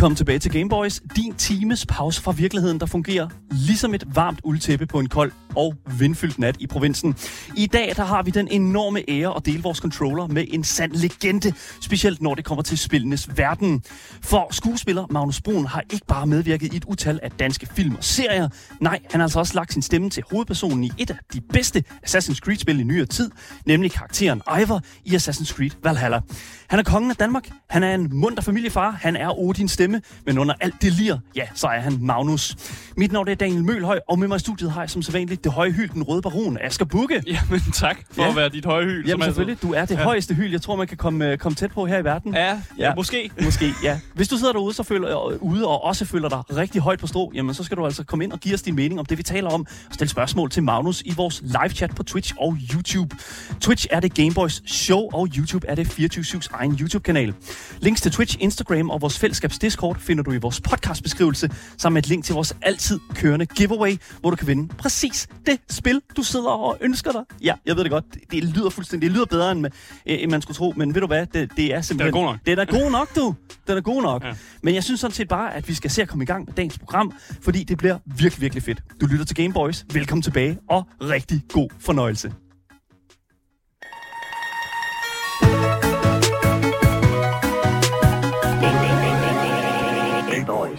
Velkommen 0.00 0.16
tilbage 0.16 0.38
til 0.38 0.50
Gameboys. 0.52 1.02
Din 1.16 1.34
times 1.34 1.86
pause 1.86 2.22
fra 2.22 2.32
virkeligheden, 2.32 2.80
der 2.80 2.86
fungerer 2.86 3.28
ligesom 3.50 3.94
et 3.94 4.04
varmt 4.14 4.40
uldtæppe 4.44 4.86
på 4.86 4.98
en 4.98 5.08
kold 5.08 5.32
og 5.56 5.74
vindfyldt 5.98 6.38
nat 6.38 6.56
i 6.60 6.66
provinsen. 6.66 7.14
I 7.56 7.66
dag 7.66 7.92
der 7.96 8.04
har 8.04 8.22
vi 8.22 8.30
den 8.30 8.48
enorme 8.48 9.10
ære 9.10 9.36
at 9.36 9.46
dele 9.46 9.62
vores 9.62 9.78
controller 9.78 10.26
med 10.26 10.44
en 10.48 10.64
sand 10.64 10.92
legende, 10.92 11.52
specielt 11.80 12.22
når 12.22 12.34
det 12.34 12.44
kommer 12.44 12.62
til 12.62 12.78
spillenes 12.78 13.28
verden. 13.36 13.82
For 14.22 14.48
skuespiller 14.50 15.06
Magnus 15.10 15.40
Brun 15.40 15.66
har 15.66 15.82
ikke 15.92 16.06
bare 16.06 16.26
medvirket 16.26 16.74
i 16.74 16.76
et 16.76 16.84
utal 16.84 17.20
af 17.22 17.30
danske 17.30 17.66
film 17.66 17.94
og 17.94 18.04
serier. 18.04 18.48
Nej, 18.80 18.98
han 19.10 19.20
har 19.20 19.24
altså 19.24 19.38
også 19.38 19.54
lagt 19.54 19.72
sin 19.72 19.82
stemme 19.82 20.10
til 20.10 20.22
hovedpersonen 20.30 20.84
i 20.84 20.92
et 20.98 21.10
af 21.10 21.16
de 21.32 21.40
bedste 21.40 21.84
Assassin's 22.08 22.38
Creed-spil 22.38 22.80
i 22.80 22.84
nyere 22.84 23.06
tid, 23.06 23.30
nemlig 23.66 23.92
karakteren 23.92 24.42
Ivor 24.62 24.82
i 25.04 25.14
Assassin's 25.14 25.54
Creed 25.54 25.70
Valhalla. 25.82 26.20
Han 26.70 26.78
er 26.78 26.82
kongen 26.82 27.10
af 27.10 27.16
Danmark, 27.16 27.48
han 27.70 27.82
er 27.82 27.94
en 27.94 28.08
munter 28.12 28.42
familiefar, 28.42 28.90
han 28.90 29.16
er 29.16 29.38
Odins 29.38 29.72
stemme, 29.72 30.02
men 30.26 30.38
under 30.38 30.54
alt 30.60 30.74
det 30.82 30.92
lir, 30.92 31.18
ja, 31.36 31.42
så 31.54 31.66
er 31.66 31.80
han 31.80 31.98
Magnus. 32.00 32.56
Mit 32.96 33.12
navn 33.12 33.28
er 33.28 33.34
Daniel 33.34 33.64
Mølhøj, 33.64 34.00
og 34.08 34.18
med 34.18 34.28
mig 34.28 34.36
i 34.36 34.38
studiet 34.38 34.70
har 34.72 34.80
jeg 34.80 34.90
som 34.90 35.02
sædvanligt 35.02 35.44
det 35.44 35.52
høje 35.52 35.70
hyld, 35.70 35.88
den 35.90 36.02
røde 36.02 36.22
baron, 36.22 36.58
Asger 36.60 36.84
Bukke. 36.84 37.22
Jamen 37.26 37.60
tak 37.74 37.96
for 38.12 38.22
Ja. 38.22 38.28
at 38.28 38.36
være 38.36 38.48
dit 38.48 38.64
høje 38.64 38.84
hyld. 38.84 39.06
Jamen 39.06 39.22
som 39.22 39.28
selvfølgelig, 39.28 39.62
du 39.62 39.72
er 39.72 39.84
det 39.84 39.94
Ja. 39.96 40.02
højeste 40.02 40.34
hyld, 40.34 40.50
jeg 40.52 40.62
tror, 40.62 40.76
man 40.76 40.86
kan 40.86 40.96
komme, 40.96 41.26
øh, 41.32 41.38
komme 41.38 41.56
tæt 41.56 41.70
på 41.72 41.86
her 41.86 41.98
i 41.98 42.04
verden. 42.04 42.34
Ja, 42.34 42.46
ja, 42.48 42.58
Ja. 42.78 42.94
måske. 42.94 43.30
Måske, 43.44 43.72
ja. 43.82 44.00
Hvis 44.14 44.28
du 44.28 44.36
sidder 44.36 44.52
derude, 44.52 44.74
så 44.74 44.82
føler, 44.82 45.26
øh, 45.28 45.36
ude 45.42 45.66
og 45.66 45.84
også 45.84 46.04
føler 46.04 46.28
dig 46.28 46.56
rigtig 46.56 46.80
højt 46.82 46.98
på 46.98 47.06
strå, 47.06 47.32
jamen 47.34 47.54
så 47.54 47.64
skal 47.64 47.76
du 47.76 47.84
altså 47.84 48.04
komme 48.04 48.24
ind 48.24 48.32
og 48.32 48.40
give 48.40 48.54
os 48.54 48.62
din 48.62 48.74
mening 48.74 49.00
om 49.00 49.06
det, 49.06 49.18
vi 49.18 49.22
taler 49.22 49.50
om. 49.50 49.60
Og 49.88 49.94
stille 49.94 50.10
spørgsmål 50.10 50.50
til 50.50 50.62
Magnus 50.62 51.02
i 51.06 51.14
vores 51.16 51.42
live-chat 51.44 51.94
på 51.94 52.02
Twitch 52.02 52.34
og 52.40 52.56
YouTube. 52.74 53.16
Twitch 53.60 53.86
er 53.90 54.00
det 54.00 54.14
Gameboys 54.14 54.62
show, 54.66 55.08
og 55.12 55.28
YouTube 55.36 55.66
er 55.68 55.74
det 55.74 55.86
24-7's 55.86 56.59
egen 56.60 56.78
YouTube-kanal. 56.80 57.34
Links 57.80 58.00
til 58.00 58.12
Twitch, 58.12 58.36
Instagram 58.40 58.90
og 58.90 59.00
vores 59.00 59.18
fællesskabs 59.18 59.58
Discord 59.58 59.96
finder 59.98 60.22
du 60.22 60.32
i 60.32 60.36
vores 60.36 60.60
podcastbeskrivelse, 60.60 61.50
sammen 61.78 61.94
med 61.94 62.02
et 62.02 62.08
link 62.08 62.24
til 62.24 62.34
vores 62.34 62.56
altid 62.62 63.00
kørende 63.14 63.46
giveaway, 63.46 63.96
hvor 64.20 64.30
du 64.30 64.36
kan 64.36 64.46
vinde 64.46 64.74
præcis 64.78 65.28
det 65.46 65.58
spil, 65.70 66.00
du 66.16 66.22
sidder 66.22 66.48
og 66.48 66.78
ønsker 66.80 67.12
dig. 67.12 67.22
Ja, 67.42 67.54
jeg 67.66 67.76
ved 67.76 67.82
det 67.84 67.90
godt. 67.90 68.04
Det, 68.14 68.22
det 68.30 68.44
lyder 68.44 68.70
fuldstændig, 68.70 69.08
det 69.08 69.14
lyder 69.16 69.26
bedre, 69.26 69.52
end, 69.52 69.66
øh, 69.66 69.70
end 70.06 70.30
man 70.30 70.42
skulle 70.42 70.56
tro, 70.56 70.72
men 70.76 70.94
ved 70.94 71.00
du 71.00 71.06
hvad, 71.06 71.26
det, 71.26 71.50
det 71.56 71.74
er 71.74 71.80
simpelthen... 71.80 72.12
god 72.12 72.24
nok. 72.24 72.36
Den 72.46 72.58
er 72.58 72.64
god 72.64 72.90
nok, 72.90 73.16
du. 73.16 73.34
Den 73.66 73.76
er 73.76 73.80
god 73.80 74.02
nok. 74.02 74.24
Ja. 74.24 74.32
Men 74.62 74.74
jeg 74.74 74.84
synes 74.84 75.00
sådan 75.00 75.14
set 75.14 75.28
bare, 75.28 75.54
at 75.54 75.68
vi 75.68 75.74
skal 75.74 75.90
se 75.90 76.02
at 76.02 76.08
komme 76.08 76.22
i 76.22 76.26
gang 76.26 76.44
med 76.44 76.54
dagens 76.54 76.78
program, 76.78 77.12
fordi 77.42 77.64
det 77.64 77.78
bliver 77.78 77.98
virkelig, 78.06 78.42
virkelig 78.42 78.62
fedt. 78.62 78.82
Du 79.00 79.06
lytter 79.06 79.24
til 79.24 79.36
Gameboys. 79.36 79.84
Velkommen 79.92 80.22
tilbage, 80.22 80.58
og 80.68 80.86
rigtig 81.00 81.42
god 81.52 81.68
fornøjelse. 81.78 82.32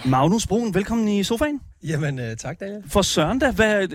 Magnus 0.04 0.46
Brun, 0.46 0.74
velkommen 0.74 1.08
i 1.08 1.24
sofaen. 1.24 1.60
Jamen, 1.82 2.18
øh, 2.18 2.36
tak 2.36 2.60
Daniel. 2.60 2.82
For 2.86 3.02
Søren 3.02 3.38
da, 3.38 3.50
hvad, 3.50 3.88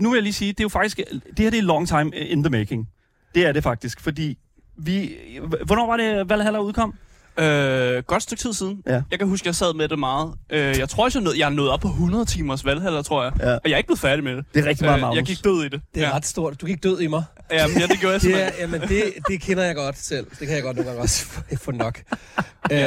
nu 0.00 0.10
vil 0.10 0.16
jeg 0.16 0.22
lige 0.22 0.32
sige, 0.32 0.52
det 0.52 0.60
er 0.60 0.64
jo 0.64 0.68
faktisk, 0.68 0.96
det 0.96 1.38
her 1.38 1.50
det 1.50 1.58
er 1.58 1.62
long 1.62 1.88
time 1.88 2.16
in 2.16 2.42
the 2.42 2.50
making. 2.50 2.88
Det 3.34 3.46
er 3.46 3.52
det 3.52 3.62
faktisk, 3.62 4.00
fordi 4.00 4.38
vi, 4.76 5.16
hvornår 5.66 5.86
var 5.86 5.96
det 5.96 6.28
Valhalla 6.28 6.58
udkom? 6.58 6.94
Øh, 7.38 8.02
godt 8.02 8.22
stykke 8.22 8.40
tid 8.42 8.52
siden. 8.52 8.82
Ja. 8.86 9.02
Jeg 9.10 9.18
kan 9.18 9.28
huske, 9.28 9.46
jeg 9.46 9.54
sad 9.54 9.74
med 9.74 9.88
det 9.88 9.98
meget. 9.98 10.32
Øh, 10.50 10.78
jeg 10.78 10.88
tror 10.88 11.04
også, 11.04 11.18
jeg, 11.18 11.24
nåede, 11.24 11.38
jeg 11.38 11.46
er 11.46 11.50
nået 11.50 11.70
op 11.70 11.80
på 11.80 11.88
100 11.88 12.24
timers 12.24 12.64
valghalder, 12.64 13.02
tror 13.02 13.24
jeg. 13.24 13.32
Ja. 13.40 13.52
Og 13.54 13.60
jeg 13.64 13.72
er 13.72 13.76
ikke 13.76 13.86
blevet 13.86 14.00
færdig 14.00 14.24
med 14.24 14.36
det. 14.36 14.44
Det 14.54 14.64
er 14.64 14.68
rigtig 14.68 14.84
meget, 14.86 14.96
Øh, 14.96 15.00
Magnus. 15.00 15.16
jeg 15.16 15.24
gik 15.26 15.44
død 15.44 15.64
i 15.64 15.68
det. 15.68 15.80
Det 15.94 16.02
er 16.02 16.08
ja. 16.08 16.14
ret 16.16 16.26
stort. 16.26 16.60
Du 16.60 16.66
gik 16.66 16.82
død 16.82 17.00
i 17.00 17.06
mig. 17.06 17.24
Jamen, 17.52 17.76
ja, 17.78 17.86
det 17.86 18.00
gjorde 18.00 18.12
jeg 18.12 18.22
Det, 18.22 18.42
er, 18.42 18.50
simpelthen. 18.50 18.70
jamen, 18.70 18.88
det, 18.88 19.12
det 19.28 19.40
kender 19.40 19.64
jeg 19.64 19.74
godt 19.74 19.98
selv. 19.98 20.26
Det 20.30 20.46
kan 20.46 20.50
jeg 20.56 20.62
godt 20.62 20.76
nogle 20.76 20.90
gange 20.90 21.02
også 21.02 21.26
få- 21.58 21.70
nok. 21.72 22.02
øh, 22.72 22.78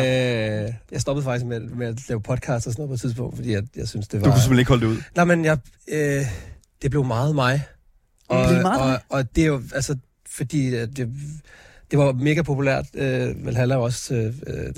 jeg 0.91 1.01
stoppede 1.01 1.23
faktisk 1.23 1.45
med, 1.45 1.59
med 1.59 1.87
at 1.87 1.95
lave 2.09 2.21
podcast 2.21 2.67
og 2.67 2.73
sådan 2.73 2.81
noget 2.81 2.89
på 2.89 2.93
et 2.93 3.01
tidspunkt, 3.01 3.35
fordi 3.35 3.51
jeg, 3.51 3.63
jeg 3.75 3.87
synes, 3.87 4.07
det 4.07 4.21
var... 4.21 4.25
Du 4.27 4.31
kunne 4.31 4.41
simpelthen 4.41 4.59
ikke 4.59 4.69
holde 4.69 4.85
det 4.85 4.91
ud. 4.91 4.97
Nej, 5.15 5.25
men 5.25 5.45
jeg, 5.45 5.57
øh, 5.91 6.21
det 6.81 6.91
blev 6.91 7.03
meget 7.05 7.35
mig. 7.35 7.63
Og, 8.29 8.39
Det 8.39 8.47
blev 8.49 8.61
meget 8.61 8.81
og, 8.81 8.87
dig? 8.89 8.99
og 9.09 9.35
det 9.35 9.41
er 9.43 9.47
jo, 9.47 9.61
altså, 9.75 9.95
fordi 10.37 10.75
øh, 10.75 10.87
det, 10.95 11.09
det 11.91 11.99
var 11.99 12.11
mega 12.13 12.41
populært. 12.41 12.85
Øh, 12.93 13.45
Valhalla 13.45 13.75
var 13.75 13.83
også 13.83 14.13
øh, 14.13 14.33
øh, 14.47 14.73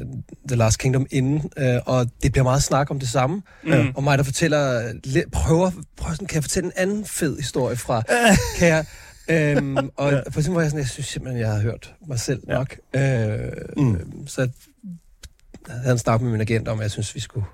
The 0.48 0.56
Last 0.58 0.80
Kingdom 0.80 1.06
inden, 1.12 1.52
øh, 1.58 1.80
og 1.86 2.08
det 2.24 2.32
bliver 2.32 2.44
meget 2.44 2.64
snak 2.64 2.92
om 2.92 3.00
det 3.00 3.10
samme. 3.10 3.42
Mm. 3.64 3.72
Og 3.96 4.04
mig, 4.04 4.18
der 4.18 4.24
fortæller, 4.24 4.94
prøver, 5.32 5.72
prøver 5.98 6.14
sådan, 6.14 6.28
kan 6.28 6.36
jeg 6.36 6.44
fortælle 6.44 6.66
en 6.68 6.74
anden 6.76 7.06
fed 7.06 7.38
historie 7.38 7.76
fra, 7.78 8.02
kan 8.58 8.68
jeg, 8.68 8.86
øhm, 9.28 9.78
og 9.96 10.12
Ja. 10.12 10.20
for 10.30 10.40
eksempel 10.40 10.54
var 10.54 10.62
jeg 10.62 10.70
sådan, 10.72 10.80
jeg 10.84 10.90
synes 10.90 11.08
simpelthen, 11.08 11.42
jeg 11.42 11.52
har 11.52 11.60
hørt 11.62 11.94
mig 12.08 12.20
selv 12.20 12.44
Ja. 12.48 12.54
nok. 12.54 12.76
Øh, 12.96 13.52
Mm. 13.78 13.84
mm. 13.84 14.28
Så 14.28 14.42
jeg 14.42 15.76
havde 15.82 15.92
en 15.92 15.98
snak 15.98 16.22
med 16.22 16.32
min 16.32 16.42
agent 16.42 16.68
om, 16.68 16.80
at 16.80 16.84
jeg 16.84 16.92
synes, 16.92 17.16
vi 17.16 17.20
skulle... 17.20 17.46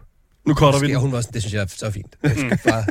Nu 0.48 0.54
cutter 0.54 0.80
vi 0.80 0.88
den. 0.88 0.96
hun 1.00 1.12
var 1.12 1.22
sådan, 1.22 1.34
det 1.34 1.42
synes 1.42 1.54
jeg 1.54 1.62
er 1.62 1.68
så 1.68 1.92
fint. 1.92 2.16
Skal 2.26 2.60
bare, 2.66 2.84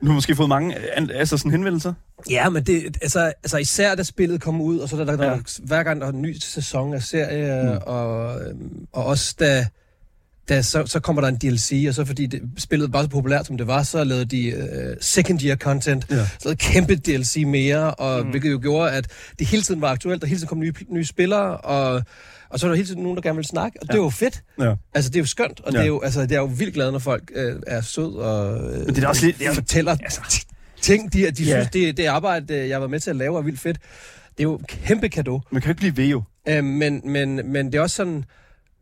Du 0.00 0.06
har 0.06 0.12
måske 0.14 0.36
fået 0.36 0.48
mange 0.48 0.96
an- 0.96 1.10
altså 1.10 1.36
sådan 1.36 1.50
henvendelser. 1.52 1.92
ja, 2.30 2.48
men 2.48 2.62
det, 2.64 2.96
altså, 3.02 3.20
altså 3.42 3.56
især 3.58 3.94
da 3.94 4.02
spillet 4.02 4.40
kom 4.40 4.60
ud, 4.60 4.78
og 4.78 4.88
så 4.88 4.96
der, 4.96 5.04
der, 5.04 5.16
der 5.16 5.30
Ja. 5.30 5.38
hver 5.64 5.82
gang 5.82 6.00
der 6.00 6.06
er 6.06 6.10
en 6.12 6.22
ny 6.22 6.36
sæson 6.40 6.94
af 6.94 7.02
serie, 7.02 7.62
Mm. 7.62 7.68
mm. 7.70 7.78
og, 7.86 8.40
øhm, 8.42 8.86
og 8.92 9.04
også 9.06 9.34
da, 9.40 9.66
da 10.48 10.62
så, 10.62 10.86
så 10.86 11.00
kommer 11.00 11.22
der 11.22 11.28
en 11.28 11.36
DLC, 11.36 11.84
og 11.88 11.94
så 11.94 12.04
fordi 12.04 12.26
det, 12.26 12.40
spillet 12.58 12.92
var 12.92 13.02
så 13.02 13.08
populært, 13.08 13.46
som 13.46 13.56
det 13.58 13.66
var, 13.66 13.82
så 13.82 14.04
lavede 14.04 14.24
de 14.24 14.54
uh, 14.56 14.96
second 15.00 15.42
year 15.44 15.56
content, 15.56 16.06
Ja. 16.10 16.16
så 16.26 16.38
lavede 16.44 16.56
kæmpe 16.58 16.94
DLC 16.96 17.42
mere, 17.46 17.94
og 17.94 18.24
Mm. 18.24 18.30
hvilket 18.30 18.52
jo 18.52 18.58
gjorde, 18.62 18.90
at 18.92 19.06
det 19.38 19.46
hele 19.46 19.62
tiden 19.62 19.80
var 19.80 19.88
aktuelt, 19.88 20.22
og 20.22 20.28
hele 20.28 20.38
tiden 20.38 20.48
kom 20.48 20.58
nye, 20.58 20.72
nye 20.90 21.04
spillere, 21.04 21.56
og, 21.56 22.02
og 22.50 22.60
så 22.60 22.66
var 22.66 22.70
der 22.72 22.76
hele 22.76 22.88
tiden 22.88 23.02
nogen, 23.02 23.16
der 23.16 23.22
gerne 23.22 23.36
ville 23.36 23.48
snakke, 23.48 23.78
og 23.80 23.86
ja. 23.88 23.92
det 23.92 23.98
var 24.00 24.06
jo 24.06 24.10
fedt. 24.10 24.42
Ja. 24.60 24.74
Altså, 24.94 25.10
det 25.10 25.16
er 25.16 25.20
jo 25.20 25.26
skønt, 25.26 25.60
og 25.60 25.72
Ja. 25.72 25.78
det, 25.78 25.84
er 25.84 25.88
jo, 25.88 26.00
altså, 26.00 26.22
det 26.22 26.32
er 26.32 26.38
jo 26.40 26.44
vildt 26.58 26.74
glad, 26.74 26.92
når 26.92 26.98
folk 26.98 27.30
øh, 27.34 27.56
er 27.66 27.80
sød 27.80 28.14
og 28.14 28.54
øh, 28.74 28.86
Men 28.86 28.94
det 28.94 29.04
er 29.04 29.08
også 29.08 29.26
lidt- 29.26 29.38
det 29.38 29.46
er- 29.46 29.52
fortæller 29.54 29.96
Altså, 30.02 30.44
ting, 30.80 31.12
de, 31.12 31.18
de 31.18 31.24
Ja. 31.26 31.32
synes, 31.60 31.68
det, 31.72 31.96
det 31.96 32.06
arbejde, 32.06 32.54
øh, 32.54 32.68
jeg 32.68 32.74
har 32.74 32.80
været 32.80 32.90
med 32.90 33.00
til 33.00 33.10
at 33.10 33.16
lave, 33.16 33.38
er 33.38 33.42
vildt 33.42 33.60
fedt. 33.60 33.76
Det 34.30 34.40
er 34.40 34.42
jo 34.42 34.56
en 34.56 34.64
kæmpe 34.68 35.08
gave. 35.08 35.40
man 35.52 35.62
kan 35.62 35.68
jo 35.68 35.70
ikke 35.70 35.78
blive 35.80 35.96
ved 35.96 36.06
jo. 36.06 36.22
Øh, 36.48 36.64
men, 36.64 37.00
men, 37.04 37.40
men 37.52 37.66
det 37.66 37.74
er 37.74 37.80
også 37.80 37.96
sådan, 37.96 38.24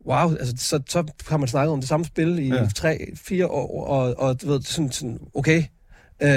wow, 0.07 0.31
altså, 0.39 0.53
så, 0.57 0.79
så 0.89 1.03
har 1.27 1.37
man 1.37 1.47
snakket 1.47 1.71
om 1.73 1.79
det 1.79 1.89
samme 1.89 2.05
spil 2.05 2.39
i 2.39 2.47
Ja. 2.47 2.55
ja. 2.55 2.67
tre, 2.75 3.07
fire 3.15 3.47
år, 3.47 3.85
og, 3.87 4.15
og 4.17 4.41
du 4.41 4.47
ved, 4.47 4.61
sådan, 4.61 4.91
sådan 4.91 5.19
okay, 5.35 5.63
øh, 6.21 6.29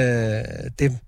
det, 0.79 0.99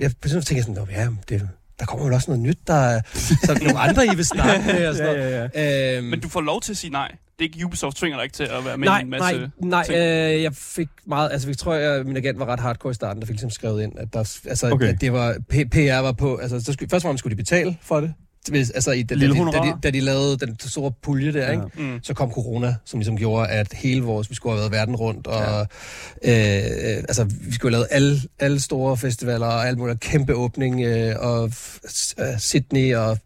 jeg 0.00 0.10
sådan 0.26 0.42
tænker 0.42 0.62
sådan, 0.62 0.74
"Nå, 0.74 0.86
ja, 0.90 1.08
det, 1.28 1.48
der 1.78 1.86
kommer 1.86 2.06
jo 2.08 2.14
også 2.14 2.30
noget 2.30 2.42
nyt, 2.42 2.58
der 2.66 2.74
er 2.74 3.00
så 3.14 3.58
nogle 3.62 3.78
andre, 3.78 4.06
I 4.06 4.16
vil 4.16 4.24
snakke 4.24 4.66
med, 4.72 4.86
og 4.86 4.94
sådan 4.96 5.16
ja, 5.16 5.22
noget. 5.30 5.50
ja. 5.54 5.96
Øhm, 5.96 6.06
Men 6.06 6.20
du 6.20 6.28
får 6.28 6.40
lov 6.40 6.60
til 6.60 6.72
at 6.72 6.76
sige 6.76 6.90
nej. 6.90 7.08
Det 7.38 7.44
er 7.44 7.50
ikke 7.54 7.66
Ubisoft 7.66 7.96
tvinger 7.96 8.18
dig 8.18 8.24
ikke 8.24 8.34
til 8.36 8.44
at 8.44 8.64
være 8.64 8.78
med 8.78 8.88
nej, 8.88 8.98
i 8.98 9.02
en 9.02 9.10
masse... 9.10 9.50
nej, 9.60 9.86
nej, 9.88 9.96
øh, 10.36 10.42
jeg 10.42 10.54
fik 10.54 10.88
meget, 11.06 11.32
altså 11.32 11.48
jeg 11.48 11.58
tror, 11.58 11.74
jeg, 11.74 12.04
min 12.04 12.16
agent 12.16 12.38
var 12.38 12.46
ret 12.46 12.60
hardcore 12.60 12.90
i 12.90 12.94
starten, 12.94 13.20
der 13.22 13.26
fik 13.26 13.32
ligesom 13.34 13.50
skrevet 13.50 13.82
ind, 13.82 13.92
at, 13.98 14.12
der, 14.12 14.38
altså, 14.48 14.70
Okay. 14.70 14.86
at 14.86 15.00
det 15.00 15.12
var, 15.12 15.32
P- 15.52 15.68
PR 15.68 15.98
var 16.00 16.12
på, 16.12 16.36
altså 16.36 16.60
så 16.60 16.72
skulle, 16.72 16.90
først 16.90 17.04
og 17.04 17.08
fremmest 17.08 17.20
skulle 17.20 17.30
de 17.30 17.36
betale 17.36 17.76
for 17.82 18.00
det, 18.00 18.12
Hvis- 18.48 18.70
altså 18.70 18.90
i, 18.90 19.02
da, 19.02 19.14
da, 19.14 19.26
da, 19.28 19.34
honorar. 19.34 19.64
de, 19.64 19.78
da 19.82 19.90
de 19.90 20.00
lavede 20.00 20.36
den 20.38 20.56
store 20.60 20.92
pulje 21.02 21.32
der, 21.32 21.38
Ja. 21.38 21.44
ja. 21.46 21.52
ikke? 21.52 21.66
Mm. 21.82 21.98
så 22.02 22.14
kom 22.14 22.30
corona, 22.32 22.74
som 22.84 23.00
ligesom 23.00 23.16
gjorde, 23.18 23.48
at 23.48 23.72
hele 23.72 24.02
vores, 24.02 24.30
vi 24.30 24.34
skulle 24.34 24.52
have 24.52 24.60
været 24.60 24.72
verden 24.72 24.96
rundt, 24.96 25.26
og 25.26 25.66
ja. 26.24 26.60
øh, 26.60 26.96
øh, 26.96 26.96
altså, 26.96 27.24
vi 27.24 27.52
skulle 27.54 27.76
have 27.76 27.80
lavet 27.80 27.86
alle, 27.90 28.20
alle 28.38 28.60
store 28.60 28.96
festivaler, 28.96 29.46
og 29.46 29.68
alt 29.68 29.78
muligt, 29.78 30.00
kæmpe 30.00 30.34
åbning, 30.34 30.80
øh, 30.84 31.14
og 31.18 31.44
øh, 32.18 32.38
Sydney, 32.38 32.94
og 32.94 33.18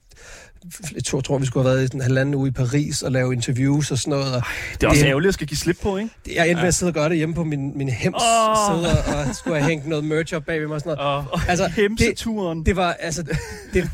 jeg 0.95 1.05
tror, 1.05 1.21
tror, 1.21 1.39
vi 1.39 1.47
skulle 1.47 1.69
have 1.69 1.77
været 1.77 1.93
i 1.93 1.97
en 1.97 2.01
halvanden 2.01 2.35
uge 2.35 2.49
i 2.49 2.51
Paris 2.51 3.03
og 3.03 3.13
lave 3.13 3.33
interviews 3.33 3.91
og 3.91 3.99
sådan 3.99 4.11
noget. 4.11 4.35
Og 4.35 4.43
Det 4.75 4.83
er 4.83 4.89
også 4.89 5.03
Det- 5.03 5.09
ærgerligt 5.09 5.29
at 5.29 5.35
skal 5.35 5.47
give 5.47 5.59
slip 5.59 5.77
på, 5.83 5.97
ikke? 5.97 6.11
jeg 6.35 6.49
endte 6.49 6.61
med 6.63 6.69
at 6.69 6.75
sidde 6.75 6.91
og 6.91 6.95
gøre 6.95 7.09
det 7.09 7.17
hjemme 7.17 7.35
på 7.35 7.45
min, 7.45 7.79
min 7.79 7.89
hems, 7.89 8.17
oh. 8.17 8.57
sidde 8.83 9.05
og 9.29 9.35
skulle 9.35 9.57
have 9.59 9.69
hængt 9.69 9.87
noget 9.89 10.05
merch 10.05 10.35
op 10.35 10.43
bagved 10.47 10.67
mig 10.67 10.75
og 10.75 10.81
sådan 10.81 10.97
noget. 10.97 11.27
Og, 11.33 11.41
Altså, 11.49 11.67
Hemseturen. 11.67 12.67
det 12.67 12.77
var, 12.77 12.93
altså, 12.93 13.23
det, 13.23 13.37
det, 13.75 13.91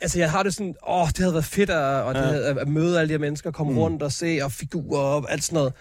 altså, 0.00 0.18
jeg 0.18 0.30
har 0.30 0.42
det 0.42 0.54
sådan, 0.54 0.74
åh, 0.88 1.08
det 1.08 1.18
havde 1.18 1.32
været 1.32 1.44
fedt 1.44 1.70
at, 1.70 1.76
og 1.76 2.14
det 2.14 2.20
Ja. 2.20 2.26
havde, 2.26 2.44
at 2.60 2.68
møde 2.68 2.98
alle 3.00 3.08
de 3.08 3.12
her 3.12 3.18
mennesker, 3.18 3.50
komme 3.50 3.72
Mm. 3.72 3.78
rundt 3.78 4.02
og 4.02 4.12
se, 4.12 4.40
og 4.42 4.52
figurer 4.52 5.00
og 5.00 5.32
alt 5.32 5.44
sådan 5.44 5.56
noget. 5.56 5.72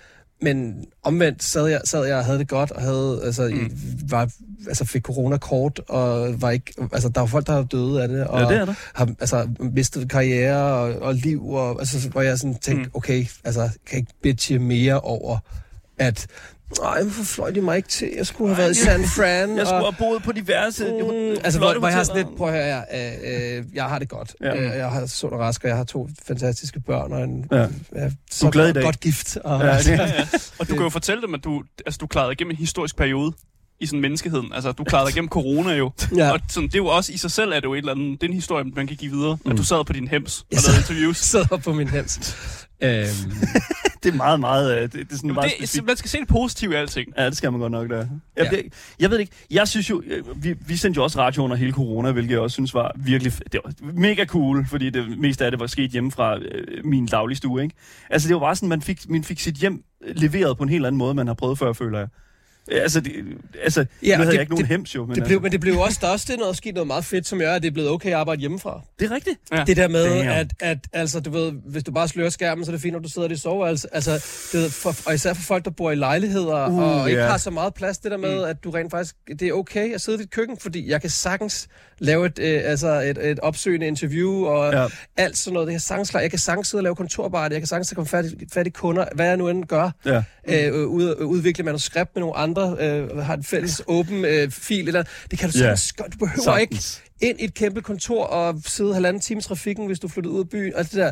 Men 0.41 0.85
omvendt 1.03 1.43
sad 1.43 1.67
jeg, 1.67 1.81
sad 1.85 2.05
jeg 2.05 2.17
og 2.17 2.25
havde 2.25 2.39
det 2.39 2.47
godt, 2.47 2.71
og 2.71 2.81
havde, 2.81 3.21
altså, 3.23 3.47
Mm. 3.53 3.71
var, 4.11 4.29
altså 4.67 4.85
fik 4.85 5.01
corona-kort, 5.01 5.79
og 5.89 6.41
var 6.41 6.51
ikke, 6.51 6.73
altså, 6.93 7.09
der 7.09 7.21
var 7.21 7.27
folk, 7.27 7.47
der 7.47 7.53
var 7.53 7.63
døde 7.63 8.01
af 8.03 8.07
det, 8.07 8.27
og 8.27 8.39
Ja, 8.41 8.47
det 8.47 8.57
er 8.57 8.65
der. 8.65 8.73
har 8.95 9.09
altså, 9.19 9.49
mistet 9.59 10.09
karriere 10.09 10.63
og, 10.63 11.01
og 11.01 11.13
liv, 11.13 11.49
og, 11.49 11.79
altså, 11.79 12.09
hvor 12.09 12.21
jeg 12.21 12.39
sådan 12.39 12.55
tænkte, 12.55 12.85
mm. 12.85 12.91
okay, 12.93 13.25
altså, 13.43 13.61
kan 13.61 13.71
jeg 13.91 13.97
ikke 13.99 14.13
bitche 14.21 14.59
mere 14.59 14.99
over, 14.99 15.37
at 15.99 16.27
nej, 16.81 17.03
hvorfor 17.03 17.23
fløj 17.23 17.51
de 17.51 17.61
mig 17.61 17.77
ikke 17.77 17.89
til? 17.89 18.09
Jeg 18.17 18.27
skulle 18.27 18.55
have 18.55 18.57
været 18.57 18.71
i 18.71 18.79
San 18.79 19.03
Fran. 19.03 19.57
Jeg 19.57 19.67
skulle 19.67 19.75
og, 19.85 19.93
have 19.93 19.95
boet 19.99 20.23
på 20.23 20.31
diverse 20.31 20.85
Mm, 20.85 21.37
altså, 21.43 21.59
hvor, 21.59 21.79
hvor 21.79 21.87
jeg 21.87 21.97
har 21.97 22.03
sådan 22.03 22.25
lidt, 22.25 22.37
prøv 22.37 22.47
at 22.47 22.53
høre, 22.53 22.65
jeg, 22.65 22.85
øh, 23.23 23.57
øh, 23.57 23.63
jeg 23.73 23.83
har 23.83 23.99
det 23.99 24.09
godt. 24.09 24.35
Ja. 24.41 24.55
Øh, 24.55 24.77
jeg 24.77 24.89
har 24.91 25.05
sund 25.05 25.33
og 25.33 25.39
rask, 25.39 25.63
og 25.63 25.69
jeg 25.69 25.77
har 25.77 25.83
to 25.83 26.09
fantastiske 26.27 26.79
børn, 26.79 27.13
og 27.13 27.23
en, 27.23 27.45
Ja. 27.51 27.57
ja. 27.95 28.09
så 28.31 28.41
Du 28.41 28.47
er 28.47 28.51
glad 28.51 28.65
godt, 28.65 28.75
dag. 28.75 28.83
godt 28.83 28.99
gift. 28.99 29.37
Og, 29.37 29.59
Ja, 29.61 29.65
ja, 29.65 29.91
ja. 29.91 30.27
og 30.59 30.67
du 30.69 30.73
kan 30.73 30.83
jo 30.83 30.89
fortælle 30.89 31.21
dem, 31.21 31.33
at 31.33 31.43
du, 31.43 31.63
altså, 31.85 31.97
du 31.97 32.07
klarede 32.07 32.31
igennem 32.31 32.51
en 32.51 32.57
historisk 32.57 32.97
periode 32.97 33.33
i 33.79 33.85
sådan 33.85 34.01
menneskeheden. 34.01 34.53
Altså, 34.53 34.71
du 34.71 34.83
klarede 34.83 35.05
dig 35.07 35.13
igennem 35.15 35.29
corona 35.29 35.73
jo. 35.73 35.91
ja. 36.15 36.31
Og 36.31 36.39
sådan, 36.49 36.67
det 36.67 36.75
er 36.75 36.79
jo 36.79 36.85
også 36.87 37.11
i 37.13 37.17
sig 37.17 37.31
selv, 37.31 37.51
er 37.51 37.55
det 37.55 37.63
jo 37.63 37.73
et 37.73 37.77
eller 37.77 37.91
andet, 37.91 38.21
det 38.21 38.27
er 38.27 38.31
en 38.31 38.35
historie, 38.35 38.63
man 38.75 38.87
kan 38.87 38.97
give 38.97 39.11
videre. 39.11 39.37
Mm. 39.45 39.51
At 39.51 39.57
du 39.57 39.63
sad 39.63 39.85
på 39.85 39.93
din 39.93 40.07
hems 40.07 40.39
og 40.39 40.45
Jeg 40.51 40.59
lavede 40.67 40.79
interviews. 40.81 41.17
sidder 41.31 41.57
på 41.57 41.73
min 41.73 41.87
hems. 41.87 42.35
Øhm, 42.83 43.31
Det 44.03 44.13
er 44.13 44.17
meget, 44.17 44.39
meget... 44.39 44.75
øh, 44.75 44.81
Det, 44.81 44.93
det 44.93 44.99
er 45.01 45.05
sådan 45.15 45.19
Jamen, 45.27 45.33
meget 45.35 45.49
det, 45.51 45.57
specifikt. 45.57 45.87
man 45.87 45.97
skal 45.97 46.09
se 46.09 46.17
det 46.19 46.27
positive 46.27 46.73
i 46.73 46.75
alting. 46.75 47.13
Ja, 47.17 47.25
det 47.25 47.37
skal 47.37 47.51
man 47.51 47.61
godt 47.61 47.71
nok 47.71 47.89
da. 47.89 47.95
Jeg, 47.95 48.07
Ja. 48.37 48.43
jeg, 48.51 48.63
jeg 48.99 49.09
ved 49.11 49.19
ikke. 49.19 49.31
Jeg 49.51 49.67
synes 49.67 49.89
jo, 49.89 50.01
øh, 50.05 50.43
vi, 50.43 50.55
vi 50.67 50.75
sendte 50.75 50.97
jo 50.97 51.03
også 51.03 51.19
radio 51.19 51.43
under 51.43 51.55
hele 51.55 51.71
corona, 51.71 52.11
hvilket 52.11 52.31
jeg 52.31 52.39
også 52.39 52.53
synes 52.53 52.73
var 52.73 52.91
virkelig... 52.95 53.33
Det 53.51 53.59
var 53.65 53.71
mega 53.93 54.25
cool, 54.25 54.65
fordi 54.69 54.89
det 54.89 55.17
meste 55.19 55.45
af 55.45 55.51
det 55.51 55.59
var 55.59 55.67
sket 55.67 55.91
hjemme 55.91 56.11
fra 56.11 56.37
øh, 56.37 56.85
min 56.85 57.05
dagligstue, 57.05 57.63
ikke? 57.63 57.75
Altså, 58.09 58.27
det 58.27 58.33
var 58.35 58.39
bare 58.39 58.55
sådan, 58.55 58.69
man 58.69 58.81
fik, 58.81 59.09
man 59.09 59.23
fik 59.23 59.39
sit 59.39 59.55
hjem 59.55 59.83
leveret 60.07 60.57
på 60.57 60.63
en 60.63 60.69
helt 60.69 60.85
anden 60.85 60.97
måde, 60.97 61.13
man 61.13 61.27
har 61.27 61.33
prøvet 61.33 61.57
før, 61.59 61.73
føler 61.73 61.99
jeg. 61.99 62.07
Øh, 62.71 62.81
Altså, 62.81 62.99
det, 62.99 63.11
altså 63.63 63.79
Ja, 64.03 64.07
ja, 64.07 64.17
nu 64.17 64.17
havde 64.17 64.27
det- 64.27 64.33
jeg 64.33 64.41
ikke 64.41 64.51
nogen 64.51 64.61
det- 64.65 64.69
hems 64.69 64.95
jo, 64.95 65.01
men 65.05 65.09
det 65.09 65.21
altså, 65.21 65.27
blev, 65.29 65.41
men 65.41 65.51
det 65.51 65.59
blev 65.59 65.79
også, 65.79 65.97
der 66.01 66.07
er 66.07 66.11
også 66.11 66.25
det, 66.29 66.39
noget, 66.39 66.57
sket 66.57 66.73
noget 66.73 66.87
meget 66.87 67.05
fedt, 67.05 67.27
som 67.27 67.39
gør, 67.39 67.53
at 67.53 67.61
det 67.61 67.67
er 67.67 67.73
blevet 67.73 67.89
okay 67.89 68.09
at 68.09 68.15
arbejde 68.15 68.39
hjemmefra. 68.39 68.81
det 68.99 69.11
er 69.11 69.15
rigtigt. 69.15 69.39
Ja. 69.53 69.63
Det 69.67 69.77
der 69.77 69.87
med, 69.87 70.05
Damn. 70.05 70.27
at, 70.29 70.47
at 70.59 70.77
altså, 70.93 71.19
du 71.19 71.29
ved, 71.29 71.51
hvis 71.65 71.83
du 71.83 71.91
bare 71.91 72.07
slører 72.07 72.29
skærmen, 72.29 72.65
så 72.65 72.71
er 72.71 72.73
det 72.73 72.81
fint, 72.81 72.93
når 72.93 72.99
du 72.99 73.09
sidder 73.09 73.27
i 73.27 73.31
dit 73.31 73.41
soveværelse. 73.41 73.87
Altså, 73.95 74.11
det, 74.51 74.53
ved, 74.61 74.69
for, 74.69 74.95
og 75.05 75.13
især 75.13 75.33
for 75.33 75.41
folk, 75.41 75.65
der 75.65 75.71
bor 75.71 75.91
i 75.91 75.95
lejligheder 75.95 76.67
Uh, 76.69 76.77
og 77.01 77.09
ikke 77.09 77.21
ja. 77.21 77.27
har 77.27 77.37
så 77.37 77.49
meget 77.51 77.73
plads, 77.73 77.97
det 77.97 78.11
der 78.11 78.17
med, 78.17 78.43
at 78.43 78.63
du 78.63 78.69
rent 78.71 78.91
faktisk, 78.91 79.15
det 79.39 79.41
er 79.47 79.53
okay 79.53 79.93
at 79.93 80.01
sidde 80.01 80.17
i 80.17 80.21
dit 80.21 80.31
køkken, 80.31 80.57
fordi 80.57 80.89
jeg 80.89 81.01
kan 81.01 81.09
sagtens 81.09 81.67
lave 81.99 82.25
et, 82.25 82.39
øh, 82.39 82.61
altså 82.63 82.87
et, 82.87 83.17
et 83.31 83.39
opsøgende 83.39 83.87
interview 83.87 84.45
og 84.45 84.73
Ja. 84.73 84.81
ja. 84.81 84.87
alt 85.17 85.37
sådan 85.37 85.53
noget. 85.53 85.67
Det 85.67 85.73
kan 85.73 85.79
sagtens 85.79 86.09
klare. 86.09 86.21
Jeg 86.21 86.29
kan 86.29 86.39
sagtens 86.39 86.67
sidde 86.67 86.79
og 86.79 86.83
lave 86.83 86.95
kontorarbejde, 86.95 87.53
jeg 87.53 87.61
kan 87.61 87.67
sagtens 87.67 87.93
komme 87.95 88.07
fat 88.07 88.25
i, 88.25 88.45
fat 88.53 88.67
i 88.67 88.69
kunder, 88.69 89.05
hvad 89.15 89.25
jeg 89.27 89.37
nu 89.37 89.49
end 89.49 89.65
gør. 89.65 89.91
Ja. 90.05 90.23
Øh, 90.47 90.87
ud, 90.87 91.15
udvikle 91.21 91.63
manuskript 91.63 92.11
med 92.15 92.21
nogle 92.21 92.35
andre, 92.35 92.56
øh, 92.57 93.17
har 93.17 93.33
en 93.35 93.43
fælles 93.43 93.81
åben 93.87 94.25
øh, 94.25 94.51
fil, 94.51 94.87
eller 94.87 95.03
det 95.31 95.39
kan 95.39 95.49
du 95.49 95.57
Ja. 95.57 95.75
sagtens. 95.75 95.93
Du 96.13 96.17
behøver 96.25 96.57
ikke 96.57 96.75
Sagtens. 96.75 97.03
ind 97.21 97.39
i 97.39 97.43
et 97.43 97.53
kæmpe 97.53 97.81
kontor 97.81 98.23
og 98.25 98.61
sidde 98.65 98.93
halvanden 98.93 99.21
time 99.21 99.39
i 99.39 99.41
trafikken, 99.41 99.85
hvis 99.87 99.99
du 99.99 100.07
flytter 100.07 100.31
ud 100.31 100.39
af 100.39 100.49
byen. 100.49 100.73
Altså 100.75 100.91
det 100.97 101.05
der, 101.05 101.11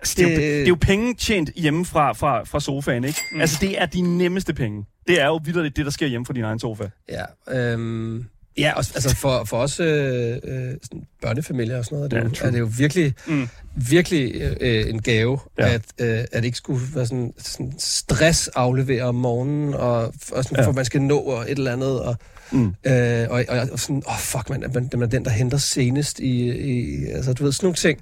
Altså, 0.00 0.14
det, 0.18 0.26
er 0.26 0.30
jo, 0.30 0.36
det 0.40 0.62
er 0.62 0.66
jo 0.68 0.76
penge 0.80 1.14
tjent 1.14 1.50
hjemme 1.56 1.84
fra, 1.84 2.12
fra, 2.12 2.44
fra 2.44 2.60
sofaen, 2.60 3.04
ikke? 3.04 3.20
Mm. 3.32 3.40
Altså, 3.40 3.58
det 3.60 3.80
er 3.82 3.86
de 3.86 4.00
nemmeste 4.00 4.54
penge. 4.54 4.84
Det 5.06 5.20
er 5.20 5.26
jo 5.26 5.40
vildt 5.44 5.76
det, 5.76 5.84
der 5.84 5.90
sker 5.90 6.06
hjemme 6.06 6.26
fra 6.26 6.32
din 6.32 6.44
egen 6.44 6.58
sofa. 6.58 6.84
Ja, 7.08 7.24
øhm, 7.48 8.24
ja 8.60 8.72
også, 8.76 8.92
altså 8.94 9.16
for, 9.16 9.44
for 9.44 9.56
os 9.56 9.80
øh, 9.80 10.36
øh, 10.44 10.74
sådan 10.82 11.06
børnefamilier 11.22 11.78
og 11.78 11.84
sådan 11.84 11.98
noget, 11.98 12.12
er 12.12 12.16
Ja, 12.16 12.22
det, 12.24 12.30
jo, 12.30 12.34
true. 12.34 12.46
er 12.46 12.50
det 12.52 12.58
jo 12.58 12.70
virkelig, 12.78 13.14
Mm. 13.26 13.48
virkelig 13.90 14.34
øh, 14.60 14.90
en 14.90 15.02
gave, 15.02 15.38
Ja. 15.58 15.66
ja. 15.68 15.74
at, 15.74 15.82
øh, 16.18 16.24
at 16.32 16.44
ikke 16.44 16.56
skulle 16.56 16.80
være 16.94 17.06
sådan, 17.06 17.32
sådan 17.38 17.72
stress 17.78 18.48
aflevere 18.48 19.02
om 19.02 19.14
morgenen, 19.14 19.74
og, 19.74 20.14
og 20.32 20.44
sådan, 20.44 20.56
Ja. 20.56 20.62
ja. 20.62 20.66
for 20.68 20.72
man 20.72 20.84
skal 20.84 21.02
nå 21.02 21.18
og 21.18 21.42
et 21.42 21.58
eller 21.58 21.72
andet, 21.72 22.00
og, 22.00 22.16
Mm. 22.52 22.74
øh, 22.86 23.26
og, 23.30 23.44
og, 23.48 23.68
og 23.72 23.78
sådan, 23.80 24.02
åh 24.06 24.12
oh, 24.12 24.18
fuck 24.18 24.50
man, 24.50 24.60
man, 24.74 24.88
man 24.92 25.02
er 25.02 25.06
den, 25.06 25.24
der 25.24 25.30
henter 25.30 25.58
senest 25.58 26.18
i, 26.18 26.50
i 26.50 27.04
altså 27.06 27.32
du 27.32 27.44
ved, 27.44 27.52
sådan 27.52 27.66
nogle 27.66 27.76
ting. 27.76 28.00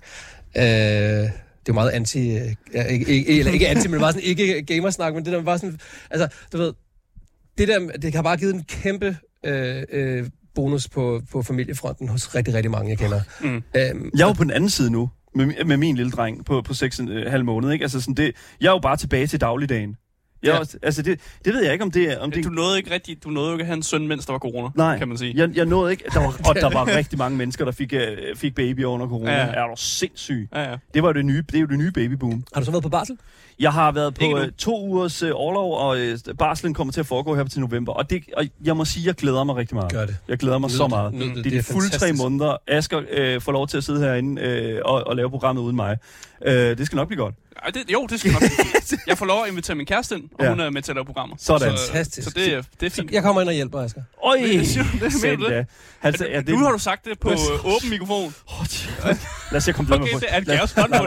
Øh, 0.57 0.63
det 0.63 0.69
er 1.27 1.31
jo 1.69 1.73
meget 1.73 1.91
anti, 1.91 2.37
øh, 2.37 2.55
ja, 2.75 2.83
ikke, 2.85 3.07
ikke, 3.07 3.39
eller 3.39 3.53
ikke 3.53 3.69
anti, 3.69 3.89
men 3.89 4.01
meget 4.01 4.15
sådan 4.15 4.29
ikke 4.29 4.63
gamersnak, 4.63 5.15
men 5.15 5.25
det 5.25 5.33
der 5.33 5.43
bare 5.43 5.59
sådan, 5.59 5.79
altså 6.11 6.29
du 6.53 6.59
ved, 6.59 6.73
det 7.59 7.69
der, 7.69 7.79
det 8.03 8.15
har 8.15 8.23
bare 8.23 8.37
givet 8.37 8.55
en 8.55 8.65
kæmpe 8.65 9.17
øh, 9.45 9.83
øh, 9.93 10.27
bonus 10.59 10.89
på, 10.89 11.21
på 11.33 11.43
familiefronten 11.43 12.09
hos 12.09 12.35
rigtig, 12.35 12.55
rigtig 12.55 12.71
mange, 12.71 12.91
jeg 12.91 12.99
kender. 12.99 13.21
Mm. 13.41 13.49
Øhm, 13.49 14.11
Jeg 14.17 14.23
er 14.23 14.27
jo 14.27 14.33
på 14.33 14.45
den 14.45 14.51
anden 14.51 14.71
side 14.71 14.91
nu, 14.91 15.11
med, 15.35 15.65
med 15.65 15.77
min 15.77 15.97
lille 15.97 16.11
dreng 16.13 16.45
på, 16.45 16.63
på 16.63 16.73
6,5 16.73 17.43
måneder, 17.43 17.73
ikke? 17.73 17.83
Altså 17.83 18.01
sådan 18.01 18.15
det, 18.15 18.33
jeg 18.61 18.69
er 18.69 18.73
jo 18.73 18.79
bare 18.79 18.97
tilbage 18.97 19.27
til 19.27 19.41
dagligdagen. 19.41 19.97
Jeg, 20.43 20.53
Ja. 20.53 20.59
også, 20.59 20.79
altså 20.83 21.03
det, 21.03 21.21
det 21.45 21.55
ved 21.55 21.63
jeg 21.63 21.73
ikke, 21.73 21.85
om 21.85 21.91
det 21.91 22.13
er... 22.13 22.19
Om 22.19 22.31
det, 22.31 22.45
Du 22.45 22.49
nåede 22.49 22.79
ikke 22.79 22.91
rigtig, 22.91 23.25
du 23.25 23.31
nåede 23.31 23.49
jo 23.49 23.55
ikke 23.55 23.63
at 23.63 23.67
have 23.67 23.77
en 23.77 23.83
søn, 23.83 24.09
mens 24.09 24.27
der 24.27 24.33
var 24.33 24.39
corona, 24.39 24.69
nej, 24.75 24.99
kan 24.99 25.09
man 25.09 25.19
sige. 25.19 25.33
Jeg, 25.37 25.57
jeg 25.57 25.67
nåede 25.67 25.91
ikke... 25.93 26.05
Der 26.15 26.21
var, 26.21 26.37
og 26.49 26.55
der 26.55 26.71
var 26.71 26.87
rigtig 26.99 27.19
mange 27.19 27.39
mennesker, 27.39 27.65
der 27.65 27.73
fik, 27.73 27.93
uh, 27.93 28.37
fik 28.37 28.55
baby 28.55 28.85
under 28.85 29.09
corona. 29.09 29.33
Ja. 29.33 29.47
Ja. 29.47 29.53
Er 29.53 29.67
du 29.67 29.75
sindssyg? 29.77 30.49
Ja, 30.55 30.71
ja. 30.71 30.77
Det 30.95 31.03
var 31.03 31.09
jo 31.09 31.13
det 31.13 31.25
nye, 31.25 31.43
det 31.47 31.55
er 31.57 31.61
jo 31.61 31.67
det 31.67 31.79
nye 31.79 31.91
babyboom. 31.91 32.45
har 32.55 32.61
du 32.61 32.65
så 32.65 32.71
været 32.71 32.83
på 32.83 32.89
barsel? 32.89 33.19
Jeg 33.61 33.73
har 33.73 33.93
været 33.93 34.15
på 34.15 34.25
uh, 34.25 34.47
to 34.59 34.89
ugers 34.89 35.23
uh, 35.23 35.31
overlov, 35.35 35.75
og 35.79 35.99
uh, 36.29 36.35
barslen 36.37 36.75
kommer 36.75 36.93
til 36.93 37.01
at 37.01 37.07
foregå 37.07 37.37
her 37.37 37.45
til 37.45 37.61
november. 37.61 37.93
Og, 37.93 38.11
det, 38.11 38.25
og 38.37 38.45
jeg 38.65 38.77
må 38.77 38.85
sige, 38.85 39.07
jeg 39.07 39.15
glæder 39.15 39.45
mig 39.45 39.57
rigtig 39.57 39.75
meget. 39.75 39.93
Gør 39.93 40.07
det. 40.07 40.17
Jeg 40.29 40.39
glæder 40.39 40.59
mig 40.59 40.71
så 40.71 40.83
Nyd 40.85 40.89
meget. 40.89 41.15
Nyd 41.15 41.43
Det 41.43 41.47
er 41.47 41.51
de 41.51 41.63
fulde 41.63 41.91
tre 41.91 42.13
måneder. 42.13 42.57
Asger 42.69 43.03
øh, 43.11 43.41
får 43.41 43.53
lov 43.53 43.69
til 43.69 43.77
at 43.77 43.85
sidde 43.85 44.01
herinde 44.01 44.43
øh, 44.43 44.81
og, 44.85 45.07
og 45.07 45.17
lave 45.17 45.31
programmet 45.31 45.63
uden 45.63 45.77
mig. 45.77 45.99
Øh, 46.45 46.79
det 46.79 46.87
skal 46.87 46.97
nok 46.97 47.09
blive 47.09 47.23
godt. 47.23 47.35
Ej, 47.65 47.71
det, 47.71 47.85
jo, 47.93 48.07
det 48.07 48.21
skal 48.21 48.33
nok 48.33 48.41
blive. 48.41 49.01
Jeg 49.07 49.19
får 49.19 49.27
lov 49.27 49.45
at 49.45 49.51
invitere 49.51 49.77
min 49.77 49.87
kæreste 49.87 50.15
ind, 50.17 50.25
og 50.39 50.45
Ja. 50.45 50.51
hun 50.51 50.61
er 50.61 50.71
med 50.71 50.83
til 50.83 50.93
at 50.93 50.97
lave 50.97 51.05
programmer. 51.05 51.37
Sådan. 51.39 51.77
Så, 51.77 51.87
Fantastisk. 51.87 52.25
så 52.29 52.33
det, 52.37 52.55
er- 52.55 52.63
det 52.81 52.87
er 52.87 52.91
fint. 52.91 53.11
Jeg 53.11 53.23
kommer 53.23 53.41
ind 53.43 53.49
og 53.49 53.55
hjælper, 53.55 53.81
Asger. 53.81 54.03
Øj, 54.25 54.37
Det 54.39 55.39
du- 55.39 55.49
det. 55.49 55.67
Altså, 56.03 56.27
ja, 56.27 56.41
det, 56.41 56.49
Nu 56.49 56.59
har 56.65 56.71
du 56.73 56.79
sagt 56.79 57.05
det 57.05 57.19
på 57.21 57.31
øh, 57.31 57.37
åben 57.65 57.91
mikrofon. 57.91 58.35
Oh, 58.47 58.67
lad 59.53 59.57
os 59.57 59.65
se, 59.65 59.73
komme 59.73 59.89
videre. 59.91 60.03
Okay, 60.03 60.21
det 60.21 60.29
er, 60.29 60.41
på 60.41 60.83
det 60.83 61.01
nu. 61.01 61.07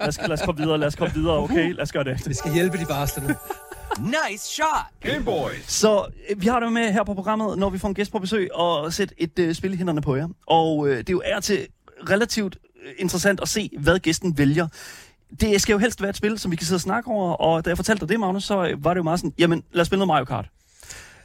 lad, 0.00 0.08
os, 0.08 0.18
lad 0.18 0.30
os 0.32 0.42
komme 0.44 0.62
videre, 0.62 0.78
lad 0.78 0.86
os 0.88 0.94
komme 0.94 1.14
videre, 1.14 1.36
okay? 1.38 1.72
Lad 1.72 1.82
os 1.82 1.92
gøre 1.92 2.04
det. 2.04 2.28
Vi 2.28 2.34
skal 2.34 2.52
hjælpe 2.54 2.78
de 2.78 2.86
barslerne. 2.86 3.36
Nice 3.98 4.44
shot. 4.46 4.66
Game 5.12 5.24
Boys. 5.24 5.72
Så 5.72 6.06
øh, 6.30 6.42
vi 6.42 6.46
har 6.46 6.60
det 6.60 6.72
med 6.72 6.92
her 6.92 7.04
på 7.04 7.14
programmet, 7.14 7.58
når 7.58 7.70
vi 7.70 7.78
får 7.78 7.88
en 7.88 7.94
gæst 7.94 8.12
på 8.12 8.18
besøg, 8.18 8.54
og 8.54 8.92
sætte 8.92 9.14
et 9.18 9.38
øh, 9.38 9.54
spil 9.54 9.72
i 9.72 9.76
hænderne 9.76 10.02
på 10.02 10.16
jer. 10.16 10.28
Og 10.46 10.88
øh, 10.88 10.98
det 10.98 11.08
er 11.08 11.12
jo 11.12 11.22
er 11.24 11.40
til 11.40 11.66
relativt 12.10 12.56
øh, 12.86 12.92
interessant 12.98 13.40
at 13.40 13.48
se, 13.48 13.70
hvad 13.78 13.98
gæsten 13.98 14.38
vælger. 14.38 14.68
Det 15.40 15.62
skal 15.62 15.72
jo 15.72 15.78
helst 15.78 16.00
være 16.02 16.10
et 16.10 16.16
spil, 16.16 16.38
som 16.38 16.50
vi 16.50 16.56
kan 16.56 16.66
sidde 16.66 16.76
og 16.76 16.80
snakke 16.80 17.10
over, 17.10 17.32
og 17.32 17.64
da 17.64 17.70
jeg 17.70 17.76
fortalte 17.78 18.00
dig 18.00 18.08
det, 18.08 18.20
Magnus, 18.20 18.44
så 18.44 18.66
øh, 18.66 18.84
var 18.84 18.94
det 18.94 18.98
jo 18.98 19.02
meget 19.02 19.20
sådan, 19.20 19.32
jamen 19.38 19.62
lad 19.72 19.80
os 19.80 19.86
spille 19.86 19.98
noget 19.98 20.08
Mario 20.08 20.24
Kart. 20.24 20.48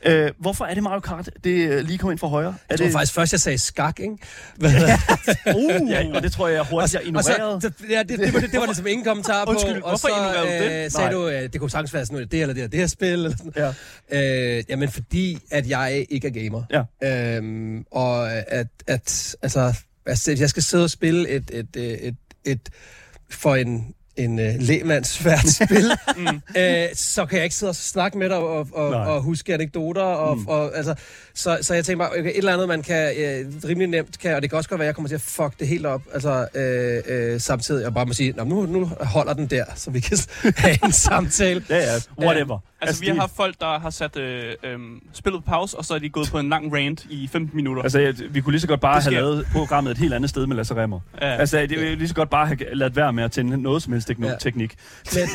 Øh, 0.05 0.31
hvorfor 0.39 0.65
er 0.65 0.73
det 0.73 0.83
Mario 0.83 0.99
Kart, 0.99 1.29
det 1.43 1.69
øh, 1.69 1.85
lige 1.85 1.97
kom 1.97 2.11
ind 2.11 2.19
fra 2.19 2.27
højre? 2.27 2.47
Er 2.47 2.53
Jeg 2.69 2.77
tror 2.77 2.85
det, 2.85 2.93
faktisk 2.93 3.13
først, 3.13 3.31
jeg 3.31 3.39
sagde 3.39 3.57
skak, 3.57 3.99
ikke? 3.99 4.17
Hvad 4.55 4.71
det? 4.71 4.81
uh, 5.55 5.89
ja, 5.91 6.15
og 6.15 6.23
det 6.23 6.31
tror 6.31 6.47
jeg, 6.47 6.55
jeg 6.55 6.63
hurtigt 6.63 6.93
jeg 6.93 7.15
Og 7.15 7.23
så, 7.23 7.31
ignorerede. 7.31 7.61
så, 7.61 7.71
ja, 7.89 7.99
det, 7.99 8.19
det, 8.19 8.33
var, 8.33 8.39
det, 8.39 8.51
det 8.51 8.59
var 8.59 8.65
ligesom 8.65 8.87
ingen 8.87 9.05
kommentar 9.05 9.45
på. 9.45 9.51
Undskyld, 9.51 9.73
og 9.81 9.89
hvorfor 9.89 9.97
så, 9.97 10.07
ignorerede 10.07 10.57
du 10.57 10.63
det? 10.63 10.85
Øh, 10.85 10.91
sagde 10.91 11.05
Nej. 11.05 11.11
du, 11.11 11.27
øh, 11.27 11.53
det 11.53 11.59
kunne 11.59 11.69
sagtens 11.71 11.93
være 11.93 12.05
sådan 12.05 12.15
noget, 12.15 12.31
det 12.31 12.41
eller 12.41 12.53
det, 12.53 12.61
eller 12.61 12.69
det 12.69 12.79
her 12.79 12.87
spil. 12.87 13.09
Eller 13.09 13.37
sådan. 13.37 13.73
Ja. 14.11 14.57
Øh, 14.57 14.63
jamen, 14.69 14.89
fordi 14.89 15.39
at 15.51 15.69
jeg 15.69 16.05
ikke 16.09 16.27
er 16.27 16.43
gamer. 16.43 16.63
Ja. 17.01 17.35
Øhm, 17.37 17.85
og 17.91 18.31
at, 18.33 18.67
at 18.87 19.35
altså, 19.41 19.73
altså, 20.05 20.35
jeg 20.39 20.49
skal 20.49 20.63
sidde 20.63 20.83
og 20.83 20.89
spille 20.89 21.29
et, 21.29 21.51
et, 21.53 21.75
et, 21.75 22.07
et, 22.07 22.15
et 22.45 22.69
for 23.29 23.55
en, 23.55 23.93
en 24.17 24.39
uh, 24.39 24.45
lægmands 24.59 25.07
svært 25.09 25.47
spil, 25.61 25.91
mm. 26.17 26.41
øh, 26.57 26.85
så 26.93 27.25
kan 27.25 27.37
jeg 27.37 27.43
ikke 27.43 27.55
sidde 27.55 27.69
og 27.69 27.75
snakke 27.75 28.17
med 28.17 28.29
dig 28.29 28.37
og, 28.37 28.67
og, 28.73 28.91
Nej. 28.91 28.99
og 29.05 29.21
huske 29.21 29.53
anekdoter. 29.53 30.01
Og, 30.01 30.37
mm. 30.37 30.47
og, 30.47 30.77
altså, 30.77 30.95
så, 31.35 31.57
så 31.61 31.73
jeg 31.73 31.85
tænker 31.85 32.05
bare, 32.05 32.19
okay, 32.19 32.29
et 32.29 32.37
eller 32.37 32.53
andet, 32.53 32.67
man 32.67 32.81
kan 32.83 33.13
øh, 33.17 33.45
rimelig 33.69 33.87
nemt 33.87 34.19
kan, 34.19 34.35
og 34.35 34.41
det 34.41 34.49
kan 34.49 34.57
også 34.57 34.69
godt 34.69 34.79
være, 34.79 34.85
at 34.85 34.87
jeg 34.87 34.95
kommer 34.95 35.07
til 35.09 35.15
at 35.15 35.21
fuck 35.21 35.59
det 35.59 35.67
helt 35.67 35.85
op, 35.85 36.01
altså 36.13 36.47
øh, 36.55 37.03
øh, 37.07 37.39
samtidig, 37.41 37.85
og 37.85 37.93
bare 37.93 38.05
må 38.05 38.13
sige, 38.13 38.31
"Nå, 38.37 38.43
nu, 38.43 38.65
nu 38.65 38.91
holder 39.01 39.33
den 39.33 39.47
der, 39.47 39.65
så 39.75 39.91
vi 39.91 39.99
kan 39.99 40.17
have 40.57 40.77
en 40.85 40.91
samtale. 40.91 41.63
Ja, 41.69 41.77
ja, 41.77 41.99
whatever. 42.19 42.59
Altså, 42.81 43.01
vi 43.01 43.07
har 43.07 43.15
haft 43.15 43.35
folk, 43.35 43.55
der 43.61 43.79
har 43.79 43.89
sat 43.89 44.17
øh, 44.17 44.53
øh, 44.63 44.79
spillet 45.13 45.43
på 45.43 45.49
pause, 45.49 45.77
og 45.77 45.85
så 45.85 45.93
er 45.93 45.99
de 45.99 46.09
gået 46.09 46.27
på 46.31 46.39
en 46.39 46.49
lang 46.49 46.73
rant 46.75 47.05
i 47.09 47.27
15 47.27 47.55
minutter. 47.55 47.83
Altså, 47.83 47.99
jeg, 47.99 48.13
vi 48.29 48.41
kunne 48.41 48.51
lige 48.51 48.61
så 48.61 48.67
godt 48.67 48.79
bare 48.81 49.01
have 49.01 49.13
lavet 49.13 49.47
programmet 49.51 49.91
et 49.91 49.97
helt 49.97 50.13
andet 50.13 50.29
sted 50.29 50.45
med 50.47 50.55
Lasse 50.55 50.75
Remmer. 50.75 50.99
Ja. 51.21 51.35
Altså, 51.35 51.57
det 51.57 51.71
er 51.91 51.95
lige 51.95 52.07
så 52.07 52.15
godt 52.15 52.29
bare 52.29 52.47
have 52.47 52.57
ladet 52.73 52.95
være 52.95 53.13
med 53.13 53.23
at 53.23 53.31
tænde 53.31 53.57
noget 53.61 53.83
som 53.83 53.93
helst 53.93 54.09
tekno- 54.11 54.25
Ja. 54.27 54.35
teknik. 54.39 54.75
Men 55.15 55.27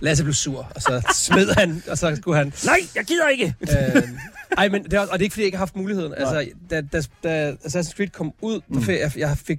Lasse 0.00 0.24
blev 0.24 0.34
sur, 0.34 0.72
og 0.74 0.82
så 0.82 1.02
smed 1.14 1.54
han, 1.58 1.82
og 1.90 1.98
så 1.98 2.16
skulle 2.16 2.38
han... 2.38 2.52
Nej, 2.64 2.78
jeg 2.94 3.04
gider 3.04 3.28
ikke! 3.28 3.54
øh, 3.62 4.02
ej, 4.58 4.68
men 4.68 4.84
det 4.84 4.92
er, 4.92 5.00
og 5.00 5.06
det 5.12 5.14
er 5.14 5.22
ikke, 5.22 5.32
fordi 5.32 5.42
jeg 5.42 5.46
ikke 5.46 5.56
har 5.56 5.62
haft 5.64 5.76
muligheden. 5.76 6.14
Altså, 6.16 6.48
da, 6.70 6.80
da, 6.80 7.00
da 7.24 7.52
Assassin's 7.52 7.96
Creed 7.96 8.08
kom 8.08 8.32
ud, 8.40 8.60
mm. 8.68 8.82
fik, 8.82 8.98
jeg, 8.98 9.12
jeg, 9.16 9.36
fik, 9.46 9.58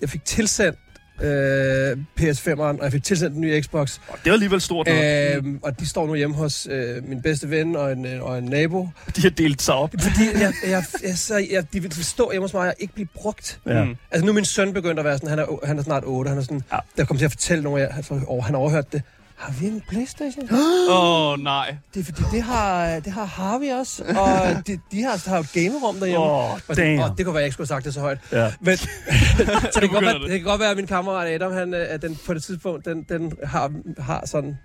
jeg 0.00 0.08
fik 0.10 0.24
tilsendt 0.24 0.78
øh, 1.22 1.96
PS5'eren, 2.20 2.60
og 2.60 2.78
jeg 2.82 2.92
fik 2.92 3.02
tilsendt 3.04 3.32
den 3.34 3.40
nye 3.40 3.62
Xbox. 3.62 3.98
Det 4.24 4.28
er 4.30 4.32
alligevel 4.32 4.60
stort 4.60 4.86
nok. 4.86 4.96
Øh, 4.96 5.54
og 5.62 5.80
de 5.80 5.88
står 5.88 6.06
nu 6.06 6.14
hjemme 6.14 6.36
hos 6.36 6.68
øh, 6.70 7.08
min 7.08 7.22
bedste 7.22 7.50
ven 7.50 7.76
og 7.76 7.92
en, 7.92 8.06
øh, 8.06 8.22
og 8.22 8.38
en 8.38 8.44
nabo. 8.44 8.88
De 9.16 9.20
har 9.22 9.30
delt 9.30 9.62
sig 9.62 9.74
op. 9.74 9.90
Fordi 10.00 10.24
jeg, 10.40 10.52
jeg, 10.66 10.84
jeg, 11.02 11.18
så, 11.18 11.46
jeg, 11.50 11.72
de 11.72 11.82
vil 11.82 12.04
stå 12.04 12.30
hjemme 12.30 12.44
hos 12.44 12.54
mig 12.54 12.68
og 12.68 12.74
ikke 12.78 12.94
blive 12.94 13.08
brugt. 13.14 13.60
Ja. 13.66 13.84
Mm. 13.84 13.96
Altså 14.10 14.24
nu 14.24 14.30
er 14.30 14.34
min 14.34 14.44
søn 14.44 14.72
begyndt 14.72 14.98
at 14.98 15.04
være 15.04 15.14
sådan, 15.18 15.28
han 15.28 15.38
er, 15.38 15.66
han 15.66 15.78
er 15.78 15.82
snart 15.82 16.02
8, 16.06 16.28
han 16.28 16.38
er 16.38 16.42
sådan, 16.42 16.62
Ja. 16.72 16.78
der 16.96 17.04
kommer 17.04 17.18
til 17.18 17.24
at 17.24 17.30
fortælle 17.32 17.64
nogle 17.64 17.82
af 17.82 17.96
jer, 18.10 18.22
over, 18.26 18.42
han 18.42 18.54
har 18.54 18.60
overhørt 18.60 18.92
det. 18.92 19.02
Har 19.38 19.52
vi 19.60 19.66
en 19.66 19.82
Playstation? 19.88 20.48
Åh, 20.90 21.32
oh, 21.32 21.38
nej. 21.38 21.76
Det 21.94 22.00
er 22.00 22.04
fordi, 22.04 22.22
det 22.32 22.42
har, 22.42 23.00
det 23.00 23.12
har 23.12 23.24
Harvey 23.24 23.72
også, 23.72 24.04
og 24.04 24.28
de, 24.66 24.78
de 24.92 25.02
har, 25.02 25.28
har 25.28 25.36
jo 25.36 25.42
et 25.42 25.52
gamerum 25.52 25.96
derhjemme. 25.96 26.24
Åh, 26.26 26.52
Og 26.52 26.60
det, 26.68 26.76
damn. 26.76 27.02
og 27.02 27.14
det 27.18 27.24
kunne 27.26 27.34
være, 27.34 27.40
at 27.40 27.44
jeg 27.44 27.46
ikke 27.46 27.52
skulle 27.52 27.68
have 27.68 27.76
sagt 27.76 27.84
det 27.84 27.94
så 27.94 28.00
højt. 28.00 28.18
Ja. 28.32 28.52
Men, 28.60 28.76
så 29.72 29.78
det 29.80 29.80
kan, 29.80 29.88
godt 29.88 30.04
være, 30.04 30.14
det. 30.14 30.22
det 30.22 30.40
kan 30.40 30.42
godt 30.42 30.60
være, 30.60 30.70
at 30.70 30.76
min 30.76 30.86
kammerat 30.86 31.28
Adam, 31.34 31.52
han, 31.52 31.74
øh, 31.74 31.86
at 31.88 32.02
den, 32.02 32.18
på 32.26 32.34
det 32.34 32.42
tidspunkt, 32.42 32.84
den, 32.84 33.02
den 33.08 33.32
har, 33.44 33.72
har 33.98 34.26
sådan 34.26 34.58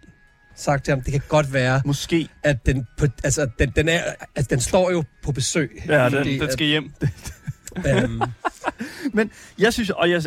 sagt 0.56 0.86
til 0.86 0.92
ham, 0.92 1.02
det 1.02 1.12
kan 1.12 1.22
godt 1.28 1.54
være, 1.54 1.82
Måske. 1.86 2.28
at 2.44 2.66
den, 2.66 2.88
på, 2.98 3.06
altså, 3.24 3.48
den, 3.60 3.70
den, 3.76 3.90
er, 3.90 4.00
altså, 4.36 4.50
den 4.50 4.60
står 4.62 4.92
jo 4.92 5.04
på 5.24 5.32
besøg. 5.32 5.84
Ja, 5.88 6.04
den- 6.04 6.12
Fordi 6.12 6.40
Den 6.40 6.52
skal 6.52 6.68
hjem. 6.68 6.92
Øhm, 7.78 8.22
Men 9.14 9.32
jeg 9.60 9.74
synes, 9.74 9.90
og 9.90 10.10
jeg, 10.10 10.24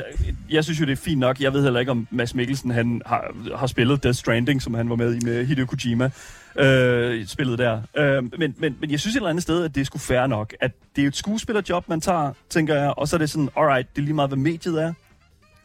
jeg 0.51 0.65
synes 0.65 0.81
jo, 0.81 0.85
det 0.85 0.93
er 0.93 0.97
fint 0.97 1.21
nok. 1.21 1.41
Jeg 1.41 1.53
ved 1.53 1.63
heller 1.63 1.81
ikke, 1.81 1.93
om 1.93 2.09
Mads 2.11 2.35
Mikkelsen 2.35 2.71
han 2.71 3.03
har, 3.07 3.35
har 3.57 3.67
spillet 3.67 4.03
Death 4.03 4.19
Stranding, 4.19 4.63
som 4.63 4.75
han 4.75 4.91
var 4.91 4.97
med 4.97 5.15
i 5.15 5.25
med 5.25 5.47
Hideo 5.47 5.67
Kojima. 5.67 6.11
Øh, 6.59 7.27
spillet 7.27 7.59
der. 7.59 7.83
Øh, 7.97 8.39
men, 8.39 8.55
men, 8.59 8.77
men 8.81 8.91
jeg 8.91 9.01
synes 9.01 9.15
et 9.15 9.19
eller 9.19 9.31
andet 9.31 9.43
sted, 9.43 9.65
at 9.65 9.75
det 9.75 9.81
er 9.81 9.85
sgu 9.85 9.99
fair 9.99 10.27
nok, 10.27 10.55
at 10.61 10.71
det 10.97 11.05
er 11.05 11.09
et 11.09 11.17
skuespillerjob, 11.17 11.89
man 11.89 12.01
tager, 12.01 12.33
tænker 12.51 12.75
jeg, 12.75 12.95
og 12.97 13.09
så 13.09 13.17
er 13.17 13.19
det 13.19 13.31
sådan, 13.31 13.49
alright, 13.57 13.89
det 13.97 14.03
er 14.03 14.05
lige 14.05 14.15
meget, 14.15 14.31
hvad 14.31 14.39
mediet 14.39 14.83
er. 14.83 14.93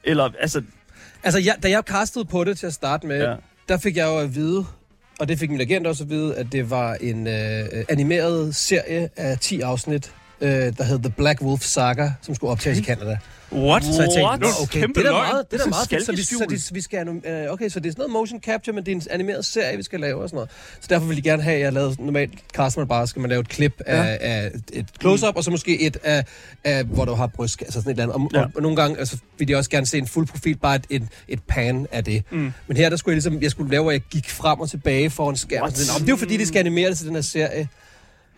Eller, 0.04 0.30
altså, 0.40 0.62
Altså, 1.24 1.40
jeg, 1.40 1.56
da 1.64 1.70
jeg 1.70 1.84
castede 1.86 2.26
på 2.26 2.44
det 2.44 2.58
til 2.58 2.68
at 2.68 2.74
starte 2.74 3.08
med, 3.08 3.24
ja. 3.24 3.36
der 3.70 3.78
fik 3.78 3.98
jeg 3.98 4.06
jo 4.06 4.18
at 4.18 4.36
vide, 4.36 4.66
og 5.20 5.28
det 5.28 5.40
fik 5.40 5.50
min 5.50 5.62
agent 5.62 5.88
også 5.88 6.04
at 6.04 6.10
vide, 6.10 6.36
at 6.36 6.52
det 6.52 6.70
var 6.70 6.94
en 6.94 7.28
øh, 7.28 7.86
animeret 7.90 8.56
serie 8.56 9.10
af 9.18 9.40
10 9.40 9.62
afsnit, 9.62 10.14
øh, 10.42 10.50
der 10.78 10.84
hed 10.84 11.00
The 11.00 11.10
Black 11.18 11.42
Wolf 11.42 11.62
Saga, 11.64 12.12
som 12.22 12.36
skulle 12.36 12.52
optages 12.52 12.80
i 12.80 12.84
Canada. 12.84 13.18
What? 13.54 13.84
Så 13.84 13.90
jeg 14.02 14.10
tænkte, 14.10 14.22
What? 14.24 14.44
Okay, 14.62 14.80
Kæmpe 14.80 15.00
det 15.00 15.08
er 15.08 15.12
da 15.12 15.18
meget, 15.18 15.52
det 15.52 15.60
er 15.60 15.64
da 15.64 15.70
meget 15.70 15.90
fedt. 15.90 16.06
Så, 16.06 16.12
vi, 16.12 16.22
så, 16.24 16.46
de, 16.72 16.74
vi 16.76 16.82
skal, 16.82 17.08
øh, 17.08 17.52
okay, 17.52 17.70
så 17.70 17.80
det 17.80 17.88
er 17.88 17.92
sådan 17.92 17.94
noget 17.98 18.12
motion 18.12 18.40
capture, 18.42 18.74
men 18.76 18.86
det 18.86 18.92
er 18.92 18.96
en 18.96 19.02
animeret 19.12 19.46
serie, 19.46 19.78
vi 19.78 19.84
skal 19.84 20.00
lave 20.00 20.22
og 20.24 20.30
sådan 20.30 20.36
noget. 20.36 20.50
Så 20.82 20.88
derfor 20.90 21.06
vil 21.08 21.18
de 21.18 21.22
gerne 21.22 21.44
have, 21.44 21.56
at 21.56 21.62
jeg 21.62 21.74
lavede 21.74 21.96
normalt 22.06 22.32
caster 22.54 22.82
man 22.82 22.88
bare, 22.88 23.08
skal 23.08 23.20
man 23.20 23.30
lave 23.30 23.40
et 23.42 23.50
klip 23.50 23.82
Ja. 23.88 24.04
af, 24.06 24.18
af 24.22 24.52
et 24.74 24.86
close-up, 25.02 25.36
og 25.36 25.44
så 25.44 25.52
måske 25.52 25.82
et 25.82 25.98
af, 26.04 26.26
af 26.64 26.84
hvor 26.84 27.06
du 27.06 27.14
har 27.14 27.28
bryst, 27.28 27.62
altså 27.62 27.80
sådan 27.82 27.92
et 27.92 28.00
eller 28.00 28.14
andet. 28.14 28.26
Og, 28.26 28.32
Ja. 28.40 28.46
og, 28.46 28.52
og 28.56 28.62
nogle 28.62 28.76
gange 28.78 29.00
altså, 29.00 29.18
vil 29.38 29.48
de 29.48 29.56
også 29.56 29.70
gerne 29.70 29.86
se 29.86 29.98
en 29.98 30.08
fuld 30.08 30.28
profil, 30.28 30.58
bare 30.58 30.76
et, 30.76 30.86
et, 30.90 31.04
et 31.28 31.40
pan 31.48 31.88
af 31.92 32.04
det. 32.04 32.24
Mm. 32.32 32.52
Men 32.68 32.78
her 32.78 32.90
der 32.90 32.98
skulle 32.98 33.14
jeg 33.14 33.16
ligesom, 33.16 33.42
jeg 33.42 33.52
skulle 33.52 33.72
lave, 33.72 33.84
hvor 33.84 33.92
jeg 33.92 34.02
gik 34.02 34.30
frem 34.30 34.60
og 34.60 34.70
tilbage 34.70 35.10
foran 35.10 35.36
skærmen. 35.36 35.72
Sådan, 35.76 35.88
"Nå, 35.88 35.94
men 36.00 36.02
det 36.02 36.08
er 36.08 36.14
jo 36.14 36.18
fordi, 36.18 36.38
de 36.38 36.46
skal 36.46 36.60
animere 36.60 36.90
det 36.90 36.98
til 36.98 37.08
den 37.08 37.16
her 37.16 37.22
serie. 37.22 37.68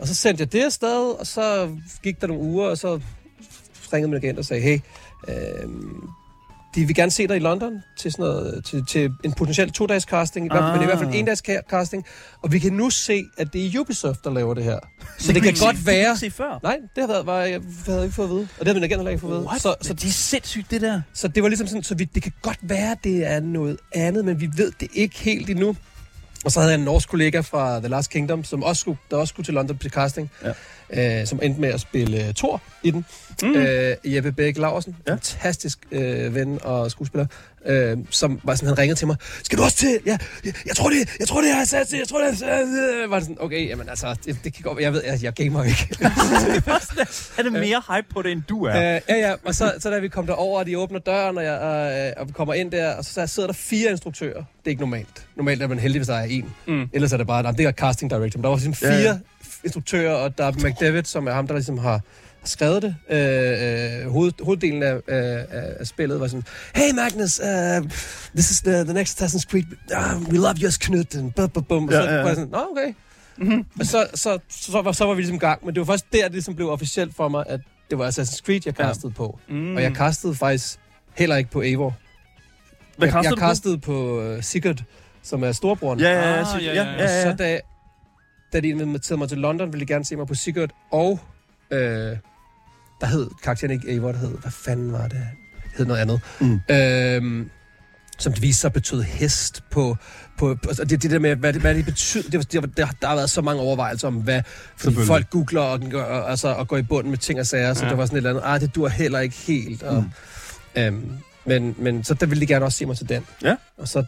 Og 0.04 0.08
så 0.10 0.16
sendte 0.16 0.42
jeg 0.42 0.52
det 0.54 0.64
afsted, 0.64 1.20
og 1.20 1.28
så 1.28 1.70
gik 2.04 2.22
der 2.22 2.28
nogle 2.28 2.44
uger, 2.44 2.68
og 2.70 2.78
så 2.78 3.00
ringede 3.94 4.12
min 4.12 4.18
agent 4.24 4.40
og 4.40 4.46
sagde, 4.46 4.62
hey, 4.64 4.80
øh, 5.28 5.70
de 6.76 6.86
vil 6.86 6.96
gerne 6.96 7.12
se 7.12 7.28
dig 7.28 7.36
i 7.36 7.40
London 7.40 7.74
til, 8.00 8.12
sådan 8.12 8.24
noget, 8.26 8.66
til, 8.66 8.86
til 8.86 9.12
en 9.24 9.34
potentiel 9.34 9.72
to-dages 9.72 10.04
casting, 10.04 10.52
ah. 10.52 10.74
men 10.74 10.82
i 10.82 10.86
hvert 10.86 11.00
fald 11.00 11.10
en 11.14 11.26
dages 11.26 11.42
ca- 11.50 11.62
casting. 11.70 12.06
Og 12.42 12.52
vi 12.52 12.60
kan 12.60 12.74
nu 12.74 12.90
se, 12.90 13.24
at 13.38 13.54
det 13.54 13.66
er 13.76 13.80
Ubisoft, 13.80 14.24
der 14.24 14.32
laver 14.34 14.54
det 14.54 14.64
her. 14.64 14.80
Så 15.20 15.34
det 15.34 15.42
kan 15.44 15.54
godt 15.62 15.78
se- 15.78 15.86
være... 15.86 16.10
det 16.12 16.20
se 16.20 16.32
før. 16.32 16.60
Nej, 16.64 16.78
det 16.96 17.02
har 17.04 17.08
været, 17.08 17.26
var, 17.26 17.40
jeg 17.42 17.62
havde 17.86 18.04
ikke 18.04 18.16
fået 18.16 18.26
at 18.28 18.32
vide. 18.32 18.42
Og 18.42 18.60
det 18.60 18.68
havde 18.68 18.76
min 18.76 18.84
agent 18.84 19.00
heller 19.00 19.12
ikke 19.12 19.22
fået 19.22 19.32
at 19.32 19.38
vide. 19.38 19.48
What? 19.48 19.62
Så, 19.62 19.76
Så, 19.82 19.88
så, 19.88 19.94
det 19.94 20.06
er 20.06 20.10
sindssygt, 20.12 20.72
det 20.72 20.82
der. 20.82 21.02
så 21.14 21.28
det 21.28 21.44
var 21.44 21.50
ligesom 21.50 21.68
sådan, 21.68 21.84
så 21.84 21.96
vi, 21.96 22.04
det 22.04 22.24
kan 22.24 22.32
godt 22.42 22.60
være, 22.62 22.96
det 23.04 23.28
er 23.32 23.40
noget 23.40 23.78
andet, 23.96 24.26
men 24.26 24.42
vi 24.42 24.50
ved 24.58 24.72
det 24.80 24.88
ikke 24.94 25.18
helt 25.20 25.50
endnu. 25.50 25.76
Og 26.44 26.52
så 26.52 26.60
havde 26.60 26.72
jeg 26.72 26.80
en 26.80 26.86
norsk 26.86 27.10
kollega 27.10 27.40
fra 27.40 27.80
The 27.80 27.88
Last 27.88 28.10
Kingdom, 28.10 28.44
som 28.44 28.64
også 28.64 28.80
skulle, 28.80 28.98
der 29.12 29.18
også 29.18 29.32
skulle 29.32 29.46
til 29.46 29.54
London 29.54 29.78
til 29.78 29.92
casting, 29.92 30.32
ja 30.44 30.52
øh, 30.94 31.28
som 31.28 31.40
endte 31.44 31.62
med 31.62 31.70
at 31.70 31.82
spille 31.82 32.26
uh, 32.28 32.34
Thor 32.34 32.62
i 32.84 32.92
den. 32.92 33.06
Mm. 33.44 33.56
Øh, 33.56 33.96
Jeppe 34.06 34.32
Bæk 34.32 34.58
Laursen, 34.58 34.96
Ja. 35.08 35.12
ja. 35.12 35.16
fantastisk 35.16 35.80
øh, 35.92 36.36
ven 36.36 36.60
og 36.64 36.92
skuespiller, 36.92 37.26
øh, 37.66 37.98
som 38.10 38.40
var 38.44 38.56
sådan, 38.56 38.68
han 38.68 38.78
ringede 38.78 39.00
til 39.00 39.08
mig, 39.08 39.16
skal 39.44 39.58
du 39.58 39.64
også 39.64 39.78
til? 39.78 40.00
Ja, 40.06 40.18
jeg, 40.46 40.54
jeg 40.66 40.76
tror 40.76 40.90
det, 40.90 40.98
jeg 41.20 41.28
tror 41.28 41.42
det, 41.42 41.48
jeg 41.48 41.58
har 41.58 41.66
sat 41.66 41.88
til, 41.88 41.98
jeg 41.98 42.08
tror 42.08 42.18
det, 42.18 42.26
jeg 42.26 42.34
har 42.56 42.66
sat 43.02 43.10
Var 43.10 43.20
sådan, 43.20 43.38
okay, 43.40 43.70
jamen 43.70 43.90
altså, 43.90 44.16
det, 44.26 44.38
det 44.44 44.54
kan 44.54 44.64
godt 44.64 44.80
jeg 44.80 44.94
ved, 44.94 45.02
jeg, 45.06 45.24
jeg 45.24 45.34
gamer 45.34 45.64
ikke. 45.64 45.88
Er 47.38 47.44
det 47.44 47.52
mere 47.54 47.82
hype 47.96 48.08
på 48.14 48.22
det, 48.22 48.32
end 48.32 48.42
du 48.50 48.64
er? 48.66 48.96
Øh, 48.96 49.02
ja, 49.10 49.16
ja, 49.16 49.34
og 49.46 49.56
så, 49.56 49.74
så 49.80 49.90
da 49.90 50.00
vi 50.00 50.08
kom 50.08 50.26
derover, 50.28 50.60
og 50.60 50.66
de 50.66 50.78
åbner 50.78 51.00
døren, 51.00 51.38
og, 51.38 51.44
jeg, 51.44 52.14
øh, 52.18 52.22
og 52.22 52.28
vi 52.28 52.34
kommer 52.34 52.54
ind 52.54 52.72
der, 52.72 52.94
og 52.96 53.06
så 53.06 53.28
sidder 53.28 53.48
der 53.48 53.54
fire 53.54 53.92
instruktører. 53.92 54.34
Det 54.34 54.66
er 54.66 54.70
ikke 54.70 54.82
normalt. 54.82 55.28
Normalt 55.36 55.62
er 55.62 55.68
man 55.68 55.80
heldig, 55.80 56.00
hvis 56.00 56.08
der 56.08 56.16
er 56.16 56.24
en. 56.24 56.54
Mm. 56.68 56.90
Ellers 56.94 57.14
er 57.14 57.18
det 57.18 57.28
bare, 57.28 57.44
nej, 57.44 57.52
det 57.52 57.66
er 57.66 57.72
casting 57.72 58.12
director. 58.12 58.38
Men 58.38 58.44
der 58.44 58.50
var 58.50 58.62
Ja, 58.66 58.72
fire 58.72 59.00
ja. 59.10 59.18
Instruktører, 59.64 60.14
og 60.14 60.38
der 60.38 60.46
er 60.46 60.52
McDavid, 60.52 61.04
som 61.04 61.28
er 61.28 61.32
ham, 61.32 61.48
der 61.48 61.54
ligesom 61.54 61.78
har 61.78 62.02
skrevet 62.44 62.82
det. 62.82 62.96
Øh, 63.10 64.04
øh, 64.06 64.12
hoved, 64.12 64.32
hoveddelen 64.44 64.84
af, 64.84 64.96
af, 65.08 65.46
af 65.80 65.88
spillet 65.88 66.20
var 66.20 66.28
sådan, 66.28 66.44
Hey 66.76 66.92
Magnus, 66.96 67.40
uh, 67.40 67.90
this 68.36 68.52
is 68.52 68.62
the, 68.62 68.84
the 68.84 68.94
next 68.94 69.22
Assassin's 69.22 69.46
Creed. 69.52 69.64
Uh, 69.92 70.30
we 70.30 70.38
love 70.38 70.56
yours, 70.64 70.78
Knud. 70.78 71.16
And 71.18 71.32
bum, 71.32 71.50
bum, 71.50 71.64
bum. 71.64 71.88
Og 71.88 71.94
Ja, 71.94 72.02
så 72.02 72.04
ja, 72.10 72.14
ja. 72.16 72.20
var 72.22 72.28
jeg 72.28 72.36
sådan, 72.36 72.50
Nå, 72.52 72.66
okay. 72.72 72.94
Mm-hmm. 73.38 73.66
Og 73.80 73.86
så, 73.86 74.08
så, 74.14 74.38
så, 74.50 74.72
så, 74.72 74.82
var, 74.82 74.92
så 74.92 75.06
var 75.06 75.14
vi 75.14 75.22
ligesom 75.22 75.36
i 75.36 75.40
gang. 75.40 75.66
Men 75.66 75.76
det 75.76 75.80
var 75.80 75.86
først 75.94 76.06
der, 76.14 76.24
det 76.24 76.32
ligesom 76.32 76.56
blev 76.56 76.70
officielt 76.70 77.16
for 77.16 77.28
mig, 77.28 77.44
at 77.48 77.60
det 77.90 77.98
var 77.98 78.08
Assassin's 78.12 78.42
Creed, 78.46 78.62
jeg 78.66 78.80
Ja. 78.80 78.86
castede 78.88 79.12
på. 79.14 79.40
Mm. 79.50 79.76
Og 79.76 79.82
jeg 79.82 79.92
castede 79.96 80.36
faktisk 80.36 80.80
heller 81.16 81.36
ikke 81.36 81.52
på 81.52 81.62
Eivor. 81.62 81.96
Hvad 82.98 83.08
jeg, 83.08 83.14
kastede 83.14 83.46
jeg 83.46 83.66
du 83.66 83.78
på? 83.78 83.82
på 83.82 84.34
uh, 84.36 84.42
Sigurd, 84.44 84.84
som 85.24 85.44
er 85.44 85.52
storebroren. 85.52 86.00
Ja, 86.00 86.10
ja, 86.10 86.30
ja. 86.34 86.56
Ah, 86.56 86.66
ja, 86.66 86.74
ja, 86.74 86.84
ja. 86.84 86.92
ja, 86.92 87.02
ja. 87.02 87.24
Så 87.32 87.36
da, 87.38 87.60
da 88.54 88.60
de 88.60 88.68
inviterede 88.68 89.20
mig 89.20 89.30
til 89.30 89.38
London, 89.38 89.74
ville 89.74 89.86
de 89.88 89.94
gerne 89.94 90.06
se 90.06 90.16
mig 90.16 90.28
på 90.28 90.36
Sigurd, 90.36 90.70
og 90.92 91.20
øh, 91.72 92.18
der 93.02 93.06
hed 93.06 93.30
karakteren 93.44 93.72
ikke 93.72 93.92
Eivor, 93.92 94.12
der 94.12 94.20
hed, 94.20 94.38
hvad 94.42 94.52
fanden 94.52 94.94
var 94.94 95.08
det? 95.08 95.28
Hed 95.78 95.86
noget 95.86 96.02
andet. 96.02 96.22
Mm. 96.40 96.60
Øhm, 96.70 97.50
som 98.18 98.34
det 98.34 98.42
viste 98.42 98.62
sig 98.62 98.74
betød 98.74 99.02
hest 99.02 99.64
på, 99.72 99.98
på, 100.38 100.58
på 100.64 100.70
altså 100.70 100.86
det, 100.86 101.04
det 101.04 101.12
der 101.12 101.20
med, 101.20 101.36
hvad 101.36 101.54
det, 101.54 101.62
hvad 101.62 101.76
det 101.76 101.86
betyder, 101.86 102.30
det, 102.30 102.52
det, 102.52 102.78
der, 102.78 102.88
der 103.02 103.08
har 103.08 103.16
været 103.16 103.30
så 103.30 103.42
mange 103.42 103.62
overvejelser 103.62 104.08
om, 104.08 104.16
hvad, 104.16 104.42
fordi 104.78 104.96
folk 104.96 105.30
googler 105.30 105.62
og, 105.62 105.80
og, 105.94 106.30
altså, 106.30 106.48
og 106.48 106.68
går 106.68 106.78
i 106.78 106.82
bunden 106.82 107.10
med 107.10 107.18
ting 107.18 107.40
og 107.40 107.46
sager, 107.46 107.74
så 107.74 107.80
Ja. 107.80 107.86
ja. 107.86 107.90
det 107.90 107.98
var 107.98 108.06
sådan 108.06 108.16
et 108.16 108.18
eller 108.18 108.30
andet, 108.30 108.42
ah, 108.46 108.62
det 108.62 108.76
dur 108.76 108.88
heller 108.88 109.20
ikke 109.20 109.36
helt. 109.36 109.84
Og, 109.84 110.04
mm. 110.76 110.82
øhm, 110.82 111.12
men, 111.46 111.76
men 111.78 112.04
så 112.04 112.14
der 112.14 112.26
ville 112.26 112.42
de 112.42 112.48
gerne 112.48 112.66
også 112.66 112.78
se 112.78 112.86
mig 112.86 112.98
til 112.98 113.10
den. 113.10 113.26
Ja. 113.42 113.56
Og 113.78 113.88
så 113.88 114.04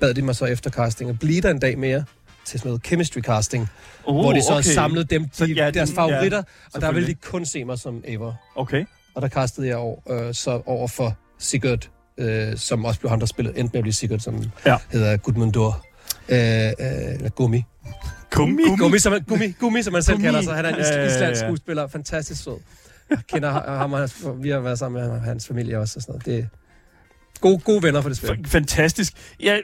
bad 0.00 0.14
de 0.14 0.22
mig 0.22 0.36
så 0.36 0.44
efter 0.44 0.70
casting 0.70 1.10
at 1.10 1.18
blive 1.18 1.40
der 1.40 1.50
en 1.50 1.58
dag 1.58 1.78
mere 1.78 2.04
til 2.44 2.58
sådan 2.60 2.68
noget 2.68 2.86
chemistry 2.86 3.20
casting, 3.20 3.68
Oh, 4.04 4.14
hvor 4.20 4.32
de 4.32 4.42
så 4.42 4.52
okay. 4.52 4.62
samlede 4.62 5.04
dem, 5.04 5.22
de, 5.24 5.28
Så, 5.32 5.44
ja, 5.44 5.70
deres 5.70 5.88
den- 5.88 5.96
favoritter, 5.96 6.36
ja, 6.38 6.42
og 6.74 6.80
der 6.80 6.92
ville 6.92 7.08
de 7.08 7.14
kun 7.14 7.44
se 7.44 7.64
mig 7.64 7.78
som 7.78 8.02
Eivor. 8.06 8.40
Okay. 8.56 8.84
Og 9.14 9.22
der 9.22 9.28
castede 9.28 9.66
jeg 9.66 9.76
over, 9.76 9.98
øh, 10.10 10.34
så 10.34 10.62
over 10.66 10.88
for 10.88 11.16
Sigurd, 11.38 11.88
øh, 12.18 12.56
som 12.56 12.84
også 12.84 13.00
blev 13.00 13.10
ham, 13.10 13.18
der 13.18 13.26
spillede, 13.26 13.58
endte 13.58 13.72
med 13.72 13.78
at 13.78 13.82
blive 13.82 13.92
Sigurd, 13.92 14.18
som 14.18 14.42
Ja. 14.66 14.76
hedder 14.92 15.16
Gudmundur. 15.16 15.86
Øh, 16.28 16.38
øh, 16.38 16.72
eller 16.78 17.28
Gummi. 17.28 17.64
Gummi. 18.30 18.62
Gummi, 18.78 18.98
som, 18.98 19.12
man- 19.12 19.22
gummi, 19.22 19.50
gummi, 19.60 19.82
som 19.82 19.92
man 19.92 20.02
selv 20.02 20.14
Gummi. 20.16 20.24
kalder 20.26 20.42
sig. 20.42 20.54
Han 20.56 20.64
er 20.64 20.68
en 20.68 20.74
Ja, 20.78 20.94
ja, 20.94 21.00
ja, 21.00 21.06
islandsk 21.06 21.40
skuespiller. 21.40 21.86
Fantastisk 21.86 22.42
sød. 22.42 22.56
Jeg 23.10 23.18
kender 23.28 23.50
ham, 23.78 23.92
og 23.92 24.08
vi 24.42 24.50
har 24.50 24.60
været 24.60 24.78
sammen 24.78 25.02
med 25.10 25.20
hans 25.20 25.46
familie 25.46 25.78
også. 25.78 25.98
Og 25.98 26.02
sådan 26.02 26.12
noget. 26.26 26.26
Det 26.26 26.48
gode, 27.42 27.58
gode 27.58 27.82
venner 27.82 28.00
for 28.00 28.08
det 28.08 28.18
spil. 28.18 28.38
Fantastisk. 28.46 29.12
Jeg, 29.40 29.62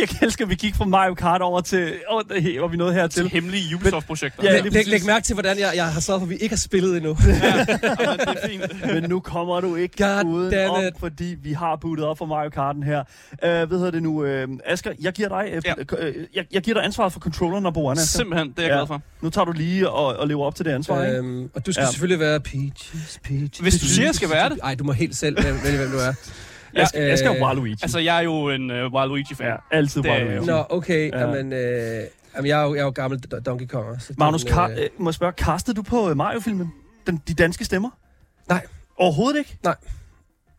jeg 0.00 0.08
kan 0.08 0.18
elske, 0.26 0.42
at 0.44 0.50
vi 0.50 0.54
gik 0.54 0.74
fra 0.74 0.84
Mario 0.84 1.14
Kart 1.14 1.40
over 1.42 1.60
til, 1.60 1.92
over, 2.08 2.58
hvor 2.58 2.68
vi 2.68 2.76
nåede 2.76 2.92
Til 2.92 3.00
hertil. 3.00 3.28
hemmelige 3.28 3.74
Ubisoft-projekter. 3.76 4.42
Ja, 4.42 4.60
Læg, 4.60 4.72
læg, 4.72 4.86
læg 4.86 5.00
mærke 5.06 5.24
til, 5.24 5.34
hvordan 5.34 5.58
jeg, 5.58 5.72
jeg 5.76 5.86
har 5.92 6.00
sørget 6.00 6.20
for, 6.20 6.26
at 6.26 6.30
vi 6.30 6.34
ikke 6.36 6.52
har 6.54 6.56
spillet 6.60 6.96
endnu. 6.96 7.16
Jamen, 7.26 8.18
det 8.18 8.28
er 8.28 8.48
fint. 8.48 8.92
Men 8.94 9.02
nu 9.10 9.20
kommer 9.20 9.60
du 9.60 9.76
ikke 9.76 9.96
God 10.04 10.24
uden 10.24 10.52
damn 10.52 10.70
om, 10.70 10.84
it. 10.84 10.92
fordi 11.00 11.36
vi 11.42 11.52
har 11.52 11.76
bootet 11.76 12.04
op 12.06 12.18
for 12.18 12.26
Mario 12.26 12.50
Karten 12.50 12.82
her. 12.82 13.00
Uh, 13.32 13.38
hvad 13.48 13.66
hedder 13.68 13.90
det 13.90 14.02
nu? 14.02 14.22
Uh, 14.42 14.48
Asger, 14.66 14.92
jeg 15.00 15.12
giver 15.12 15.28
dig, 15.28 15.44
uh, 15.56 15.62
Ja. 15.64 15.74
ja. 16.02 16.12
jeg, 16.34 16.44
jeg 16.52 16.62
giver 16.62 16.74
dig 16.74 16.84
ansvaret 16.84 17.12
for 17.12 17.20
controller 17.20 17.60
number 17.60 17.80
one, 17.80 18.00
Asger. 18.00 18.18
Simpelthen, 18.18 18.48
det 18.48 18.58
er 18.58 18.62
jeg 18.62 18.70
Ja. 18.70 18.76
glad 18.76 18.86
for. 18.86 19.02
Nu 19.22 19.30
tager 19.30 19.44
du 19.44 19.52
lige 19.52 19.90
og, 19.90 20.06
og 20.16 20.28
lever 20.28 20.44
op 20.44 20.54
til 20.54 20.64
det 20.64 20.70
ansvar, 20.70 21.04
ikke? 21.04 21.18
øhm, 21.18 21.50
og 21.54 21.66
du 21.66 21.72
skal 21.72 21.82
Ja. 21.82 21.86
ja. 21.86 21.90
selvfølgelig 21.90 22.20
være 22.20 22.40
Peaches, 22.40 23.20
Peaches. 23.24 23.58
Hvis 23.58 23.74
du 23.80 23.86
siger, 23.86 24.06
jeg 24.06 24.14
skal 24.14 24.30
være 24.30 24.48
det. 24.48 24.58
Nej, 24.58 24.74
du 24.74 24.84
må 24.84 24.92
helt 24.92 25.16
selv 25.16 25.36
vælge, 25.64 25.78
hvem 25.78 25.90
du 25.90 25.96
er. 25.98 26.12
Asger, 26.76 27.06
øh, 27.06 27.12
Asger 27.12 27.30
er 27.30 27.42
Waluigi. 27.42 27.78
Altså, 27.82 27.98
jeg 27.98 28.16
er 28.18 28.20
jo 28.22 28.50
en 28.50 28.70
uh, 28.70 28.92
Waluigi-fan. 28.92 29.46
ja, 29.46 29.56
altid 29.76 30.02
det 30.02 30.10
Waluigi. 30.10 30.34
jo- 30.36 30.44
Nå, 30.44 30.64
okay. 30.70 31.10
Ja. 31.10 31.18
Ja. 31.20 31.26
Jamen, 31.26 31.52
øh, 31.52 32.02
jamen, 32.36 32.46
jeg 32.48 32.60
er 32.60 32.64
jo, 32.64 32.74
jeg 32.74 32.80
er 32.80 32.84
jo 32.84 32.90
gammel 32.90 33.20
D- 33.34 33.40
Donkey 33.40 33.66
Kong. 33.66 34.02
Så 34.02 34.14
Magnus, 34.18 34.44
den, 34.44 34.52
Kar- 34.52 34.70
øh, 34.70 34.76
øh, 34.78 34.88
må 34.98 35.10
jeg 35.10 35.14
spørge, 35.14 35.32
castede 35.32 35.76
du 35.76 35.82
på 35.82 36.10
øh, 36.10 36.16
Mario-filmen? 36.16 36.72
Den, 37.06 37.22
de 37.28 37.34
danske 37.34 37.64
stemmer? 37.64 37.90
Nej. 38.48 38.66
Overhovedet 38.98 39.38
ikke? 39.38 39.56
Nej. 39.64 39.74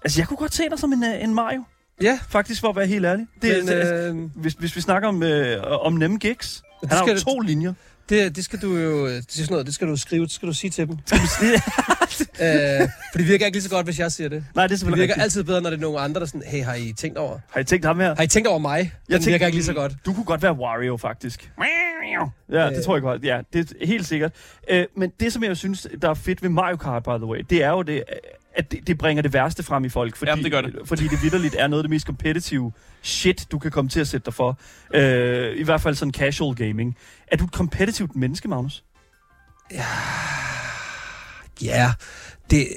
Altså, 0.04 0.22
jeg 0.22 0.28
kunne 0.28 0.38
godt 0.38 0.54
se 0.54 0.64
dig 0.70 0.80
som 0.80 0.94
en, 0.94 1.04
øh, 1.04 1.24
en 1.24 1.34
Mario, 1.34 1.64
Ja, 2.02 2.20
faktisk, 2.30 2.62
for 2.62 2.70
at 2.70 2.76
være 2.76 2.88
helt 2.88 3.06
ærlig. 3.06 3.28
Det, 3.42 3.64
men, 3.66 3.70
altså, 3.74 3.94
øh, 3.96 4.16
hvis, 4.36 4.54
hvis 4.54 4.76
vi 4.76 4.82
snakker 4.82 5.08
om, 5.10 5.24
øh, 5.24 5.64
om 5.86 5.94
nemme 5.94 6.18
gigs, 6.18 6.64
han 6.84 6.90
har 6.98 6.98
jo 7.08 7.18
skal, 7.18 7.34
to 7.34 7.40
linjer. 7.40 7.74
Det, 8.10 8.36
det 8.36 8.44
skal 8.46 8.62
du 8.62 8.78
jo, 8.78 9.08
det, 9.08 9.18
er 9.18 9.22
sådan 9.32 9.48
noget, 9.50 9.66
det 9.66 9.76
skal 9.76 9.88
du 9.88 9.96
skrive, 9.96 10.24
det 10.24 10.32
skal 10.32 10.48
du 10.48 10.54
sige 10.54 10.72
til 10.72 10.88
dem. 10.88 10.98
øh, 12.42 12.90
for 13.12 13.18
det 13.18 13.28
virker 13.28 13.46
ikke 13.46 13.56
lige 13.56 13.64
så 13.64 13.70
godt, 13.70 13.86
hvis 13.86 14.00
jeg 14.00 14.12
siger 14.12 14.30
det. 14.30 14.46
Nej, 14.56 14.64
det 14.64 14.64
er 14.64 14.68
Det 14.68 14.80
selvfølgelig 14.80 15.02
virker 15.02 15.14
rigtigt. 15.14 15.24
altid 15.24 15.44
bedre, 15.44 15.62
når 15.62 15.70
det 15.70 15.78
er 15.78 15.82
nogen 15.82 16.00
andre, 16.00 16.20
der 16.20 16.26
er 16.26 16.30
sådan, 16.30 16.44
hey, 16.48 16.64
har 16.64 16.74
I 16.76 16.94
tænkt 16.98 17.18
over? 17.18 17.40
Har 17.52 17.60
I 17.60 17.64
tænkt 17.64 17.86
ham 17.86 18.00
her? 18.00 18.16
Har 18.16 18.24
I 18.24 18.28
tænkt 18.28 18.48
over 18.48 18.60
mig? 18.60 18.80
Den 19.08 19.14
tænkte- 19.14 19.30
virker 19.30 19.46
ikke 19.46 19.56
lige 19.58 19.66
så 19.66 19.74
godt. 19.74 19.94
Du 20.06 20.14
kunne 20.14 20.26
godt 20.26 20.42
være 20.44 20.54
Wario, 20.54 20.98
faktisk. 20.98 21.52
Ja, 22.52 22.70
det 22.70 22.78
Øh. 22.78 22.84
tror 22.84 22.96
jeg 22.96 23.02
godt. 23.02 23.24
Ja, 23.24 23.42
det 23.54 23.72
er 23.82 23.88
helt 23.88 24.06
sikkert. 24.08 24.32
Øh, 24.70 24.86
men 24.98 25.12
det, 25.20 25.34
som 25.34 25.44
jeg 25.44 25.58
synes, 25.58 25.88
der 26.02 26.10
er 26.10 26.14
fedt 26.14 26.42
ved 26.42 26.50
Mario 26.50 26.76
Kart, 26.78 27.04
by 27.04 27.08
the 27.18 27.26
way, 27.26 27.40
det 27.50 27.64
er 27.64 27.70
jo 27.70 27.82
det, 27.82 28.04
at 28.56 28.72
det, 28.72 28.88
det 28.88 28.98
bringer 28.98 29.22
det 29.24 29.34
værste 29.34 29.64
frem 29.64 29.86
i 29.86 29.90
folk. 29.90 30.16
Fordi, 30.16 30.30
Jamen, 30.30 30.44
det 30.44 30.52
gør 30.52 30.62
det. 30.62 30.76
Fordi 30.86 31.04
det 31.08 31.24
vidderligt 31.24 31.56
er 31.60 31.68
noget 31.68 31.80
af 31.80 31.84
det 31.84 31.90
mest 31.90 32.06
competitive 32.06 32.72
shit, 33.02 33.48
du 33.52 33.60
kan 33.60 33.72
komme 33.72 33.90
til 33.90 34.00
at 34.00 34.08
sætte 34.08 34.26
dig 34.26 34.34
for. 34.34 34.60
Øh, 34.94 35.58
I 35.58 35.64
hvert 35.64 35.82
fald 35.82 35.96
sådan 35.96 36.12
casual 36.14 36.56
gaming. 36.56 36.98
Er 37.28 37.38
du 37.38 37.46
et 37.46 37.52
competitivt 37.52 38.16
menneske, 38.16 38.48
Magnus? 38.48 38.84
Ja, 41.62 41.92
det, 42.50 42.68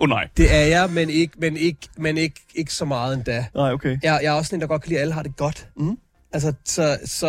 Åh 0.00 0.02
oh, 0.02 0.08
nej. 0.08 0.28
det 0.36 0.54
er 0.54 0.60
jeg, 0.60 0.90
men 0.90 1.10
ikke, 1.10 1.34
men 1.38 1.56
ikke, 1.56 1.78
men 1.96 2.18
ikke, 2.18 2.40
ikke 2.54 2.74
så 2.74 2.84
meget 2.84 3.14
endda. 3.14 3.46
Nej, 3.54 3.72
okay. 3.72 3.98
Jeg, 4.02 4.20
jeg 4.22 4.28
er 4.28 4.32
også 4.32 4.54
en, 4.54 4.60
der 4.60 4.66
godt 4.66 4.82
kan 4.82 4.88
lide, 4.88 4.98
at 4.98 5.02
alle 5.02 5.14
har 5.14 5.22
det 5.22 5.36
godt. 5.36 5.68
Mm. 5.76 5.98
Altså, 6.32 6.52
så, 6.64 6.98
så 7.04 7.26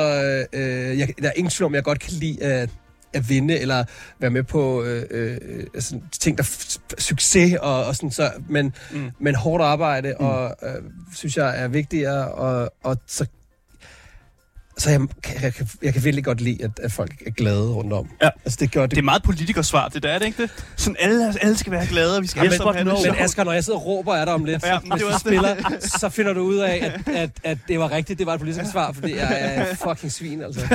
øh, 0.54 1.00
jeg, 1.00 1.14
der 1.22 1.28
er 1.28 1.34
ingen 1.36 1.52
tvivl 1.52 1.66
om, 1.66 1.76
jeg 1.76 1.84
godt 1.84 2.00
kan 2.00 2.14
lide 2.14 2.44
at, 2.44 2.70
at 3.14 3.30
vinde, 3.30 3.60
eller 3.60 3.84
være 4.20 4.30
med 4.30 4.44
på 4.44 4.84
øh, 4.84 5.08
øh, 5.12 5.38
sådan, 5.80 6.04
ting, 6.12 6.38
der 6.38 6.44
succes, 6.98 7.58
og, 7.62 7.86
og 7.86 7.96
sådan, 7.96 8.12
så, 8.12 8.32
men, 8.50 8.74
mm. 8.92 9.12
men 9.20 9.36
hårdt 9.36 9.64
arbejde, 9.64 10.16
mm. 10.20 10.26
og 10.26 10.56
øh, 10.64 10.84
synes 11.16 11.38
jeg 11.38 11.64
er 11.64 11.68
vigtigere, 11.68 12.32
og, 12.32 12.72
og 12.84 12.98
så 13.08 13.26
så 14.80 14.90
jeg, 14.90 15.00
kan- 15.24 15.42
jeg, 15.44 15.54
kan, 15.54 15.68
jeg 15.84 15.94
kan 15.94 16.04
virkelig 16.04 16.24
godt 16.26 16.42
lide, 16.42 16.64
at, 16.64 16.72
at 16.84 16.92
folk 16.92 17.12
er 17.26 17.32
glade 17.32 17.70
rundt 17.72 17.94
om. 17.94 18.10
Ja. 18.24 18.30
Altså, 18.46 18.58
det 18.60 18.72
gør 18.72 18.82
det. 18.82 18.92
Det 18.92 18.98
er 18.98 19.02
meget 19.02 19.24
politikersvar, 19.24 19.88
det 19.88 20.04
der 20.04 20.10
er 20.10 20.20
det 20.20 20.26
ikke 20.26 20.42
det? 20.42 20.66
Sådan 20.76 20.96
alle, 21.00 21.34
alle 21.42 21.58
skal 21.58 21.72
være 21.72 21.86
glade, 21.88 22.16
og 22.18 22.22
vi 22.24 22.28
skal 22.28 22.44
no. 22.44 22.50
det 22.74 22.86
men 22.86 22.96
sjovt. 23.04 23.20
Asger, 23.20 23.44
når 23.44 23.52
jeg 23.52 23.64
sidder 23.64 23.80
og 23.80 23.86
råber 23.86 24.16
af 24.16 24.26
dig 24.26 24.36
om 24.36 24.46
lidt, 24.46 24.64
Ja, 24.64 24.74
ja, 24.74 24.80
men 24.84 24.92
hvis 24.92 25.02
det 25.02 25.14
du 25.14 25.20
spiller, 25.20 25.56
så 25.80 26.10
finder 26.10 26.34
du 26.34 26.42
ud 26.42 26.56
af, 26.58 26.92
at, 27.06 27.16
at, 27.16 27.30
at 27.44 27.58
det 27.68 27.80
var 27.80 27.92
rigtigt, 27.92 28.20
det 28.20 28.28
var 28.28 28.34
et 28.34 28.40
politisk 28.40 28.72
svar, 28.72 28.92
fordi 28.92 29.16
jeg 29.16 29.38
er 29.40 29.76
fucking 29.76 30.12
svin, 30.12 30.42
altså. 30.44 30.62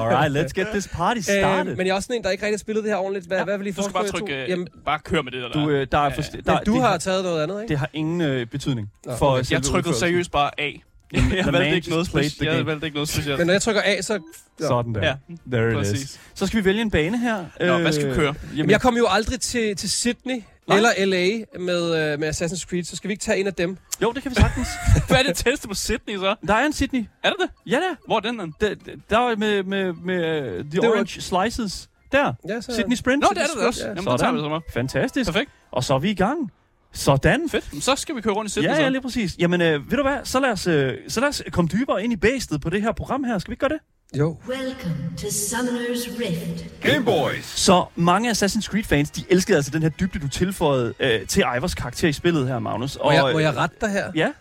Alright, 0.00 0.36
let's 0.36 0.52
get 0.60 0.66
this 0.72 0.88
party 0.88 1.20
started. 1.20 1.70
Øh, 1.72 1.76
men 1.76 1.86
jeg 1.86 1.92
er 1.92 1.96
også 1.96 2.06
sådan 2.06 2.16
en, 2.16 2.24
der 2.24 2.30
ikke 2.30 2.42
rigtig 2.44 2.54
har 2.56 2.58
spillet 2.58 2.84
det 2.84 2.92
her 2.92 2.96
ordentligt. 2.98 3.26
Hvad, 3.26 3.38
ja, 3.38 3.44
hvad 3.44 3.58
vil 3.58 3.66
I 3.66 3.70
Du 3.70 3.82
skal 3.82 3.92
bare 3.92 4.06
trykke, 4.06 4.32
jeg 4.32 4.42
øh? 4.42 4.50
Jamen, 4.50 4.68
bare 4.84 4.98
kør 5.04 5.22
med 5.22 5.32
det 5.32 5.42
der. 5.42 5.48
du, 5.48 5.60
der. 5.60 5.80
øh, 5.80 5.86
der 5.92 5.98
er 5.98 6.02
Ja, 6.02 6.10
ja. 6.34 6.40
der, 6.46 6.52
men 6.52 6.64
du 6.66 6.74
det, 6.74 6.82
har 6.82 6.98
taget 6.98 7.24
noget 7.24 7.42
andet, 7.42 7.62
ikke? 7.62 7.68
det 7.72 7.78
har 7.78 7.90
ingen 7.92 8.20
øh, 8.20 8.46
betydning 8.46 8.90
Nå, 9.06 9.16
for 9.16 9.30
okay. 9.38 9.50
Jeg 9.50 9.62
trykkede 9.62 9.94
seriøst 9.94 10.30
bare 10.30 10.50
A. 10.60 10.70
Jeg 11.12 11.22
The 11.22 11.52
valgte 11.52 11.76
ikke 11.76 11.90
noget 11.90 12.06
specielt. 12.06 12.42
Jeg 12.56 12.66
valgte 12.66 12.86
ikke 12.86 12.94
noget 12.94 13.08
specielt. 13.08 13.38
Men 13.38 13.46
når 13.46 13.54
jeg 13.54 13.62
trykker 13.62 13.82
A, 13.84 14.02
så... 14.02 14.20
Ja. 14.60 14.66
Sådan 14.66 14.94
der. 14.94 15.06
Ja, 15.06 15.14
There 15.52 15.66
it 15.72 15.82
is. 15.86 15.92
præcis. 15.92 16.20
Så 16.34 16.46
skal 16.46 16.58
vi 16.60 16.64
vælge 16.64 16.82
en 16.82 16.90
bane 16.90 17.18
her. 17.18 17.44
Nå, 17.60 17.78
hvad 17.78 17.92
skal 17.92 18.08
vi 18.10 18.14
køre? 18.14 18.34
Jamen, 18.56 18.70
Jeg 18.70 18.80
kom 18.80 18.96
jo 18.96 19.06
aldrig 19.10 19.40
til, 19.40 19.76
til 19.76 19.90
Sydney 19.90 20.42
Nej. 20.68 20.76
eller 20.76 20.90
LA 21.06 21.26
med, 21.60 22.12
øh, 22.12 22.20
med 22.20 22.28
Assassin's 22.28 22.66
Creed, 22.68 22.84
så 22.84 22.96
skal 22.96 23.08
vi 23.08 23.12
ikke 23.12 23.22
tage 23.22 23.38
en 23.40 23.46
af 23.46 23.54
dem? 23.54 23.76
jo, 24.02 24.12
det 24.12 24.22
kan 24.22 24.30
vi 24.30 24.34
sagtens. 24.34 24.68
Hvad 25.08 25.18
er 25.18 25.22
det 25.22 25.36
tætteste 25.36 25.68
på 25.68 25.74
Sydney 25.74 26.16
så? 26.16 26.34
der 26.46 26.54
er 26.54 26.66
en 26.66 26.72
Sydney. 26.72 27.04
Er 27.24 27.28
det 27.30 27.36
det? 27.40 27.50
Ja, 27.72 27.76
der. 27.76 27.94
Hvor 28.06 28.16
er 28.16 28.20
den 28.20 28.38
den? 28.38 28.54
Der, 28.60 28.74
der 29.10 29.18
er 29.18 29.36
med, 29.36 29.62
med, 29.62 29.92
med 29.92 30.58
uh, 30.60 30.70
The 30.70 30.80
var- 30.82 30.88
Orange 30.88 31.20
Slices. 31.20 31.88
Der. 32.12 32.32
Ja, 32.48 32.60
så... 32.60 32.74
Sydney 32.74 32.96
Sprint. 32.96 33.20
Nå, 33.22 33.28
det 33.34 33.42
er 33.42 33.46
det 33.58 33.66
også. 33.66 33.82
Ja. 33.82 33.88
Jamen, 33.88 34.04
der 34.04 34.16
tager 34.16 34.32
vi 34.32 34.38
så 34.38 34.48
med. 34.48 34.58
Fantastisk. 34.72 35.32
Perfekt. 35.32 35.50
Og 35.70 35.84
så 35.84 35.94
er 35.94 35.98
vi 35.98 36.10
i 36.10 36.14
gang. 36.14 36.52
Sådan. 36.96 37.48
Fedt. 37.48 37.84
Så 37.84 37.96
skal 37.96 38.16
vi 38.16 38.20
køre 38.20 38.34
rundt 38.34 38.50
i 38.50 38.52
Sydney 38.52 38.68
Ja, 38.68 38.82
ja, 38.82 38.88
lige 38.88 39.00
præcis. 39.02 39.36
Jamen, 39.38 39.60
øh, 39.60 39.90
ved 39.90 39.96
du 39.96 40.02
hvad? 40.02 40.18
Så 40.24 40.40
lad, 40.40 40.50
os, 40.50 40.66
øh, 40.66 40.94
så 41.08 41.20
lad 41.20 41.28
os 41.28 41.42
komme 41.52 41.68
dybere 41.72 42.04
ind 42.04 42.12
i 42.12 42.16
bæstet 42.16 42.60
på 42.60 42.70
det 42.70 42.82
her 42.82 42.92
program 42.92 43.24
her. 43.24 43.38
Skal 43.38 43.50
vi 43.50 43.52
ikke 43.52 43.60
gøre 43.60 43.78
det? 43.78 44.18
Jo. 44.18 44.36
Welcome 44.48 44.94
to 45.18 45.26
Summoner's 45.26 46.20
Rift. 46.20 46.80
Game 46.80 47.04
Boys. 47.04 47.44
Så 47.44 47.84
mange 47.96 48.30
Assassin's 48.30 48.66
Creed-fans, 48.70 49.10
de 49.10 49.24
elskede 49.30 49.56
altså 49.56 49.70
den 49.70 49.82
her 49.82 49.88
dybde, 49.88 50.18
du 50.18 50.28
tilføjede 50.28 50.94
øh, 51.00 51.26
til 51.26 51.44
Ivors 51.58 51.74
karakter 51.74 52.08
i 52.08 52.12
spillet 52.12 52.48
her, 52.48 52.58
Magnus. 52.58 52.98
Må 53.04 53.10
jeg, 53.10 53.32
må 53.32 53.38
jeg 53.38 53.56
rette 53.56 53.76
dig 53.80 53.90
her? 53.90 54.12
Ja, 54.14 54.32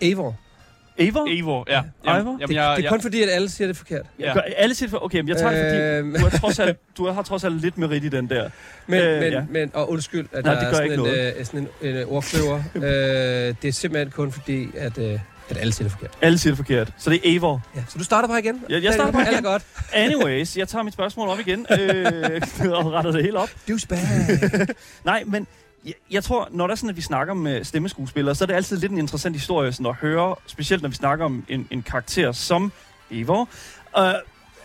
Eivor. 0.00 0.36
Eivor? 0.98 1.26
Eivor, 1.28 1.64
ja. 1.68 1.74
Eivor? 2.04 2.14
Jamen, 2.14 2.32
Det, 2.34 2.40
jamen, 2.40 2.56
jeg, 2.56 2.74
det 2.76 2.84
er 2.84 2.88
kun 2.88 3.00
fordi, 3.00 3.22
at 3.22 3.28
alle 3.32 3.48
siger 3.48 3.68
det 3.68 3.76
forkert. 3.76 4.06
Ja. 4.18 4.32
Gør, 4.32 4.40
alle 4.56 4.74
siger, 4.74 5.04
okay, 5.04 5.18
men 5.20 5.28
jeg 5.28 5.36
tager 5.36 5.52
det, 5.72 5.98
Øhm. 5.98 6.12
fordi 6.14 6.24
du 6.24 6.28
har, 6.30 6.38
trods 6.38 6.58
alt, 6.58 6.76
du 6.96 7.08
har 7.10 7.22
trods 7.22 7.44
alt 7.44 7.60
lidt 7.60 7.78
merit 7.78 8.04
i 8.04 8.08
den 8.08 8.30
der. 8.30 8.50
Men, 8.86 9.00
Øh, 9.00 9.20
men, 9.20 9.32
ja. 9.32 9.38
ja. 9.38 9.44
men 9.50 9.70
og 9.74 9.90
undskyld, 9.90 10.26
at 10.32 10.44
Nej, 10.44 10.54
der 10.54 10.60
det 10.60 10.68
er 10.68 10.74
sådan, 10.74 11.00
en, 11.00 11.06
øh, 11.38 11.44
sådan 11.46 11.60
en, 11.82 11.88
en 11.88 11.96
øh, 11.96 12.06
ordkløver. 12.08 12.56
øh, 12.74 12.82
det 13.62 13.68
er 13.68 13.72
simpelthen 13.72 14.10
kun 14.10 14.32
fordi, 14.32 14.68
at, 14.76 14.98
øh, 14.98 15.18
at 15.50 15.56
alle 15.56 15.72
siger 15.72 15.84
det 15.84 15.92
forkert. 15.92 16.10
Alle 16.22 16.38
siger 16.38 16.50
det 16.50 16.56
forkert. 16.56 16.92
Så 16.98 17.10
det 17.10 17.16
er 17.16 17.20
Eivor. 17.32 17.62
Ja, 17.76 17.80
så 17.88 17.98
du 17.98 18.04
starter 18.04 18.28
bare 18.28 18.38
igen? 18.38 18.62
Jeg- 18.68 18.82
jeg 18.82 18.92
starter 18.92 19.12
bare 19.12 19.32
igen. 19.32 19.42
godt. 19.44 19.62
Anyways, 19.92 20.56
jeg 20.56 20.68
tager 20.68 20.82
mit 20.82 20.92
spørgsmål 20.94 21.28
op 21.28 21.38
igen 21.46 21.66
øh, 21.80 22.40
og 22.72 22.92
retter 22.92 23.10
det 23.12 23.22
helt 23.22 23.36
op. 23.36 23.50
Douchebag. 23.68 23.98
Nej, 25.04 25.22
men 25.26 25.46
jeg, 25.84 25.94
jeg 26.10 26.24
tror, 26.24 26.48
når 26.50 26.66
det 26.66 26.72
er 26.72 26.76
sådan, 26.76 26.90
at 26.90 26.96
vi 26.96 27.02
snakker 27.02 27.34
med 27.34 27.64
stemmeskuespillere, 27.64 28.34
så 28.34 28.44
er 28.44 28.46
det 28.46 28.54
altid 28.54 28.76
lidt 28.76 28.92
en 28.92 28.98
interessant 28.98 29.36
historie 29.36 29.72
sådan 29.72 29.86
at 29.86 29.94
høre, 29.94 30.34
specielt 30.46 30.82
når 30.82 30.88
vi 30.88 30.94
snakker 30.94 31.24
om 31.24 31.44
en, 31.48 31.68
en 31.70 31.82
karakter 31.82 32.32
som 32.32 32.72
Eivor. 33.10 33.48
Øh, 33.98 34.14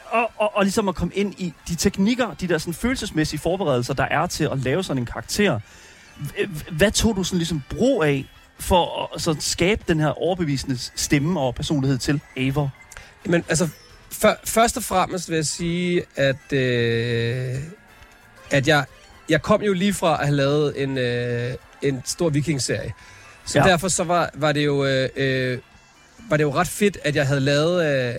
og, 0.05 0.31
og, 0.37 0.55
og 0.55 0.63
ligesom 0.63 0.89
at 0.89 0.95
komme 0.95 1.13
ind 1.13 1.33
i 1.37 1.53
de 1.67 1.75
teknikker, 1.75 2.33
de 2.33 2.47
der 2.47 2.57
sådan 2.57 2.73
følelsesmæssige 2.73 3.39
forberedelser, 3.39 3.93
der 3.93 4.03
er 4.03 4.27
til 4.27 4.43
at 4.51 4.57
lave 4.59 4.83
sådan 4.83 5.01
en 5.01 5.05
karakter. 5.05 5.59
Hvad 6.71 6.91
tog 6.91 7.15
du 7.15 7.23
sådan 7.23 7.37
ligesom 7.37 7.61
brug 7.69 8.03
af 8.03 8.25
for 8.59 9.09
at 9.15 9.21
så 9.21 9.35
skabe 9.39 9.83
den 9.87 9.99
her 9.99 10.09
overbevisende 10.09 10.77
stemme 10.77 11.39
og 11.39 11.55
personlighed 11.55 11.97
til 11.97 12.21
Eivor? 12.37 12.71
Men 13.25 13.43
altså, 13.49 13.69
for, 14.11 14.35
først 14.45 14.77
og 14.77 14.83
fremmest 14.83 15.29
vil 15.29 15.35
jeg 15.35 15.45
sige, 15.45 16.03
at, 16.15 16.53
øh, 16.53 17.55
at 18.51 18.67
jeg, 18.67 18.85
jeg 19.29 19.41
kom 19.41 19.61
jo 19.61 19.73
lige 19.73 19.93
fra 19.93 20.13
at 20.19 20.25
have 20.25 20.35
lavet 20.35 20.83
en, 20.83 20.97
øh, 20.97 21.53
en 21.81 22.01
stor 22.05 22.29
vikingserie. 22.29 22.93
Så 23.45 23.59
Ja. 23.59 23.65
ja. 23.65 23.71
derfor 23.71 23.87
så 23.87 24.03
var, 24.03 24.29
var, 24.33 24.51
det 24.51 24.65
jo, 24.65 24.85
øh, 24.85 25.09
øh, 25.15 25.57
var 26.29 26.37
det 26.37 26.43
jo 26.43 26.53
ret 26.53 26.67
fedt, 26.67 26.97
at 27.03 27.15
jeg 27.15 27.27
havde 27.27 27.39
lavet 27.39 27.85
øh, 28.09 28.15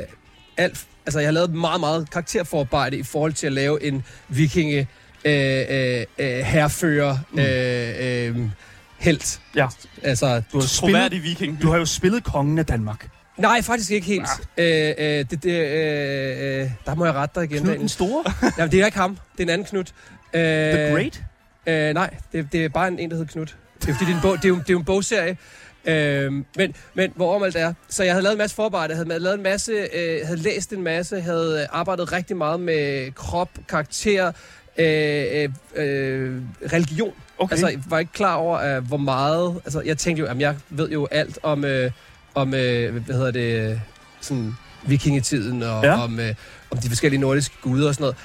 alt, 0.57 0.85
altså 1.07 1.19
jeg 1.21 1.27
havde 1.27 1.35
lavet 1.35 1.51
meget, 1.55 1.81
meget 1.81 2.11
karakterforarbejde 2.11 2.97
i 2.97 3.03
forhold 3.03 3.33
til 3.33 3.47
at 3.47 3.53
lave 3.53 3.83
en 3.85 4.05
vikinge 4.29 4.89
øh, 5.25 5.65
øh, 5.71 6.05
øh, 6.19 6.27
herfører 6.39 7.19
Mm. 7.33 7.39
øh, 7.39 8.37
øh, 8.45 8.51
helt. 8.99 9.41
Ja. 9.57 9.67
Altså, 10.03 10.43
Du 10.53 10.61
har, 10.61 10.67
spillet, 10.67 11.23
viking. 11.23 11.63
du 11.63 11.71
har 11.71 11.79
jo 11.79 11.85
spillet 11.87 12.25
kongen 12.25 12.59
af 12.59 12.67
Danmark. 12.67 13.09
Nej, 13.37 13.63
faktisk 13.63 13.91
ikke 13.91 14.07
helt. 14.07 14.29
Øh, 14.57 14.89
øh, 14.99 15.25
det, 15.31 15.43
det, 15.43 15.45
øh, 15.51 16.61
øh, 16.63 16.71
der 16.87 16.95
må 16.95 17.05
jeg 17.05 17.15
rette 17.15 17.41
dig 17.41 17.51
igen. 17.51 17.63
Knud 17.65 17.75
den 17.79 17.89
Store. 17.89 18.25
Jamen, 18.59 18.73
det 18.73 18.81
er 18.81 18.87
ikke 18.87 18.99
ham. 18.99 19.19
Det 19.33 19.41
er 19.41 19.43
en 19.43 19.51
anden 19.51 19.67
Knut. 19.67 19.93
Øh, 20.35 20.43
The 20.43 20.93
Great. 20.93 21.23
Øh, 21.67 21.95
nej, 21.95 22.15
det, 22.33 22.53
det 22.53 22.65
er 22.65 22.69
bare 22.69 22.89
en, 22.89 22.99
en 22.99 23.11
der 23.11 23.17
hedder 23.17 23.33
Knut. 23.33 23.57
Det 23.83 23.89
er, 23.89 23.95
fordi, 23.95 24.05
det 24.05 24.13
er, 24.13 24.17
en 24.17 24.23
bog, 24.23 24.37
det 24.37 24.45
er, 24.45 24.49
jo, 24.49 24.55
det 24.55 24.71
er 24.71 24.73
jo 24.73 24.79
en 24.79 24.85
bogserie. 24.85 25.37
Øh, 25.85 26.33
men, 26.33 26.75
men 26.95 27.13
hvorom 27.17 27.43
alt 27.43 27.57
er. 27.57 27.73
Så 27.89 28.05
jeg 28.05 28.13
havde 28.13 28.23
lavet 28.23 28.35
en 28.35 28.39
masse 28.39 28.57
forarbejde. 28.57 28.91
Jeg 28.91 28.97
havde 28.97 29.19
lavet 29.19 29.37
en 29.37 29.43
masse, 29.43 29.73
øh, 29.73 30.21
havde 30.25 30.41
læst 30.41 30.73
en 30.73 30.83
masse, 30.83 31.21
havde 31.21 31.67
arbejdet 31.71 32.13
rigtig 32.13 32.37
meget 32.37 32.61
med 32.61 33.13
krop, 33.13 33.51
karakter, 33.69 34.33
øh, 34.79 35.25
øh, 35.33 35.49
øh, 35.77 36.43
religion. 36.73 37.13
Okay. 37.39 37.53
Altså, 37.53 37.69
jeg 37.69 37.79
var 37.89 37.99
ikke 37.99 38.13
klar 38.13 38.35
over, 38.35 38.79
uh, 38.79 38.87
hvor 38.89 38.97
meget... 38.97 39.61
Altså, 39.65 39.81
jeg 39.81 39.99
tænkte 39.99 40.21
jo, 40.21 40.27
at 40.27 40.41
jeg 40.41 40.57
ved 40.71 40.89
jo 40.91 41.09
alt 41.11 41.39
om, 41.43 41.65
øh, 41.65 41.91
om 42.35 42.55
øh, 42.55 43.05
hvad 43.05 43.15
hedder 43.15 43.31
det, 43.31 43.71
øh, 43.71 43.79
sådan 44.21 44.53
vikingetiden, 44.87 45.63
og 45.63 45.85
ja. 45.85 46.03
om, 46.03 46.21
øh, 46.21 46.35
om 46.71 46.79
de 46.79 46.89
forskellige 46.89 47.21
nordiske 47.21 47.55
guder 47.63 47.89
og 47.89 47.95
sådan 47.95 48.03
noget. 48.03 48.17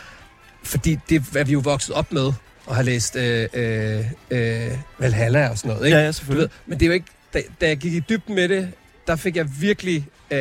Fordi 0.65 0.99
det 1.09 1.23
er 1.35 1.43
vi 1.43 1.51
jo 1.51 1.59
vokset 1.59 1.95
op 1.95 2.11
med, 2.11 2.31
og 2.65 2.75
har 2.75 2.83
læst 2.83 3.15
øh, 3.15 3.49
øh, 3.53 4.05
øh, 4.31 4.71
Valhalla 4.99 5.49
og 5.49 5.57
sådan 5.57 5.69
noget, 5.69 5.85
ikke? 5.85 5.97
Ja, 5.97 6.01
ja, 6.03 6.07
Du 6.07 6.13
selvfølgelig. 6.13 6.41
ved, 6.41 6.49
men 6.65 6.79
det 6.79 6.85
er 6.85 6.87
jo 6.87 6.93
ikke... 6.93 7.05
Da, 7.33 7.41
da 7.61 7.67
jeg 7.67 7.77
gik 7.77 7.93
i 7.93 7.99
dybden 7.99 8.35
med 8.35 8.49
det, 8.49 8.71
der 9.07 9.15
fik 9.15 9.35
jeg 9.35 9.47
virkelig... 9.59 10.07
Øh, 10.31 10.39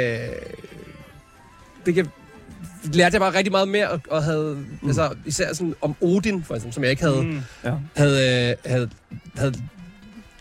det 1.86 1.96
jeg, 1.96 2.06
lærte 2.84 3.14
jeg 3.14 3.20
bare 3.20 3.34
rigtig 3.34 3.52
meget 3.52 3.68
mere, 3.68 3.90
og, 3.90 4.00
og 4.10 4.22
havde... 4.24 4.64
Mm. 4.82 4.88
Altså, 4.88 5.14
især 5.26 5.52
sådan 5.52 5.74
om 5.80 5.96
Odin, 6.00 6.44
for 6.44 6.54
eksempel, 6.54 6.74
som 6.74 6.82
jeg 6.82 6.90
ikke 6.90 7.02
havde... 7.02 7.22
Mm. 7.22 7.40
Ja. 7.64 7.72
havde, 7.96 8.50
øh, 8.64 8.70
havde, 8.70 8.90
havde 9.36 9.54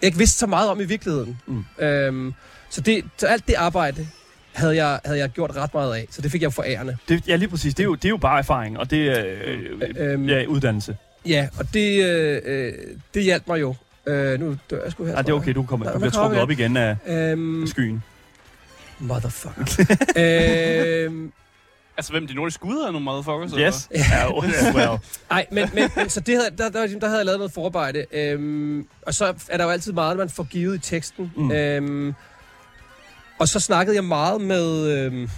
jeg 0.02 0.08
ikke 0.08 0.18
vidst 0.18 0.38
så 0.40 0.48
meget 0.48 0.70
om 0.70 0.80
i 0.80 0.86
virkeligheden. 0.86 1.38
Mm. 1.48 1.84
Øhm, 1.86 2.34
så, 2.70 2.82
det, 2.82 3.04
så 3.18 3.28
alt 3.28 3.48
det 3.48 3.54
arbejde 3.54 4.08
havde 4.54 4.76
jeg, 4.86 5.00
havde 5.06 5.20
jeg 5.20 5.30
gjort 5.30 5.56
ret 5.56 5.74
meget 5.74 5.96
af, 5.96 6.08
så 6.12 6.22
det 6.22 6.32
fik 6.32 6.42
jeg 6.42 6.46
jo 6.46 6.52
forærende. 6.52 6.98
Det, 7.10 7.28
ja, 7.28 7.36
lige 7.36 7.50
præcis. 7.50 7.74
Det 7.76 7.84
er 7.84 7.86
jo, 7.86 7.96
det 7.96 8.06
er 8.06 8.10
jo 8.10 8.18
bare 8.18 8.40
erfaring, 8.40 8.80
og 8.80 8.90
det 8.92 9.08
er 9.20 9.24
øh, 9.46 9.60
Øhm, 9.98 10.30
ja, 10.30 10.46
uddannelse. 10.46 10.98
Ja, 11.26 11.48
og 11.60 11.74
det, 11.74 12.06
øh, 12.06 12.42
øh, 12.46 12.74
det 13.14 13.24
hjalp 13.24 13.44
mig 13.48 13.62
jo. 13.62 13.76
Øh, 14.08 14.40
nu 14.40 14.58
dør 14.70 14.84
jeg 14.84 14.92
sgu 14.92 15.06
her. 15.06 15.12
Ja, 15.14 15.22
det 15.22 15.30
er 15.30 15.34
okay, 15.34 15.54
du, 15.54 15.64
kommer, 15.64 15.92
du 15.92 16.00
bliver 16.00 16.12
trukket 16.12 16.42
op 16.42 16.50
igen 16.52 16.78
af 16.78 16.96
Øhm, 17.08 17.68
skyen. 17.68 18.04
motherfucker. 19.00 19.86
øhm, 21.06 21.32
Altså, 21.98 22.12
hvem 22.12 22.28
de 22.28 22.34
nordiske 22.34 22.62
guder 22.62 22.88
er 22.88 22.92
nogle 22.92 23.06
motherfuckers? 23.06 23.52
Yes. 23.60 23.90
Ja, 23.96 24.32
yeah, 24.32 24.76
well. 24.76 25.00
Ej, 25.32 25.46
men, 25.52 25.70
men, 25.74 25.90
men 25.96 26.10
så 26.10 26.20
det 26.20 26.36
havde, 26.36 26.50
der, 26.58 26.70
der, 26.70 27.00
der 27.00 27.08
havde 27.08 27.18
jeg 27.18 27.26
lavet 27.26 27.40
noget 27.40 27.52
forarbejde. 27.54 28.06
Øhm, 28.12 28.88
og 29.02 29.14
så 29.14 29.34
er 29.50 29.58
der 29.58 29.64
jo 29.64 29.70
altid 29.70 29.94
meget, 29.94 30.18
man 30.18 30.30
får 30.30 30.44
givet 30.44 30.76
i 30.76 30.80
teksten. 30.80 31.32
Mm. 31.36 31.52
Øhm, 31.52 32.14
og 33.40 33.48
så 33.48 33.60
snakkede 33.60 33.96
jeg 33.96 34.04
meget 34.04 34.42
med, 34.42 34.88
øhm, 34.98 35.30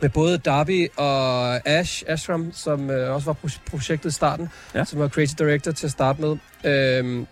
med 0.00 0.10
både 0.10 0.38
Darby 0.38 0.88
og 0.96 1.68
Ash 1.68 2.02
Ashram, 2.06 2.52
som 2.52 2.90
øh, 2.90 3.14
også 3.14 3.24
var 3.26 3.32
pro- 3.44 3.70
projektet 3.70 4.10
i 4.10 4.12
starten, 4.14 4.48
Ja. 4.74 4.84
som 4.84 4.98
var 4.98 5.08
creative 5.08 5.46
director 5.48 5.72
til 5.72 5.86
at 5.86 5.92
starte 5.92 6.20
med, 6.20 6.36
øhm, 6.64 7.26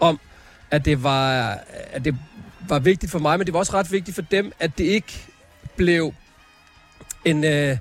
om 0.00 0.20
at 0.70 0.84
det 0.84 1.02
var 1.02 1.58
at 1.92 2.04
det 2.04 2.16
var 2.68 2.78
vigtigt 2.78 3.12
for 3.12 3.18
mig, 3.18 3.38
men 3.38 3.46
det 3.46 3.52
var 3.54 3.58
også 3.60 3.72
ret 3.74 3.92
vigtigt 3.92 4.14
for 4.14 4.22
dem, 4.22 4.52
at 4.60 4.78
det 4.78 4.84
ikke 4.84 5.26
blev 5.76 6.14
en, 7.24 7.44
øh, 7.44 7.76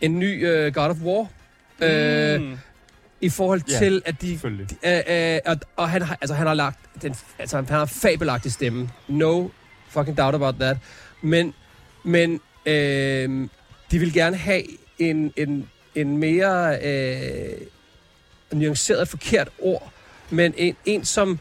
en 0.00 0.18
ny 0.18 0.46
øh, 0.48 0.74
God 0.74 0.90
of 0.90 0.96
War. 1.02 1.26
Øh, 1.82 2.40
Mm. 2.40 2.58
i 3.20 3.28
forhold 3.28 3.62
Ja, 3.70 3.78
til, 3.78 4.02
at 4.06 4.20
de... 4.22 4.28
Selvfølgelig. 4.28 4.68
Øh, 4.84 5.00
øh, 5.08 5.38
og, 5.46 5.56
og 5.76 5.90
han 5.90 6.02
har, 6.02 6.18
altså, 6.20 6.34
han 6.34 6.46
har 6.46 6.54
lagt... 6.54 6.78
Den, 7.02 7.14
altså, 7.38 7.56
han 7.56 7.66
har 7.68 7.84
fabelagtig 7.86 8.52
stemme. 8.52 8.90
No 9.08 9.48
fucking 9.90 10.16
doubt 10.16 10.34
about 10.34 10.54
that. 10.54 10.76
Men, 11.22 11.54
men 12.04 12.40
øh, 12.66 13.48
de 13.90 13.98
vil 13.98 14.12
gerne 14.12 14.36
have 14.36 14.62
en, 14.98 15.32
en, 15.36 15.68
en 15.94 16.16
mere 16.16 16.78
øh, 16.84 17.56
nuanceret 18.52 19.08
forkert 19.08 19.48
ord, 19.58 19.92
men 20.30 20.54
en, 20.56 20.76
en 20.84 21.04
som, 21.04 21.38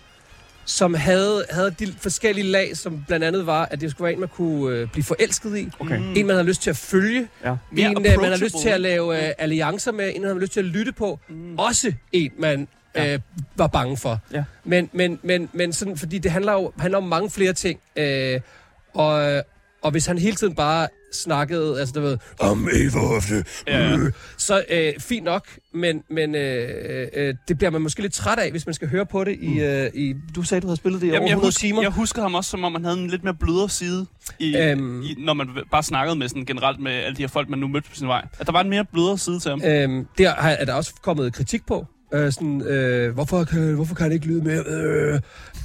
som 0.66 0.94
havde, 0.94 1.46
havde 1.50 1.76
de 1.80 1.94
forskellige 1.98 2.48
lag, 2.48 2.78
som 2.78 3.04
blandt 3.08 3.26
andet 3.26 3.46
var, 3.46 3.66
at 3.66 3.82
det 3.82 3.92
skulle 3.92 4.06
være 4.06 4.14
en, 4.14 4.20
man 4.20 4.30
kunne 4.30 4.76
øh, 4.76 4.92
blive 4.92 5.04
forelsket 5.04 5.58
i. 5.58 5.70
Okay. 5.80 5.98
Mm. 5.98 6.14
En, 6.16 6.28
man 6.28 6.36
havde 6.36 6.48
lyst 6.48 6.62
til 6.62 6.70
at 6.70 6.78
følge. 6.78 7.28
Ja. 7.44 7.56
En, 7.78 8.06
øh, 8.06 8.22
man 8.22 8.32
har 8.32 8.38
lyst 8.38 8.56
til 8.62 8.70
at 8.70 8.82
lave 8.82 9.28
øh, 9.28 9.34
alliancer 9.38 9.92
med. 9.92 10.16
En, 10.16 10.22
man 10.22 10.32
har 10.32 10.40
lyst 10.40 10.54
til 10.54 10.60
at 10.60 10.66
lytte 10.66 10.92
på. 10.92 11.20
Mm. 11.30 11.60
Også 11.60 11.94
en, 12.12 12.32
man 12.38 12.68
Ja. 12.96 13.14
øh, 13.14 13.20
var 13.56 13.68
bange 13.68 13.98
for. 13.98 14.20
Ja. 14.34 14.44
Men, 14.64 14.90
men, 14.94 15.20
men, 15.24 15.50
men 15.54 15.74
sådan, 15.74 15.98
fordi 15.98 16.18
det 16.18 16.32
handler 16.32 16.54
jo 16.54 16.72
handler 16.80 16.98
om 16.98 17.04
mange 17.04 17.30
flere 17.30 17.54
ting. 17.54 17.80
Øh, 17.96 18.40
og, 18.94 19.44
og 19.82 19.92
hvis 19.92 20.06
han 20.06 20.18
hele 20.18 20.36
tiden 20.36 20.56
bare 20.56 20.88
snakkede, 21.14 21.80
altså 21.80 21.94
du 21.94 22.02
ved, 22.02 22.18
om 22.40 22.68
Everhofte, 22.74 23.46
Ja, 23.68 23.90
ja. 23.90 23.98
så 24.38 24.64
øh, 24.70 24.94
fint 25.00 25.24
nok, 25.26 25.48
men, 25.74 26.04
men 26.10 26.36
øh, 26.36 27.08
øh, 27.14 27.36
det 27.48 27.58
bliver 27.58 27.72
man 27.72 27.82
måske 27.82 28.02
lidt 28.02 28.14
træt 28.14 28.40
af, 28.40 28.52
hvis 28.52 28.66
man 28.66 28.74
skal 28.74 28.88
høre 28.90 29.06
på 29.06 29.24
det 29.24 29.38
i, 29.42 29.60
øh, 29.60 29.90
i 29.94 30.14
du 30.36 30.44
sagde, 30.44 30.62
du 30.62 30.68
havde 30.68 30.78
spillet 30.78 31.02
det 31.02 31.08
i 31.08 31.10
over 31.10 31.16
Jamen, 31.16 31.28
jeg, 31.28 31.34
100 31.34 31.48
husker, 31.48 31.60
timer. 31.60 31.82
jeg 31.82 31.92
husker 31.92 32.22
ham 32.22 32.36
også, 32.36 32.50
som 32.50 32.64
om 32.64 32.74
han 32.76 32.84
havde 32.86 32.98
en 32.98 33.08
lidt 33.10 33.24
mere 33.24 33.34
blødere 33.34 33.70
side, 33.70 34.06
i, 34.40 34.58
Øhm. 34.58 34.80
øhm, 34.84 35.02
i, 35.02 35.16
når 35.18 35.34
man 35.34 35.48
bare 35.72 35.84
snakkede 35.84 36.16
med 36.16 36.30
sådan 36.30 36.46
generelt 36.46 36.80
med 36.80 36.92
alle 36.92 37.16
de 37.16 37.22
her 37.24 37.28
folk, 37.28 37.50
man 37.50 37.60
nu 37.60 37.68
mødte 37.68 37.90
på 37.90 37.96
sin 37.96 38.08
vej. 38.08 38.26
At 38.40 38.46
der 38.48 38.52
var 38.54 38.62
en 38.62 38.70
mere 38.70 38.86
blødere 38.86 39.18
side 39.18 39.40
til 39.40 39.50
ham. 39.52 39.62
Øhm, 39.66 40.08
der 40.18 40.30
har- 40.36 40.50
er 40.52 40.66
der 40.66 40.74
også 40.74 40.94
kommet 41.02 41.34
kritik 41.34 41.66
på. 41.68 41.86
Øh, 42.14 42.32
sådan, 42.34 42.62
øh, 42.62 43.14
hvorfor, 43.14 43.44
kan, 43.44 43.74
hvorfor 43.76 43.96
kan 43.96 44.04
han 44.04 44.12
ikke 44.12 44.26
lyde 44.28 44.42
mere? 44.42 44.64
Øh, 44.68 45.14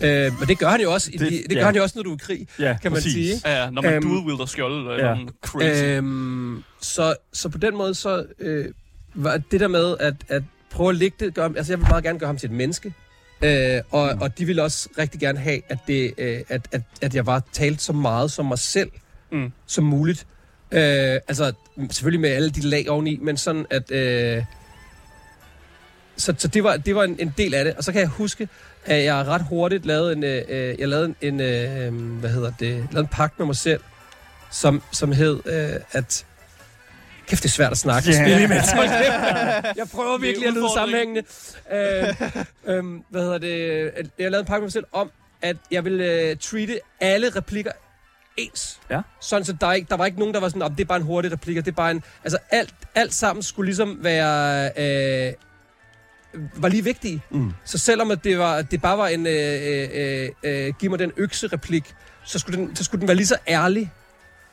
øh, 0.03 0.33
men 0.39 0.49
det 0.49 0.59
gør 0.59 0.69
han 0.69 0.81
jo 0.81 0.93
også. 0.93 1.11
Det, 1.13 1.21
Det- 1.21 1.31
det, 1.31 1.41
det 1.49 1.51
gør 1.51 1.61
ja. 1.61 1.67
han 1.67 1.77
jo 1.77 1.83
også, 1.83 1.93
når 1.99 2.03
du 2.03 2.11
er 2.11 2.15
i 2.15 2.19
krig, 2.23 2.47
Ja, 2.59 2.77
kan 2.83 2.93
man 2.93 2.97
præcis. 2.97 3.13
sige. 3.13 3.35
ikke? 3.35 3.49
Ja, 3.49 3.65
ja, 3.65 3.71
når 3.71 3.83
man 3.83 3.93
Øhm, 3.93 4.11
øhm, 4.11 4.17
dual-wielder 4.29 4.47
skjold 4.47 4.73
eller 4.91 5.05
ja. 5.07 5.11
ja. 5.15 5.25
crazy. 5.45 5.85
Øhm, 5.85 6.63
så, 6.81 7.15
så 7.33 7.49
på 7.49 7.59
den 7.59 7.77
måde, 7.77 7.95
så 7.95 8.25
øh, 8.41 8.65
var 9.15 9.37
det 9.51 9.61
der 9.61 9.69
med 9.69 9.97
at, 10.01 10.15
at 10.29 10.43
prøve 10.71 10.91
at 10.91 10.97
lægge 10.97 11.17
det, 11.21 11.35
gøre, 11.35 11.53
altså 11.57 11.73
jeg 11.73 11.79
vil 11.79 11.89
meget 11.89 12.05
gerne 12.05 12.19
gøre 12.19 12.27
ham 12.27 12.37
til 12.37 12.47
et 12.47 12.57
menneske, 12.57 12.95
øh, 13.43 13.81
og, 13.91 14.11
mm. 14.15 14.21
og 14.23 14.39
de 14.39 14.45
ville 14.45 14.63
også 14.63 14.89
rigtig 14.99 15.21
gerne 15.21 15.39
have, 15.39 15.61
at, 15.69 15.79
det, 15.87 16.13
øh, 16.19 16.41
at, 16.49 16.69
at, 16.73 16.83
at 17.03 17.15
jeg 17.15 17.27
var 17.27 17.43
talt 17.53 17.83
så 17.83 17.93
meget 17.93 18.31
som 18.31 18.47
mig 18.47 18.59
selv 18.59 18.91
Mm. 19.33 19.53
som 19.67 19.85
muligt. 19.85 20.27
Øh, 20.73 20.81
altså 20.81 21.53
selvfølgelig 21.91 22.21
med 22.21 22.31
alle 22.31 22.51
de 22.51 22.61
lag 22.61 22.89
oveni, 22.89 23.19
men 23.23 23.37
sådan 23.37 23.67
at... 23.71 23.91
Øh, 23.91 24.43
så, 26.17 26.35
så 26.39 26.49
det 26.49 26.65
var, 26.65 26.77
det 26.77 26.95
var 26.95 27.05
en, 27.05 27.17
en 27.19 27.35
del 27.39 27.55
af 27.55 27.65
det. 27.65 27.75
Og 27.75 27.85
så 27.85 27.93
kan 27.93 28.01
jeg 28.01 28.09
huske, 28.09 28.49
at 28.85 29.05
jeg 29.05 29.15
ret 29.15 29.43
hurtigt 29.49 29.87
lavede 29.87 30.13
en, 30.13 30.25
øh, 30.25 30.43
øh, 30.49 30.81
jeg 30.81 30.89
lavede 30.89 31.15
en, 31.21 31.35
en 31.35 31.41
øh, 31.41 32.19
hvad 32.21 32.31
hedder 32.31 32.53
det, 32.61 32.71
lavede 32.71 33.01
en 33.01 33.07
pagt 33.07 33.39
med 33.39 33.47
mig 33.47 33.57
selv, 33.57 33.81
som, 34.51 34.83
som 34.93 35.13
hed, 35.13 35.41
øh, 35.47 35.81
at 35.93 36.27
Kæft, 37.27 37.43
det 37.43 37.49
er 37.49 37.53
svært 37.53 37.73
at 37.73 37.79
snakke. 37.79 38.11
Yeah. 38.13 38.43
imens. 38.43 38.71
Hold 38.73 38.89
kæft. 38.89 39.77
Jeg 39.79 39.89
prøver 39.95 40.15
er 40.15 40.19
virkelig 40.19 40.49
at 40.49 40.55
lyde 40.55 40.67
sammenhængende. 40.77 41.23
Øh, 41.73 42.15
øh, 42.67 42.85
hvad 43.11 43.23
hedder 43.23 43.39
det? 43.39 44.11
Jeg 44.19 44.31
lavede 44.31 44.41
en 44.41 44.47
pakke 44.47 44.61
med 44.61 44.67
mig 44.67 44.73
selv 44.73 44.85
om, 44.93 45.11
at 45.43 45.57
jeg 45.71 45.85
ville 45.85 46.05
øh, 46.05 46.37
treate 46.37 46.81
alle 47.01 47.31
replikker 47.37 47.71
ens. 48.37 48.81
Ja. 48.91 49.01
Sådan, 49.21 49.45
så 49.45 49.57
der, 49.61 49.67
er 49.67 49.73
ikke, 49.73 49.89
der 49.91 49.97
var 49.97 50.07
ikke 50.07 50.19
nogen, 50.19 50.35
der 50.35 50.41
var 50.41 50.49
sådan, 50.49 50.59
"Nå, 50.59 50.69
det 50.69 50.81
er 50.81 50.85
bare 50.85 50.97
en 50.99 51.05
hurtig 51.05 51.33
replik, 51.33 51.57
og 51.57 51.65
det 51.65 51.71
er 51.71 51.77
bare 51.77 51.91
en... 51.91 52.03
Altså, 52.25 52.39
alt, 52.51 52.75
alt 52.95 53.15
sammen 53.15 53.43
skulle 53.43 53.67
ligesom 53.67 53.99
være... 54.01 54.71
Øh, 54.77 55.33
var 56.57 56.69
lige 56.69 56.85
vigtige. 56.85 57.23
Mm. 57.31 57.53
Så 57.65 57.79
selvom 57.79 58.11
at 58.11 58.25
det, 58.25 58.39
var, 58.39 58.63
det 58.63 58.83
bare 58.83 58.99
var 58.99 59.09
en 59.09 59.27
øh, 59.27 59.89
øh, 59.95 60.29
øh, 60.43 60.73
giv 60.79 60.91
mig 60.91 60.99
den 60.99 61.13
økse-replik, 61.17 61.95
så 62.25 62.39
skulle, 62.39 62.59
den, 62.59 62.77
så 62.77 62.85
skulle 62.85 63.01
den 63.01 63.09
være 63.09 63.17
lige 63.17 63.27
så 63.27 63.37
ærlig, 63.49 63.93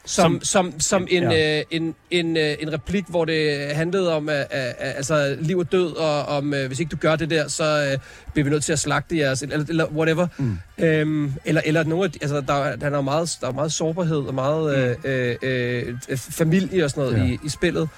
som, 0.05 0.39
som, 0.43 0.71
som, 0.71 0.79
som 0.79 1.07
en, 1.09 1.31
Ja. 1.31 1.59
øh, 1.59 1.65
en, 1.71 1.95
en, 2.11 2.37
øh, 2.37 2.55
en 2.59 2.73
replik, 2.73 3.03
hvor 3.07 3.25
det 3.25 3.75
handlede 3.75 4.15
om 4.15 4.29
øh, 4.29 4.39
øh, 4.39 4.45
altså, 4.79 5.37
liv 5.39 5.57
og 5.57 5.71
død, 5.71 5.95
og 5.95 6.25
om 6.25 6.53
øh, 6.53 6.67
hvis 6.67 6.79
ikke 6.79 6.89
du 6.89 6.97
gør 6.97 7.15
det 7.15 7.29
der, 7.29 7.47
så 7.47 7.89
øh, 7.91 7.97
bliver 8.33 8.43
vi 8.43 8.49
nødt 8.49 8.63
til 8.63 8.73
at 8.73 8.79
slagte 8.79 9.17
jeres, 9.17 9.41
eller, 9.41 9.65
eller 9.69 9.85
whatever. 9.85 10.27
Mm. 10.37 10.57
Øhm, 10.77 11.33
eller, 11.45 11.61
eller 11.65 11.83
nogle 11.83 12.05
af 12.05 12.11
de, 12.11 12.19
altså, 12.21 12.41
der, 12.41 12.75
der, 12.75 12.97
er 12.97 13.01
meget, 13.01 13.37
der 13.41 13.47
er 13.47 13.51
meget 13.51 13.71
sårbarhed 13.71 14.17
og 14.17 14.33
meget 14.33 14.95
øh, 15.03 15.35
øh, 15.41 15.95
øh, 16.09 16.17
familie 16.17 16.83
og 16.83 16.89
sådan 16.89 17.03
noget 17.03 17.27
ja. 17.27 17.33
i, 17.33 17.39
i 17.45 17.49
spillet. 17.49 17.89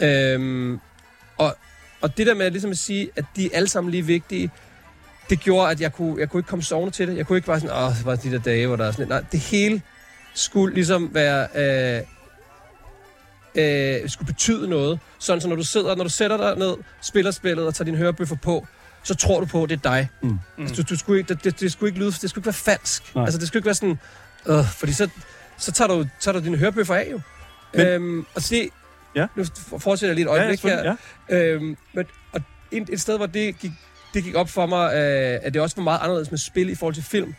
Øhm, 0.00 0.80
og, 1.38 1.56
og 2.06 2.16
det 2.16 2.26
der 2.26 2.34
med 2.34 2.50
ligesom 2.50 2.70
at 2.70 2.78
sige, 2.78 3.10
at 3.16 3.24
de 3.36 3.46
er 3.46 3.50
alle 3.56 3.68
sammen 3.68 3.90
lige 3.90 4.02
vigtige, 4.06 4.50
det 5.30 5.40
gjorde, 5.40 5.70
at 5.70 5.80
jeg 5.80 5.92
kunne, 5.92 6.20
jeg 6.20 6.30
kunne 6.30 6.38
ikke 6.40 6.48
komme 6.48 6.62
sovende 6.62 6.94
til 6.96 7.08
det. 7.08 7.16
Jeg 7.16 7.26
kunne 7.26 7.38
ikke 7.38 7.46
bare 7.46 7.60
sådan, 7.60 7.76
åh, 7.76 7.96
det 7.96 8.04
var 8.06 8.16
de 8.16 8.30
der 8.32 8.38
dage, 8.38 8.66
hvor 8.66 8.76
der 8.76 8.84
er 8.86 8.90
sådan. 8.92 9.08
Nej, 9.08 9.24
det 9.32 9.40
hele 9.40 9.82
skulle 10.34 10.74
ligesom 10.74 11.10
være... 11.14 11.48
Øh, 11.54 12.02
øh, 13.54 14.08
skulle 14.10 14.26
betyde 14.26 14.68
noget. 14.68 14.98
Sådan, 15.18 15.40
så 15.40 15.48
når 15.48 15.56
du 15.56 15.64
sidder, 15.64 15.96
når 15.96 16.04
du 16.04 16.10
sætter 16.10 16.36
dig 16.36 16.56
ned, 16.58 16.74
spiller 17.02 17.30
spillet 17.30 17.66
og 17.66 17.74
tager 17.74 17.84
dine 17.84 17.96
hørebøffer 17.96 18.36
på, 18.36 18.66
så 19.02 19.14
tror 19.14 19.40
du 19.40 19.46
på, 19.46 19.62
at 19.62 19.68
det 19.70 19.76
er 19.76 19.80
dig. 19.90 20.08
Mm. 20.22 20.38
Altså, 20.58 20.74
du, 20.82 20.82
du 20.94 20.98
skulle 20.98 21.18
ikke, 21.20 21.34
det, 21.34 21.44
det, 21.44 21.60
det, 21.60 21.72
skulle 21.72 21.88
ikke 21.90 21.98
lyde, 21.98 22.10
det 22.12 22.30
skulle 22.30 22.40
ikke 22.42 22.46
være 22.46 22.52
falsk. 22.78 23.14
Nej. 23.14 23.24
Altså, 23.24 23.38
det 23.38 23.48
skulle 23.48 23.58
ikke 23.60 23.66
være 23.66 23.74
sådan, 23.74 23.98
øh, 24.46 24.64
fordi 24.70 24.92
så, 24.92 25.08
så 25.58 25.72
tager 25.72 25.88
du, 25.88 26.06
tager 26.20 26.38
du 26.38 26.44
dine 26.44 26.56
hørebøffer 26.56 26.94
af 26.94 27.08
jo. 27.12 27.20
Men- 27.74 27.86
øhm, 27.86 28.26
og 28.34 28.42
se, 28.42 28.70
Ja. 29.16 29.26
nu 29.36 29.44
fortsætter 29.78 30.06
jeg 30.06 30.14
lige 30.14 30.24
et 30.24 30.30
øjeblik 30.30 30.64
ja, 30.64 30.68
her. 30.68 30.96
ja. 31.30 31.36
Øhm, 31.36 31.76
men, 31.92 32.06
og 32.32 32.40
et, 32.70 32.88
et 32.92 33.00
sted, 33.00 33.16
hvor 33.16 33.26
det 33.26 33.58
gik, 33.58 33.70
det 34.14 34.24
gik 34.24 34.34
op 34.34 34.48
for 34.48 34.66
mig, 34.66 34.94
øh, 34.94 35.40
at 35.42 35.54
det 35.54 35.62
også 35.62 35.76
var 35.76 35.82
meget 35.82 35.98
anderledes 36.02 36.30
med 36.30 36.38
spil 36.38 36.68
i 36.68 36.74
forhold 36.74 36.94
til 36.94 37.04
film, 37.04 37.34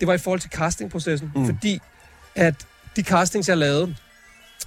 det 0.00 0.08
var 0.08 0.14
i 0.14 0.18
forhold 0.18 0.40
til 0.40 0.50
castingprocessen. 0.50 1.32
Mm. 1.34 1.40
Mm. 1.40 1.46
Fordi 1.46 1.80
at 2.34 2.54
de 2.96 3.02
castings, 3.02 3.48
jeg 3.48 3.56
lavede, 3.56 3.94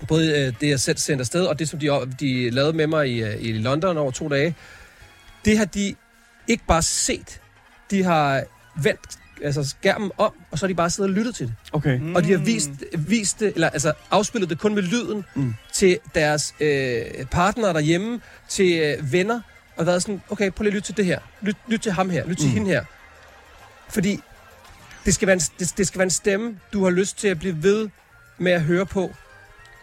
både 0.08 0.40
øh, 0.40 0.54
det, 0.62 0.70
jeg 0.70 0.80
selv 0.80 0.98
sendte 0.98 1.22
afsted, 1.22 1.46
og 1.46 1.60
det, 1.60 1.70
som 1.70 1.80
de, 1.80 1.88
de 2.20 2.50
lavede 2.50 2.74
med 2.74 2.88
mig 2.88 3.10
i, 3.10 3.24
øh, 3.24 3.36
i 3.40 3.54
London 3.54 3.98
over 3.98 4.12
to 4.12 4.28
dage, 4.28 4.56
det 5.46 5.58
har 5.58 5.66
de 5.66 5.96
ikke 6.48 6.64
bare 6.68 6.82
set. 6.82 7.42
De 7.92 8.04
har 8.04 8.44
vendt 8.84 9.20
altså 9.44 9.64
skærmen 9.70 10.12
om, 10.18 10.34
og 10.52 10.60
så 10.60 10.66
har 10.66 10.68
de 10.68 10.76
bare 10.76 10.90
siddet 10.90 11.10
og 11.12 11.16
lyttet 11.18 11.36
til 11.36 11.48
det. 11.48 11.56
Okay. 11.72 12.00
Mm. 12.00 12.16
Og 12.16 12.24
de 12.24 12.32
har 12.32 12.38
vist, 12.38 12.70
vist 12.98 13.40
det, 13.40 13.52
eller 13.56 13.70
altså 13.70 13.94
afspillet 14.12 14.50
det 14.50 14.60
kun 14.60 14.76
med 14.76 14.84
lyden 14.84 15.26
Mm. 15.36 15.54
til 15.74 15.98
deres 16.16 16.56
øh, 16.60 17.02
partnere 17.32 17.74
derhjemme, 17.74 18.22
til 18.50 18.80
øh, 18.80 19.12
venner, 19.14 19.42
og 19.78 19.86
været 19.86 20.02
sådan, 20.02 20.22
okay, 20.30 20.52
prøv 20.52 20.64
lige 20.64 20.72
at 20.72 20.74
lytte 20.76 20.88
til 20.88 20.98
det 20.98 21.06
her. 21.06 21.20
Lyt, 21.42 21.56
lyt 21.68 21.80
til 21.80 21.92
ham 21.92 22.10
her, 22.10 22.26
lyt 22.28 22.38
til 22.38 22.48
Mm. 22.48 22.54
hende 22.54 22.68
her. 22.70 22.84
Fordi 23.90 24.20
det 25.06 25.14
skal, 25.14 25.26
være 25.28 25.34
en, 25.34 25.42
det, 25.60 25.74
det 25.78 25.88
skal 25.88 26.00
være 26.00 26.04
en 26.04 26.10
stemme, 26.10 26.60
du 26.74 26.84
har 26.84 26.92
lyst 26.92 27.18
til 27.18 27.28
at 27.28 27.40
blive 27.40 27.64
ved 27.64 27.90
med 28.38 28.52
at 28.52 28.62
høre 28.62 28.86
på 28.86 29.16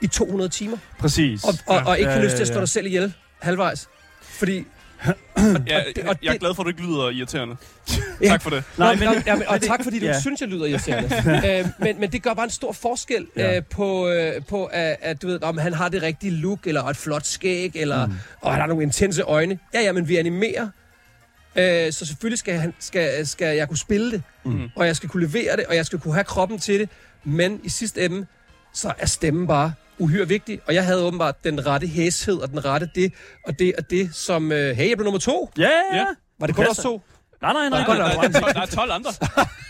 i 0.01 0.07
200 0.07 0.49
timer. 0.51 0.77
Præcis. 0.99 1.45
Og, 1.45 1.55
og, 1.66 1.83
og 1.87 1.99
ikke 1.99 2.11
Ja, 2.11 2.14
have 2.16 2.25
lyst 2.25 2.37
til 2.37 2.42
at 2.42 2.49
ja, 2.49 2.53
slå 2.53 2.55
ja. 2.57 2.61
dig 2.61 2.69
selv 2.69 2.87
ihjel 2.87 3.14
halvvejs. 3.38 3.88
Fordi... 4.23 4.64
Ja, 5.66 5.82
det- 5.96 6.04
og 6.09 6.16
jeg 6.22 6.35
er 6.35 6.38
glad 6.38 6.54
for, 6.54 6.62
at 6.62 6.64
du 6.64 6.68
ikke 6.68 6.82
lyder 6.82 7.11
irriterende. 7.11 7.56
Ja. 8.22 8.28
Tak 8.28 8.42
for 8.42 8.50
det. 8.50 8.64
Nej, 8.78 8.94
men- 8.94 9.04
nå, 9.09 9.14
ja, 9.26 9.35
men, 9.35 9.46
og 9.48 9.61
tak, 9.70 9.85
fordi 9.85 9.98
du 9.98 10.06
Ja. 10.06 10.20
synes, 10.20 10.40
jeg 10.40 10.48
lyder 10.48 10.66
irriterende. 10.66 11.09
øh, 11.61 11.66
men, 11.78 12.00
men 12.00 12.12
det 12.12 12.22
gør 12.22 12.35
bare 12.35 12.44
en 12.44 12.50
stor 12.50 12.72
forskel 12.72 13.26
Ja. 13.37 13.56
øh, 13.56 13.62
på, 13.70 14.09
øh, 14.09 14.32
på 14.48 14.64
at, 14.64 14.96
at 15.00 15.22
du 15.22 15.26
ved, 15.26 15.42
om 15.42 15.59
han 15.59 15.72
har 15.74 15.88
det 15.88 16.02
rigtige 16.02 16.32
look, 16.32 16.66
eller 16.66 16.85
et 16.85 16.96
flot 16.96 17.26
skæg, 17.26 17.72
eller 17.74 18.06
mm. 18.06 18.12
og 18.40 18.52
han 18.52 18.61
har 18.61 18.66
nogle 18.68 18.82
intense 18.82 19.22
øjne. 19.22 19.59
Ja, 19.74 19.80
ja, 19.80 19.92
men 19.92 20.09
vi 20.09 20.16
animerer. 20.16 20.68
Øh, 21.56 21.92
så 21.92 22.06
selvfølgelig 22.06 22.38
skal, 22.38 22.54
han, 22.54 22.74
skal, 22.78 23.26
skal 23.26 23.56
jeg 23.56 23.68
kunne 23.68 23.78
spille 23.78 24.11
det, 24.12 24.22
Mm. 24.44 24.68
og 24.76 24.87
jeg 24.87 24.96
skal 24.96 25.09
kunne 25.09 25.26
levere 25.26 25.56
det, 25.56 25.64
og 25.66 25.76
jeg 25.76 25.87
skal 25.87 25.98
kunne 25.98 26.14
have 26.14 26.24
kroppen 26.24 26.59
til 26.59 26.80
det. 26.80 26.88
Men 27.24 27.61
i 27.64 27.68
sidste 27.68 28.04
ende, 28.04 28.26
så 28.72 28.92
er 28.98 29.06
stemmen 29.06 29.46
bare 29.46 29.72
uhyre 29.98 30.28
vigtig. 30.28 30.61
Og 30.66 30.74
jeg 30.74 30.85
havde 30.85 31.04
åbenbart 31.04 31.44
den 31.44 31.66
rette 31.66 31.87
hæshed, 31.87 32.35
og 32.37 32.50
den 32.50 32.64
rette 32.64 32.88
det, 32.94 33.12
og 33.46 33.59
det, 33.59 33.74
og 33.78 33.90
det, 33.90 34.14
som... 34.14 34.52
Øh, 34.52 34.76
hey, 34.76 34.88
jeg 34.88 34.96
blev 34.96 35.04
nummer 35.04 35.20
to. 35.20 35.50
Ja, 35.59 35.70
ja. 35.92 35.96
Ja. 35.96 36.06
Var 36.40 36.46
det 36.46 36.56
kun 36.56 36.66
os 36.70 36.76
to? 36.76 37.02
Nej, 37.42 37.52
nej, 37.52 37.68
nej. 37.68 37.87
Nej, 37.87 37.98
nej, 37.98 38.28
nej, 38.40 38.52
der 38.52 38.61
er 38.61 38.66
12 38.66 38.90
andre. 38.92 39.11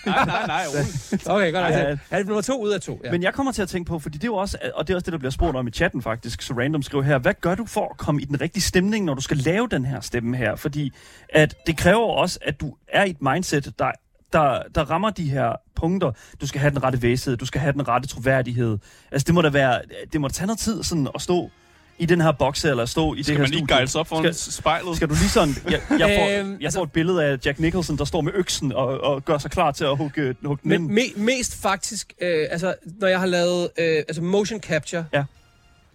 Nej, 0.07 0.25
nej, 0.25 0.47
nej. 0.47 0.65
Okay, 1.35 1.53
godt. 1.53 1.65
Ja, 1.65 1.79
Ja, 1.79 1.91
ja. 1.91 1.97
ja. 2.13 2.23
nummer 2.23 2.41
to 2.43 2.63
ud 2.63 2.71
af 2.71 2.81
to. 2.81 3.01
Ja. 3.05 3.11
Men 3.11 3.23
jeg 3.23 3.35
kommer 3.35 3.53
til 3.53 3.63
at 3.63 3.69
tænke 3.69 3.89
på, 3.89 3.99
fordi 3.99 4.19
det 4.19 4.25
er 4.25 4.29
jo 4.29 4.35
også, 4.35 4.59
og 4.75 4.87
det 4.89 4.95
er 4.95 4.97
også 4.97 5.05
det, 5.05 5.13
der 5.13 5.19
bliver 5.19 5.31
spurgt 5.31 5.57
om 5.57 5.67
i 5.67 5.71
chatten 5.71 6.03
faktisk, 6.03 6.43
så 6.43 6.55
random 6.55 6.83
skriver 6.83 7.05
her, 7.05 7.19
hvad 7.19 7.35
gør 7.41 7.55
du 7.55 7.67
for 7.67 7.89
at 7.91 7.97
komme 7.97 8.23
i 8.23 8.25
den 8.25 8.41
rigtige 8.41 8.63
stemning, 8.63 9.05
når 9.05 9.15
du 9.15 9.21
skal 9.21 9.37
lave 9.37 9.69
den 9.71 9.85
her 9.85 10.01
stemme 10.01 10.37
her? 10.37 10.57
Fordi 10.57 10.93
at 11.29 11.55
det 11.67 11.77
kræver 11.79 12.07
også, 12.07 12.39
at 12.43 12.61
du 12.61 12.75
er 12.89 13.05
i 13.05 13.11
et 13.11 13.23
mindset, 13.23 13.73
der, 13.79 13.91
der, 14.33 14.63
der 14.75 14.91
rammer 14.91 15.11
de 15.11 15.31
her 15.31 15.53
punkter. 15.77 16.13
Du 16.41 16.47
skal 16.47 16.61
have 16.61 16.71
den 16.71 16.83
rette 16.83 17.03
væshed, 17.03 17.37
du 17.37 17.47
skal 17.47 17.61
have 17.61 17.73
den 17.73 17.89
rette 17.89 18.09
troværdighed. 18.09 18.79
Altså 19.11 19.25
det 19.27 19.35
må 19.35 19.43
da 19.43 19.49
være, 19.49 19.81
det 20.13 20.21
må 20.21 20.29
da 20.29 20.33
tage 20.33 20.47
noget 20.47 20.59
tid 20.59 20.83
sådan 20.83 21.09
at 21.15 21.23
stå 21.23 21.51
i 21.99 22.07
den 22.07 22.21
her 22.21 22.33
bokse, 22.33 22.69
eller 22.71 22.87
stå 22.87 23.15
i 23.15 23.17
det 23.17 23.25
Skal 23.27 23.37
her 23.37 23.43
man 23.43 23.51
lige 23.51 23.59
studie. 23.59 23.75
gejles 23.75 23.95
op 23.95 24.07
foran 24.07 24.23
Skal- 24.35 24.53
spejlet? 24.53 24.97
Skal 24.97 25.09
du 25.09 25.15
lige 25.15 25.29
sådan... 25.29 25.55
Jeg, 25.65 25.81
jeg, 25.91 26.19
får, 26.21 26.41
Øhm, 26.41 26.53
jeg 26.53 26.59
altså- 26.65 26.79
får 26.79 26.85
et 26.85 26.93
billede 26.93 27.25
af 27.25 27.39
Jack 27.45 27.59
Nicholson, 27.59 27.99
der 27.99 28.05
står 28.05 28.21
med 28.21 28.33
øksen 28.35 28.73
og, 28.73 28.87
og 29.01 29.25
gør 29.25 29.39
sig 29.39 29.51
klar 29.51 29.71
til 29.73 29.85
at 29.85 29.97
hugge, 29.97 30.37
hugge 30.45 30.61
den. 30.63 30.71
Men 30.71 30.95
me, 30.95 31.03
mest 31.17 31.63
faktisk, 31.63 32.13
øh, 32.21 32.47
altså, 32.51 32.75
når 33.01 33.09
jeg 33.09 33.19
har 33.21 33.27
lavet 33.27 33.71
øh, 33.79 33.97
altså 33.97 34.23
motion 34.23 34.61
capture, 34.61 35.05
Ja. 35.13 35.25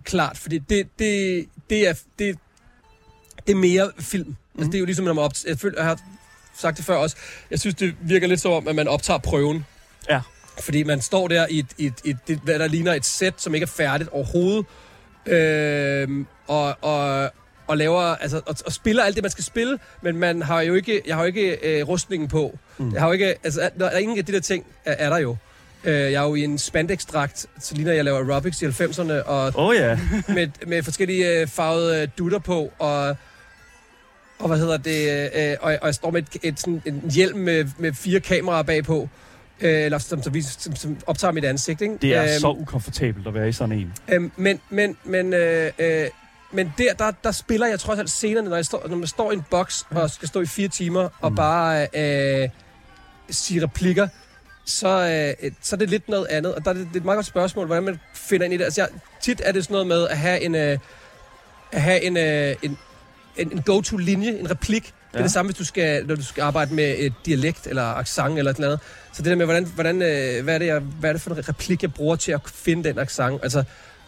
klart, 0.03 0.37
fordi 0.37 0.57
det, 0.57 0.87
det, 0.99 1.45
det, 1.69 1.87
er, 1.89 1.93
det, 2.19 2.37
det 3.47 3.53
er 3.53 3.57
mere 3.57 3.91
film. 3.99 4.27
Mm. 4.27 4.35
Altså, 4.57 4.67
det 4.71 4.75
er 4.75 4.79
jo 4.79 4.85
ligesom, 4.85 5.05
når 5.05 5.13
man 5.13 5.31
jeg, 5.47 5.59
føler, 5.59 5.75
jeg 5.77 5.85
har 5.87 5.99
sagt 6.61 6.77
det 6.77 6.85
før 6.85 6.95
også, 6.95 7.15
jeg 7.51 7.59
synes, 7.59 7.75
det 7.75 7.95
virker 8.01 8.27
lidt 8.27 8.41
som 8.41 8.51
om, 8.51 8.67
at 8.67 8.75
man 8.75 8.87
optager 8.87 9.17
prøven. 9.17 9.65
Ja. 10.09 10.21
Fordi 10.59 10.83
man 10.83 11.01
står 11.01 11.27
der 11.27 11.47
i 11.49 11.59
et, 11.59 11.65
i 11.77 11.85
et, 11.85 11.93
et, 12.05 12.17
det, 12.27 12.39
hvad 12.43 12.59
der 12.59 12.67
ligner 12.67 12.93
et 12.93 13.05
sæt, 13.05 13.33
som 13.37 13.53
ikke 13.53 13.63
er 13.63 13.67
færdigt 13.67 14.09
overhovedet, 14.09 14.65
øh, 15.25 16.25
og, 16.47 16.75
og, 16.81 17.31
og 17.67 17.77
laver, 17.77 18.01
altså, 18.01 18.41
og, 18.45 18.55
og 18.65 18.71
spiller 18.71 19.03
alt 19.03 19.15
det, 19.15 19.23
man 19.23 19.31
skal 19.31 19.43
spille, 19.43 19.79
men 20.01 20.17
man 20.17 20.41
har 20.41 20.61
jo 20.61 20.73
ikke, 20.73 21.01
jeg 21.07 21.15
har 21.15 21.21
jo 21.23 21.27
ikke 21.27 21.57
øh, 21.63 21.87
rustningen 21.87 22.29
på. 22.29 22.59
Mm. 22.77 22.93
Jeg 22.93 23.01
har 23.01 23.07
jo 23.07 23.13
ikke, 23.13 23.35
altså, 23.43 23.69
der 23.79 23.85
er 23.85 23.97
ingen 23.97 24.17
af 24.17 24.25
de 24.25 24.31
der 24.31 24.39
ting, 24.39 24.65
er, 24.85 24.95
er 24.99 25.09
der 25.09 25.17
jo. 25.17 25.37
Øh, 25.83 25.93
jeg 25.93 26.13
er 26.13 26.27
jo 26.27 26.35
i 26.35 26.43
en 26.43 26.57
spandex-dragt, 26.57 27.45
så 27.59 27.75
ligner 27.75 27.93
jeg 27.93 28.05
laver 28.05 28.17
aerobics 28.17 28.61
i 28.61 28.65
90'erne, 28.65 29.13
og 29.13 29.51
oh, 29.55 29.75
ja. 29.75 29.99
med, 30.27 30.47
med 30.67 30.83
forskellige 30.83 31.39
øh, 31.39 31.47
farvede 31.47 32.01
øh, 32.01 32.07
dutter 32.17 32.39
på, 32.39 32.71
og, 32.79 33.15
og 34.41 34.47
hvad 34.47 34.57
hedder 34.57 34.77
det, 34.77 35.29
øh, 35.35 35.57
og, 35.61 35.77
og 35.81 35.87
jeg 35.87 35.95
står 35.95 36.11
med 36.11 36.21
et, 36.21 36.37
et, 36.43 36.59
sådan, 36.59 36.81
en 36.85 37.11
hjelm 37.11 37.37
med, 37.37 37.65
med 37.77 37.93
fire 37.93 38.19
kameraer 38.19 38.63
bagpå. 38.63 39.09
Øh, 39.61 39.85
eller 39.85 39.97
som, 39.97 40.23
som, 40.23 40.41
som, 40.41 40.75
som 40.75 40.97
optager 41.07 41.31
mit 41.31 41.45
ansigt, 41.45 41.81
ikke? 41.81 41.97
Det 42.01 42.15
er 42.15 42.23
Øhm, 42.23 42.39
så 42.39 42.49
ukomfortabelt 42.59 43.27
at 43.27 43.33
være 43.33 43.49
i 43.49 43.51
sådan 43.51 43.79
en. 43.79 43.93
Øhm, 44.07 44.31
men, 44.35 44.59
men, 44.69 44.97
men, 45.03 45.33
øh, 45.33 45.71
øh, 45.79 46.07
men 46.51 46.73
der, 46.77 46.93
der, 46.93 47.11
der 47.23 47.31
spiller 47.31 47.67
jeg 47.67 47.79
trods 47.79 47.99
alt 47.99 48.09
scenerne, 48.09 48.49
når, 48.49 48.55
jeg 48.55 48.65
står, 48.65 48.87
når 48.87 48.97
man 48.97 49.07
står 49.07 49.31
i 49.31 49.33
en 49.33 49.43
boks 49.49 49.85
og 49.89 50.09
skal 50.09 50.27
stå 50.27 50.41
i 50.41 50.45
fire 50.45 50.67
timer 50.67 51.09
og 51.21 51.35
bare 51.35 51.87
øh, 51.93 52.49
sige 53.29 53.63
replikker, 53.63 54.07
så, 54.65 54.87
øh, 55.43 55.51
så 55.61 55.75
er 55.75 55.77
det 55.77 55.89
lidt 55.89 56.09
noget 56.09 56.25
andet. 56.25 56.55
Og 56.55 56.65
der 56.65 56.69
er 56.69 56.75
det, 56.75 56.87
det 56.87 56.95
er 56.95 56.99
et 56.99 57.05
meget 57.05 57.17
godt 57.17 57.25
spørgsmål, 57.25 57.65
hvordan 57.65 57.83
man 57.83 57.99
finder 58.13 58.45
ind 58.45 58.53
i 58.53 58.57
det. 58.57 58.63
Altså, 58.63 58.81
jeg, 58.81 58.89
tit 59.21 59.41
er 59.45 59.51
det 59.51 59.63
sådan 59.63 59.73
noget 59.73 59.87
med 59.87 60.07
at 60.07 60.17
have 60.17 60.41
en, 60.41 60.55
øh, 60.55 60.77
at 61.71 61.81
have 61.81 62.03
en, 62.03 62.17
øh, 62.17 62.55
en, 62.63 62.77
en, 63.37 63.51
en 63.51 63.61
go-to-linje, 63.61 64.39
en 64.39 64.49
replik. 64.51 64.83
Det 64.83 64.91
er 65.13 65.19
Ja. 65.19 65.23
det 65.23 65.31
samme, 65.31 65.49
hvis 65.49 65.57
du 65.57 65.65
skal, 65.65 66.05
når 66.07 66.15
du 66.15 66.23
skal 66.23 66.41
arbejde 66.41 66.73
med 66.73 66.95
et 66.97 67.13
dialekt 67.25 67.67
eller 67.67 67.83
accent 67.83 68.37
eller 68.37 68.51
sådan 68.51 68.63
noget. 68.63 68.79
Så 69.13 69.21
det 69.21 69.29
der 69.29 69.35
med, 69.35 69.45
hvordan, 69.45 69.65
hvordan, 69.65 70.01
øh, 70.01 70.43
hvad, 70.43 70.53
er 70.55 70.57
det, 70.59 70.65
jeg, 70.65 70.79
hvad 70.79 71.09
er 71.09 71.13
det 71.13 71.21
for 71.21 71.31
en 71.31 71.47
replik, 71.49 71.81
jeg 71.81 71.93
bruger 71.93 72.15
til 72.15 72.31
at 72.31 72.41
finde 72.45 72.89
den 72.89 72.99
accent? 72.99 73.39
Altså, 73.43 73.63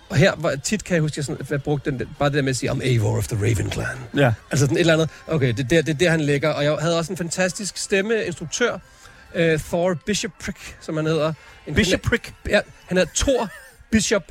og 0.10 0.16
her, 0.18 0.36
hvor, 0.36 0.52
tit 0.64 0.84
kan 0.84 0.94
jeg 0.96 1.02
huske, 1.02 1.14
at 1.14 1.18
jeg, 1.18 1.26
sådan, 1.26 1.46
jeg 1.50 1.64
brugte 1.64 1.92
den, 1.92 2.02
bare 2.20 2.30
det 2.30 2.36
der 2.36 2.42
med 2.42 2.50
at 2.50 2.56
sige, 2.56 2.72
I'm 2.72 2.84
Eivor 2.84 3.18
of 3.18 3.28
the 3.28 3.38
Raven 3.38 3.72
Clan. 3.72 3.88
Ja. 4.18 4.34
Altså 4.52 4.66
sådan 4.66 4.78
et 4.78 4.80
eller 4.80 4.94
andet. 4.94 5.10
Okay, 5.28 5.48
det 5.48 5.60
er 5.60 5.64
der, 5.68 5.82
det 5.82 5.90
er 5.94 5.98
der 5.98 6.10
han 6.10 6.22
ligger. 6.22 6.50
Og 6.50 6.64
jeg 6.64 6.78
havde 6.82 6.98
også 6.98 7.14
en 7.14 7.18
fantastisk 7.18 7.78
stemmeinstruktør, 7.78 8.74
uh, 9.36 9.60
Thor 9.60 9.94
Bishopprick, 10.06 10.78
som 10.82 10.96
han 10.98 11.06
hedder. 11.06 11.34
En 11.68 11.76
Bishopprick. 11.76 12.34
Ja, 12.50 12.60
han 12.86 12.98
hedder 12.98 13.12
Thor 13.16 13.50
Bishop 13.92 14.24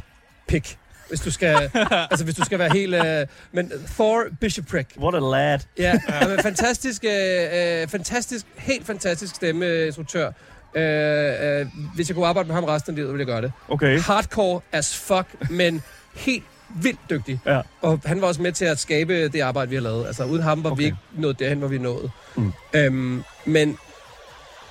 Pick. 0.48 0.76
Hvis 1.12 1.20
du 1.20 1.30
skal, 1.30 1.70
altså 2.10 2.24
hvis 2.24 2.34
du 2.34 2.44
skal 2.44 2.58
være 2.58 2.70
helt... 2.72 2.94
Uh, 2.94 3.28
men 3.52 3.72
Thor 3.94 4.24
Bishopprick. 4.40 4.88
What 4.98 5.14
a 5.14 5.18
lad. 5.18 5.58
Ja, 5.78 5.92
en 6.22 6.42
fantastisk, 6.42 7.04
øh, 7.04 7.80
øh, 7.82 7.88
fantastisk, 7.88 8.46
helt 8.56 8.86
fantastisk 8.86 9.34
stemmeinstruktør. 9.34 10.30
Øh, 10.74 11.60
øh, 11.60 11.66
hvis 11.94 12.08
jeg 12.08 12.14
kunne 12.14 12.26
arbejde 12.26 12.46
med 12.46 12.54
ham 12.54 12.64
resten 12.64 12.92
af 12.92 12.96
livet, 12.96 13.08
ville 13.12 13.20
jeg 13.20 13.26
gøre 13.26 13.42
det. 13.42 13.52
Okay. 13.68 14.00
Hardcore 14.00 14.60
as 14.72 14.96
fuck, 14.96 15.50
men 15.50 15.82
helt 16.14 16.44
vildt 16.76 17.00
dygtig. 17.10 17.40
Ja. 17.46 17.60
Og 17.82 18.00
han 18.04 18.20
var 18.20 18.26
også 18.26 18.42
med 18.42 18.52
til 18.52 18.64
at 18.64 18.78
skabe 18.78 19.28
det 19.28 19.40
arbejde, 19.40 19.68
vi 19.68 19.76
har 19.76 19.82
lavet. 19.82 20.06
Altså 20.06 20.24
uden 20.24 20.42
ham 20.42 20.64
var 20.64 20.70
okay. 20.70 20.78
Vi 20.78 20.84
ikke 20.84 20.98
nået 21.16 21.38
derhen, 21.38 21.58
hvor 21.58 21.68
vi 21.68 21.78
nået. 21.78 22.10
Mm. 22.36 22.52
Øhm, 22.74 23.22
men, 23.44 23.78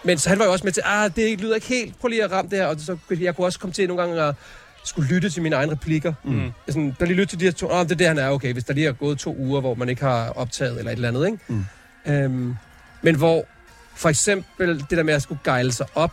men 0.04 0.18
så 0.18 0.30
han 0.30 0.40
var 0.40 0.46
jo 0.46 0.52
også 0.52 0.64
med 0.64 0.72
til, 0.72 0.84
ah, 0.86 1.12
det 1.16 1.42
lyder 1.42 1.56
ikke 1.56 1.68
helt, 1.68 2.00
prøv 2.00 2.08
lige 2.08 2.24
at 2.24 2.32
ramme 2.32 2.52
det 2.52 2.60
her. 2.60 2.66
Og 2.66 2.76
så, 2.80 2.98
jeg 3.20 3.36
kunne 3.36 3.48
også 3.48 3.60
komme 3.60 3.74
til 3.74 3.88
nogle 3.88 4.04
gange 4.04 4.22
at 4.22 4.36
skulle 4.84 5.10
lytte 5.10 5.30
til 5.30 5.42
mine 5.42 5.56
egne 5.56 5.72
replikker. 5.72 6.14
Mm. 6.24 6.52
Sådan, 6.68 6.96
der 7.00 7.06
lige 7.06 7.18
lytte 7.18 7.32
til 7.32 7.40
de 7.40 7.46
her 7.46 7.52
to, 7.52 7.68
oh, 7.72 7.84
det 7.84 7.92
er 7.92 7.96
det, 7.96 8.08
han 8.08 8.18
er, 8.18 8.30
okay, 8.30 8.54
hvis 8.54 8.64
der 8.64 8.74
lige 8.74 8.88
er 8.88 8.92
gået 8.92 9.20
to 9.20 9.36
uger, 9.40 9.62
hvor 9.62 9.76
man 9.76 9.90
ikke 9.90 10.02
har 10.02 10.30
optaget 10.30 10.78
eller 10.78 10.92
et 10.92 10.96
eller 10.96 11.08
andet, 11.08 11.26
ikke? 11.26 11.38
Mm. 11.48 11.66
Øhm, 12.06 12.56
men 13.02 13.16
hvor 13.16 13.46
for 13.96 14.10
eksempel 14.10 14.80
det 14.80 14.90
der 14.98 15.04
med 15.04 15.14
at 15.14 15.22
skulle 15.22 15.40
gejle 15.44 15.72
sig 15.72 15.86
op, 15.96 16.12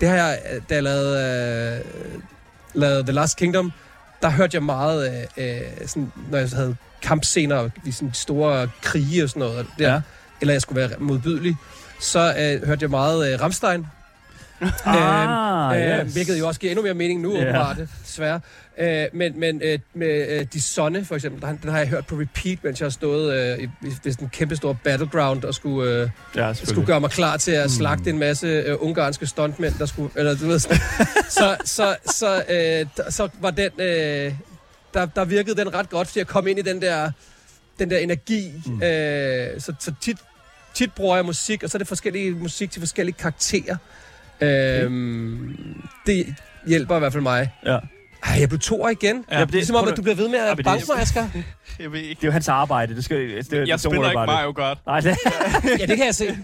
det 0.00 0.08
har 0.08 0.16
jeg, 0.16 0.38
øh, 0.54 0.62
da 0.70 0.74
jeg 0.74 0.82
lavede, 0.82 1.80
øh, 1.84 1.92
lavede 2.74 3.02
The 3.02 3.12
Last 3.12 3.36
Kingdom, 3.36 3.72
der 4.22 4.30
hørte 4.30 4.54
jeg 4.54 4.62
meget, 4.62 5.26
øh, 5.38 5.46
øh, 5.56 5.60
sådan, 5.86 6.12
når 6.30 6.38
jeg 6.38 6.48
havde 6.48 6.76
kampscener 7.02 7.68
i 7.84 7.92
sådan 7.92 8.14
store 8.14 8.68
krige 8.82 9.22
og 9.24 9.28
sådan 9.28 9.40
noget, 9.40 9.66
der, 9.78 9.92
Ja. 9.92 10.00
eller 10.40 10.54
jeg 10.54 10.62
skulle 10.62 10.80
være 10.80 10.90
modbydelig, 10.98 11.56
så 12.00 12.34
øh, 12.38 12.66
hørte 12.66 12.82
jeg 12.82 12.90
meget 12.90 13.32
øh, 13.34 13.40
Ramstein, 13.40 13.86
Ah, 14.84 15.80
øh, 15.80 16.04
yes. 16.04 16.12
hvilket 16.12 16.38
jo 16.38 16.46
også 16.48 16.60
giver 16.60 16.70
endnu 16.70 16.82
mere 16.82 16.94
mening 16.94 17.20
nu, 17.20 17.34
yeah. 17.34 17.42
åbenbart, 17.42 17.76
desværre. 18.06 18.40
Øh, 18.78 19.06
men 19.12 19.40
men 19.40 19.60
øh, 19.64 19.78
med 19.94 20.28
øh, 20.28 20.46
De 20.52 20.60
Sonne, 20.60 21.04
for 21.04 21.14
eksempel, 21.14 21.42
den, 21.42 21.58
den 21.62 21.70
har 21.70 21.78
jeg 21.78 21.88
hørt 21.88 22.06
på 22.06 22.14
repeat, 22.14 22.64
mens 22.64 22.80
jeg 22.80 22.84
har 22.84 22.90
stået 22.90 23.34
øh, 23.34 23.58
i, 23.58 23.62
i, 23.62 23.86
i 23.86 24.12
sådan 24.12 24.24
en 24.24 24.28
kæmpe 24.28 24.56
stor 24.56 24.72
battleground 24.84 25.44
og 25.44 25.54
skulle, 25.54 25.90
øh, 25.90 26.08
Ja, 26.36 26.52
skulle 26.52 26.86
gøre 26.86 27.00
mig 27.00 27.10
klar 27.10 27.36
til 27.36 27.52
at 27.52 27.70
slagte 27.70 28.10
en 28.10 28.18
masse 28.18 28.46
øh, 28.46 28.76
ungarske 28.80 29.26
stuntmænd, 29.26 29.74
der 29.78 29.86
skulle... 29.86 30.10
Eller, 30.16 30.34
du 30.36 30.46
ved, 30.46 30.58
sådan. 30.58 30.78
så, 31.38 31.56
så, 31.64 31.96
så, 32.06 32.42
øh, 32.48 32.86
så 33.10 33.28
var 33.40 33.50
den... 33.50 33.70
Øh, 33.80 34.34
der, 34.94 35.06
der 35.06 35.24
virkede 35.24 35.56
den 35.56 35.74
ret 35.74 35.90
godt, 35.90 36.08
fordi 36.08 36.18
jeg 36.18 36.26
kom 36.26 36.46
ind 36.46 36.58
i 36.58 36.62
den 36.62 36.82
der, 36.82 37.10
den 37.78 37.90
der 37.90 37.98
energi. 37.98 38.52
Mm. 38.66 38.82
Øh, 38.82 39.60
så, 39.60 39.74
så 39.80 39.92
tit, 40.00 40.18
tit 40.74 40.92
bruger 40.92 41.16
jeg 41.16 41.24
musik, 41.24 41.62
og 41.62 41.70
så 41.70 41.76
er 41.76 41.78
det 41.78 41.88
forskellige 41.88 42.30
musik 42.30 42.70
til 42.70 42.80
forskellige 42.80 43.16
karakterer. 43.18 43.76
Øhm, 44.42 45.56
det 46.06 46.34
hjælper 46.66 46.96
i 46.96 46.98
hvert 46.98 47.12
fald 47.12 47.22
mig. 47.22 47.50
Ja. 47.66 47.78
Ej, 48.26 48.36
jeg 48.40 48.48
blev 48.48 48.58
to 48.60 48.88
igen. 48.88 49.24
Ja, 49.30 49.38
Ja, 49.38 49.44
det, 49.44 49.52
ligesom 49.54 49.76
om, 49.76 49.82
prøv 49.82 49.90
at 49.90 49.96
du 49.96 50.02
bliver 50.02 50.16
ved 50.16 50.28
med 50.28 50.38
Ja, 50.38 50.50
at 50.50 50.56
det- 50.56 50.64
banke 50.64 50.84
mig, 50.88 51.00
Asger. 51.02 51.24
Jeg 51.80 51.92
ved 51.92 52.00
ikke. 52.00 52.14
Det 52.20 52.24
er 52.24 52.28
jo 52.28 52.32
hans 52.32 52.48
arbejde. 52.48 52.94
Det 52.96 53.04
skal, 53.04 53.36
det, 53.36 53.50
det, 53.50 53.68
Jeg 53.68 53.74
don't 53.74 53.78
spiller 53.78 54.10
ikke. 54.10 54.16
Mario 54.26 54.52
godt. 54.56 54.78
Nej, 54.86 55.00
det, 55.00 55.06
Ja, 55.80 55.86
det 55.86 55.96
kan 55.96 56.06
jeg 56.06 56.14
se. 56.14 56.26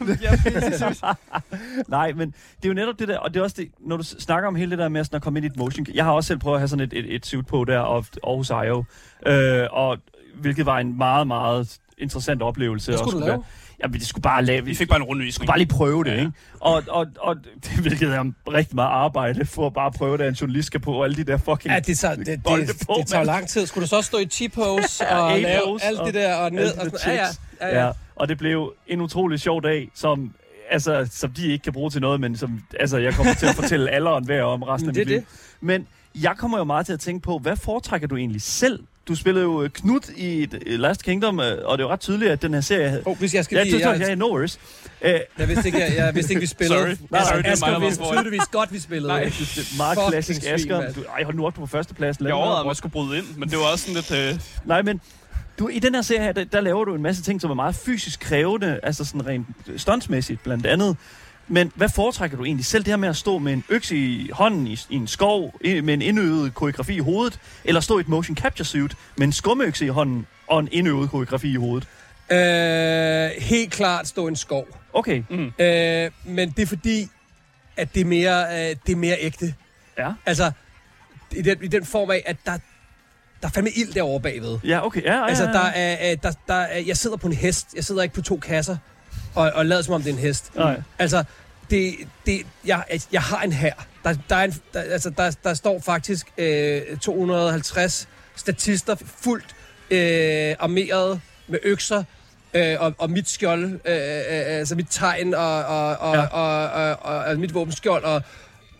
nej, 1.88 2.12
men 2.12 2.28
det 2.56 2.64
er 2.64 2.68
jo 2.68 2.74
netop 2.74 2.98
det 2.98 3.08
der, 3.08 3.18
og 3.18 3.34
det 3.34 3.40
er 3.40 3.44
også 3.44 3.56
det, 3.58 3.68
når 3.80 3.96
du 3.96 4.02
snakker 4.02 4.48
om 4.48 4.54
hele 4.54 4.70
det 4.70 4.78
der 4.78 4.88
med 4.88 5.04
sådan 5.04 5.16
at 5.16 5.22
komme 5.22 5.38
ind 5.38 5.44
i 5.44 5.48
et 5.48 5.56
motion. 5.56 5.86
Jeg 5.94 6.04
har 6.04 6.12
også 6.12 6.28
selv 6.28 6.38
prøvet 6.38 6.56
at 6.56 6.60
have 6.60 6.68
sådan 6.68 6.84
et, 6.84 6.92
et, 6.92 7.14
et 7.14 7.26
suit 7.26 7.46
på 7.46 7.64
der, 7.64 7.78
og 7.78 8.04
Aarhus 8.24 8.50
IO, 8.50 8.84
øh, 9.26 9.66
og 9.70 9.98
hvilket 10.40 10.66
var 10.66 10.78
en 10.78 10.98
meget, 10.98 11.26
meget 11.26 11.76
interessant 11.98 12.42
oplevelse. 12.42 12.90
Hvad 12.90 12.98
skulle 12.98 13.16
at 13.16 13.20
du 13.22 13.26
lave? 13.26 13.38
Være, 13.38 13.44
ja, 13.82 13.86
vi 13.88 14.04
skulle 14.04 14.22
bare 14.22 14.44
lave, 14.44 14.64
Vi 14.64 14.74
fik 14.74 14.88
bare 14.88 14.96
en 14.96 15.02
skulle 15.02 15.08
rundvisning. 15.10 15.46
bare 15.46 15.58
lige 15.58 15.68
prøve 15.68 16.04
det, 16.04 16.10
Ja. 16.10 16.16
ikke? 16.20 16.32
Og, 16.60 16.82
og, 16.88 17.06
og 17.20 17.36
det, 17.64 17.72
hvilket 17.82 18.08
er 18.14 18.32
rigtig 18.52 18.74
meget 18.76 18.88
arbejde 18.88 19.44
for 19.46 19.66
at 19.66 19.74
bare 19.74 19.92
prøve 19.92 20.18
det, 20.18 20.22
at 20.24 20.28
en 20.28 20.34
journalist 20.34 20.66
skal 20.66 20.80
på 20.80 21.02
alle 21.04 21.16
de 21.16 21.24
der 21.24 21.36
fucking... 21.36 21.74
Ja, 21.74 21.80
det 21.80 21.98
tager, 21.98 22.14
det, 22.14 22.26
det, 22.26 22.42
Bolde 22.42 22.66
det, 22.66 22.76
på, 22.86 22.94
det 22.98 23.06
tager 23.06 23.24
lang 23.24 23.48
tid. 23.48 23.66
Skulle 23.66 23.82
du 23.82 23.88
så 23.88 24.02
stå 24.02 24.18
i 24.18 24.24
T-pose 24.26 25.04
Ja, 25.10 25.16
og 25.18 25.38
lave 25.40 25.78
alt 25.82 25.98
og 25.98 26.06
det 26.06 26.14
der 26.14 26.34
og 26.34 26.52
ned? 26.52 26.72
Og 26.78 26.84
sådan, 26.84 26.90
ja, 27.06 27.12
ja, 27.14 27.26
ja, 27.68 27.78
ja. 27.78 27.86
Ja, 27.86 27.92
og 28.16 28.28
det 28.28 28.38
blev 28.38 28.74
en 28.86 29.00
utrolig 29.00 29.40
sjov 29.40 29.62
dag, 29.62 29.90
som, 29.94 30.32
altså, 30.70 31.08
som 31.10 31.30
de 31.32 31.52
ikke 31.52 31.62
kan 31.62 31.72
bruge 31.72 31.90
til 31.90 32.00
noget, 32.00 32.20
men 32.20 32.36
som 32.36 32.60
altså, 32.80 32.98
jeg 32.98 33.14
kommer 33.14 33.34
til 33.34 33.46
at 33.46 33.54
fortælle 33.54 33.90
alle 33.90 34.10
og 34.10 34.18
enhver 34.18 34.42
om 34.42 34.62
resten 34.62 34.88
af 34.88 34.94
Det 34.94 35.00
mit 35.00 35.08
liv. 35.08 35.16
det. 35.16 35.26
Men 35.60 35.86
jeg 36.22 36.34
kommer 36.36 36.58
jo 36.58 36.64
meget 36.64 36.86
til 36.86 36.92
at 36.92 37.00
tænke 37.00 37.22
på, 37.22 37.38
hvad 37.38 37.56
foretrækker 37.56 38.08
du 38.08 38.16
egentlig 38.16 38.42
selv? 38.42 38.80
Du 39.08 39.14
spillede 39.14 39.44
jo 39.44 39.62
øh, 39.62 39.70
Knut 39.70 40.08
i 40.16 40.42
et- 40.42 40.62
øh, 40.66 40.80
Last 40.80 41.04
Kingdom, 41.04 41.40
øh, 41.40 41.58
og 41.64 41.78
det 41.78 41.84
er 41.84 41.88
jo 41.88 41.92
ret 41.92 42.00
tydeligt, 42.00 42.30
at 42.30 42.42
den 42.42 42.54
her 42.54 42.60
serie... 42.60 43.02
Oh, 43.04 43.18
hvis 43.18 43.34
jeg 43.34 43.44
skal 43.44 43.56
Ja, 43.56 43.62
lige... 43.64 43.88
Jeg, 43.88 44.00
jeg, 44.00 44.08
jeg, 44.08 44.16
no 44.16 44.26
worries. 44.30 44.58
Jeg, 45.02 45.22
vidste 45.48 45.66
ikke, 45.68 45.78
jeg, 45.78 45.94
jeg 45.96 46.14
vidste 46.14 46.32
ikke, 46.32 46.40
vi 46.40 46.46
spillede. 46.46 46.80
Sorry. 46.80 46.94
Nej, 47.10 47.22
Sorry, 47.24 47.32
nej, 47.32 47.36
det 47.42 47.46
er 47.48 47.52
Asger 47.52 47.78
vidste 47.78 48.00
var 48.02 48.12
tydeligvis 48.12 48.40
godt, 48.52 48.72
vi 48.72 48.78
spillede. 48.78 49.08
Nej. 49.08 49.16
jeg 49.16 49.26
det 49.26 49.58
er 49.58 49.76
meget 49.76 49.96
Fucking 49.96 50.10
klassisk 50.12 50.42
svin, 50.42 50.52
Asger. 50.54 50.92
Du, 50.92 51.00
ej, 51.16 51.24
hold 51.24 51.34
nu 51.36 51.46
op, 51.46 51.56
du 51.56 51.60
på 51.60 51.66
førstepladsen. 51.66 52.24
Lad 52.24 52.28
Jeg 52.30 52.34
mig 52.34 52.38
overvejede, 52.42 52.60
at 52.60 52.66
man 52.66 52.74
skulle 52.74 52.92
bryde 52.92 53.18
ind, 53.18 53.26
men 53.36 53.48
det 53.50 53.58
var 53.58 53.64
også 53.72 53.84
sådan 53.84 53.94
lidt... 53.94 54.34
Øh, 54.34 54.40
Nej, 54.64 54.82
men 54.82 55.00
du, 55.58 55.68
i 55.68 55.78
den 55.78 55.94
her 55.94 56.02
serie 56.02 56.22
her, 56.22 56.32
der, 56.32 56.44
der 56.44 56.60
laver 56.60 56.84
du 56.84 56.94
en 56.94 57.02
masse 57.02 57.22
ting, 57.22 57.40
som 57.40 57.50
er 57.50 57.54
meget 57.54 57.74
fysisk 57.74 58.20
krævende, 58.20 58.80
altså 58.82 59.04
sådan 59.04 59.26
rent 59.26 59.46
stuntsmæssigt 59.76 60.42
blandt 60.42 60.66
andet. 60.66 60.96
Men 61.48 61.72
hvad 61.74 61.88
foretrækker 61.88 62.36
du 62.36 62.44
egentlig 62.44 62.66
selv? 62.66 62.84
Det 62.84 62.92
her 62.92 62.96
med 62.96 63.08
at 63.08 63.16
stå 63.16 63.38
med 63.38 63.52
en 63.52 63.64
økse 63.68 63.96
i 63.96 64.30
hånden 64.32 64.66
i, 64.66 64.80
i 64.90 64.96
en 64.96 65.06
skov, 65.06 65.54
i, 65.64 65.80
med 65.80 65.94
en 65.94 66.02
indøvet 66.02 66.54
koreografi 66.54 66.94
i 66.94 66.98
hovedet, 66.98 67.40
eller 67.64 67.80
stå 67.80 67.98
i 67.98 68.00
et 68.00 68.08
motion 68.08 68.36
capture 68.36 68.64
suit 68.64 68.94
med 69.16 69.26
en 69.26 69.32
skumøkse 69.32 69.84
i 69.84 69.88
hånden 69.88 70.26
og 70.46 70.60
en 70.60 70.68
indøvet 70.72 71.10
koreografi 71.10 71.52
i 71.52 71.56
hovedet? 71.56 71.88
Øh, 72.30 73.42
helt 73.42 73.72
klart 73.72 74.08
stå 74.08 74.26
i 74.26 74.28
en 74.28 74.36
skov. 74.36 74.66
Okay, 74.92 75.22
mm. 75.30 75.52
Øh, 75.58 76.10
men 76.24 76.50
det 76.50 76.62
er 76.62 76.66
fordi, 76.66 77.08
at 77.76 77.94
det 77.94 78.00
er 78.00 78.04
mere, 78.04 78.44
øh, 78.44 78.76
det 78.86 78.92
er 78.92 78.96
mere 78.96 79.16
ægte. 79.20 79.54
ja. 79.98 80.12
Altså, 80.26 80.50
i 81.30 81.42
den, 81.42 81.56
i 81.62 81.68
den 81.68 81.84
form 81.84 82.10
af, 82.10 82.22
at 82.26 82.36
der, 82.46 82.52
der 83.42 83.48
er 83.48 83.50
fandme 83.50 83.70
ild 83.70 83.92
derovre 83.92 84.20
bagved. 84.20 84.58
Ja, 84.64 84.86
okay. 84.86 85.02
Ja, 85.02 85.14
ja, 85.14 85.28
Altså, 85.28 85.44
ja, 85.44 85.52
der 85.52 85.64
er, 85.64 86.10
øh, 86.10 86.16
der, 86.22 86.32
der 86.48 86.54
er, 86.54 86.78
jeg 86.78 86.96
sidder 86.96 87.16
på 87.16 87.26
en 87.26 87.32
hest. 87.32 87.66
Jeg 87.76 87.84
sidder 87.84 88.02
ikke 88.02 88.14
på 88.14 88.22
to 88.22 88.36
kasser 88.36 88.76
og, 89.38 89.52
og 89.54 89.66
lader 89.66 89.82
som 89.82 89.94
om 89.94 90.02
det 90.02 90.10
er 90.10 90.14
en 90.14 90.20
hest. 90.20 90.54
Nej. 90.54 90.80
Altså, 90.98 91.24
det, 91.70 91.94
det, 92.26 92.46
jeg, 92.66 92.82
jeg 93.12 93.22
har 93.22 93.42
en 93.42 93.52
her. 93.52 93.72
Der, 94.04 94.14
der, 94.28 94.36
er 94.36 94.44
en, 94.44 94.54
der, 94.74 94.80
altså, 94.80 95.10
der, 95.10 95.36
der 95.44 95.54
står 95.54 95.80
faktisk 95.80 96.26
øh, 96.38 96.80
250 97.00 98.08
statister 98.36 98.96
fuldt 99.22 99.46
øh, 99.90 100.54
armeret 100.58 101.20
med 101.48 101.58
økser 101.62 102.04
øh, 102.54 102.76
og, 102.80 102.94
og 102.98 103.10
mit 103.10 103.28
skjold, 103.28 103.64
øh, 103.64 103.70
øh, 103.84 104.58
altså 104.58 104.74
mit 104.74 104.86
tegn 104.90 105.34
og, 105.34 105.64
og, 105.64 105.96
og, 105.96 106.14
Ja. 106.14 106.20
ja. 106.20 106.26
og, 106.26 106.70
og, 106.70 106.96
og, 107.02 107.24
og 107.24 107.38
mit 107.38 107.54
våbenskjold 107.54 108.04
og 108.04 108.22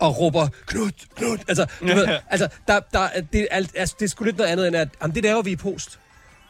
og 0.01 0.19
råber, 0.21 0.49
Knut, 0.67 0.93
Knut. 1.17 1.41
Altså, 1.49 1.67
du 1.81 1.87
ved, 1.87 2.07
altså, 2.31 2.49
der, 2.69 2.81
der, 2.93 3.09
det, 3.33 3.49
alt, 3.51 3.71
altså, 3.77 3.95
det 3.99 4.05
er 4.05 4.09
sgu 4.09 4.25
lidt 4.25 4.37
noget 4.37 4.51
andet 4.51 4.67
end, 4.67 4.77
at 4.77 4.89
jamen, 5.03 5.15
det 5.15 5.23
laver 5.23 5.43
vi 5.43 5.51
i 5.51 5.57
post. 5.57 5.99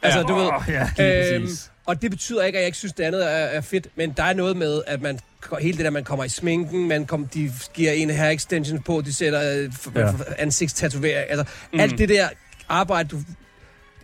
Altså, 0.01 0.19
Ja. 0.19 0.25
du 0.25 0.33
ved, 0.35 0.49
ja, 0.67 1.33
Øhm. 1.35 1.47
Og 1.89 2.01
det 2.01 2.11
betyder 2.11 2.43
ikke, 2.43 2.57
at 2.57 2.61
jeg 2.61 2.65
ikke 2.67 2.77
synes, 2.77 2.93
det 2.93 3.03
andet 3.03 3.25
er, 3.25 3.29
er 3.29 3.61
fedt, 3.61 3.87
men 3.95 4.11
der 4.17 4.23
er 4.23 4.33
noget 4.33 4.57
med, 4.57 4.81
at 4.87 5.01
man 5.01 5.19
hele 5.61 5.77
det 5.77 5.85
der, 5.85 5.91
man 5.91 6.03
kommer 6.03 6.23
i 6.25 6.29
sminken, 6.29 6.87
man 6.87 7.05
kom, 7.05 7.27
de 7.27 7.51
giver 7.73 7.91
en 7.91 8.09
hair 8.09 8.29
extension 8.29 8.81
på, 8.81 9.01
de 9.05 9.13
sætter 9.13 9.41
øh, 9.57 9.71
Ja. 9.95 10.11
ansigtstatovering, 10.37 11.29
altså 11.29 11.45
mm. 11.73 11.79
alt 11.79 11.97
det 11.97 12.09
der 12.09 12.29
arbejde, 12.69 13.09
du... 13.09 13.21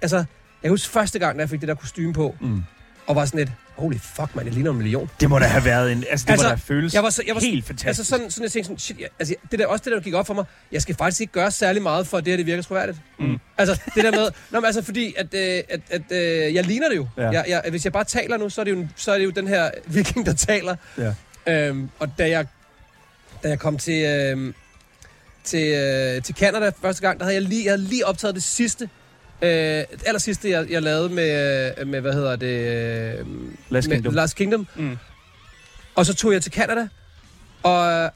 Altså, 0.01 0.23
jeg 0.63 0.69
husker 0.71 0.91
første 0.91 1.19
gang, 1.19 1.37
da 1.37 1.41
jeg 1.41 1.49
fik 1.49 1.59
det 1.61 1.67
der 1.67 1.75
kostume 1.75 2.13
på, 2.13 2.35
Mm. 2.41 2.63
og 3.07 3.15
var 3.15 3.25
sådan 3.25 3.37
lidt, 3.37 3.51
holy 3.75 3.97
fuck, 3.97 4.35
man, 4.35 4.45
det 4.45 4.53
ligner 4.53 4.71
en 4.71 4.77
million. 4.77 5.09
Det 5.19 5.29
må 5.29 5.39
da 5.39 5.45
have 5.45 5.65
været 5.65 5.91
en... 5.91 6.03
Altså, 6.09 6.25
det 6.25 6.31
Altså, 6.31 6.47
må 6.47 6.49
da 6.49 6.55
føles 6.55 6.93
Jeg 6.93 7.03
var, 7.03 7.09
så, 7.09 7.23
jeg 7.27 7.35
var, 7.35 7.41
helt 7.41 7.65
fantastisk. 7.65 7.87
Altså 7.87 8.03
sådan, 8.03 8.31
sådan 8.31 8.43
jeg 8.43 8.51
tænkte 8.51 8.67
sådan, 8.67 8.79
shit, 8.79 8.99
jeg, 8.99 9.07
altså, 9.19 9.35
det 9.51 9.59
der, 9.59 9.67
også 9.67 9.81
det 9.83 9.91
der 9.93 9.99
gik 9.99 10.13
op 10.13 10.27
for 10.27 10.33
mig, 10.33 10.45
jeg 10.71 10.81
skal 10.81 10.95
faktisk 10.95 11.21
ikke 11.21 11.33
gøre 11.33 11.51
særlig 11.51 11.81
meget 11.81 12.07
for, 12.07 12.17
at 12.17 12.25
det 12.25 12.31
her 12.31 12.37
det 12.37 12.45
virker 12.45 12.63
troværdigt. 12.63 12.97
Mm. 13.19 13.39
Altså 13.57 13.81
det 13.95 14.03
der 14.03 14.11
med, 14.11 14.29
nå, 14.51 14.59
men 14.59 14.65
altså 14.65 14.83
fordi, 14.83 15.13
at, 15.17 15.33
øh, 15.33 15.63
at, 15.69 15.79
at 15.89 16.01
øh, 16.11 16.53
jeg 16.53 16.63
ligner 16.63 16.89
det 16.89 16.95
jo. 16.95 17.07
Ja. 17.17 17.29
Jeg, 17.29 17.45
jeg, 17.47 17.63
hvis 17.69 17.83
jeg 17.83 17.93
bare 17.93 18.03
taler 18.03 18.37
nu, 18.37 18.49
så 18.49 18.61
er, 18.61 18.65
det 18.65 18.71
jo, 18.71 18.87
så 18.95 19.11
er 19.11 19.17
det 19.17 19.25
jo 19.25 19.29
den 19.29 19.47
her 19.47 19.69
viking, 19.85 20.25
der 20.25 20.33
taler. 20.33 20.75
Ja. 20.97 21.13
Øhm, 21.47 21.89
og 21.99 22.09
da 22.17 22.29
jeg, 22.29 22.45
da 23.43 23.49
jeg 23.49 23.59
kom 23.59 23.77
til, 23.77 24.03
øh, 24.05 24.53
til, 25.43 25.67
øh, 25.67 26.21
til 26.21 26.35
Canada 26.35 26.71
første 26.81 27.01
gang, 27.01 27.19
der 27.19 27.25
havde 27.25 27.35
jeg 27.35 27.43
lige, 27.43 27.65
jeg 27.65 27.71
havde 27.71 27.81
lige 27.83 28.05
optaget 28.05 28.35
det 28.35 28.43
sidste, 28.43 28.89
øh, 29.41 29.83
aller 30.05 30.19
sidste, 30.19 30.49
jeg, 30.49 30.69
jeg 30.69 30.81
lavede 30.81 31.09
med, 31.09 31.73
øh, 31.79 31.87
med, 31.87 32.01
hvad 32.01 32.13
hedder 32.13 32.35
det? 32.35 32.47
Øh, 33.19 33.25
Last 33.69 33.89
Kingdom. 33.89 34.13
Last 34.13 34.35
Kingdom. 34.35 34.67
Mm. 34.75 34.97
Og 35.95 36.05
så 36.05 36.13
tog 36.13 36.33
jeg 36.33 36.41
til 36.43 36.51
Canada, 36.51 36.87
og, 37.63 38.11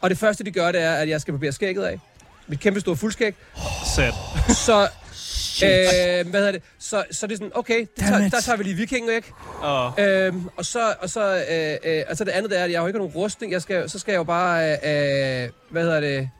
og 0.00 0.10
det 0.10 0.18
første, 0.18 0.44
de 0.44 0.50
gør, 0.50 0.72
det 0.72 0.82
er, 0.82 0.92
at 0.92 1.08
jeg 1.08 1.20
skal 1.20 1.32
barbere 1.32 1.52
skægget 1.52 1.84
af. 1.84 2.00
Mit 2.48 2.60
kæmpe 2.60 2.80
store 2.80 2.96
fuldskæg. 2.96 3.34
Sat. 3.96 4.14
Så, 4.48 4.82
øh, 5.66 6.30
hvad 6.30 6.40
hedder 6.40 6.52
det? 6.52 6.62
Så, 6.78 7.04
så 7.10 7.26
det 7.26 7.32
er 7.32 7.36
sådan, 7.36 7.52
okay, 7.54 7.80
det 7.80 7.88
tager, 7.96 8.28
der 8.28 8.40
tager 8.40 8.56
vi 8.56 8.64
lige 8.64 8.76
vikingen 8.76 9.10
væk. 9.10 9.30
Og 9.60 10.00
Øhm, 10.00 10.48
og 10.56 10.64
så, 10.64 10.94
og 11.00 11.10
så, 11.10 11.44
øh, 11.50 11.92
øh, 11.92 12.02
og 12.10 12.16
så 12.16 12.24
det 12.24 12.30
andet 12.30 12.50
det 12.50 12.60
er, 12.60 12.64
at 12.64 12.70
jeg 12.70 12.78
har 12.78 12.82
jo 12.82 12.86
ikke 12.86 12.98
nogen 12.98 13.12
rustning. 13.14 13.52
Jeg 13.52 13.62
skal, 13.62 13.90
så 13.90 13.98
skal 13.98 14.12
jeg 14.12 14.18
jo 14.18 14.24
bare, 14.24 14.72
øh, 14.72 15.42
øh, 15.42 15.48
hvad 15.70 15.82
hedder 15.82 16.00
det, 16.00 16.30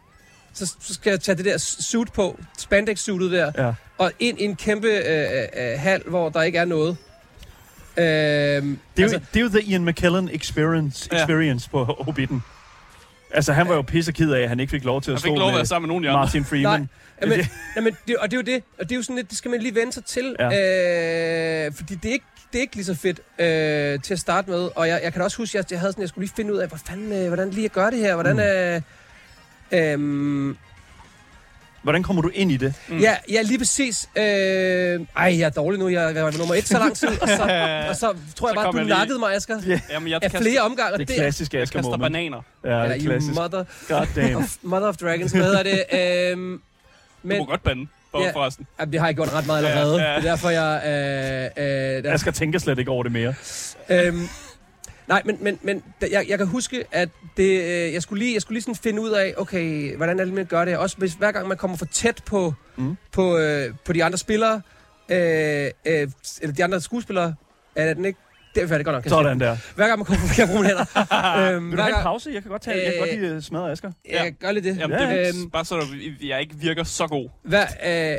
så, 0.58 0.66
så 0.80 0.94
skal 0.94 1.10
jeg 1.10 1.20
tage 1.20 1.36
det 1.36 1.44
der 1.44 1.58
suit 1.58 2.12
på, 2.12 2.40
spandex-suitet 2.58 3.32
der, 3.32 3.52
Ja. 3.66 3.72
og 3.98 4.12
ind 4.18 4.40
i 4.40 4.44
en 4.44 4.56
kæmpe 4.56 4.88
øh, 4.88 5.42
øh, 5.56 5.78
hal, 5.78 6.02
hvor 6.06 6.28
der 6.28 6.42
ikke 6.42 6.58
er 6.58 6.64
noget. 6.64 6.96
Øhm, 7.98 8.04
Det 8.06 8.06
er, 8.06 8.58
jo, 8.98 9.02
altså, 9.02 9.20
det 9.34 9.40
er 9.40 9.44
jo 9.44 9.48
the 9.48 9.62
Ian 9.62 9.84
McKellen 9.84 10.30
experience, 10.32 11.08
Ja. 11.12 11.18
experience 11.18 11.70
på 11.70 11.84
Hobbiten. 11.84 12.42
Altså, 13.34 13.52
han 13.52 13.68
var 13.68 13.74
jo 13.74 13.82
pisse 13.82 14.12
ked 14.12 14.30
af, 14.32 14.40
at 14.42 14.48
han 14.48 14.60
ikke 14.60 14.70
fik 14.70 14.84
lov 14.84 15.02
til 15.02 15.12
at 15.12 15.18
stå 15.18 15.28
fik 15.28 15.38
lov 15.38 15.48
at 15.48 15.52
med 15.52 15.58
være 15.58 15.66
sammen 15.66 15.88
med 15.88 15.96
andre. 15.96 16.12
Martin 16.12 16.44
Freeman. 16.44 16.88
Jamen, 17.22 17.38
det- 17.38 17.48
jamen, 17.76 17.96
det, 18.08 18.16
og 18.16 18.30
det 18.30 18.36
er 18.36 18.40
jo 18.40 18.54
det, 18.56 18.62
og 18.78 18.84
det 18.84 18.92
er 18.92 18.96
jo 18.96 19.02
sådan 19.02 19.16
lidt, 19.16 19.30
det 19.30 19.38
skal 19.38 19.50
man 19.50 19.60
lige 19.60 19.74
vende 19.74 19.92
sig 19.92 20.04
til, 20.04 20.36
ja. 20.40 21.66
øh, 21.66 21.72
fordi 21.74 21.94
det 21.94 22.08
er 22.08 22.12
ikke 22.12 22.24
det 22.52 22.58
er 22.58 22.62
ikke 22.62 22.74
lige 22.76 22.84
så 22.84 22.94
fedt 22.94 23.20
øh, 23.38 24.00
til 24.02 24.12
at 24.14 24.18
starte 24.20 24.50
med, 24.50 24.68
og 24.76 24.88
jeg, 24.88 25.00
jeg 25.04 25.12
kan 25.12 25.20
da 25.20 25.24
også 25.24 25.36
huske, 25.36 25.58
at 25.58 25.64
jeg, 25.64 25.72
jeg 25.72 25.80
havde 25.80 25.92
sådan, 25.92 26.00
jeg 26.02 26.08
skulle 26.08 26.22
lige 26.26 26.34
finde 26.36 26.52
ud 26.52 26.58
af, 26.58 26.68
hvor 26.68 26.78
fanden, 26.88 27.12
øh, 27.12 27.26
hvordan 27.26 27.50
lige 27.50 27.62
jeg 27.62 27.70
gør 27.70 27.90
det 27.90 27.98
her, 27.98 28.14
hvordan, 28.14 28.40
øh, 28.40 28.80
øhm, 29.72 30.56
Hvordan 31.82 32.02
kommer 32.02 32.22
du 32.22 32.30
ind 32.34 32.52
i 32.52 32.56
det? 32.56 32.74
Mm. 32.88 32.98
ja, 32.98 33.16
ja, 33.30 33.42
lige 33.42 33.58
præcis, 33.58 34.08
øh, 34.16 34.22
ej, 34.24 34.26
jeg 35.16 35.40
er 35.40 35.50
dårlig 35.50 35.80
nu, 35.80 35.88
jeg, 35.88 36.14
jeg 36.14 36.24
var 36.24 36.30
nummer 36.38 36.54
et 36.54 36.68
så 36.68 36.78
lang 36.78 36.96
tid, 36.96 37.08
og 37.08 37.28
så, 37.28 37.42
og 37.90 37.96
så 37.96 38.06
tror 38.36 38.48
jeg 38.48 38.52
Så 38.52 38.54
bare, 38.54 38.64
kom 38.64 38.72
du 38.74 38.78
jeg 38.78 38.86
lige- 38.86 38.98
nakkede 38.98 39.18
mig, 39.18 39.34
Asger, 39.34 39.58
Ja. 39.66 39.80
Jamen, 39.90 40.08
jeg 40.10 40.18
af 40.22 40.30
flere 40.30 40.60
omgange, 40.60 40.98
Det 40.98 41.10
er 41.10 41.14
klassisk 41.14 41.54
jeg 41.54 41.62
Asger 41.62 41.78
kaster 41.78 41.90
moment. 41.90 42.02
bananer. 42.12 42.42
Ja, 42.64 42.70
det 42.70 42.78
er 42.90 42.96
you 43.00 43.04
klassisk. 43.10 43.34
mother, 43.34 43.64
God 43.88 44.06
damn. 44.16 44.36
of, 44.36 44.56
mother 44.62 44.88
of 44.88 44.96
dragons, 44.96 45.32
hvad 45.32 45.42
hedder 45.42 45.62
det, 45.62 45.84
øhm, 46.32 46.52
Du 47.22 47.28
men, 47.28 47.38
må 47.38 47.44
godt 47.44 47.62
bande, 47.62 47.86
for, 48.10 48.22
Ja. 48.24 48.30
forresten. 48.32 48.66
Jamen, 48.80 48.92
det 48.92 49.00
har 49.00 49.06
jeg 49.06 49.14
gjort 49.14 49.32
ret 49.32 49.46
meget 49.46 49.64
allerede. 49.66 49.96
Ja, 50.02 50.10
ja. 50.10 50.16
Det 50.20 50.26
er 50.26 50.30
derfor, 50.30 50.50
jeg... 50.50 50.82
Øh, 51.58 51.64
øh, 51.96 52.04
der, 52.04 52.12
Asger 52.12 52.30
tænker 52.30 52.58
slet 52.58 52.78
ikke 52.78 52.90
over 52.90 53.02
det 53.02 53.12
mere. 53.12 53.34
øhm, 53.90 54.28
nej, 55.08 55.22
men, 55.24 55.38
men, 55.40 55.58
men 55.62 55.82
jeg, 56.10 56.26
jeg 56.28 56.38
kan 56.38 56.46
huske, 56.46 56.84
at 56.92 57.08
det, 57.36 57.60
øh, 57.62 57.92
jeg, 57.94 58.02
skulle 58.02 58.24
lige, 58.24 58.34
jeg 58.34 58.42
skulle 58.42 58.54
lige 58.56 58.62
sådan 58.62 58.74
finde 58.74 59.02
ud 59.02 59.10
af, 59.10 59.34
okay, 59.36 59.96
hvordan 59.96 60.20
er 60.20 60.24
det, 60.24 60.34
man 60.34 60.44
gør 60.46 60.64
det? 60.64 60.76
Også 60.76 60.96
hvis, 60.96 61.12
hver 61.14 61.32
gang 61.32 61.48
man 61.48 61.56
kommer 61.56 61.76
for 61.76 61.86
tæt 61.86 62.22
på, 62.26 62.54
Mm. 62.76 62.84
mm. 62.84 62.96
på, 63.12 63.38
øh, 63.38 63.74
på 63.84 63.92
de 63.92 64.04
andre 64.04 64.18
spillere, 64.18 64.62
øh, 65.08 65.70
øh, 65.86 66.08
eller 66.42 66.54
de 66.56 66.64
andre 66.64 66.80
skuespillere, 66.80 67.34
er 67.76 67.94
den 67.94 68.04
ikke... 68.04 68.18
Det 68.54 68.62
er 68.62 68.68
færdigt 68.68 68.84
godt 68.84 68.94
nok. 68.96 69.02
kan 69.02 69.10
jeg 69.12 69.18
Sådan 69.18 69.40
der. 69.40 69.56
Hver 69.74 69.86
gang 69.86 69.98
man 69.98 70.06
kommer 70.06 70.26
for 70.26 70.40
jeg 70.42 70.48
bruger 70.48 70.62
hænder. 70.64 70.84
øhm, 71.54 71.70
Vil 71.70 71.76
du 71.78 71.82
have 71.82 71.88
en 71.88 71.94
gang, 71.94 72.02
pause? 72.02 72.30
Jeg 72.34 72.42
kan 72.42 72.50
godt, 72.50 72.62
tage, 72.62 72.84
jeg 72.84 72.92
kan 72.92 73.08
godt 73.08 73.20
lide 73.20 73.42
smadre 73.42 73.70
Asger. 73.72 73.90
jeg 74.10 74.20
kan 74.24 74.32
gøre 74.40 74.54
lidt 74.54 74.64
det. 74.64 74.78
Jamen, 74.78 74.98
Ja, 75.00 75.18
det 75.18 75.28
øhm, 75.28 75.50
bare 75.50 75.64
så, 75.64 75.76
at 75.76 75.84
jeg 76.28 76.40
ikke 76.40 76.54
virker 76.56 76.84
så 76.84 77.06
god. 77.06 77.28
Hver, 77.42 77.66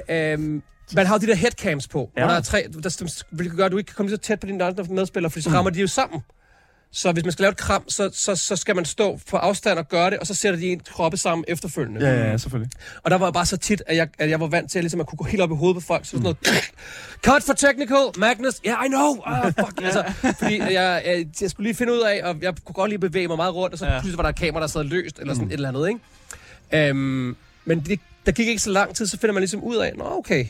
øh, 0.09 0.33
øh, 0.33 0.39
man 0.95 1.05
har 1.05 1.13
jo 1.15 1.19
de 1.19 1.27
der 1.27 1.35
headcams 1.35 1.87
på, 1.87 2.11
ja. 2.15 2.21
Ja. 2.21 2.25
hvor 2.25 2.31
der 2.31 2.39
er 2.39 2.43
tre, 2.43 2.67
der, 2.83 3.23
hvilket 3.31 3.57
gør, 3.57 3.65
at 3.65 3.71
du 3.71 3.77
ikke 3.77 3.87
kan 3.87 3.95
komme 3.95 4.09
så 4.09 4.17
tæt 4.17 4.39
på 4.39 4.47
dine 4.47 4.63
andre 4.63 4.83
medspillere, 4.89 5.31
for 5.31 5.39
så 5.39 5.49
rammer 5.49 5.71
de 5.71 5.81
jo 5.81 5.87
sammen. 5.87 6.21
Så 6.91 7.11
hvis 7.11 7.23
man 7.23 7.31
skal 7.31 7.43
lave 7.43 7.51
et 7.51 7.57
kram, 7.57 7.89
så, 7.89 8.09
så, 8.13 8.35
så 8.35 8.55
skal 8.55 8.75
man 8.75 8.85
stå 8.85 9.19
på 9.29 9.37
afstand 9.37 9.79
og 9.79 9.87
gøre 9.89 10.09
det, 10.09 10.19
og 10.19 10.27
så 10.27 10.33
sætter 10.33 10.59
de 10.59 10.65
en 10.67 10.79
kroppe 10.79 11.17
sammen 11.17 11.45
efterfølgende. 11.47 12.07
Ja, 12.09 12.15
ja, 12.15 12.29
ja, 12.31 12.37
selvfølgelig. 12.37 12.71
Og 13.03 13.11
der 13.11 13.17
var 13.17 13.31
bare 13.31 13.45
så 13.45 13.57
tit, 13.57 13.83
at 13.87 13.95
jeg, 13.97 14.07
at 14.19 14.29
jeg 14.29 14.39
var 14.39 14.47
vant 14.47 14.71
til, 14.71 14.79
at, 14.79 14.83
ligesom, 14.83 14.99
at 14.99 15.07
kunne 15.07 15.17
gå 15.17 15.23
helt 15.23 15.41
op 15.41 15.51
i 15.51 15.55
hovedet 15.55 15.75
på 15.75 15.87
folk. 15.87 16.05
Så 16.05 16.11
sådan 16.11 16.23
noget, 16.23 16.37
cut 17.25 17.43
for 17.43 17.53
technical, 17.53 17.97
Magnus, 18.17 18.61
yeah, 18.67 18.85
I 18.85 18.87
know, 18.87 19.09
oh, 19.25 19.45
fuck. 19.59 19.81
altså, 19.83 20.03
fordi 20.39 20.59
jeg, 20.59 21.01
jeg, 21.05 21.25
jeg, 21.41 21.49
skulle 21.49 21.67
lige 21.67 21.75
finde 21.75 21.93
ud 21.93 21.99
af, 21.99 22.21
og 22.23 22.35
jeg 22.41 22.53
kunne 22.65 22.73
godt 22.73 22.89
lige 22.89 22.99
bevæge 22.99 23.27
mig 23.27 23.37
meget 23.37 23.55
rundt, 23.55 23.73
og 23.73 23.79
så 23.79 23.85
Ja. 23.85 23.91
pludselig 23.91 24.17
var 24.17 24.23
der 24.23 24.29
et 24.29 24.35
kamera, 24.35 24.61
der 24.61 24.67
sad 24.67 24.83
løst, 24.83 25.19
eller 25.19 25.33
sådan 25.33 25.47
et 25.47 25.53
eller 25.53 25.69
andet, 25.69 25.87
ikke? 25.87 26.89
Øhm, 26.89 27.35
men 27.65 27.79
det, 27.79 27.99
der 28.25 28.31
gik 28.31 28.47
ikke 28.47 28.61
så 28.61 28.69
lang 28.69 28.95
tid, 28.95 29.07
så 29.07 29.17
finder 29.17 29.33
man 29.33 29.41
ligesom 29.41 29.63
ud 29.63 29.75
af, 29.75 29.93
nå 29.97 30.03
okay, 30.17 30.45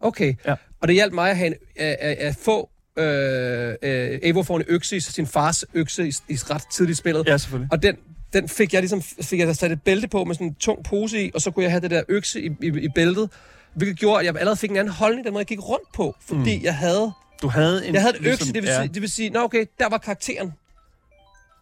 okay. 0.00 0.34
Ja. 0.46 0.50
Og 0.52 0.58
Og 0.82 0.88
det 0.88 0.94
hjalp 0.94 1.12
mig 1.12 1.30
at, 1.30 1.36
have 1.36 1.46
en, 1.46 1.54
at, 1.76 1.96
at, 2.00 2.16
at 2.16 2.36
få 2.44 2.68
øh, 2.98 3.74
øh, 3.82 4.18
Evo 4.22 4.42
får 4.42 4.56
en 4.56 4.64
økse 4.68 4.96
i 4.96 5.00
sin 5.00 5.26
fars 5.26 5.64
økse 5.74 6.08
i, 6.08 6.12
i 6.28 6.34
ret 6.34 6.62
tidligt 6.72 6.98
spillet. 6.98 7.26
Ja, 7.26 7.36
selvfølgelig. 7.38 7.68
Og 7.72 7.82
den, 7.82 7.96
den 8.32 8.48
fik 8.48 8.72
jeg 8.72 8.80
ligesom 8.82 9.02
fik 9.02 9.40
jeg 9.40 9.56
sat 9.56 9.72
et 9.72 9.82
bælte 9.82 10.08
på 10.08 10.24
med 10.24 10.34
sådan 10.34 10.46
en 10.46 10.54
tung 10.54 10.84
pose 10.84 11.24
i, 11.26 11.30
og 11.34 11.40
så 11.40 11.50
kunne 11.50 11.62
jeg 11.62 11.70
have 11.72 11.80
det 11.80 11.90
der 11.90 12.02
økse 12.08 12.42
i, 12.42 12.50
i, 12.62 12.66
i 12.66 12.88
bæltet, 12.94 13.30
hvilket 13.74 13.98
gjorde, 13.98 14.20
at 14.20 14.26
jeg 14.26 14.36
allerede 14.36 14.56
fik 14.56 14.70
en 14.70 14.76
anden 14.76 14.94
holdning, 14.94 15.24
den 15.24 15.32
måde 15.32 15.40
jeg 15.40 15.46
gik 15.46 15.68
rundt 15.68 15.92
på, 15.94 16.16
fordi 16.28 16.56
mm. 16.58 16.64
jeg 16.64 16.76
havde 16.76 17.12
Du 17.42 17.48
havde 17.48 17.86
en... 17.88 17.94
jeg 17.94 18.02
havde 18.02 18.14
ligesom- 18.20 18.32
økse, 18.32 18.52
det 18.52 18.62
vil, 18.62 18.68
ja. 18.70 18.80
sige, 18.82 18.94
det 18.94 19.02
vil 19.02 19.10
sige, 19.10 19.30
nå 19.30 19.40
okay, 19.44 19.64
der 19.78 19.88
var 19.88 19.98
karakteren, 19.98 20.52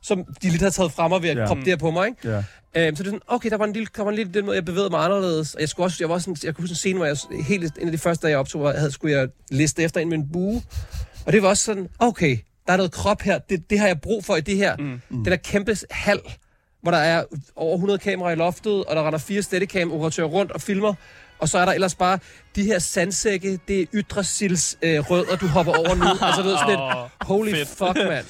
som 0.02 0.24
de 0.42 0.48
lidt 0.50 0.60
havde 0.62 0.74
taget 0.74 0.92
fra 0.92 1.08
mig 1.08 1.22
ved 1.22 1.28
at 1.30 1.36
Ja. 1.38 1.46
proppe 1.46 1.60
det 1.64 1.68
her 1.72 1.76
på 1.76 1.90
mig, 1.90 2.06
ikke? 2.08 2.28
Ja. 2.30 2.42
Øhm, 2.76 2.96
så 2.96 3.02
det 3.02 3.08
er 3.08 3.12
sådan, 3.12 3.20
okay, 3.26 3.50
der 3.50 3.56
var 3.56 3.64
en 3.64 3.72
lille, 3.72 3.88
der 3.96 4.02
var 4.02 4.10
en 4.10 4.16
lille 4.16 4.32
den 4.34 4.44
måde, 4.44 4.56
jeg 4.56 4.64
bevægede 4.64 4.90
mig 4.90 5.04
anderledes. 5.04 5.54
Og 5.54 5.60
jeg, 5.60 5.68
skulle 5.68 5.86
også, 5.86 5.96
jeg, 6.00 6.08
var 6.08 6.18
sådan, 6.18 6.36
jeg 6.44 6.54
kunne 6.54 6.62
huske 6.62 6.72
en 6.72 6.76
scene, 6.76 6.96
hvor 6.96 7.06
jeg 7.06 7.16
helt 7.46 7.78
en 7.78 7.86
af 7.86 7.92
de 7.92 7.98
første 7.98 8.22
dage, 8.22 8.30
jeg 8.30 8.38
optog, 8.38 8.66
jeg 8.66 8.78
havde, 8.78 8.92
skulle 8.92 9.18
jeg 9.18 9.28
liste 9.50 9.82
efter 9.82 10.00
en 10.00 10.08
med 10.08 10.18
en 10.18 10.28
bue. 10.32 10.62
Og 11.26 11.33
det 11.33 11.42
var 11.42 11.48
også 11.48 11.64
sådan, 11.64 11.88
okay, 11.98 12.38
der 12.66 12.72
er 12.72 12.76
noget 12.76 12.92
krop 12.92 13.22
her, 13.22 13.38
det, 13.38 13.70
det 13.70 13.78
har 13.78 13.87
jeg 13.87 14.00
brug 14.00 14.24
for 14.24 14.37
i 14.37 14.40
det 14.40 14.56
her. 14.56 14.76
Mm. 14.76 15.00
Den 15.11 15.24
der 15.24 15.37
kæmpe 15.37 15.76
hal, 15.90 16.20
hvor 16.83 16.90
der 16.90 16.98
er 16.98 17.24
over 17.56 17.74
100 17.74 17.98
kameraer 17.98 18.33
i 18.33 18.37
loftet, 18.37 18.85
og 18.85 18.96
der 18.96 19.06
render 19.06 19.18
fire 19.18 19.42
steadicam-operatører 19.42 20.26
rundt 20.26 20.52
og 20.52 20.61
filmer. 20.61 20.94
Og 21.38 21.48
så 21.48 21.59
er 21.59 21.64
der 21.64 21.72
ellers 21.72 21.94
bare 21.94 22.18
de 22.56 22.62
her 22.64 22.78
sandsække, 22.78 23.59
det 23.68 23.80
er 23.80 23.87
ytresils 23.94 24.78
øh, 24.83 25.11
rødder, 25.11 25.37
du 25.37 25.46
hopper 25.46 25.72
over 25.72 25.94
nu. 25.94 26.04
altså, 26.26 26.42
du 26.42 26.48
ved, 26.48 26.56
sådan 26.56 26.68
lidt, 26.68 27.11
holy 27.20 27.50
fedt. 27.50 27.68
fuck, 27.68 27.96
mand. 27.96 28.26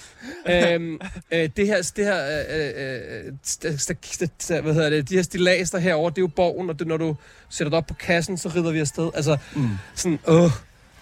øhm, 0.75 1.01
øh, 1.31 1.49
det 1.57 1.67
her, 1.67 1.91
det 1.97 2.05
her 2.05 2.41
øh, 2.51 3.27
øh, 3.27 3.33
st- 3.47 3.67
st- 3.67 4.25
st- 4.43 4.61
hvad 4.61 4.75
hedder 4.75 4.91
det, 4.91 5.09
de 5.09 5.15
her 5.15 5.23
stillaser 5.23 5.79
herover, 5.79 6.11
det 6.11 6.19
er 6.19 6.23
jo 6.23 6.27
borgen, 6.37 6.71
og 6.71 6.79
det, 6.79 6.87
når 6.87 6.97
du 6.97 7.17
sætter 7.51 7.71
det 7.71 7.77
op 7.77 7.87
på 7.87 7.95
kassen, 7.95 8.37
så 8.39 8.49
rider 8.49 8.71
vi 8.71 8.79
afsted. 8.81 9.11
Altså, 9.15 9.37
Mm. 9.55 9.69
sådan, 9.95 10.19
åh. 10.27 10.51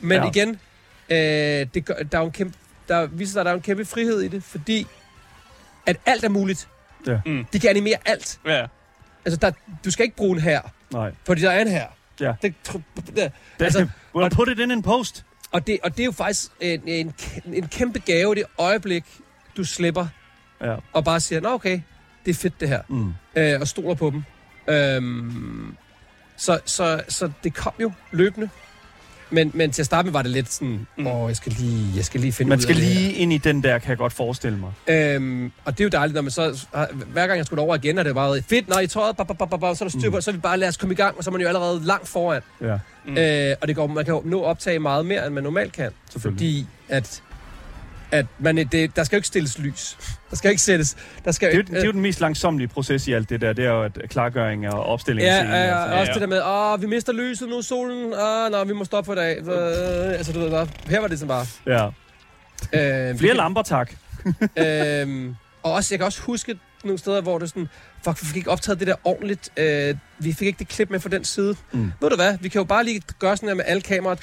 Men 0.01 0.23
ja. 0.23 0.29
igen, 0.29 0.61
øh, 1.11 1.67
det 1.75 1.85
gør, 1.85 1.95
der 1.95 2.19
er 2.19 2.23
jo 2.23 2.27
en 2.27 2.33
kæmpe, 2.33 2.57
der 2.89 3.07
viser 3.07 3.33
sig, 3.33 3.41
at 3.41 3.47
der 3.47 3.51
er 3.53 3.57
en 3.57 3.63
kæmpe 3.63 3.85
frihed 3.85 4.21
i 4.21 4.29
det, 4.29 4.43
fordi 4.45 4.87
at 5.87 5.97
alt 6.07 6.25
er 6.25 6.29
muligt. 6.29 6.69
Ja. 7.07 7.21
Mm. 7.27 7.45
De 7.53 7.61
kan 7.61 7.71
animere 7.71 7.97
alt. 8.05 8.41
Ja. 8.47 8.67
Altså, 9.25 9.37
der, 9.41 9.51
du 9.85 9.91
skal 9.91 10.05
ikke 10.05 10.17
bruge 10.17 10.37
en 10.37 10.43
her, 10.43 10.61
Nej. 10.93 11.13
fordi 11.27 11.41
der 11.41 11.51
er 11.51 11.61
en 11.63 11.69
her. 11.69 11.87
Ja. 12.21 12.35
Det, 12.43 12.55
tr- 12.69 12.81
det, 12.97 13.17
Det, 13.17 13.33
Altså, 13.65 13.89
well, 14.15 14.31
put 14.31 14.49
it 14.49 14.59
in 14.59 14.71
in 14.71 14.83
post. 14.83 15.25
og, 15.53 15.67
det, 15.67 15.79
og 15.83 15.91
det 15.97 16.01
er 16.01 16.05
jo 16.05 16.13
faktisk 16.13 16.51
en, 16.61 16.83
en, 16.89 17.15
en 17.55 17.69
kæmpe 17.69 17.99
gave, 17.99 18.35
det 18.35 18.45
øjeblik, 18.59 19.05
du 19.57 19.65
slipper 19.65 20.07
Ja. 20.61 20.77
og 20.93 21.05
bare 21.05 21.21
siger, 21.21 21.41
nå 21.41 21.49
okay, 21.55 21.81
det 22.25 22.31
er 22.31 22.35
fedt 22.35 22.61
det 22.61 22.69
her, 22.69 22.83
Mm. 22.89 23.13
øh, 23.37 23.61
og 23.61 23.69
stoler 23.69 23.95
på 23.95 24.11
dem. 24.11 24.25
Øhm, 24.75 25.77
så, 26.37 26.61
så, 26.65 27.03
så 27.09 27.31
det 27.45 27.55
kom 27.55 27.73
jo 27.81 27.93
løbende. 28.11 28.51
Men, 29.31 29.51
men 29.55 29.71
til 29.71 29.83
at 29.83 29.87
starte 29.87 30.07
med 30.07 30.13
var 30.13 30.23
det 30.23 30.31
lidt 30.31 30.53
sådan, 30.53 30.87
Mm. 30.97 31.07
åh, 31.07 31.29
jeg 31.29 31.37
skal 31.37 31.53
lige, 31.53 31.87
jeg 31.97 32.05
skal 32.05 32.21
lige 32.21 32.33
finde 32.33 32.49
Man 32.49 32.59
ud 32.59 32.63
skal 32.63 32.75
af 32.75 32.81
det 32.81 32.91
her." 32.91 33.01
lige 33.01 33.13
ind 33.13 33.33
i 33.33 33.39
den 33.39 33.63
der, 33.63 33.79
kan 33.79 33.89
jeg 33.89 33.99
godt 33.99 34.13
forestille 34.13 34.59
mig. 34.59 34.73
Øhm, 34.89 35.53
og 35.65 35.73
det 35.79 35.81
er 35.81 35.85
jo 35.85 35.89
dejligt, 35.89 36.15
når 36.15 36.23
man 36.23 36.31
så... 36.31 36.67
Hver 37.13 37.27
gang 37.27 37.39
jeg 37.39 37.47
skulle 37.47 37.63
over 37.63 37.75
igen, 37.77 37.99
er 37.99 38.03
det 38.03 38.15
bare 38.15 38.43
fedt, 38.43 38.69
når 38.69 38.79
I 38.81 38.87
tøjet, 38.87 39.17
bap, 39.17 39.27
bap, 39.27 39.39
bap, 39.39 39.61
bap, 39.61 39.77
så 39.77 39.85
er 39.85 39.89
der 39.89 39.99
styr 39.99 40.11
på, 40.11 40.17
mm. 40.17 40.21
så 40.23 40.33
vi 40.33 40.39
bare, 40.39 40.57
lad 40.59 40.69
os 40.69 40.77
komme 40.77 40.93
i 40.93 40.97
gang, 40.97 41.17
og 41.19 41.25
så 41.25 41.31
er 41.31 41.33
man 41.33 41.41
jo 41.41 41.49
allerede 41.49 41.85
langt 41.85 42.09
foran. 42.09 42.43
Ja, 42.61 42.79
Mm. 43.07 43.17
Øh, 43.19 43.57
og 43.61 43.69
det 43.69 43.77
går, 43.77 43.87
man 43.87 44.05
kan 44.05 44.15
jo 44.15 44.23
nå 44.25 44.43
optage 44.43 44.79
meget 44.79 45.07
mere, 45.07 45.27
end 45.27 45.35
man 45.35 45.43
normalt 45.45 45.73
kan. 45.73 45.91
selvfølgelig. 46.11 46.39
Fordi 46.39 46.67
at, 46.89 47.23
at 48.13 48.27
man, 48.39 48.57
det, 48.57 48.97
der 48.97 49.05
skal 49.05 49.17
jo 49.17 49.19
ikke 49.19 49.27
stilles 49.29 49.59
lys. 49.59 49.99
Der 50.31 50.37
skal 50.37 50.51
ikke 50.51 50.63
sættes... 50.63 50.97
Der 51.25 51.33
skal, 51.33 51.49
Det 51.49 51.55
er, 51.55 51.59
jo, 51.59 51.63
det 51.75 51.83
er 51.83 51.87
jo 51.87 51.93
den 51.93 52.01
mest 52.01 52.21
langsomlige 52.21 52.69
proces 52.69 53.09
i 53.09 53.13
alt 53.13 53.31
det 53.31 53.41
der. 53.41 53.53
Det 53.53 53.65
er 53.65 53.71
jo 53.71 53.83
at 53.83 53.99
klargøring 54.09 54.69
og 54.69 54.85
opstilling. 54.87 55.27
Ja, 55.27 55.37
scenen, 55.37 55.53
ja, 55.53 55.59
altså. 55.61 55.95
ja, 55.95 56.01
også 56.01 56.11
ja. 56.11 56.15
det 56.15 56.21
der 56.21 56.27
med, 56.27 56.43
åh, 56.75 56.83
vi 56.83 56.87
mister 56.87 57.13
lyset 57.13 57.49
nu, 57.49 57.63
solen, 57.63 58.13
åh, 58.15 58.51
nå, 58.51 58.65
vi 58.65 58.73
må 58.73 58.85
stoppe 58.85 59.07
for 59.07 59.13
i 59.13 59.17
dag. 59.17 59.39
Øh, 59.39 60.13
altså, 60.13 60.33
du 60.33 60.39
ved, 60.39 60.51
der, 60.51 60.67
her 60.89 61.01
var 61.01 61.09
det 61.09 61.19
sådan 61.19 61.29
bare... 61.29 61.47
ja. 61.67 61.87
Øh, 62.73 63.19
Flere 63.19 63.35
lamper, 63.35 63.63
tak. 63.63 63.93
øhm, 64.57 65.35
og 65.63 65.73
også, 65.73 65.95
jeg 65.95 65.99
kan 65.99 66.07
også 66.07 66.23
huske 66.23 66.59
nogle 66.85 66.99
steder, 66.99 67.21
hvor 67.21 67.39
det 67.39 67.49
sådan, 67.49 67.69
fuck, 68.05 68.21
vi 68.23 68.27
fik 68.27 68.37
ikke 68.37 68.51
optaget 68.51 68.79
det 68.79 68.87
der 68.89 68.95
ordentligt. 69.05 69.51
Øh, 69.57 69.95
vi 70.19 70.33
fik 70.33 70.47
ikke 70.47 70.59
det 70.59 70.69
klip 70.69 70.91
med 70.91 71.01
fra 71.01 71.09
den 71.09 71.25
side. 71.25 71.57
Mm. 71.73 71.93
Ved 72.01 72.11
du 72.11 72.17
hvad, 72.17 72.39
vi 72.41 72.49
kan 72.49 72.59
jo 72.59 72.65
bare 72.65 72.85
lige 72.85 73.03
gøre 73.19 73.37
sådan 73.37 73.49
her 73.49 73.55
med 73.55 73.65
alle 73.67 73.81
kameraer, 73.83 74.17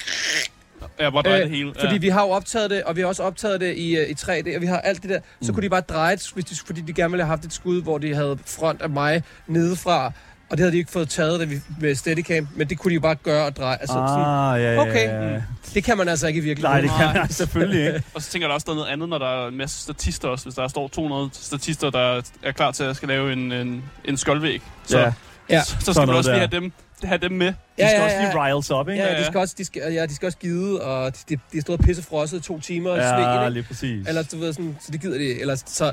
Ja, 1.00 1.10
hvor 1.10 1.22
drejer 1.22 1.36
Øh, 1.38 1.42
det 1.42 1.50
hele. 1.56 1.72
fordi 1.80 1.92
ja. 1.92 1.98
vi 1.98 2.08
har 2.08 2.22
jo 2.22 2.28
optaget 2.30 2.70
det, 2.70 2.82
og 2.82 2.96
vi 2.96 3.00
har 3.00 3.08
også 3.08 3.22
optaget 3.22 3.60
det 3.60 3.76
i, 3.76 3.96
øh, 3.96 4.08
i 4.08 4.14
3D, 4.14 4.56
og 4.56 4.60
vi 4.62 4.66
har 4.66 4.78
alt 4.80 5.02
det 5.02 5.10
der. 5.10 5.18
Så 5.42 5.52
Mm. 5.52 5.54
kunne 5.54 5.62
de 5.64 5.70
bare 5.70 5.80
dreje 5.80 6.16
det, 6.16 6.30
hvis 6.34 6.44
de, 6.44 6.56
fordi 6.66 6.80
de 6.80 6.92
gerne 6.92 7.10
ville 7.10 7.24
have 7.24 7.28
haft 7.30 7.44
et 7.44 7.52
skud, 7.52 7.82
hvor 7.82 7.98
de 7.98 8.14
havde 8.14 8.38
front 8.46 8.82
af 8.82 8.90
mig 8.90 9.22
nedefra, 9.46 10.12
Og 10.50 10.56
det 10.56 10.60
havde 10.60 10.72
de 10.72 10.78
ikke 10.78 10.90
fået 10.92 11.08
taget 11.08 11.50
vi, 11.50 11.60
med 11.80 11.94
Steadicam, 11.94 12.48
men 12.56 12.68
det 12.68 12.78
kunne 12.78 12.90
de 12.90 12.94
jo 12.94 13.00
bare 13.00 13.14
gøre 13.14 13.46
og 13.46 13.56
dreje. 13.56 13.76
Altså, 13.80 13.92
sådan, 13.94 14.24
Ah, 14.26 14.62
ja, 14.62 14.72
ja, 14.74 14.80
okay. 14.80 15.08
ja, 15.08 15.32
ja. 15.32 15.42
det 15.74 15.84
kan 15.84 15.96
man 15.98 16.08
altså 16.08 16.26
ikke 16.26 16.38
i 16.38 16.42
virkeligheden. 16.42 16.84
Nej, 16.84 16.96
det 17.06 17.12
kan 17.12 17.20
man 17.20 17.28
selvfølgelig 17.32 17.86
ikke. 17.86 18.02
Og 18.14 18.22
så 18.22 18.30
tænker 18.30 18.46
jeg 18.46 18.48
der 18.50 18.54
også, 18.54 18.64
der 18.64 18.70
er 18.72 18.76
noget 18.76 18.88
andet, 18.90 19.08
når 19.08 19.18
der 19.18 19.44
er 19.44 19.48
en 19.48 19.56
masse 19.56 19.82
statister 19.82 20.28
også. 20.28 20.44
Hvis 20.44 20.54
der 20.54 20.68
står 20.68 20.88
200 20.88 21.30
statister, 21.32 21.90
der 21.90 22.22
er 22.42 22.52
klar 22.52 22.70
til 22.70 22.84
at 22.84 22.96
skal 22.96 23.08
lave 23.08 23.32
en, 23.32 23.52
en, 23.52 23.84
en 24.04 24.16
skoldvæg. 24.16 24.62
Så, 24.86 24.98
Ja. 24.98 25.12
Ja. 25.50 25.62
så, 25.62 25.70
så 25.70 25.76
skal 25.80 25.94
Sådan 25.94 26.06
man 26.08 26.16
også 26.16 26.30
lige 26.30 26.38
have 26.38 26.60
dem, 26.60 26.72
have 27.04 27.18
dem 27.18 27.32
med. 27.32 27.46
De 27.46 27.54
skal 27.76 27.84
Ja, 27.84 27.90
ja, 27.98 28.04
også 28.04 28.16
ja. 28.16 28.22
lige 28.22 28.44
riles 28.44 28.70
op, 28.70 28.88
ikke? 28.88 29.02
Ja, 29.02 29.08
Ja, 29.08 29.14
de 29.14 29.18
ja. 29.20 29.26
skal 29.26 29.40
også, 29.40 29.54
de 29.58 29.64
skal, 29.64 29.92
ja, 29.92 30.06
de 30.06 30.14
skal 30.14 30.26
også 30.26 30.38
gide, 30.38 30.82
og 30.82 31.12
de, 31.12 31.18
de, 31.28 31.34
de 31.34 31.40
har 31.56 31.60
stået 31.60 31.80
pissefrosset 31.80 32.42
to 32.42 32.60
timer 32.60 32.94
i 32.94 32.98
Ja, 32.98 33.08
sneen, 33.08 33.40
ikke? 33.44 33.50
lige 33.52 33.62
præcis. 33.62 34.08
Eller 34.08 34.22
du 34.22 34.38
ved 34.38 34.52
sådan, 34.52 34.76
så 34.80 34.92
det 34.92 35.00
gider 35.00 35.18
de. 35.18 35.40
Eller, 35.40 35.56
så 35.66 35.92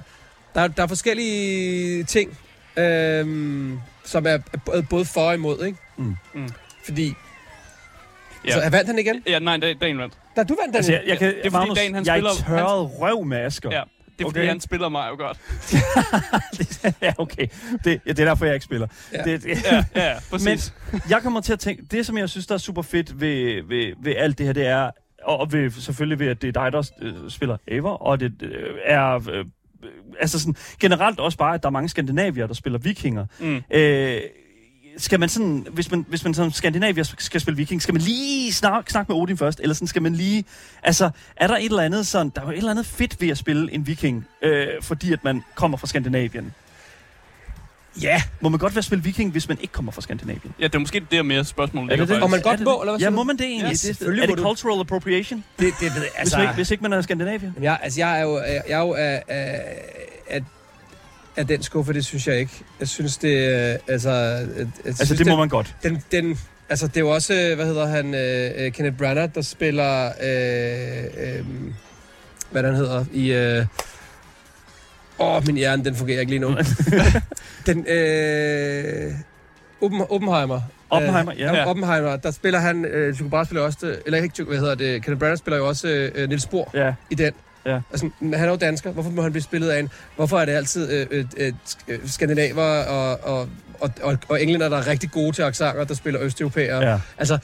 der, 0.55 0.67
der 0.67 0.83
er 0.83 0.87
forskellige 0.87 2.03
ting, 2.03 2.37
øhm, 2.77 3.79
som 4.05 4.25
er 4.27 4.37
både- 4.65 4.83
både 4.83 5.05
for 5.05 5.21
og 5.21 5.33
imod, 5.33 5.65
ikke? 5.65 5.77
Mm. 5.97 6.15
Mm. 6.33 6.49
Fordi, 6.85 7.13
Ja. 8.45 8.51
så 8.51 8.69
vandt 8.69 8.87
han 8.87 8.99
igen? 8.99 9.23
Ja, 9.27 9.39
nej, 9.39 9.57
Dan, 9.57 9.77
Dan 9.77 9.97
vandt. 9.97 10.13
Da 10.35 10.43
du 10.43 10.55
vandt 10.61 10.67
den. 10.67 10.75
Altså, 10.75 10.91
jeg, 10.91 11.01
jeg 11.07 11.17
kan, 11.17 11.27
Det 11.27 11.37
er 11.37 11.41
fordi 11.43 11.53
Magnus, 11.53 11.77
Dan, 11.77 11.93
han 11.93 12.05
jeg 12.05 12.13
spiller- 12.15 12.29
er 12.55 12.57
tørret 12.63 12.99
røv 12.99 13.23
med 13.25 13.37
Asger. 13.37 13.71
Ja. 13.71 13.81
Det 14.19 14.25
er 14.25 14.29
fordi, 14.29 14.39
Okay. 14.39 14.47
han 14.47 14.59
spiller 14.59 14.89
mig 14.89 15.07
jo 15.11 15.15
godt. 15.17 15.39
ja, 17.01 17.13
okay. 17.17 17.47
Det, 17.83 18.01
ja, 18.05 18.11
det 18.11 18.19
er 18.19 18.25
derfor, 18.25 18.45
jeg 18.45 18.53
ikke 18.53 18.63
spiller. 18.63 18.87
Ja. 19.13 19.23
Det, 19.23 19.43
det, 19.43 19.49
Ja, 19.71 19.83
ja, 19.95 20.05
ja 20.13 20.19
præcis. 20.31 20.73
jeg 21.09 21.21
kommer 21.23 21.41
til 21.41 21.53
at 21.53 21.59
tænke, 21.59 21.83
det 21.91 22.05
som 22.05 22.17
jeg 22.17 22.29
synes, 22.29 22.47
der 22.47 22.53
er 22.53 22.59
super 22.59 22.81
fedt 22.81 23.21
ved, 23.21 23.63
ved, 23.63 23.93
ved 24.03 24.15
alt 24.17 24.37
det 24.37 24.45
her, 24.45 24.53
det 24.53 24.67
er, 24.67 24.91
og 25.23 25.51
ved, 25.53 25.71
selvfølgelig 25.71 26.19
ved, 26.19 26.27
at 26.27 26.41
det 26.41 26.47
er 26.47 26.61
dig, 26.63 26.71
der 26.71 26.91
øh, 27.01 27.13
spiller 27.29 27.57
Ever, 27.67 27.91
og 27.91 28.19
det 28.19 28.33
øh, 28.41 28.69
er... 28.85 29.29
Øh, 29.31 29.45
altså 30.19 30.39
sådan, 30.39 30.55
generelt 30.79 31.19
også 31.19 31.37
bare, 31.37 31.53
at 31.53 31.63
der 31.63 31.69
er 31.69 31.71
mange 31.71 31.89
skandinavier, 31.89 32.47
der 32.47 32.53
spiller 32.53 32.79
vikinger. 32.79 33.25
Mm. 33.39 33.61
Øh, 33.71 34.21
skal 34.97 35.19
man 35.19 35.29
sådan, 35.29 35.67
hvis 35.71 35.91
man, 35.91 36.05
hvis 36.09 36.23
man 36.23 36.33
som 36.33 36.51
skandinavier 36.51 37.03
skal 37.17 37.41
spille 37.41 37.57
viking, 37.57 37.81
skal 37.81 37.93
man 37.93 38.01
lige 38.01 38.53
snakke, 38.53 38.91
snakke 38.91 39.11
med 39.11 39.21
Odin 39.21 39.37
først, 39.37 39.59
eller 39.59 39.73
sådan 39.73 39.87
skal 39.87 40.01
man 40.01 40.15
lige, 40.15 40.45
altså, 40.83 41.09
er 41.37 41.47
der 41.47 41.57
et 41.57 41.65
eller 41.65 41.83
andet 41.83 42.07
sådan, 42.07 42.31
der 42.35 42.41
er 42.41 42.45
jo 42.45 42.51
et 42.51 42.57
eller 42.57 42.71
andet 42.71 42.85
fedt 42.85 43.21
ved 43.21 43.29
at 43.29 43.37
spille 43.37 43.71
en 43.73 43.87
viking, 43.87 44.27
øh, 44.41 44.67
fordi 44.81 45.13
at 45.13 45.23
man 45.23 45.43
kommer 45.55 45.77
fra 45.77 45.87
Skandinavien. 45.87 46.53
Ja, 48.01 48.21
Må 48.41 48.49
man 48.49 48.59
godt 48.59 48.75
være 48.75 48.83
spille 48.83 49.03
viking, 49.03 49.31
hvis 49.31 49.47
man 49.49 49.57
ikke 49.61 49.71
kommer 49.71 49.91
fra 49.91 50.01
Skandinavien? 50.01 50.53
Ja, 50.59 50.63
det 50.67 50.75
er 50.75 50.79
måske 50.79 51.05
det, 51.11 51.25
mere 51.25 51.45
spørgsmål. 51.45 51.91
Er 51.91 51.95
det 51.95 52.07
det? 52.07 52.21
og 52.21 52.29
man 52.29 52.41
godt 52.41 52.53
Er 52.53 52.57
det 52.57 52.65
må, 52.65 52.71
det? 52.71 52.79
eller 52.81 52.91
hvad 52.93 52.99
Ja, 52.99 53.09
må 53.09 53.23
man 53.23 53.37
det 53.37 53.45
egentlig? 53.45 53.77
Ja, 53.83 53.89
det, 53.89 54.01
er 54.01 54.27
må 54.27 54.31
det 54.31 54.37
du. 54.37 54.43
cultural 54.43 54.79
appropriation, 54.79 55.43
Det, 55.59 55.73
det 55.79 55.91
hvis, 55.91 56.03
altså... 56.15 56.37
man 56.37 56.43
ikke, 56.43 56.55
hvis 56.55 56.71
ikke 56.71 56.83
man 56.83 56.93
er 56.93 57.01
skandinavier? 57.01 57.51
Ja, 57.61 57.75
altså, 57.81 57.99
jeg 58.01 58.19
er 58.19 58.23
jo, 58.23 58.37
jeg 58.37 58.61
er 58.67 58.79
jo 58.79 58.93
af, 58.93 59.23
af, 59.27 59.61
af, 60.29 60.41
af 61.35 61.47
den 61.47 61.63
skuffe, 61.63 61.93
det 61.93 62.05
synes 62.05 62.27
jeg 62.27 62.39
ikke. 62.39 62.51
Jeg 62.79 62.87
synes, 62.87 63.17
det 63.17 63.45
er... 63.55 63.77
Altså, 63.87 64.11
jeg, 64.11 64.47
jeg 64.57 64.67
Altså, 64.85 65.05
synes, 65.05 65.17
det 65.17 65.27
må 65.27 65.31
den, 65.31 65.39
man 65.39 65.49
godt. 65.49 65.75
Den, 65.83 66.03
den, 66.11 66.39
altså, 66.69 66.87
det 66.87 66.97
er 66.97 67.01
jo 67.01 67.09
også, 67.09 67.33
øh, 67.33 67.55
hvad 67.55 67.65
hedder 67.65 67.87
han, 67.87 68.13
øh, 68.15 68.51
øh, 68.57 68.71
Kenneth 68.71 68.97
Branagh, 68.97 69.35
der 69.35 69.41
spiller, 69.41 70.05
øh, 70.07 71.37
øh, 71.37 71.45
hvad 72.51 72.63
den 72.63 72.75
hedder, 72.75 73.05
i... 73.13 73.31
Øh, 73.33 73.65
åh, 75.19 75.47
min 75.47 75.55
hjerne, 75.55 75.85
den 75.85 75.95
fungerer 75.95 76.19
ikke 76.19 76.31
lige 76.31 76.39
nu. 76.39 76.57
den, 77.67 77.87
øh, 77.87 79.11
Oppen, 79.81 80.01
Oppenheimer. 80.09 80.61
Oppenheimer, 80.89 81.31
Øh, 81.33 81.39
ja. 81.39 81.65
Oppenheimer, 81.65 82.15
der 82.15 82.31
spiller 82.31 82.59
han, 82.59 82.85
øh, 82.85 83.13
Tycho 83.13 83.27
Brahe 83.27 83.45
spiller 83.45 83.63
også, 83.63 83.95
eller 84.05 84.23
ikke 84.23 84.43
hvad 84.43 84.57
hedder 84.57 84.75
det, 84.75 85.03
Kenneth 85.03 85.19
Branagh 85.19 85.37
spiller 85.37 85.57
jo 85.57 85.67
også 85.67 85.87
øh, 86.15 86.27
Niels 86.29 86.45
Bohr 86.45 86.71
Ja, 86.73 86.93
i 87.09 87.15
den. 87.15 87.33
Ja. 87.65 87.79
Altså, 87.91 88.09
han 88.21 88.33
er 88.33 88.47
jo 88.49 88.55
dansker. 88.55 88.91
Hvorfor 88.91 89.09
må 89.09 89.21
han 89.21 89.31
blive 89.31 89.43
spillet 89.43 89.69
af 89.69 89.79
en? 89.79 89.89
Hvorfor 90.15 90.39
er 90.39 90.45
det 90.45 90.51
altid 90.53 90.91
øh, 90.91 91.07
øh, 91.11 91.25
øh, 91.37 91.53
øh, 91.87 91.99
skandinaver 92.05 92.83
og, 92.85 93.19
og, 93.23 93.49
og, 93.79 93.91
og, 94.01 94.17
og 94.29 94.41
englænder, 94.41 94.69
der 94.69 94.77
er 94.77 94.87
rigtig 94.87 95.11
gode 95.11 95.31
til 95.31 95.41
accenter, 95.41 95.83
der 95.83 95.93
spiller 95.93 96.21
østeuropæere? 96.21 96.89
ja. 96.91 96.99
Altså, 97.17 97.37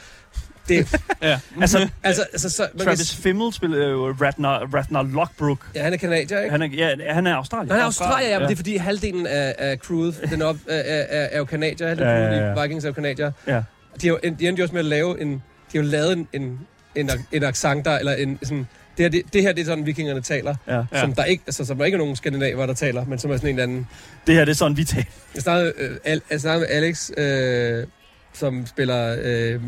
det, 0.68 0.96
Ja. 1.22 1.40
Altså, 1.62 1.90
altså, 2.04 2.22
altså 2.32 2.50
så, 2.50 2.68
man 2.78 2.86
Travis 2.86 3.14
kan, 3.16 3.24
Fimmel 3.24 3.54
spiller 3.54 3.88
jo 3.90 4.12
Ratner, 4.22 4.50
Ratner 4.76 5.04
Lockbrook. 5.04 5.68
ja, 5.76 5.84
han 5.84 5.94
er 5.94 5.98
kanadier, 5.98 6.40
ikke? 6.40 6.52
Han 6.52 6.62
er, 6.62 6.68
ja, 6.74 7.14
han 7.14 7.28
er 7.28 7.36
australier. 7.36 7.74
Han 7.74 7.82
er 7.82 7.86
Australier, 7.86 8.30
ja, 8.30 8.34
men 8.36 8.42
Ja. 8.42 8.48
det 8.48 8.54
er 8.54 8.58
fordi 8.58 8.78
halvdelen 8.78 9.28
af, 9.28 9.56
af 9.58 9.78
crewet 9.78 10.20
den 10.32 10.42
op, 10.42 10.56
er, 10.70 10.76
er, 10.78 11.28
er 11.32 11.38
jo 11.38 11.46
kanadier. 11.46 11.88
Halvdelen 11.88 12.12
Ja, 12.14 12.26
af 12.28 12.40
ja, 12.42 12.48
ja. 12.56 12.62
Vikings 12.62 12.86
er 12.86 12.90
jo 12.90 12.94
kanadier. 12.94 13.32
Ja. 13.48 13.54
De, 14.02 14.08
har, 14.08 14.08
jo- 14.08 14.20
de 14.40 14.48
endte 14.48 14.60
jo 14.60 14.64
også 14.64 14.74
med 14.74 14.80
at 14.80 14.86
lave 14.86 15.22
en... 15.22 15.32
De 15.72 15.78
har 15.78 15.84
jo 15.84 15.90
lavet 15.90 16.12
en, 16.18 16.28
en, 16.34 16.60
en, 16.96 17.10
en 17.32 17.44
accent 17.44 17.86
der, 17.86 17.98
eller 17.98 18.14
en 18.14 18.40
sådan... 18.44 18.68
Det 19.00 19.06
her, 19.06 19.10
det, 19.10 19.34
det 19.34 19.42
her, 19.42 19.52
det 19.54 19.62
er 19.62 19.66
sådan, 19.66 19.86
vikingerne 19.86 20.22
taler. 20.22 20.56
Ja. 20.68 20.76
Ja. 20.76 21.00
Som 21.02 21.14
der 21.14 21.24
ikke, 21.24 21.44
altså, 21.48 21.66
som 21.66 21.78
der 21.78 21.86
ikke 21.86 21.96
er 21.96 22.00
nogen 22.00 22.16
skandinaver, 22.16 22.66
der 22.66 22.74
taler, 22.74 23.06
men 23.06 23.20
som 23.20 23.32
er 23.32 23.36
sådan 23.38 23.50
en 23.50 23.56
eller 23.60 23.64
anden... 23.64 23.88
Det 24.28 24.36
her, 24.36 24.46
det 24.46 24.52
er 24.52 24.56
sådan, 24.56 24.78
vi 24.78 24.84
taler. 24.84 25.06
Jeg 25.36 25.42
snakkede, 25.44 25.74
øh, 25.78 25.98
Al, 26.04 26.22
jeg 26.32 26.42
snakkede 26.42 26.68
med 26.70 26.76
Alex, 26.78 27.10
øh, 27.18 27.88
som 28.34 28.66
spiller 28.66 29.18
øh, 29.22 29.62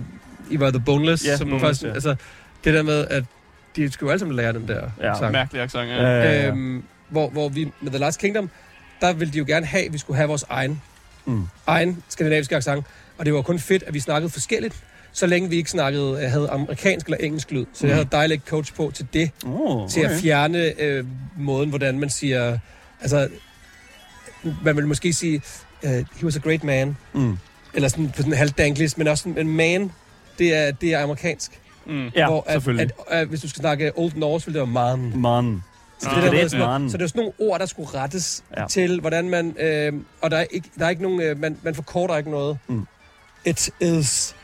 I 0.52 0.60
Var 0.60 0.70
The 0.72 0.80
Boneless. 0.86 1.26
Ja, 1.26 1.38
som 1.38 1.48
Boneless, 1.50 1.68
først, 1.68 1.84
ja. 1.84 1.94
altså, 1.94 2.16
det 2.64 2.74
der 2.74 2.84
med, 2.84 3.08
at 3.10 3.24
de 3.76 3.92
skulle 3.92 4.08
jo 4.08 4.12
alle 4.12 4.20
sammen 4.20 4.36
lære 4.36 4.54
den 4.54 4.68
der 4.68 4.90
Ja, 5.02 5.14
sang. 5.20 5.32
Mærkelig 5.32 5.62
accent, 5.62 5.90
ja. 5.90 5.96
Ja, 6.02 6.24
ja, 6.24 6.42
ja. 6.42 6.48
Øhm, 6.48 6.84
hvor, 7.10 7.30
hvor 7.30 7.50
vi 7.50 7.72
med 7.82 7.92
The 7.92 8.00
Last 8.00 8.20
Kingdom, 8.20 8.50
der 9.02 9.14
ville 9.14 9.34
de 9.34 9.38
jo 9.38 9.46
gerne 9.48 9.66
have, 9.66 9.86
at 9.86 9.94
vi 9.94 9.98
skulle 9.98 10.18
have 10.18 10.28
vores 10.28 10.46
egen, 10.50 10.82
Mm. 11.26 11.48
egen 11.68 12.04
skandinaviske 12.10 12.56
accent. 12.56 12.86
Og 13.18 13.26
det 13.26 13.34
var 13.34 13.42
kun 13.42 13.60
fedt, 13.60 13.84
at 13.88 13.94
vi 13.94 14.00
snakkede 14.00 14.30
forskelligt, 14.32 14.76
så 15.14 15.26
længe 15.28 15.50
vi 15.50 15.56
ikke 15.56 15.70
snakkede, 15.70 16.12
øh, 16.24 16.32
havde 16.32 16.50
amerikansk 16.50 17.06
eller 17.06 17.18
engelsk 17.18 17.52
lyd. 17.52 17.66
Så 17.74 17.88
jeg 17.88 17.96
havde 17.96 18.08
dialect 18.12 18.48
coach 18.48 18.74
på 18.74 18.92
til 18.96 19.08
det, 19.14 19.32
Oh, 19.46 19.90
til 19.90 20.02
at 20.02 20.20
fjerne 20.22 20.82
øh, 20.82 21.06
måden, 21.38 21.70
hvordan 21.70 22.00
man 22.00 22.10
siger... 22.10 22.58
Altså, 23.02 23.28
man 24.64 24.76
vil 24.76 24.88
måske 24.88 25.14
sige, 25.14 25.42
uh, 25.84 25.90
he 25.90 26.04
was 26.24 26.36
a 26.36 26.40
great 26.40 26.64
man, 26.64 26.98
Mm. 27.14 27.38
eller 27.74 27.90
sådan 27.90 28.08
på 28.10 28.18
sådan 28.18 28.32
en 28.32 28.38
halv 28.38 28.50
danglish, 28.52 28.98
men 28.98 29.08
også 29.08 29.22
sådan, 29.22 29.48
en 29.48 29.56
man, 29.56 29.92
det 30.40 30.56
er, 30.56 30.72
det 30.72 30.94
er 30.94 31.04
amerikansk. 31.04 31.52
Mm. 31.86 32.08
Ja, 32.16 32.28
hvor 32.28 32.44
at, 32.48 32.54
selvfølgelig. 32.54 32.90
At, 33.10 33.18
at, 33.20 33.28
hvis 33.28 33.42
du 33.42 33.50
skal 33.50 33.60
snakke 33.60 33.92
Old 33.96 34.12
Norse, 34.16 34.46
vil 34.46 34.54
det 34.54 34.60
være 34.76 34.98
man. 34.98 35.22
Man. 35.22 35.64
Så, 36.00 36.10
Ah, 36.10 36.16
det 36.16 36.24
der 36.24 36.32
det 36.32 36.42
er 36.44 36.48
sådan, 36.48 36.90
så 36.90 36.98
det 36.98 37.04
er 37.04 37.08
sådan 37.08 37.20
nogle 37.20 37.34
ord, 37.52 37.60
der 37.60 37.66
skulle 37.66 37.90
rettes 37.90 38.44
Ja. 38.56 38.62
ja. 38.62 38.68
til, 38.68 39.00
hvordan 39.00 39.30
man... 39.30 39.56
Øh, 39.60 39.94
og 40.22 40.32
der 40.32 40.38
er 40.38 40.46
ikke, 40.52 40.70
der 40.80 40.86
er 40.86 40.90
ikke 40.90 41.02
nogen... 41.02 41.22
Øh, 41.22 41.40
man, 41.40 41.58
man 41.64 41.76
forkorter 41.76 42.18
ikke 42.18 42.32
noget. 42.32 42.58
Mm. 42.68 42.88
It 43.46 43.70
is... 43.80 44.36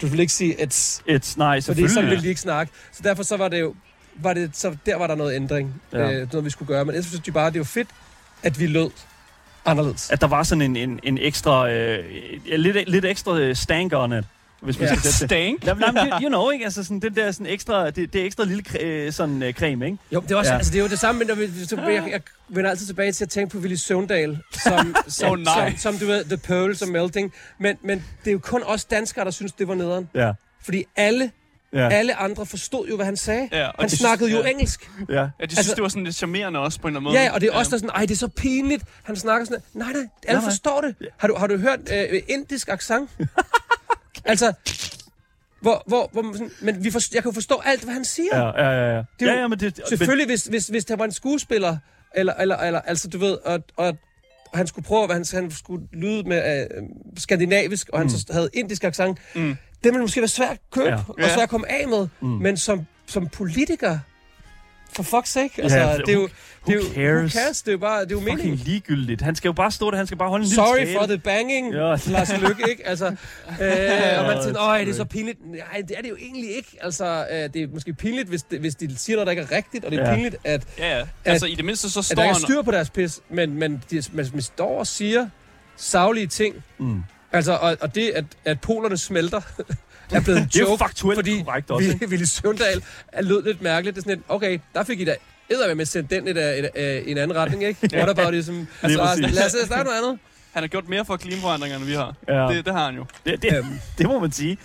Du 0.00 0.06
vil 0.06 0.20
ikke 0.20 0.32
sige 0.32 0.54
it's... 0.54 1.00
It's, 1.10 1.34
nej, 1.36 1.54
Fordi 1.56 1.62
selvfølgelig. 1.62 1.90
sådan 1.94 2.10
vil 2.10 2.22
de 2.22 2.28
ikke 2.28 2.40
snakke. 2.40 2.72
Så 2.92 3.00
derfor 3.02 3.22
så 3.22 3.36
var 3.36 3.48
det 3.48 3.60
jo... 3.60 3.74
Var 4.16 4.32
det, 4.34 4.50
så 4.56 4.76
der 4.86 4.96
var 4.96 5.06
der 5.06 5.14
noget 5.14 5.34
ændring, 5.36 5.82
Ja. 5.92 6.12
øh, 6.12 6.32
noget 6.32 6.44
vi 6.44 6.50
skulle 6.50 6.68
gøre. 6.68 6.84
Men 6.84 6.94
jeg 6.94 7.04
synes 7.04 7.20
de 7.20 7.32
bare, 7.32 7.46
det 7.46 7.56
er 7.56 7.60
jo 7.60 7.64
fedt, 7.64 7.88
at 8.42 8.60
vi 8.60 8.66
lød 8.66 8.90
anderledes. 9.64 10.10
At 10.10 10.20
der 10.20 10.26
var 10.26 10.42
sådan 10.42 10.62
en, 10.62 10.76
en, 10.76 11.00
en 11.02 11.18
ekstra, 11.18 11.70
øh, 11.70 12.04
lidt, 12.46 12.88
lidt 12.88 13.04
ekstra 13.04 13.38
øh, 13.38 13.56
stank 13.56 13.92
on 13.92 14.12
it, 14.18 14.24
hvis 14.64 14.78
man 14.78 14.88
Ja. 14.88 14.94
skal 14.96 15.12
sætte 15.12 15.34
det. 15.34 15.44
Stank? 15.44 15.66
Jamen, 15.66 15.82
jamen, 15.86 16.12
det- 16.12 16.20
you 16.22 16.28
know, 16.28 16.50
ikke? 16.50 16.64
Altså 16.64 16.82
sådan, 16.84 17.00
den 17.00 17.16
der 17.16 17.32
sådan 17.32 17.46
ekstra, 17.46 17.90
det, 17.90 18.12
det 18.12 18.20
er 18.20 18.24
ekstra 18.24 18.44
lille 18.44 18.64
øh, 18.80 19.12
sådan 19.12 19.42
øh, 19.42 19.52
creme, 19.54 19.86
ikke? 19.86 19.98
Jo, 20.12 20.20
det 20.20 20.30
er, 20.30 20.36
også, 20.36 20.48
Ja. 20.48 20.52
ja. 20.54 20.58
altså, 20.58 20.72
det 20.72 20.78
er 20.78 20.82
jo 20.82 20.88
det 20.88 20.98
samme, 20.98 21.18
men 21.18 21.28
når 21.28 21.34
vi, 21.34 21.50
så, 21.66 21.76
jeg, 21.80 22.04
jeg 22.10 22.20
vender 22.48 22.70
altid 22.70 22.86
tilbage 22.86 23.12
til 23.12 23.24
at 23.24 23.30
tænke 23.30 23.52
på 23.52 23.58
Willy 23.58 23.74
Søvndal, 23.74 24.38
som, 24.64 24.96
som, 25.08 25.30
Åh, 25.32 25.38
nej. 25.38 25.70
som, 25.70 25.78
som, 25.78 25.98
du 26.00 26.06
ved, 26.06 26.24
The 26.24 26.36
Pearls 26.36 26.82
og 26.82 26.88
Melting. 26.88 27.32
Men, 27.58 27.76
men 27.82 28.04
det 28.24 28.30
er 28.30 28.32
jo 28.32 28.38
kun 28.38 28.62
os 28.66 28.84
danskere, 28.84 29.24
der 29.24 29.30
synes, 29.30 29.52
det 29.52 29.68
var 29.68 29.74
nederen. 29.74 30.08
Ja. 30.14 30.32
Fordi 30.64 30.84
alle, 30.96 31.30
Ja. 31.72 31.88
alle 31.88 32.14
andre 32.14 32.46
forstod 32.46 32.88
jo, 32.88 32.96
hvad 32.96 33.06
han 33.06 33.16
sagde. 33.16 33.48
Ja, 33.52 33.68
Han 33.78 33.88
de- 33.88 33.96
snakkede 33.96 34.30
jo 34.30 34.42
ja. 34.42 34.48
engelsk. 34.48 34.90
ja. 35.08 35.14
Ja, 35.14 35.22
de 35.24 35.30
synes, 35.40 35.58
Altså- 35.58 35.74
det 35.74 35.82
var 35.82 35.88
sådan 35.88 36.04
lidt 36.04 36.16
charmerende 36.16 36.58
også 36.60 36.80
på 36.80 36.88
en 36.88 36.92
eller 36.96 37.00
anden 37.00 37.12
måde. 37.12 37.22
Ja, 37.24 37.32
og 37.34 37.40
det 37.40 37.48
er 37.48 37.52
også 37.52 37.70
der 37.70 37.76
er 37.76 37.78
sådan, 37.78 37.90
ej, 37.94 38.00
det 38.00 38.10
er 38.10 38.16
så 38.16 38.28
pinligt. 38.28 38.84
Han 39.02 39.16
snakker 39.16 39.44
sådan, 39.46 39.62
nej, 39.74 39.92
nej, 39.92 40.02
alle 40.26 40.40
nej. 40.40 40.50
forstår 40.50 40.80
det. 40.80 40.94
Har 41.16 41.28
du, 41.28 41.34
har 41.38 41.46
du 41.46 41.56
hørt 41.58 41.78
øh, 41.92 42.22
indisk 42.28 42.68
accent? 42.68 43.10
altså, 44.24 44.52
hvor, 45.60 45.82
hvor, 45.86 46.08
hvor 46.12 46.22
man 46.22 46.32
sådan, 46.34 46.50
men 46.60 46.84
vi 46.84 46.90
forstår, 46.90 47.16
jeg 47.16 47.22
kan 47.22 47.34
forstå 47.34 47.62
alt, 47.64 47.84
hvad 47.84 47.94
han 47.94 48.04
siger. 48.04 48.36
Ja, 48.38 48.62
ja, 48.64 48.70
ja. 48.70 48.94
ja. 48.96 49.02
Det 49.20 49.28
er 49.28 49.32
ja, 49.32 49.32
jo- 49.32 49.40
ja, 49.40 49.48
men 49.48 49.60
det, 49.60 49.80
Selvfølgelig, 49.88 50.26
hvis, 50.26 50.44
hvis, 50.44 50.66
hvis 50.66 50.84
der 50.84 50.96
var 50.96 51.04
en 51.04 51.12
skuespiller, 51.12 51.76
eller, 52.14 52.34
eller, 52.34 52.56
eller 52.56 52.80
altså 52.80 53.08
du 53.08 53.18
ved, 53.18 53.38
og, 53.44 53.62
og, 53.76 53.96
han 54.54 54.66
skulle 54.66 54.84
prøve, 54.84 55.04
at 55.04 55.10
han, 55.14 55.24
han 55.32 55.50
skulle 55.50 55.86
lyde 55.92 56.28
med 56.28 56.66
øh, 56.70 56.82
skandinavisk, 57.18 57.88
og 57.92 57.98
han 57.98 58.10
så 58.10 58.26
havde 58.32 58.50
indisk 58.52 58.84
accent, 58.84 59.18
Mm. 59.34 59.56
det 59.84 59.92
ville 59.92 60.00
måske 60.00 60.20
være 60.20 60.28
svært 60.28 60.50
at 60.50 60.58
købe, 60.70 60.86
Ja. 60.86 60.92
ja. 60.92 61.02
og 61.08 61.14
Ja. 61.18 61.28
svært 61.34 61.42
at 61.42 61.48
komme 61.48 61.70
af 61.72 61.88
med. 61.88 62.08
Mm. 62.20 62.28
Mm. 62.28 62.34
Men 62.34 62.56
som, 62.56 62.86
som 63.06 63.28
politiker, 63.28 63.98
for 64.96 65.02
fuck's 65.02 65.26
sake, 65.30 65.62
altså, 65.62 65.78
Ja, 65.78 65.96
det 65.96 66.08
er 66.08 66.12
jo... 66.12 66.20
who 66.20 66.28
det 66.66 66.72
er 66.72 66.74
jo, 66.74 66.94
cares? 66.94 67.34
Who 67.34 67.40
cares? 67.42 67.62
Det 67.62 67.68
er 67.68 67.72
jo 67.72 67.78
bare, 67.78 68.00
det 68.00 68.06
er 68.06 68.14
jo 68.14 68.18
fucking 68.20 68.36
meningen. 68.38 68.58
ligegyldigt. 68.64 69.22
Han 69.22 69.34
skal 69.36 69.48
jo 69.48 69.52
bare 69.52 69.70
stå 69.70 69.90
der, 69.90 69.96
han 69.96 70.06
skal 70.06 70.18
bare 70.18 70.28
holde 70.28 70.42
en 70.42 70.48
lille 70.48 70.54
Sorry 70.64 70.96
for 70.98 71.06
the 71.06 71.18
banging, 71.18 71.72
Ja. 71.74 71.96
Lars 72.06 72.32
Lykke, 72.40 72.64
ikke? 72.70 72.86
Altså, 72.88 73.06
øh, 73.62 74.18
og 74.18 74.24
man 74.26 74.44
tænker, 74.44 74.60
åh, 74.60 74.78
det 74.80 74.88
er 74.88 74.94
så 74.94 75.04
pinligt. 75.04 75.38
Nej, 75.50 75.82
det 75.88 75.98
er 75.98 76.02
det 76.02 76.10
jo 76.10 76.16
egentlig 76.20 76.56
ikke. 76.56 76.78
Altså, 76.80 77.26
øh, 77.32 77.36
det 77.54 77.56
er 77.56 77.66
måske 77.74 77.92
pinligt, 77.94 78.28
hvis, 78.28 78.42
det, 78.42 78.60
hvis 78.60 78.74
de 78.74 78.96
siger 78.98 79.16
noget, 79.16 79.26
der 79.26 79.30
ikke 79.30 79.42
er 79.42 79.56
rigtigt, 79.56 79.84
og 79.84 79.90
det 79.90 80.00
er 80.00 80.08
Ja. 80.08 80.14
pinligt, 80.14 80.36
at, 80.44 80.62
Ja, 80.78 80.98
ja. 80.98 81.04
Altså, 81.24 81.46
i 81.46 81.54
det 81.54 81.64
mindste 81.64 81.90
så 81.90 81.98
at 81.98 82.04
står 82.04 82.14
der 82.14 82.22
ikke 82.22 82.30
er 82.34 82.38
styr 82.38 82.62
på 82.62 82.70
deres 82.70 82.90
pis, 82.90 83.20
men, 83.30 83.54
men 83.58 83.82
de, 83.90 84.02
man, 84.12 84.26
man 84.32 84.42
står 84.42 84.78
og 84.78 84.86
siger 84.86 85.28
savlige 85.76 86.26
ting. 86.26 86.54
Mm. 86.78 87.02
Altså, 87.32 87.52
og, 87.52 87.76
og 87.80 87.94
det, 87.94 88.10
at, 88.10 88.24
at 88.44 88.60
polerne 88.60 88.96
smelter, 88.98 89.40
er 90.10 90.20
blevet 90.20 90.38
en 90.38 90.44
Det 90.44 90.56
er 90.56 90.60
joke. 90.60 90.78
faktuelt 90.78 91.18
fordi 91.18 91.42
korrekt 91.44 91.70
også, 91.70 91.86
Vi, 91.88 91.92
ikke? 91.94 92.10
Ville 92.10 92.26
Søvndal 92.26 92.82
er 93.12 93.22
lød 93.22 93.42
lidt 93.44 93.62
mærkeligt. 93.62 93.96
Det 93.96 94.00
er 94.00 94.04
sådan 94.04 94.16
lidt, 94.16 94.26
okay, 94.28 94.58
der 94.74 94.84
fik 94.84 95.00
I 95.00 95.04
da 95.04 95.14
eddermame 95.50 95.74
med 95.74 95.86
sendt 95.86 96.10
den 96.10 96.28
i, 96.28 96.32
da, 96.32 96.54
i, 96.76 97.10
en 97.10 97.18
anden 97.18 97.36
retning, 97.36 97.64
ikke? 97.64 97.88
What 97.96 98.08
about 98.18 98.34
it? 98.34 98.44
Som, 98.44 98.68
altså, 98.82 99.16
lad 99.32 99.44
os 99.46 99.66
snakke 99.66 99.84
noget 99.84 99.98
andet. 99.98 100.18
Han 100.52 100.62
har 100.62 100.68
gjort 100.68 100.88
mere 100.88 101.04
for 101.04 101.16
klimaforandringerne, 101.16 101.82
end 101.82 101.90
vi 101.90 101.96
har. 101.96 102.14
Ja. 102.28 102.54
Det, 102.56 102.64
det 102.66 102.72
har 102.74 102.86
han 102.86 102.94
jo. 102.94 103.04
Det, 103.26 103.42
det, 103.42 103.64
det 103.98 104.06
må 104.06 104.18
man 104.20 104.32
sige. 104.32 104.58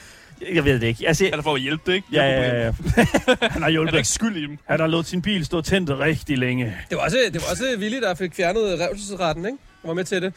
Jeg 0.53 0.65
ved 0.65 0.79
det 0.79 0.87
ikke. 0.87 1.07
Altså, 1.07 1.25
Eller 1.25 1.41
for 1.41 1.55
at 1.55 1.61
hjælpe 1.61 1.83
det, 1.91 1.93
ikke? 1.95 2.07
ja, 2.11 2.23
ja, 2.23 2.65
ja. 2.65 2.71
Han 2.95 3.37
har 3.41 3.49
Han 3.49 3.63
er 3.63 3.69
hjulpet. 3.69 3.97
ikke 3.97 4.07
skyld 4.09 4.37
i 4.37 4.41
dem. 4.41 4.57
Han 4.67 4.79
har 4.79 4.87
lavet 4.87 5.05
sin 5.05 5.21
bil 5.21 5.45
stå 5.45 5.61
tændt 5.61 5.89
rigtig 5.89 6.37
længe. 6.37 6.65
Det 6.89 6.97
var 6.97 7.03
også, 7.03 7.17
det 7.33 7.41
var 7.41 7.49
også 7.51 7.63
Willy, 7.77 8.01
der 8.01 8.15
fik 8.15 8.35
fjernet 8.35 8.79
revselsesretten, 8.79 9.45
ikke? 9.45 9.57
Han 9.81 9.87
var 9.87 9.93
med 9.93 10.03
til 10.03 10.21
det. 10.21 10.33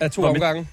Af 0.00 0.10
to 0.10 0.22
omgange. 0.24 0.68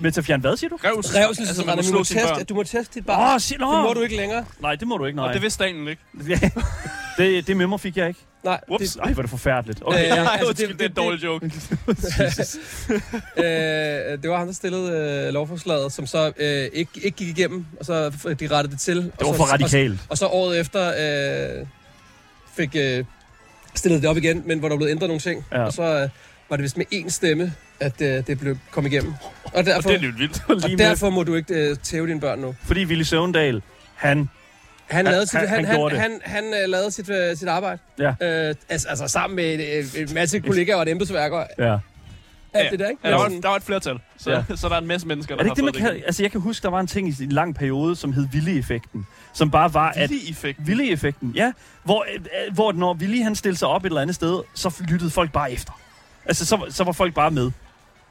Med 0.00 0.10
til 0.12 0.20
at 0.20 0.24
fjerne 0.24 0.40
hvad, 0.40 0.56
siger 0.56 0.70
du? 0.70 0.76
Revs. 0.84 1.14
Revselsesretten, 1.16 1.48
Altså, 1.48 1.64
man 1.66 1.76
må 1.76 1.82
du, 1.92 1.98
må 1.98 2.04
teste, 2.04 2.44
du 2.44 2.54
må 2.54 2.62
teste 2.62 2.94
dit 2.94 3.02
Åh, 3.02 3.06
barn. 3.06 3.34
oh, 3.34 3.40
shit, 3.40 3.58
Det 3.58 3.66
må 3.68 3.92
du 3.94 4.00
ikke 4.00 4.16
længere. 4.16 4.44
Nej, 4.60 4.74
det 4.74 4.88
må 4.88 4.96
du 4.96 5.04
ikke, 5.04 5.16
nej. 5.16 5.28
Og 5.28 5.34
det 5.34 5.42
vidste 5.42 5.64
Daniel 5.64 5.88
ikke. 5.88 6.02
det, 7.18 7.46
det 7.46 7.56
memo 7.56 7.76
fik 7.76 7.96
jeg 7.96 8.08
ikke. 8.08 8.20
Nej, 8.44 8.60
Ups. 8.68 8.96
Ej, 8.96 9.12
hvor 9.12 9.20
er 9.20 9.22
det 9.22 9.30
forfærdeligt. 9.30 9.82
Okay. 9.84 10.04
Øh, 10.04 10.08
Nej, 10.08 10.28
altså, 10.32 10.48
undskyld, 10.48 10.68
det- 10.68 10.78
det 10.78 10.84
er 10.84 10.88
en 10.88 10.90
det- 10.90 10.96
dårlig 10.96 11.24
joke. 11.24 11.46
øh, 13.36 14.22
det 14.22 14.30
var 14.30 14.38
ham, 14.38 14.46
der 14.46 14.54
stillede 14.54 14.92
øh, 15.28 15.32
lovforslaget, 15.34 15.92
som 15.92 16.06
så 16.06 16.32
øh, 16.36 16.68
ikke, 16.72 16.90
ikke 17.02 17.16
gik 17.16 17.28
igennem, 17.38 17.66
og 17.80 17.84
så 17.86 18.08
f- 18.08 18.32
de 18.32 18.46
rettede 18.50 18.72
det 18.72 18.80
til. 18.80 18.96
Det 18.96 19.12
var 19.20 19.26
og 19.26 19.36
for 19.36 19.46
så, 19.46 19.52
radikalt. 19.52 19.92
Og, 20.00 20.06
og 20.10 20.18
så 20.18 20.26
året 20.26 20.60
efter 20.60 20.88
øh, 21.60 21.66
fik 22.56 22.70
øh, 22.76 23.04
stillet 23.74 24.02
det 24.02 24.10
op 24.10 24.16
igen, 24.16 24.42
men 24.46 24.58
hvor 24.58 24.68
der 24.68 24.76
blev 24.76 24.88
ændret 24.88 25.08
nogle 25.08 25.20
ting. 25.20 25.44
Ja. 25.52 25.64
Og 25.64 25.72
så 25.72 25.82
øh, 25.82 26.08
var 26.50 26.56
det 26.56 26.62
vist 26.62 26.76
med 26.76 26.86
én 26.94 27.08
stemme, 27.08 27.52
at 27.80 28.00
øh, 28.00 28.26
det 28.26 28.38
blev 28.40 28.56
kom 28.70 28.86
igennem. 28.86 29.12
Og 29.44 29.50
Og 29.54 29.66
derfor, 29.66 29.88
det 29.88 29.96
er 29.96 30.00
lidt 30.00 30.18
vildt. 30.18 30.42
og 30.48 30.56
med, 30.70 30.78
derfor 30.78 31.10
må 31.10 31.22
du 31.22 31.34
ikke 31.34 31.54
øh, 31.54 31.76
tæve 31.76 32.06
dine 32.06 32.20
børn 32.20 32.38
nu. 32.38 32.54
fordi 32.64 32.84
Willy 32.84 33.02
Søvndal, 33.02 33.62
han... 33.94 34.28
Han, 34.86 34.96
Han- 35.06 35.12
lavede 35.12 35.26
sit, 35.26 35.38
han- 35.38 35.48
han, 35.48 35.56
han 35.58 35.64
han, 35.64 35.76
gjorde 35.76 35.98
han, 35.98 36.10
det. 36.10 36.20
han, 36.24 36.44
han, 36.52 36.62
øh, 36.62 36.68
lavede 36.68 36.90
sit, 36.90 37.10
øh, 37.10 37.36
sit 37.36 37.48
arbejde. 37.48 37.78
Ja. 37.98 38.08
Øh, 38.48 38.54
altså, 38.68 38.88
altså 38.88 39.08
sammen 39.08 39.36
med 39.36 39.54
en, 39.54 40.08
en 40.08 40.14
masse 40.14 40.40
kollegaer 40.40 40.76
og 40.76 40.82
et 40.82 40.88
embedsværk 40.88 41.32
og 41.32 41.46
Ja. 41.58 41.78
alt 42.54 42.70
det 42.70 42.78
der, 42.78 42.88
ikke? 42.88 43.00
Ja, 43.04 43.10
der, 43.10 43.16
var, 43.16 43.28
Men 43.28 43.42
der 43.42 43.48
var 43.48 43.56
et 43.56 43.62
flertal, 43.62 43.98
så, 44.18 44.30
Ja. 44.30 44.44
ja. 44.50 44.56
så 44.56 44.68
der 44.68 44.74
er 44.74 44.78
en 44.80 44.86
masse 44.86 45.06
mennesker, 45.06 45.34
Er 45.34 45.36
der 45.36 45.44
det 45.44 45.50
ikke 45.50 45.66
det, 45.66 45.74
man 45.74 45.82
har 45.82 45.92
kan... 45.92 46.02
Altså, 46.06 46.22
jeg 46.22 46.30
kan 46.30 46.40
huske, 46.40 46.62
der 46.62 46.68
var 46.70 46.80
en 46.80 46.86
ting 46.86 47.08
i 47.08 47.14
en 47.24 47.32
lang 47.32 47.54
periode, 47.54 47.96
som 47.96 48.12
hed 48.12 48.26
Willy-effekten. 48.34 49.06
Som 49.32 49.50
bare 49.50 49.74
var, 49.74 49.90
at... 49.96 50.10
Villig 50.10 50.30
effekt. 50.30 50.58
Willy-effekten, 50.66 51.32
ja. 51.34 51.52
Hvor, 51.84 52.06
øh, 52.14 52.54
hvor 52.54 52.72
når 52.72 52.94
Willy 52.94 53.22
han 53.22 53.34
stillede 53.36 53.58
sig 53.58 53.68
op 53.68 53.82
et 53.84 53.86
eller 53.86 54.00
andet 54.00 54.14
sted, 54.16 54.40
så 54.54 54.82
lyttede 54.88 55.10
folk 55.10 55.32
bare 55.32 55.52
efter. 55.52 55.80
Altså, 56.26 56.46
så, 56.46 56.66
så 56.70 56.84
var 56.84 56.92
folk 56.92 57.14
bare 57.14 57.30
med. 57.30 57.50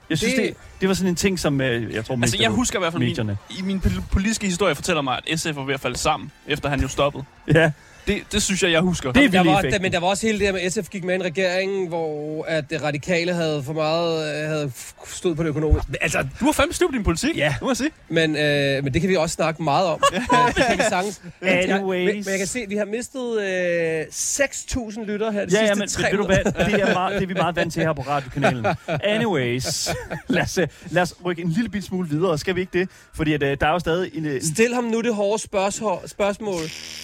Jeg 0.10 0.18
synes, 0.18 0.34
det, 0.34 0.44
Det- 0.44 0.56
det, 0.82 0.88
var 0.90 0.94
sådan 0.96 1.10
en 1.10 1.16
ting, 1.16 1.40
som 1.40 1.62
øh, 1.62 1.94
jeg 1.94 2.06
tror, 2.06 2.16
Altså, 2.16 2.16
mest 2.16 2.36
jeg 2.40 2.46
af 2.46 2.52
husker 2.52 2.80
i 2.80 2.82
hvert 2.82 2.94
fald, 2.94 3.04
medierne. 3.04 3.38
min, 3.50 3.60
i 3.60 3.62
min 3.62 3.80
pol- 3.82 4.04
politiske 4.12 4.46
historie 4.48 4.76
fortæller 4.76 5.02
mig, 5.02 5.20
at 5.28 5.40
SF 5.40 5.56
var 5.56 5.64
ved 5.64 5.74
at 5.74 5.80
falde 5.80 5.98
sammen, 5.98 6.32
efter 6.48 6.70
han 6.70 6.82
jo 6.82 6.88
stoppede. 6.88 7.24
Ja, 7.54 7.72
Det, 8.10 8.24
det 8.32 8.42
synes 8.44 8.64
jeg, 8.64 8.72
jeg 8.72 8.82
husker. 8.82 9.12
Det 9.12 9.26
er 9.26 9.30
der 9.30 9.44
var, 9.44 9.62
der, 9.62 9.80
men 9.80 9.92
der 9.92 10.00
var 10.00 10.08
også 10.08 10.26
hele 10.28 10.40
det 10.40 10.48
her 10.48 10.54
med, 10.54 10.62
at 10.62 10.74
SF 10.74 10.90
gik 10.90 11.04
med 11.04 11.14
i 11.14 11.16
en 11.16 11.24
regering, 11.24 11.88
hvor 11.88 12.44
at 12.48 12.70
det 12.70 12.84
radikale 12.84 13.34
havde 13.34 13.64
for 13.64 13.74
meget 13.74 14.42
øh, 14.44 14.50
havde 14.50 14.72
stået 15.08 15.38
på 15.38 15.44
det 15.44 15.50
økonomiske. 15.50 15.92
Altså, 16.02 16.28
Du 16.40 16.46
har 16.46 16.52
fandme 16.52 16.74
styr 16.74 16.88
på 16.88 16.92
din 16.94 17.04
politik, 17.04 17.38
Ja. 17.38 17.56
nu 17.62 17.66
må 17.66 17.70
jeg 17.70 17.78
sige. 17.78 17.90
men, 18.10 18.36
øh, 18.36 18.84
men 18.84 18.94
det 18.94 19.02
kan 19.02 19.10
vi 19.10 19.16
også 19.16 19.34
snakke 19.34 19.64
meget 19.64 19.88
om. 19.88 20.02
Øh, 20.14 20.22
det 20.56 20.66
kan 20.68 20.78
vi 20.78 20.84
sagtens. 20.90 21.22
Jeg, 21.42 21.70
Anyways. 21.70 22.06
men, 22.08 22.16
men 22.16 22.26
jeg 22.30 22.38
kan 22.38 22.48
se, 22.48 22.60
at 22.60 22.70
vi 22.70 22.76
har 22.76 22.86
mistet 22.86 23.42
øh, 23.42 24.02
6.000 24.12 25.06
lytter 25.06 25.32
her 25.32 25.46
de 25.46 25.56
ja, 25.58 25.62
ja, 25.62 25.68
sidste 25.68 25.80
men 25.80 25.88
tre 25.90 26.12
ved 26.12 26.18
du 26.18 26.26
hvad, 26.26 26.38
det 26.66 26.82
er, 26.82 26.94
meget, 26.94 27.16
det 27.16 27.24
er 27.24 27.28
vi 27.28 27.34
meget 27.34 27.56
vant 27.56 27.74
til 27.74 27.84
her 27.84 27.94
på 27.94 28.02
radiokanalen. 28.02 28.66
Anyways, 29.04 29.90
lad 30.28 30.42
os, 30.42 30.58
øh, 30.58 30.68
lad 30.90 31.02
os 31.02 31.14
rykke 31.26 31.42
en 31.42 31.50
lille 31.50 31.70
bit 31.70 31.84
smule 31.84 32.10
videre, 32.10 32.38
skal 32.38 32.56
vi 32.56 32.62
ikke 32.62 32.80
det? 32.80 32.90
Fordi 33.16 33.34
at, 33.34 33.44
øh, 33.44 33.58
der 33.62 33.68
er 33.68 33.72
jo 33.72 33.80
stadig 33.80 34.12
en... 34.14 34.26
øh, 34.26 34.42
Stil 34.42 34.74
ham 34.74 34.84
nu 34.84 35.02
det 35.02 35.16
hårde 35.16 35.42
spørgsmål. 35.44 35.98
spørgsmål. 36.08 36.62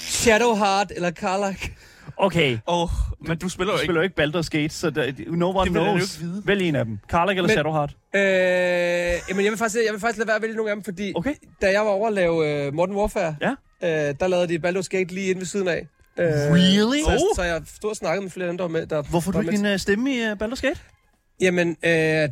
Shadowheart 0.07 0.91
eller 0.95 1.11
Karlak? 1.11 1.55
Okay, 2.17 2.57
Åh, 2.67 2.81
oh, 2.83 2.89
men 3.27 3.37
du 3.37 3.49
spiller 3.49 3.73
jo 3.73 3.77
du 3.77 3.81
ikke. 3.81 3.85
spiller 3.85 4.01
jo 4.01 4.03
ikke 4.03 4.21
Baldur's 4.39 4.49
Gate, 4.49 4.69
så 4.73 4.89
der, 4.89 5.11
no 5.27 5.49
one 5.49 5.63
Det 5.63 5.71
knows. 5.71 6.17
ikke 6.17 6.25
vide. 6.31 6.41
Vælg 6.45 6.61
en 6.61 6.75
af 6.75 6.85
dem. 6.85 6.99
Karlak 7.09 7.35
eller 7.37 7.47
Men- 7.47 7.53
Shadowheart? 7.55 7.95
Øh, 8.15 8.21
jamen, 9.29 9.43
jeg 9.45 9.51
vil, 9.51 9.57
faktisk, 9.57 9.77
jeg 9.85 9.93
vil 9.93 9.99
faktisk 10.01 10.17
lade 10.17 10.27
være 10.27 10.35
at 10.35 10.41
vælge 10.41 10.55
nogle 10.55 10.71
af 10.71 10.75
dem, 10.75 10.83
fordi 10.83 11.13
Okay. 11.15 11.33
da 11.61 11.71
jeg 11.71 11.81
var 11.81 11.91
over 11.91 12.07
at 12.07 12.13
lave 12.13 12.67
uh, 12.67 12.73
Modern 12.73 12.95
Warfare, 12.95 13.35
Ja. 13.41 13.49
øh, 14.09 14.15
der 14.19 14.27
lavede 14.27 14.47
de 14.59 14.67
Baldur's 14.69 14.87
Gate 14.89 15.13
lige 15.13 15.27
inde 15.29 15.39
ved 15.39 15.45
siden 15.45 15.67
af. 15.67 15.87
Øh, 16.19 16.25
Really? 16.27 17.03
Så, 17.03 17.11
Oh. 17.11 17.35
så 17.35 17.43
jeg 17.43 17.61
stod 17.75 17.89
og 17.89 17.95
snakkede 17.95 18.21
med 18.23 18.31
flere 18.31 18.47
af 18.47 18.51
dem, 18.51 18.57
der 18.57 18.63
var 18.63 18.71
med. 18.71 18.85
Der, 18.87 19.01
Hvorfor 19.01 19.31
der 19.31 19.41
du 19.41 19.49
ikke 19.49 19.61
med 19.61 19.69
din 19.69 19.73
uh, 19.73 19.79
stemme 19.79 20.15
i 20.15 20.21
uh, 20.21 20.31
Baldur's 20.31 20.61
Gate? 20.61 20.79
Jamen, 21.41 21.69
øh, 21.85 22.29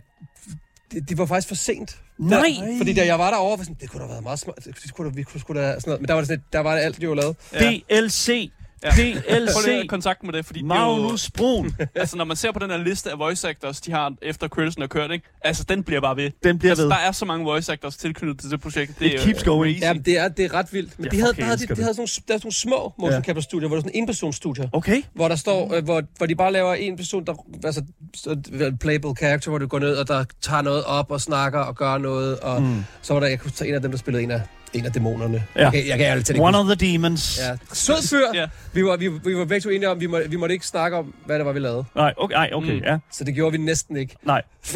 det, 0.94 1.10
det, 1.10 1.18
var 1.18 1.26
faktisk 1.26 1.48
for 1.48 1.56
sent. 1.56 1.98
Nej. 2.18 2.39
Der, 2.39 2.78
fordi 2.78 2.94
da 2.94 3.06
jeg 3.06 3.20
var 3.20 3.32
derovre, 3.32 3.58
var 3.58 3.64
sådan, 3.64 3.78
det 3.82 3.89
kunne 3.89 4.00
da 4.00 4.06
have 4.06 4.12
været 4.12 4.24
meget 4.24 4.39
smart. 4.39 4.66
Det 4.66 4.94
kunne 4.94 5.10
da, 5.10 5.16
vi 5.16 5.24
kunne 5.24 5.41
sgu 5.41 5.54
da 5.54 5.60
sådan 5.60 5.82
noget. 5.86 6.02
Men 6.02 6.08
der 6.08 6.14
var 6.14 6.22
det 6.22 6.28
sådan, 6.28 6.44
der 6.54 6.60
var 6.60 6.76
det 6.76 6.82
alt, 6.82 7.02
de 7.02 7.10
var 7.10 7.16
lavet. 7.16 7.36
Ja. 7.54 7.80
DLC. 8.00 8.52
Ja. 8.84 8.90
Prøv 8.90 9.38
DLC. 9.46 9.66
lige 9.66 9.80
at 9.82 9.90
kontakt 9.90 10.24
med 10.24 10.34
det, 10.34 10.46
fordi 10.46 10.62
det 10.62 10.72
er 10.72 10.86
jo, 10.86 10.96
Magnus 11.02 11.32
Brun. 11.32 11.76
altså, 11.96 12.18
når 12.18 12.26
man 12.26 12.38
ser 12.38 12.52
på 12.52 12.60
den 12.60 12.70
her 12.70 12.78
liste 12.78 13.12
af 13.12 13.20
voice 13.20 13.50
actors, 13.50 13.82
de 13.82 13.92
har 13.92 14.14
efter 14.22 14.48
creditsen 14.48 14.82
er 14.84 14.88
kørt, 14.88 15.12
ikke? 15.12 15.26
Altså, 15.42 15.64
den 15.70 15.84
bliver 15.84 16.02
bare 16.02 16.16
ved. 16.18 16.32
Den 16.44 16.60
bliver 16.60 16.72
Altså, 16.72 16.84
ved. 16.84 16.90
der 16.92 16.98
er 16.98 17.12
så 17.12 17.26
mange 17.26 17.46
voice 17.46 17.72
actors 17.72 17.98
tilknyttet 17.98 18.40
til 18.40 18.52
det 18.52 18.62
projekt. 18.62 19.00
Det 19.00 19.06
It 19.06 19.14
er 19.20 19.24
keeps 19.24 19.44
going. 19.44 19.76
crazy. 19.80 19.84
Ja, 19.84 19.94
det 20.06 20.20
er, 20.20 20.28
det 20.28 20.46
er 20.46 20.54
ret 20.54 20.74
vildt. 20.74 21.00
Men 21.00 21.04
Jeg 21.06 21.12
de 21.12 21.20
havde, 21.20 21.34
der 21.34 21.44
havde, 21.44 21.58
de, 21.58 21.76
de 21.76 21.82
havde 21.82 21.94
sådan 21.94 21.96
nogle, 21.98 22.10
der 22.28 22.34
er 22.34 22.38
sådan 22.38 22.42
nogle 22.44 22.54
små 22.54 22.94
motion 23.00 23.14
Ja. 23.14 23.22
capture 23.26 23.44
studier, 23.44 23.68
hvor 23.68 23.76
der 23.76 23.82
er 23.82 23.84
sådan 23.84 23.96
en 23.96 24.04
enpersonsstudier. 24.04 24.68
Okay. 24.74 25.02
hvor 25.16 25.28
der 25.28 25.36
står, 25.36 25.74
øh, 25.74 25.84
hvor, 25.84 26.02
hvor 26.18 26.26
de 26.26 26.36
bare 26.36 26.52
laver 26.54 26.74
en 26.74 26.98
person, 26.98 27.26
der 27.26 27.34
altså 27.66 27.82
så- 28.16 28.74
playable 28.80 29.16
character, 29.16 29.50
hvor 29.50 29.58
du 29.58 29.68
går 29.68 29.80
ned 29.80 29.96
og 29.96 30.08
der 30.08 30.26
tager 30.42 30.62
noget 30.62 30.84
op 30.84 31.12
og 31.12 31.22
snakker 31.22 31.60
og 31.60 31.76
gør 31.76 31.98
noget, 31.98 32.40
og 32.40 32.62
mm. 32.62 32.84
så 33.02 33.14
var 33.14 33.20
der 33.20 33.28
jeg 33.28 33.40
kunne 33.40 33.52
tage 33.52 33.70
en 33.70 33.76
af 33.76 33.82
dem, 33.82 33.92
der 33.92 33.98
spillede 33.98 34.24
en 34.24 34.32
af 34.32 34.42
en 34.74 34.86
af 34.86 34.91
dæmonerne. 34.93 35.43
Ja. 35.55 35.69
Jeg, 35.69 35.84
jeg 35.88 35.97
kan 35.97 36.07
ærligt 36.07 36.30
ikke 36.30 36.41
One 36.41 36.57
of 36.57 36.65
the 36.65 36.76
demons. 36.93 37.39
Ja. 37.41 37.57
Sød 37.74 38.07
fyr. 38.09 38.26
Ja. 38.34 38.47
Vi, 38.74 38.86
var, 38.86 38.97
vi, 38.97 39.07
vi 39.07 39.36
var 39.38 39.45
begge 39.45 39.61
to 39.61 39.69
enige 39.69 39.89
om, 39.89 39.99
vi, 39.99 40.07
må, 40.07 40.19
vi 40.30 40.36
måtte 40.36 40.53
ikke 40.53 40.67
snakke 40.67 40.97
om, 40.97 41.13
hvad 41.26 41.38
det 41.38 41.45
var, 41.45 41.51
vi 41.51 41.59
lavede. 41.59 41.86
Nej, 41.95 42.13
okay, 42.17 42.36
ej, 42.36 42.49
okay, 42.53 42.74
Mm. 42.74 42.84
ja. 42.86 42.97
Så 43.11 43.24
det 43.24 43.34
gjorde 43.36 43.51
vi 43.51 43.57
næsten 43.57 43.97
ikke. 43.97 44.15
Nej. 44.24 44.41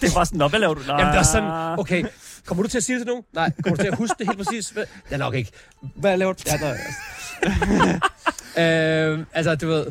det 0.00 0.14
var 0.14 0.24
sådan, 0.24 0.38
nå, 0.38 0.48
hvad 0.48 0.60
laver 0.60 0.74
du? 0.74 0.80
Nej. 0.86 0.98
Jamen, 0.98 1.12
det 1.12 1.16
var 1.18 1.22
sådan, 1.24 1.78
okay, 1.78 2.04
kommer 2.46 2.62
du 2.62 2.68
til 2.68 2.78
at 2.78 2.84
sige 2.84 2.96
det 2.98 3.06
til 3.06 3.08
nogen? 3.08 3.24
Nej. 3.32 3.50
Kommer 3.62 3.76
du 3.76 3.82
til 3.82 3.88
at 3.88 3.96
huske 3.98 4.14
det 4.18 4.26
helt 4.26 4.38
præcis? 4.38 4.68
Hvad? 4.70 4.84
Ja, 5.10 5.16
nok 5.16 5.34
ikke. 5.34 5.50
Hvad 5.96 6.16
laver 6.16 6.32
du? 6.32 6.38
Ja, 6.46 6.56
nej. 6.56 6.76
øhm, 9.08 9.26
altså, 9.34 9.54
du 9.54 9.66
ved, 9.68 9.86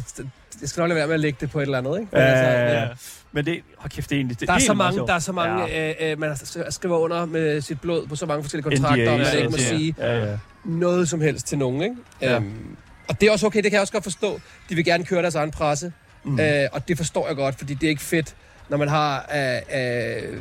jeg 0.62 0.70
skal 0.70 0.82
nok 0.82 0.88
lade 0.88 0.98
være 0.98 1.08
med 1.08 1.14
at 1.14 1.20
lægge 1.20 1.38
det 1.42 1.52
på 1.52 1.60
et 1.60 1.64
eller 1.64 1.78
andet, 1.78 2.00
ikke? 2.00 2.10
Men 2.12 2.22
Ja, 2.22 2.28
altså, 2.28 2.52
ja, 2.52 2.82
Ja. 2.82 2.88
Ja. 3.34 3.38
Men 3.38 3.46
det, 3.46 3.60
hold 3.78 3.90
kæft, 3.92 4.10
det 4.10 4.16
er 4.16 4.20
egentlig... 4.20 4.40
Det, 4.40 4.48
Der 4.48 4.54
er, 4.54 4.58
det 4.58 4.66
så 4.68 4.74
mange, 4.74 5.00
der 5.08 5.14
er 5.14 5.20
så 5.20 5.32
mange, 5.32 5.66
Ja. 5.66 5.90
ja. 5.92 6.12
øh, 6.12 6.20
man 6.20 6.36
skriver 6.70 6.98
under 6.98 7.26
med 7.26 7.62
sit 7.62 7.82
blod 7.82 8.08
på 8.08 8.16
så 8.16 8.26
mange 8.26 8.44
forskellige 8.44 8.64
kontrakter, 8.64 9.12
og 9.12 9.18
man 9.18 9.28
NDA's, 9.28 9.36
ikke 9.38 9.50
må 9.50 9.58
ja. 9.58 9.64
sige 9.78 9.96
Ja, 9.98 10.26
ja. 10.30 10.38
noget 10.66 11.10
som 11.10 11.22
helst 11.22 11.48
til 11.48 11.58
nogen. 11.58 11.82
Ikke? 11.82 11.96
Ja. 12.22 12.36
Øhm, 12.36 12.76
og 13.10 13.22
det 13.22 13.28
er 13.28 13.32
også 13.32 13.46
okay, 13.46 13.58
det 13.58 13.64
kan 13.72 13.74
jeg 13.74 13.82
også 13.82 13.94
godt 13.94 14.04
forstå. 14.04 14.40
De 14.70 14.76
vil 14.76 14.86
gerne 14.86 15.06
køre 15.06 15.22
deres 15.22 15.36
egen 15.36 15.52
presse, 15.52 15.92
mm. 16.24 16.40
øh, 16.40 16.68
og 16.72 16.88
det 16.88 16.98
forstår 16.98 17.28
jeg 17.28 17.36
godt, 17.36 17.56
fordi 17.58 17.74
det 17.74 17.84
er 17.84 17.90
ikke 17.90 18.02
fedt, 18.02 18.36
når 18.70 18.78
man 18.78 18.88
har 18.88 19.30
øh, 19.36 19.82
øh, 19.82 20.38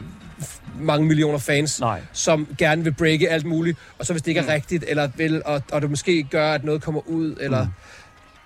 mange 0.80 1.06
millioner 1.06 1.38
fans, 1.38 1.80
Nej. 1.80 2.00
som 2.12 2.48
gerne 2.58 2.84
vil 2.84 2.92
breake 2.92 3.30
alt 3.30 3.44
muligt, 3.46 3.78
og 3.98 4.06
så 4.06 4.12
hvis 4.12 4.22
det 4.22 4.28
ikke 4.28 4.38
er 4.40 4.44
Mm. 4.44 4.48
rigtigt, 4.50 4.84
eller 4.88 5.08
vil, 5.16 5.42
og, 5.44 5.62
og 5.72 5.82
det 5.82 5.90
måske 5.90 6.22
gør, 6.22 6.52
at 6.52 6.64
noget 6.64 6.82
kommer 6.82 7.08
ud, 7.08 7.36
eller... 7.40 7.64
Mm. 7.64 7.70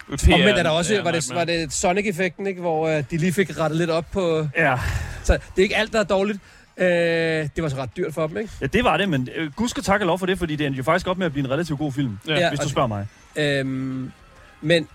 PR, 0.08 0.34
Omvendt 0.34 0.58
er 0.58 0.62
der 0.62 0.70
også, 0.70 0.94
ja, 0.94 1.02
var, 1.02 1.10
det, 1.10 1.30
var 1.34 1.44
det 1.44 1.72
Sonic-effekten, 1.72 2.46
ikke? 2.46 2.60
hvor 2.60 2.88
øh, 2.88 3.04
de 3.10 3.16
lige 3.16 3.32
fik 3.32 3.58
rettet 3.60 3.78
lidt 3.78 3.90
op 3.90 4.04
på... 4.12 4.48
Ja. 4.56 4.76
Så 5.24 5.32
det 5.32 5.40
er 5.58 5.62
ikke 5.62 5.76
alt, 5.76 5.92
der 5.92 6.00
er 6.00 6.04
dårligt. 6.04 6.38
Øh, 6.78 6.86
det 6.86 7.62
var 7.62 7.68
så 7.68 7.76
ret 7.76 7.90
dyrt 7.96 8.14
for 8.14 8.26
dem, 8.26 8.36
ikke? 8.36 8.50
ja, 8.60 8.66
det 8.66 8.84
var 8.84 8.96
det, 8.96 9.08
men 9.08 9.28
øh, 9.36 9.52
gud 9.52 9.68
skal 9.68 9.82
takke 9.82 10.04
og 10.04 10.06
lov 10.06 10.18
for 10.18 10.26
det, 10.26 10.38
fordi 10.38 10.56
det 10.56 10.66
endte 10.66 10.78
jo 10.78 10.82
faktisk 10.84 11.06
op 11.06 11.18
med 11.18 11.26
at 11.26 11.32
blive 11.32 11.44
en 11.44 11.50
relativt 11.50 11.78
god 11.78 11.92
film, 11.92 12.18
Ja. 12.28 12.48
Hvis 12.48 12.58
du 12.60 12.64
og- 12.64 12.70
spørger 12.70 12.88
mig. 12.88 13.06
Øhm, 13.36 14.12
men, 14.60 14.88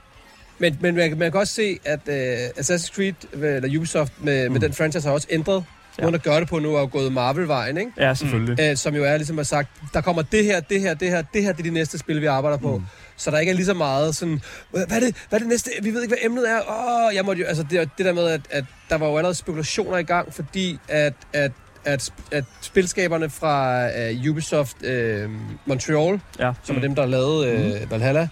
men, 0.60 0.78
men 0.82 0.95
man, 0.95 1.18
man 1.18 1.32
kan 1.32 1.39
også 1.39 1.53
se, 1.53 1.80
at 1.86 1.99
øh, 2.07 2.47
Assassin's 2.57 2.95
Creed, 2.95 3.14
øh, 3.34 3.55
eller 3.55 3.78
Ubisoft, 3.78 4.14
med, 4.24 4.47
mm. 4.49 4.53
med 4.53 4.62
den 4.62 4.74
franchise 4.74 5.07
har 5.07 5.14
også 5.14 5.28
ændret. 5.32 5.64
Måden 6.01 6.15
at 6.15 6.23
gøre 6.23 6.39
det 6.39 6.47
på 6.49 6.59
nu 6.59 6.75
er 6.75 6.79
jo 6.79 6.89
gået 6.91 7.13
Marvel-vejen, 7.13 7.77
ikke? 7.77 7.91
Ja, 7.97 8.13
selvfølgelig. 8.13 8.59
Øh, 8.69 8.77
som 8.77 8.95
jo 8.95 9.03
er 9.03 9.17
ligesom 9.17 9.39
at 9.39 9.47
sagt, 9.47 9.69
der 9.93 10.01
kommer 10.01 10.21
det 10.21 10.43
her, 10.45 10.59
det 10.59 10.81
her, 10.81 10.93
det 10.93 11.09
her, 11.09 11.21
det 11.33 11.43
her, 11.43 11.51
det 11.51 11.59
er 11.59 11.63
de 11.63 11.69
næste 11.69 11.97
spil, 11.97 12.21
vi 12.21 12.25
arbejder 12.25 12.57
på. 12.57 12.77
Mm. 12.77 12.83
Så 13.17 13.31
der 13.31 13.37
ikke 13.39 13.49
er 13.49 13.55
lige 13.55 13.65
så 13.65 13.73
meget 13.73 14.15
sådan, 14.15 14.41
hvad 14.71 14.81
er, 14.89 14.99
det, 14.99 15.15
hvad 15.29 15.39
er 15.39 15.43
det 15.43 15.47
næste, 15.47 15.69
vi 15.81 15.93
ved 15.93 16.01
ikke, 16.01 16.15
hvad 16.15 16.25
emnet 16.25 16.49
er. 16.49 16.59
Åh, 16.69 17.15
jeg 17.15 17.25
måtte 17.25 17.41
jo, 17.41 17.47
altså 17.47 17.63
det, 17.69 17.89
det 17.97 18.05
der 18.05 18.13
med, 18.13 18.27
at, 18.27 18.41
at 18.51 18.65
der 18.89 18.97
var 18.97 19.07
jo 19.07 19.17
allerede 19.17 19.35
spekulationer 19.35 19.97
i 19.97 20.03
gang, 20.03 20.33
fordi 20.33 20.79
at, 20.87 21.13
at 21.33 21.51
at, 21.85 22.13
at 22.31 22.43
spilskaberne 22.61 23.29
fra 23.29 23.85
uh, 23.87 24.29
Ubisoft 24.29 24.77
uh, 24.83 25.31
Montreal, 25.65 26.19
Ja. 26.39 26.51
som 26.63 26.75
er 26.77 26.81
dem, 26.81 26.95
der 26.95 27.05
lavede 27.05 27.73
uh, 27.83 27.91
Valhalla, 27.91 28.27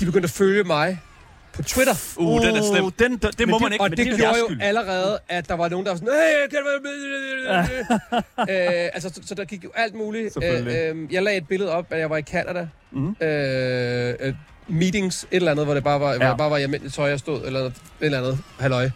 de 0.00 0.04
begyndte 0.06 0.26
at 0.26 0.30
følge 0.30 0.64
mig 0.64 1.00
på 1.58 1.62
Twitter. 1.62 1.94
Uh, 2.16 2.42
den 2.46 2.56
er 2.56 2.62
slem. 2.62 2.84
Uh, 2.84 2.90
den, 2.98 3.10
den, 3.16 3.30
Det 3.38 3.48
må 3.48 3.58
man 3.58 3.72
ikke. 3.72 3.82
Og 3.84 3.90
det, 3.90 3.98
det 3.98 4.06
gjorde 4.06 4.38
jo 4.38 4.46
skyld. 4.46 4.62
allerede, 4.62 5.18
at 5.28 5.48
der 5.48 5.54
var 5.54 5.68
nogen, 5.68 5.86
der 5.86 5.92
var 5.92 5.98
sådan, 5.98 6.14
hey, 6.14 6.48
kan 6.50 6.58
du 6.58 6.66
være 6.70 6.82
med? 6.88 8.84
øh, 8.84 8.90
altså, 8.94 9.08
så, 9.08 9.20
så 9.26 9.34
der 9.34 9.44
gik 9.44 9.64
jo 9.64 9.70
alt 9.74 9.94
muligt. 9.94 10.36
Øh, 10.44 11.12
jeg 11.12 11.22
lagde 11.22 11.38
et 11.38 11.48
billede 11.48 11.72
op, 11.72 11.86
at 11.92 11.98
jeg 11.98 12.10
var 12.10 12.16
i 12.16 12.22
Canada. 12.22 12.68
Mhm. 12.90 13.16
Øh, 13.20 14.14
øh, 14.20 14.34
meetings, 14.68 15.22
et 15.22 15.36
eller 15.36 15.50
andet, 15.50 15.66
hvor 15.66 15.74
det 15.74 15.84
bare 15.84 16.00
var, 16.00 16.10
ja. 16.10 16.16
hvor 16.16 16.26
jeg 16.26 16.36
bare 16.36 16.50
var 16.50 16.56
i 16.56 16.62
almindeligt 16.62 16.94
tøj, 16.94 17.08
jeg 17.08 17.18
stod, 17.18 17.46
eller 17.46 17.60
et 17.60 17.72
eller 18.00 18.18
andet, 18.18 18.38
halløj. 18.60 18.86
Mm. 18.86 18.92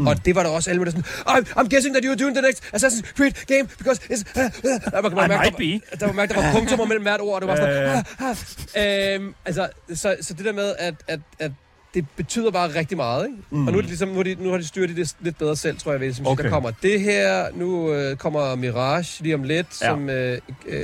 Mm. 0.00 0.06
Og 0.06 0.24
det 0.24 0.34
var 0.34 0.42
der 0.42 0.50
også 0.50 0.70
alle 0.70 0.84
der 0.84 0.90
sådan, 0.90 1.04
I'm, 1.04 1.44
I'm 1.58 1.68
guessing 1.68 1.94
that 1.94 2.04
you're 2.04 2.22
doing 2.22 2.34
the 2.34 2.42
next 2.42 2.64
Assassin's 2.74 3.12
Creed 3.16 3.32
game, 3.46 3.68
because 3.78 4.00
it's... 4.10 4.24
Uh, 4.36 4.44
uh. 4.44 4.92
Der 4.92 5.00
var, 5.00 5.10
I 5.10 5.14
man 5.14 5.28
might 5.28 5.28
mærke, 5.28 5.56
be. 5.56 5.80
der, 5.90 5.96
der 5.96 6.06
var 6.06 6.12
mærke, 6.12 6.34
der 6.34 6.42
var 6.42 6.52
punktummer 6.52 6.86
mellem 6.90 7.02
hvert 7.02 7.20
ord, 7.20 7.34
og 7.34 7.40
det 7.40 7.48
var 7.48 7.56
sådan, 7.56 8.04
ah, 8.18 8.36
ah. 8.76 9.14
Øhm, 9.14 9.34
altså, 9.44 9.68
så, 9.94 10.16
så 10.20 10.34
det 10.34 10.44
der 10.44 10.52
med, 10.52 10.74
at, 10.78 10.94
at, 11.08 11.20
at 11.38 11.52
det 11.94 12.06
betyder 12.16 12.50
bare 12.50 12.74
rigtig 12.74 12.96
meget, 12.96 13.26
ikke? 13.26 13.38
Mm. 13.50 13.66
Og 13.66 13.72
nu, 13.72 13.78
er 13.78 13.82
det 13.82 13.88
ligesom, 13.90 14.08
nu, 14.08 14.14
har 14.16 14.22
de, 14.22 14.36
nu 14.38 14.50
har 14.50 14.56
de 14.58 14.66
styret 14.66 14.96
det 14.96 15.14
lidt 15.20 15.38
bedre 15.38 15.56
selv, 15.56 15.78
tror 15.78 15.92
jeg. 15.92 16.00
Ved, 16.00 16.12
som 16.12 16.26
okay. 16.26 16.44
Der 16.44 16.50
kommer 16.50 16.70
det 16.82 17.00
her, 17.00 17.46
nu 17.54 17.92
øh, 17.92 18.16
kommer 18.16 18.54
Mirage 18.54 19.22
lige 19.22 19.34
om 19.34 19.42
lidt, 19.42 19.66
Ja. 19.82 19.86
ja. 19.86 19.92
som 19.92 20.10
øh, 20.10 20.38
øh, 20.66 20.80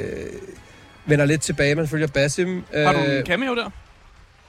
vender 1.07 1.25
lidt 1.25 1.41
tilbage. 1.41 1.75
Man 1.75 1.89
følger 1.89 2.07
Basim. 2.07 2.65
Har 2.75 2.93
du 2.93 2.99
Øh, 2.99 3.19
en 3.19 3.27
cameo 3.27 3.55
der? 3.55 3.71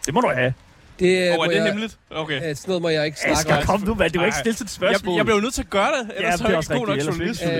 Det 0.05 0.13
må 0.13 0.21
du 0.21 0.27
have. 0.35 0.53
det, 0.99 1.31
Og 1.31 1.37
må 1.37 1.43
er 1.43 1.47
det 1.47 1.55
jeg, 1.55 1.65
hemmeligt? 1.65 1.97
Okay. 2.09 2.35
Øh, 2.35 2.41
sådan 2.41 2.55
noget 2.67 2.81
må 2.81 2.89
jeg 2.89 3.05
ikke 3.05 3.19
snakke 3.19 3.39
Asger, 3.39 3.57
om. 3.57 3.63
kom 3.63 3.81
nu, 3.81 3.95
mand. 3.95 4.11
Det 4.11 4.19
var 4.19 4.25
ikke 4.25 4.37
til 4.43 4.49
et 4.51 4.59
Jeg, 4.61 4.69
spørgsmål. 4.69 5.15
jeg 5.15 5.25
bliver 5.25 5.37
jo 5.37 5.41
nødt 5.41 5.53
til 5.53 5.61
at 5.61 5.69
gøre 5.69 5.87
det, 6.01 6.09
Ja, 6.09 6.15
ellers 6.17 6.31
det 6.33 6.39
så 6.39 6.45
er 6.45 6.49
jeg 6.49 6.57
også 6.57 6.73
ikke 6.73 6.85
god 6.85 6.87
nok 6.95 7.05
journalist. 7.05 7.41
jo. 7.43 7.47
Ja, 7.47 7.57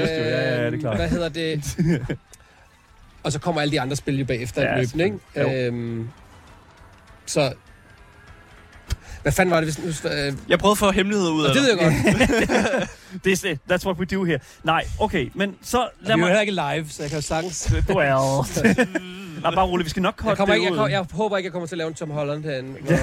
ja, 0.62 0.66
det 0.66 0.74
er 0.74 0.80
klart. 0.80 0.96
Hvad 0.96 1.10
hedder 1.10 1.30
det? 1.30 1.78
og 3.24 3.32
så 3.32 3.40
kommer 3.40 3.62
alle 3.62 3.72
de 3.72 3.82
andre 3.82 3.96
spil 3.96 4.20
jo 4.20 4.26
bagefter 4.26 4.62
Ja, 4.62 4.70
ja, 4.76 4.78
løbende, 4.82 5.04
ikke? 5.36 5.66
Øhm, 5.66 6.10
så... 7.26 7.54
Hvad 9.28 9.34
fanden 9.34 9.52
var 9.52 9.62
det, 9.62 9.76
hvis... 9.78 10.04
Nu, 10.04 10.10
øh, 10.12 10.34
Jeg 10.50 10.60
prøvede 10.60 10.72
at 10.74 10.78
få 10.78 10.92
hemmeligheder 10.92 11.32
ud 11.32 11.46
af 11.46 11.54
det 11.54 11.62
ved 11.62 11.70
jeg 11.70 11.78
godt. 11.80 12.90
Det 13.24 13.32
er 13.46 13.50
det. 13.50 13.60
That's 13.72 13.86
what 13.86 13.98
we 13.98 14.06
do 14.06 14.24
here. 14.24 14.40
Nej, 14.64 14.86
okay, 15.00 15.32
men 15.34 15.56
så 15.62 15.88
Vi 16.00 16.06
lad 16.08 16.12
er 16.14 16.18
jo 16.18 16.18
mig... 16.18 16.28
heller 16.28 16.42
ikke 16.42 16.54
live, 16.54 16.90
så 16.90 17.04
jeg 17.04 17.10
kan 17.10 17.18
jo 17.20 17.22
sagtens... 17.22 17.72
Well. 17.90 18.18
Nej, 19.44 19.52
bare 19.56 19.66
roligt. 19.66 19.86
Vi 19.86 19.90
skal 19.90 20.02
nok 20.02 20.14
korte 20.18 20.30
Jeg, 20.30 20.38
kommer 20.38 20.54
det 20.56 20.60
ikke, 20.60 20.66
jeg, 20.72 20.76
kommer, 20.78 20.88
jeg 20.88 21.06
håber 21.14 21.38
ikke, 21.38 21.46
jeg 21.48 21.52
kommer 21.52 21.68
til 21.68 21.76
at 21.76 21.78
lave 21.78 21.88
en 21.88 21.94
Tom 21.94 22.10
Holland 22.10 22.44
herinde. 22.44 22.70
Hvor, 22.82 22.94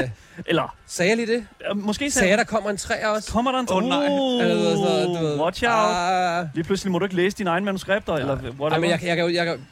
øh, 0.00 0.08
Eller, 0.46 0.76
sagde 0.86 1.08
jeg 1.08 1.16
lige 1.16 1.32
det? 1.34 1.46
øh, 1.70 1.76
måske 1.76 2.10
Sagde 2.10 2.28
jeg, 2.30 2.38
der 2.38 2.44
kommer 2.44 2.70
en 2.70 2.76
træer 2.76 3.08
også? 3.08 3.32
Kommer 3.32 3.52
der 3.52 3.58
en... 3.58 3.66
Åh, 3.70 3.82
nej. 3.82 4.04
Eller 4.06 4.54
du 4.54 4.60
ved, 4.60 4.76
så, 4.76 5.18
du 5.20 5.26
ved, 5.26 5.40
Watch 5.40 5.64
out. 5.64 5.72
Ah, 5.96 6.46
Lige 6.54 6.64
pludselig 6.64 6.92
må 6.92 6.98
du 6.98 7.04
ikke 7.04 7.16
læse 7.16 7.36
dine 7.36 7.50
egne 7.50 7.64
manuskripter, 7.66 8.14
eller 8.14 8.34
whatever. 8.34 8.70
Ej, 8.70 8.78
men 8.78 8.90
jeg, 8.90 9.00
jeg, 9.04 9.34
jeg, 9.34 9.46
kan, 9.46 9.66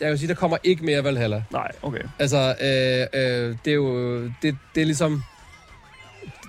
jeg 0.00 0.08
kan 0.08 0.18
sige, 0.18 0.28
der 0.28 0.34
kommer 0.34 0.56
ikke 0.64 0.84
mere 0.84 1.04
Valhalla. 1.04 1.42
Nej, 1.52 1.70
okay. 1.82 2.02
Altså, 2.18 2.36
øh, 2.60 3.22
øh, 3.22 3.56
det 3.64 3.70
er 3.70 3.74
jo... 3.74 4.22
Det, 4.42 4.56
det 4.74 4.80
er 4.80 4.84
ligesom... 4.84 5.22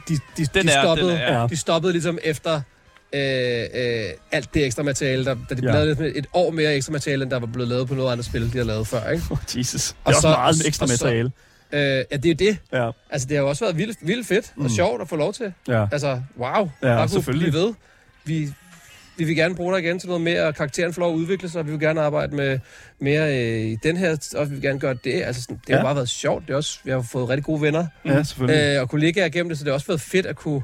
De, 0.10 0.14
de, 0.38 0.46
Den 0.54 0.68
de, 0.68 0.72
er- 0.74 0.82
stoppede, 0.84 1.10
den 1.12 1.18
er- 1.18 1.48
de 1.48 1.58
stoppede 1.58 1.94
ligesom 1.94 2.18
efter 2.24 2.62
øh, 3.14 3.22
øh, 3.74 4.04
alt 4.32 4.54
det 4.54 4.66
ekstra 4.66 4.84
materiale. 4.84 5.26
Der, 5.26 5.36
der 5.50 5.56
de 5.56 5.66
Ja. 5.66 5.72
lavede 5.72 6.16
et 6.16 6.28
år 6.34 6.52
mere 6.52 6.76
ekstra 6.76 6.92
materiale, 6.94 7.24
end 7.24 7.32
der 7.32 7.40
var 7.40 7.48
blevet 7.48 7.68
lavet 7.70 7.88
på 7.88 7.94
noget 7.96 8.12
andet 8.12 8.26
spil, 8.26 8.54
de 8.54 8.58
har 8.58 8.66
lavet 8.66 8.88
før. 8.88 9.10
Ikke? 9.10 9.24
Oh, 9.32 9.38
Jesus. 9.58 9.88
Det 9.88 9.96
Og 10.04 10.12
er 10.12 10.16
også 10.16 10.22
så- 10.22 10.30
meget 10.30 10.68
ekstra 10.68 10.84
og 10.84 10.90
så- 10.90 11.06
materiale. 11.06 11.32
Øh, 11.74 11.80
ja, 12.12 12.18
det 12.18 12.26
er 12.26 12.46
jo 12.46 12.52
det. 12.52 12.58
Ja, 12.74 12.92
Altså, 13.10 13.28
det 13.28 13.38
har 13.38 13.44
jo 13.44 13.50
også 13.50 13.66
været 13.66 13.78
vildt, 13.78 13.98
vildt 14.02 14.28
fedt 14.28 14.54
og 14.58 14.64
Mm. 14.64 14.70
sjovt 14.70 15.02
at 15.02 15.10
få 15.10 15.16
lov 15.16 15.34
til. 15.34 15.54
ja. 15.68 15.86
Altså, 15.92 16.22
wow. 16.40 16.70
Ja, 16.84 16.98
kunne 17.00 17.10
selvfølgelig. 17.10 17.52
blive 17.52 17.64
ved. 17.66 17.74
Vi, 18.26 18.54
vi 19.20 19.24
vil 19.24 19.36
gerne 19.36 19.56
bruge 19.56 19.74
dig 19.76 19.84
igen 19.84 20.00
til 20.00 20.08
noget 20.08 20.22
mere, 20.22 20.44
og 20.44 20.56
karakteren 20.56 20.94
får 20.94 21.00
lov 21.02 21.14
at 21.14 21.18
udvikle 21.18 21.50
sig, 21.50 21.60
og 21.60 21.66
vi 21.68 21.72
vil 21.72 21.80
gerne 21.80 22.02
arbejde 22.02 22.36
med 22.36 22.60
mere 23.00 23.38
øh, 23.44 23.60
i 23.66 23.76
den 23.84 23.98
her, 23.98 24.34
og 24.38 24.50
vi 24.50 24.54
vil 24.54 24.62
gerne 24.62 24.80
gøre 24.80 24.94
det. 25.04 25.24
Altså, 25.24 25.42
sådan, 25.42 25.60
det 25.68 25.76
har 25.76 25.78
Ja. 25.80 25.84
bare 25.84 25.96
været 25.96 26.10
sjovt. 26.10 26.48
Det 26.48 26.54
er 26.54 26.58
også, 26.58 26.80
vi 26.84 26.92
har 26.92 27.02
fået 27.02 27.30
rigtig 27.30 27.44
gode 27.44 27.62
venner 27.62 27.88
Ja, 28.06 28.24
selvfølgelig. 28.24 28.76
øh, 28.76 28.82
og 28.82 28.90
kollegaer 28.90 29.26
igennem 29.26 29.50
det, 29.50 29.58
så 29.58 29.64
det 29.64 29.70
har 29.72 29.74
også 29.76 29.88
været 29.88 30.02
fedt 30.02 30.26
at 30.26 30.36
kunne 30.36 30.62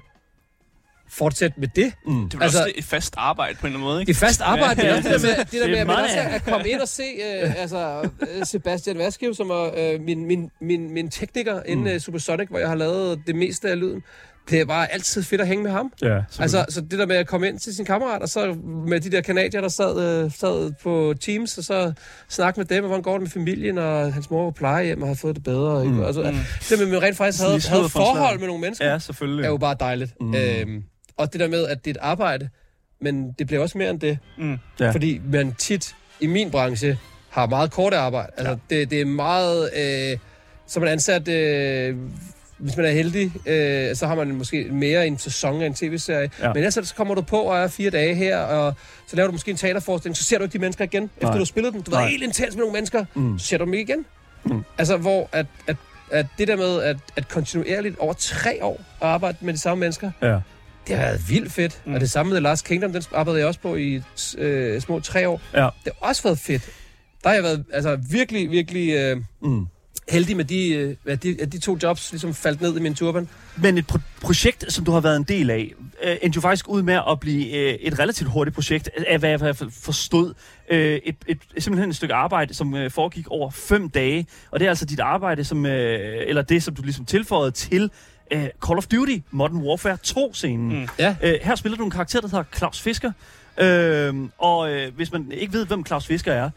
fortsætte 1.10 1.60
med 1.60 1.68
det. 1.76 1.94
Mm. 2.06 2.30
Det 2.30 2.38
er 2.38 2.44
Altså- 2.44 2.60
også 2.60 2.72
et 2.76 2.84
fast 2.84 3.14
arbejde 3.18 3.56
på 3.56 3.68
en 3.68 3.74
eller 3.74 3.78
anden 3.80 3.90
måde, 3.92 4.02
ikke? 4.02 4.10
Det 4.14 4.22
er 4.22 4.26
fast 4.28 4.42
arbejde, 4.42 4.82
Ja, 4.86 4.88
ja, 4.96 5.02
det, 5.02 5.06
er 5.06 5.12
det 5.12 5.22
der 5.22 5.28
med, 5.28 5.38
det 5.46 5.52
der 5.52 5.60
det 5.78 5.88
med, 5.88 5.96
er 5.96 5.98
at, 5.98 6.34
også 6.34 6.52
komme 6.52 6.70
ind 6.70 6.80
og 6.82 6.88
se 6.88 7.04
øh, 7.44 7.62
altså, 7.62 8.10
øh, 8.22 8.46
Sebastian 8.46 8.98
Vaskev, 8.98 9.34
som 9.34 9.50
er 9.50 9.70
øh, 9.78 10.02
min, 10.02 10.26
min, 10.26 10.52
min, 10.62 10.92
min 10.94 11.10
tekniker 11.10 11.56
mm. 11.56 11.62
inden 11.68 11.96
uh, 11.96 12.02
Supersonic, 12.02 12.50
hvor 12.50 12.60
jeg 12.60 12.68
har 12.68 12.76
lavet 12.76 13.22
det 13.28 13.36
meste 13.36 13.70
af 13.70 13.80
lyden. 13.80 14.04
Det 14.50 14.62
er 14.62 14.66
bare 14.66 14.92
altid 14.94 15.24
fedt 15.24 15.42
at 15.42 15.48
hænge 15.48 15.64
med 15.64 15.72
ham. 15.72 15.94
Ja, 16.02 16.20
Altså, 16.40 16.66
så 16.70 16.82
det 16.82 17.00
der 17.00 17.06
med 17.06 17.16
at 17.16 17.28
komme 17.28 17.48
ind 17.48 17.60
til 17.60 17.76
sin 17.76 17.86
kammerat, 17.86 18.22
og 18.22 18.30
så 18.30 18.58
med 18.88 19.00
de 19.00 19.12
der 19.12 19.22
kanadier, 19.22 19.62
der 19.62 19.68
sad, 19.68 20.24
øh, 20.26 20.32
sad 20.32 20.72
på 20.84 21.14
Teams, 21.22 21.58
og 21.58 21.64
så 21.64 21.94
snakke 22.30 22.60
med 22.60 22.66
dem, 22.66 22.84
og 22.84 22.88
hvordan 22.88 23.04
går 23.04 23.12
det 23.14 23.22
med 23.22 23.30
familien, 23.30 23.78
og 23.78 24.14
hans 24.14 24.30
mor 24.30 24.44
var 24.44 24.50
på 24.52 24.56
plejehjem 24.56 25.02
og 25.02 25.08
har 25.08 25.16
fået 25.16 25.36
det 25.36 25.44
bedre. 25.44 25.86
Mm. 25.86 26.04
Altså, 26.04 26.22
Mm. 26.22 26.38
Det 26.70 26.80
med, 26.80 26.88
at 26.88 26.94
man 26.94 27.02
rent 27.02 27.18
faktisk 27.18 27.44
havde, 27.44 27.62
havde 27.70 27.90
for 27.90 28.00
en 28.00 28.06
forhold 28.18 28.40
med 28.40 28.48
nogle 28.48 28.62
mennesker, 28.62 28.92
ja, 28.92 29.00
selvfølgelig. 29.00 29.46
er 29.46 29.50
jo 29.50 29.58
bare 29.58 29.76
dejligt. 29.80 30.14
Mm. 30.22 30.36
Øhm, 30.36 30.84
og 31.18 31.34
det 31.34 31.40
der 31.40 31.48
med, 31.48 31.66
at 31.68 31.86
det 31.86 31.92
er 31.92 32.00
et 32.00 32.06
arbejde, 32.06 32.50
men 33.02 33.32
det 33.32 33.48
bliver 33.48 33.62
også 33.62 33.78
mere 33.78 33.90
end 33.90 34.00
det. 34.00 34.18
Mm. 34.38 34.58
Ja. 34.80 34.92
Fordi 34.92 35.22
man 35.32 35.54
tit 35.58 35.96
i 36.20 36.28
min 36.28 36.52
branche 36.52 36.98
har 37.30 37.48
meget 37.48 37.72
korte 37.72 37.98
arbejde. 37.98 38.32
Altså, 38.38 38.58
ja. 38.72 38.76
det, 38.76 38.90
det 38.92 39.02
er 39.02 39.06
meget... 39.06 39.70
Øh, 39.78 40.18
er 40.76 40.80
man 40.80 40.90
ansat... 40.90 41.28
Øh, 41.28 41.96
hvis 42.58 42.78
man 42.78 42.86
er 42.86 42.92
heldig, 42.92 43.32
øh, 43.46 43.96
så 43.96 44.08
har 44.08 44.16
man 44.16 44.36
måske 44.36 44.68
mere 44.72 45.08
en 45.08 45.18
sæson 45.18 45.62
af 45.62 45.66
en 45.66 45.74
tv-serie. 45.74 46.30
Ja. 46.42 46.48
Men 46.48 46.58
ellers 46.58 46.74
så 46.74 46.96
kommer 46.96 47.16
du 47.16 47.22
på 47.22 47.38
og 47.42 47.58
er 47.58 47.68
fire 47.68 47.90
dage 47.90 48.16
her, 48.16 48.38
og 48.38 48.74
så 49.08 49.16
laver 49.16 49.28
du 49.28 49.32
måske 49.32 49.52
en 49.52 49.58
teaterforestilling, 49.58 50.18
så 50.18 50.24
ser 50.24 50.38
du 50.38 50.44
ikke 50.44 50.54
de 50.54 50.60
mennesker 50.60 50.84
igen, 50.84 51.02
Nej. 51.02 51.10
efter 51.18 51.32
du 51.32 51.38
har 51.38 51.46
spillet 51.46 51.74
dem. 51.74 51.84
Du 51.84 51.92
var 51.92 52.06
helt 52.06 52.24
intens 52.24 52.56
med 52.56 52.60
nogle 52.62 52.74
mennesker, 52.74 53.06
Mm. 53.14 53.40
så 53.40 53.46
ser 53.48 53.58
du 53.58 53.66
dem 53.66 53.74
ikke 53.74 53.94
igen. 53.94 54.06
Mm. 54.46 54.64
Altså, 54.78 54.98
hvor 54.98 55.30
at, 55.32 55.46
at, 55.68 55.76
at 56.12 56.26
det 56.38 56.48
der 56.48 56.56
med 56.56 56.82
at, 56.82 56.98
at 57.16 57.28
kontinuerligt 57.28 57.98
over 58.00 58.14
tre 58.14 58.64
år 58.64 58.82
at 59.02 59.08
arbejde 59.08 59.38
med 59.42 59.54
de 59.54 59.60
samme 59.60 59.80
mennesker, 59.80 60.12
Ja. 60.22 60.40
det 60.88 60.96
har 60.96 61.04
været 61.06 61.30
vildt 61.30 61.52
fedt. 61.52 61.82
Mm. 61.86 61.94
Og 61.94 62.00
det 62.02 62.12
samme 62.12 62.30
med 62.30 62.38
The 62.40 62.44
Last 62.44 62.66
Kingdom, 62.66 62.94
den 62.94 63.04
arbejdede 63.14 63.40
jeg 63.40 63.48
også 63.48 63.60
på 63.60 63.76
i 63.76 64.02
øh, 64.38 64.82
små 64.82 65.00
tre 65.00 65.30
år. 65.30 65.42
Ja. 65.54 65.60
Det 65.86 65.94
har 66.02 66.08
også 66.10 66.24
været 66.24 66.40
fedt. 66.40 66.70
Der 67.24 67.30
har 67.30 67.36
jeg 67.36 67.44
været 67.44 67.66
altså, 67.74 68.00
virkelig, 68.12 68.52
virkelig 68.52 68.94
øh, 68.96 69.18
Mm. 69.42 69.66
Heldig 70.10 70.38
med 70.38 70.46
de, 70.46 70.70
øh, 70.70 70.96
at 71.06 71.24
de, 71.24 71.38
at 71.42 71.52
de 71.52 71.60
to 71.60 71.78
jobs 71.84 72.12
ligesom 72.12 72.34
faldt 72.34 72.62
ned 72.62 72.78
i 72.78 72.80
min 72.80 72.96
turban. 72.96 73.30
Men 73.58 73.78
et 73.78 73.86
pro- 73.92 74.00
projekt, 74.22 74.74
som 74.74 74.86
du 74.86 74.92
har 74.92 75.00
været 75.00 75.16
en 75.18 75.24
del 75.24 75.50
af, 75.50 75.74
øh, 76.04 76.18
endte 76.22 76.38
jo 76.38 76.42
faktisk 76.42 76.70
ud 76.70 76.82
med 76.82 77.00
at 77.10 77.20
blive 77.20 77.58
øh, 77.58 77.74
et 77.74 78.00
relativt 78.00 78.30
hurtigt 78.30 78.56
projekt, 78.56 78.90
af 79.08 79.20
hvad 79.20 79.30
jeg 79.30 79.56
forstod. 79.72 80.34
Øh, 80.70 81.00
et, 81.04 81.16
et, 81.28 81.38
simpelthen 81.58 81.90
et 81.90 81.96
stykke 81.96 82.14
arbejde, 82.14 82.54
som 82.54 82.76
øh, 82.76 82.92
foregik 82.92 83.28
over 83.28 83.50
fem 83.50 83.90
dage. 83.90 84.28
Og 84.52 84.60
det 84.60 84.66
er 84.66 84.70
altså 84.70 84.86
dit 84.86 85.00
arbejde, 85.00 85.44
som, 85.44 85.66
øh, 85.66 86.24
eller 86.28 86.42
det, 86.42 86.64
som 86.64 86.76
du 86.76 86.82
ligesom 86.82 87.06
tilføjede 87.06 87.52
til 87.52 87.90
øh, 88.32 88.48
Call 88.68 88.78
of 88.78 88.88
Duty 88.88 89.18
Modern 89.32 89.58
Warfare 89.58 89.98
2-scenen. 90.08 90.70
Mm. 90.70 90.76
Mm. 90.76 90.88
Ja. 91.00 91.16
Øh, 91.24 91.34
her 91.42 91.56
spiller 91.56 91.78
du 91.78 91.84
en 91.86 91.92
karakter, 91.92 92.22
der 92.22 92.28
hedder 92.28 92.44
Claus 92.58 92.82
Fisker. 92.82 93.12
Øh, 93.58 94.14
og 94.38 94.72
øh, 94.74 94.96
hvis 94.96 95.12
man 95.12 95.32
ikke 95.32 95.54
ved, 95.54 95.66
hvem 95.66 95.86
Claus 95.86 96.08
Fisker 96.08 96.34
er, 96.34 96.50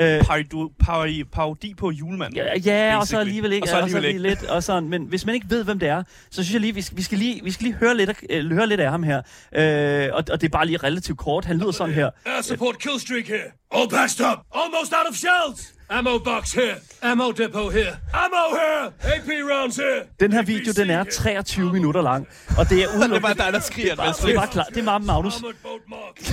øh, 0.00 0.24
Parodi, 0.24 0.56
parodi, 0.80 1.24
parodi 1.24 1.74
på 1.74 1.90
julemanden. 1.90 2.36
Ja, 2.36 2.58
ja 2.64 2.98
og 2.98 3.06
så 3.06 3.18
alligevel 3.18 3.52
ikke. 3.52 3.64
Og 3.64 3.68
så 3.68 3.76
alligevel 3.76 4.02
lige 4.02 4.18
lidt. 4.18 4.44
Og 4.44 4.62
sådan. 4.62 4.88
Men 4.88 5.02
hvis 5.02 5.26
man 5.26 5.34
ikke 5.34 5.46
ved, 5.50 5.64
hvem 5.64 5.78
det 5.78 5.88
er, 5.88 6.02
så 6.30 6.42
synes 6.42 6.52
jeg 6.52 6.60
lige, 6.60 6.74
vi 6.74 6.82
skal, 6.82 6.96
vi 6.96 7.02
skal, 7.02 7.18
lige, 7.18 7.44
vi 7.44 7.50
skal 7.50 7.64
lige 7.64 7.74
høre 7.76 7.96
lidt, 7.96 8.10
af, 8.10 8.14
øh, 8.30 8.50
høre 8.50 8.66
lidt 8.66 8.80
af 8.80 8.90
ham 8.90 9.02
her. 9.02 9.22
Øh, 9.54 10.08
og, 10.12 10.24
og 10.30 10.40
det 10.40 10.44
er 10.46 10.48
bare 10.48 10.66
lige 10.66 10.76
relativt 10.76 11.18
kort. 11.18 11.44
Han 11.44 11.58
lyder 11.58 11.70
sådan 11.70 11.94
her. 11.94 12.10
Air 12.26 12.42
support 12.42 12.78
killstreak 12.78 13.26
here. 13.26 13.50
All 13.70 13.88
patched 13.88 14.26
up. 14.26 14.38
Almost 14.54 14.92
out 14.92 15.08
of 15.10 15.14
shells. 15.16 15.73
Ammo 15.90 16.18
box 16.18 16.52
here. 16.52 16.76
Ammo 17.02 17.32
depot 17.32 17.70
here. 17.72 17.96
Ammo 18.14 18.56
here. 18.56 18.86
AP 19.14 19.28
rounds 19.50 19.76
here. 19.76 20.02
Den 20.20 20.32
her 20.32 20.42
video, 20.42 20.72
den 20.72 20.90
er 20.90 21.04
23 21.04 21.72
minutter 21.72 22.02
lang. 22.02 22.28
Og 22.58 22.68
det 22.70 22.82
er 22.82 22.86
Det 22.88 22.94
er 22.94 22.98
udelukkende... 22.98 23.20
bare 23.20 23.34
dig, 23.46 23.52
der 23.52 23.60
skriger. 23.60 23.94
bare, 23.96 24.12
det 24.26 24.30
er 24.30 24.38
bare 24.38 24.48
klar. 24.48 24.64
Det 24.64 24.76
er 24.78 24.82
meget 24.82 25.04
Magnus. 25.04 25.36
Armored 25.36 25.54
boat 25.62 25.80
mark. 25.88 26.18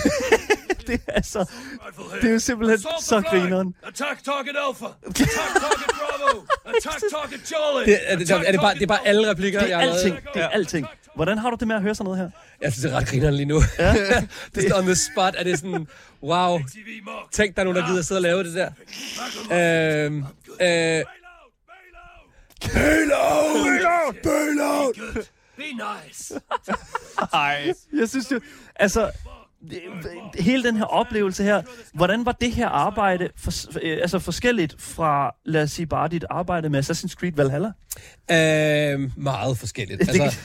Det 0.87 1.01
er, 1.07 1.11
altså, 1.13 1.51
det 2.21 2.27
er 2.29 2.33
jo 2.33 2.39
simpelthen 2.39 2.79
så 3.01 3.21
grineren. 3.21 3.75
Attack 3.83 4.23
target 4.23 4.55
Alpha. 4.67 4.85
Attack 5.09 5.29
target 5.53 5.89
Bravo. 5.99 6.45
Attack 6.65 6.99
target 7.11 7.41
Charlie. 7.47 7.85
Det, 7.93 7.99
er, 8.05 8.17
det, 8.17 8.31
er, 8.47 8.51
det, 8.51 8.59
bare, 8.59 8.73
det 8.73 8.81
er 8.83 8.87
bare 8.87 9.07
alle 9.07 9.29
replikker, 9.31 9.59
Det 9.59 9.65
er 9.65 9.69
jeg 9.69 9.77
har 9.79 9.85
lavet. 9.85 9.99
alting. 10.03 10.33
Det 10.33 10.41
er 10.43 10.47
alting. 10.47 10.87
Hvordan 11.21 11.37
har 11.37 11.49
du 11.49 11.55
det 11.59 11.67
med 11.67 11.75
at 11.75 11.81
høre 11.81 11.95
sådan 11.95 12.03
noget 12.05 12.19
her? 12.19 12.29
Jeg 12.61 12.71
synes, 12.73 12.83
det 12.83 12.93
er 12.93 12.97
ret 12.97 13.07
grineren 13.07 13.33
lige 13.33 13.45
nu. 13.45 13.61
Ja. 13.79 13.93
det 14.55 14.67
er 14.71 14.77
on 14.77 14.83
the 14.83 14.95
spot, 14.95 15.33
er 15.37 15.43
det 15.43 15.59
sådan, 15.59 15.87
wow, 16.23 16.59
tænk, 17.31 17.55
der 17.55 17.61
er 17.61 17.63
nogen, 17.63 17.79
der 17.79 17.87
gider 17.87 17.99
at 17.99 18.05
sidde 18.05 18.17
og 18.17 18.21
lave 18.21 18.43
det 18.43 18.53
der. 18.53 18.69
Øhm, 20.05 20.17
øh, 20.17 20.25
Bailout. 20.59 21.05
Bailout. 22.73 24.15
Bailout. 24.23 24.95
Be 25.57 25.63
nice. 25.63 26.33
Nej. 27.33 27.73
Jeg 27.99 28.09
synes 28.09 28.31
jo, 28.31 28.39
altså, 28.75 29.11
det- 29.69 29.81
hele 30.43 30.63
den 30.63 30.77
her 30.77 30.83
oplevelse 30.85 31.43
her, 31.43 31.61
hvordan 31.93 32.25
var 32.25 32.31
det 32.31 32.51
her 32.51 32.67
arbejde 32.67 33.29
for, 33.37 33.51
øh, 33.81 33.97
altså 34.01 34.19
forskelligt 34.19 34.75
fra, 34.79 35.35
lad 35.45 35.63
os 35.63 35.71
sige 35.71 35.85
bare 35.85 36.07
dit 36.07 36.25
arbejde 36.29 36.69
med 36.69 36.79
Assassin's 36.89 37.13
Creed 37.15 37.33
Valhalla? 37.35 37.71
øh, 38.31 39.17
meget 39.17 39.57
forskelligt. 39.57 40.01
Altså, 40.09 40.37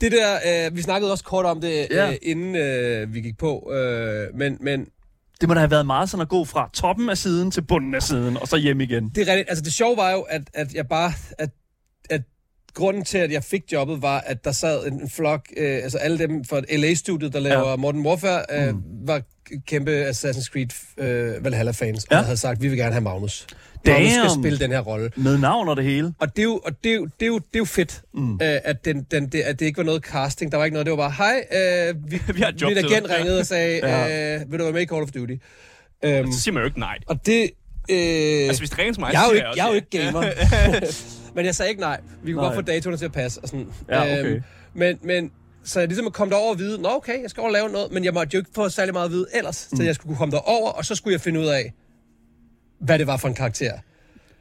det, 0.00 0.12
der, 0.12 0.66
øh, 0.68 0.76
vi 0.76 0.82
snakkede 0.82 1.12
også 1.12 1.24
kort 1.24 1.46
om 1.46 1.60
det, 1.60 1.86
Ja. 1.90 2.10
øh, 2.10 2.16
inden 2.22 2.56
øh, 2.56 3.14
vi 3.14 3.20
gik 3.20 3.38
på, 3.38 3.72
øh, 3.74 4.34
men, 4.34 4.58
men 4.60 4.86
Det 5.40 5.48
må 5.48 5.54
da 5.54 5.60
have 5.60 5.70
været 5.70 5.86
meget 5.86 6.10
sådan 6.10 6.22
at 6.22 6.28
gå 6.28 6.44
fra 6.44 6.70
toppen 6.72 7.08
af 7.10 7.18
siden 7.18 7.50
til 7.50 7.62
bunden 7.62 7.94
af 7.94 8.02
siden, 8.02 8.36
og 8.36 8.48
så 8.48 8.56
hjem 8.56 8.80
igen. 8.80 9.08
det 9.14 9.28
er 9.28 9.32
rigtigt. 9.32 9.48
Altså 9.50 9.64
det 9.64 9.72
sjove 9.72 9.96
var 9.96 10.10
jo, 10.10 10.20
at, 10.20 10.42
at 10.54 10.74
jeg 10.74 10.88
bare, 10.88 11.12
at, 11.38 11.50
at 12.10 12.22
grunden 12.74 13.04
til, 13.04 13.18
at 13.18 13.32
jeg 13.32 13.44
fik 13.44 13.62
jobbet, 13.72 14.02
var, 14.02 14.18
at 14.26 14.44
der 14.44 14.52
sad 14.52 14.86
en, 14.86 15.10
flok, 15.10 15.46
øh, 15.56 15.80
altså 15.82 15.98
alle 15.98 16.18
dem 16.18 16.44
fra 16.44 16.60
LA-studiet, 16.72 17.32
der 17.32 17.40
laver 17.40 17.70
Ja. 17.70 17.76
Modern 17.76 18.06
Warfare, 18.06 18.42
øh, 18.52 18.68
mm. 18.74 18.82
var 19.06 19.22
kæmpe 19.66 20.04
Assassin's 20.10 20.48
Creed 20.52 20.68
øh, 20.98 21.44
Valhalla-fans, 21.44 22.06
Ja. 22.10 22.18
og 22.18 22.24
havde 22.24 22.36
sagt, 22.36 22.62
vi 22.62 22.68
vil 22.68 22.78
gerne 22.78 22.92
have 22.92 23.00
Magnus. 23.02 23.46
Magnus 23.86 24.10
skal 24.12 24.22
Damn. 24.24 24.42
spille 24.42 24.58
den 24.58 24.70
her 24.70 24.80
rolle. 24.80 25.10
Med 25.16 25.38
navn 25.38 25.68
og 25.68 25.76
det 25.76 25.84
hele. 25.84 26.14
Og 26.18 26.36
det 26.36 26.38
er 26.38 26.44
jo, 26.44 26.60
og 26.64 26.72
det 26.84 26.92
er 26.92 26.96
jo, 26.96 27.04
det 27.20 27.22
er 27.22 27.26
jo, 27.26 27.38
det 27.38 27.54
er 27.54 27.58
jo 27.58 27.64
fedt, 27.64 28.02
mm. 28.14 28.32
øh, 28.34 28.38
at, 28.42 28.84
den, 28.84 29.06
den, 29.10 29.26
det, 29.28 29.40
at 29.40 29.60
det 29.60 29.66
ikke 29.66 29.76
var 29.78 29.84
noget 29.84 30.02
casting. 30.04 30.52
Der 30.52 30.58
var 30.58 30.64
ikke 30.64 30.72
noget. 30.74 30.86
Det 30.86 30.90
var 30.90 30.96
bare, 30.96 31.10
hej, 31.18 31.44
øh, 31.88 32.10
vi, 32.12 32.20
Vi 32.34 32.40
har 32.40 32.52
job 32.60 32.68
min 32.68 32.78
agent 32.78 33.08
dig." 33.08 33.16
ringede 33.18 33.38
og 33.40 33.46
sagde, 33.46 33.80
Ja. 33.88 34.34
øh, 34.40 34.50
vil 34.52 34.58
du 34.58 34.64
være 34.64 34.72
med 34.72 34.82
i 34.82 34.86
Call 34.86 35.02
of 35.02 35.08
Duty? 35.10 35.32
Um, 35.32 36.32
Så 36.32 36.40
siger 36.40 36.52
man 36.52 36.60
jo 36.62 36.66
ikke 36.66 36.78
nej. 36.80 36.98
og 37.06 37.26
det... 37.26 37.50
Øh, 37.90 37.96
Altså, 38.48 38.60
hvis 38.60 38.70
det 38.70 38.78
ringer 38.78 38.92
til 38.94 39.00
mig, 39.00 39.12
jeg 39.12 39.22
er 39.22 39.26
jo 39.28 39.32
ikke, 39.34 39.48
jeg 39.56 39.64
er 39.64 39.68
jo 39.68 39.74
ikke 39.74 39.90
gamer. 39.90 40.22
Men 41.34 41.46
jeg 41.46 41.54
sagde 41.54 41.68
ikke 41.68 41.80
nej. 41.80 42.00
Vi 42.22 42.32
kunne 42.32 42.42
Nej. 42.42 42.54
godt 42.54 42.54
få 42.54 42.72
datoerne 42.72 42.96
til 42.98 43.04
at 43.04 43.12
passe. 43.12 43.40
Og 43.40 43.48
sådan. 43.48 43.66
Ja, 43.88 44.02
okay. 44.02 44.42
men, 44.74 44.98
men 45.02 45.32
så 45.64 45.80
jeg 45.80 45.88
ligesom 45.88 46.10
kom 46.10 46.30
derover 46.30 46.50
og 46.50 46.58
vide, 46.58 46.82
nå 46.82 46.88
okay, 46.88 47.22
jeg 47.22 47.30
skal 47.30 47.40
over 47.40 47.48
og 47.48 47.52
lave 47.52 47.68
noget, 47.68 47.92
men 47.92 48.04
jeg 48.04 48.14
måtte 48.14 48.34
jo 48.34 48.38
ikke 48.38 48.50
få 48.54 48.68
særlig 48.68 48.94
meget 48.94 49.04
at 49.06 49.12
vide 49.12 49.26
ellers, 49.34 49.68
mm. 49.70 49.76
så 49.76 49.82
jeg 49.82 49.94
skulle 49.94 50.08
kunne 50.08 50.18
komme 50.18 50.32
derover, 50.32 50.70
og 50.70 50.84
så 50.84 50.94
skulle 50.94 51.12
jeg 51.12 51.20
finde 51.20 51.40
ud 51.40 51.46
af, 51.46 51.72
hvad 52.80 52.98
det 52.98 53.06
var 53.06 53.16
for 53.16 53.28
en 53.28 53.34
karakter. 53.34 53.72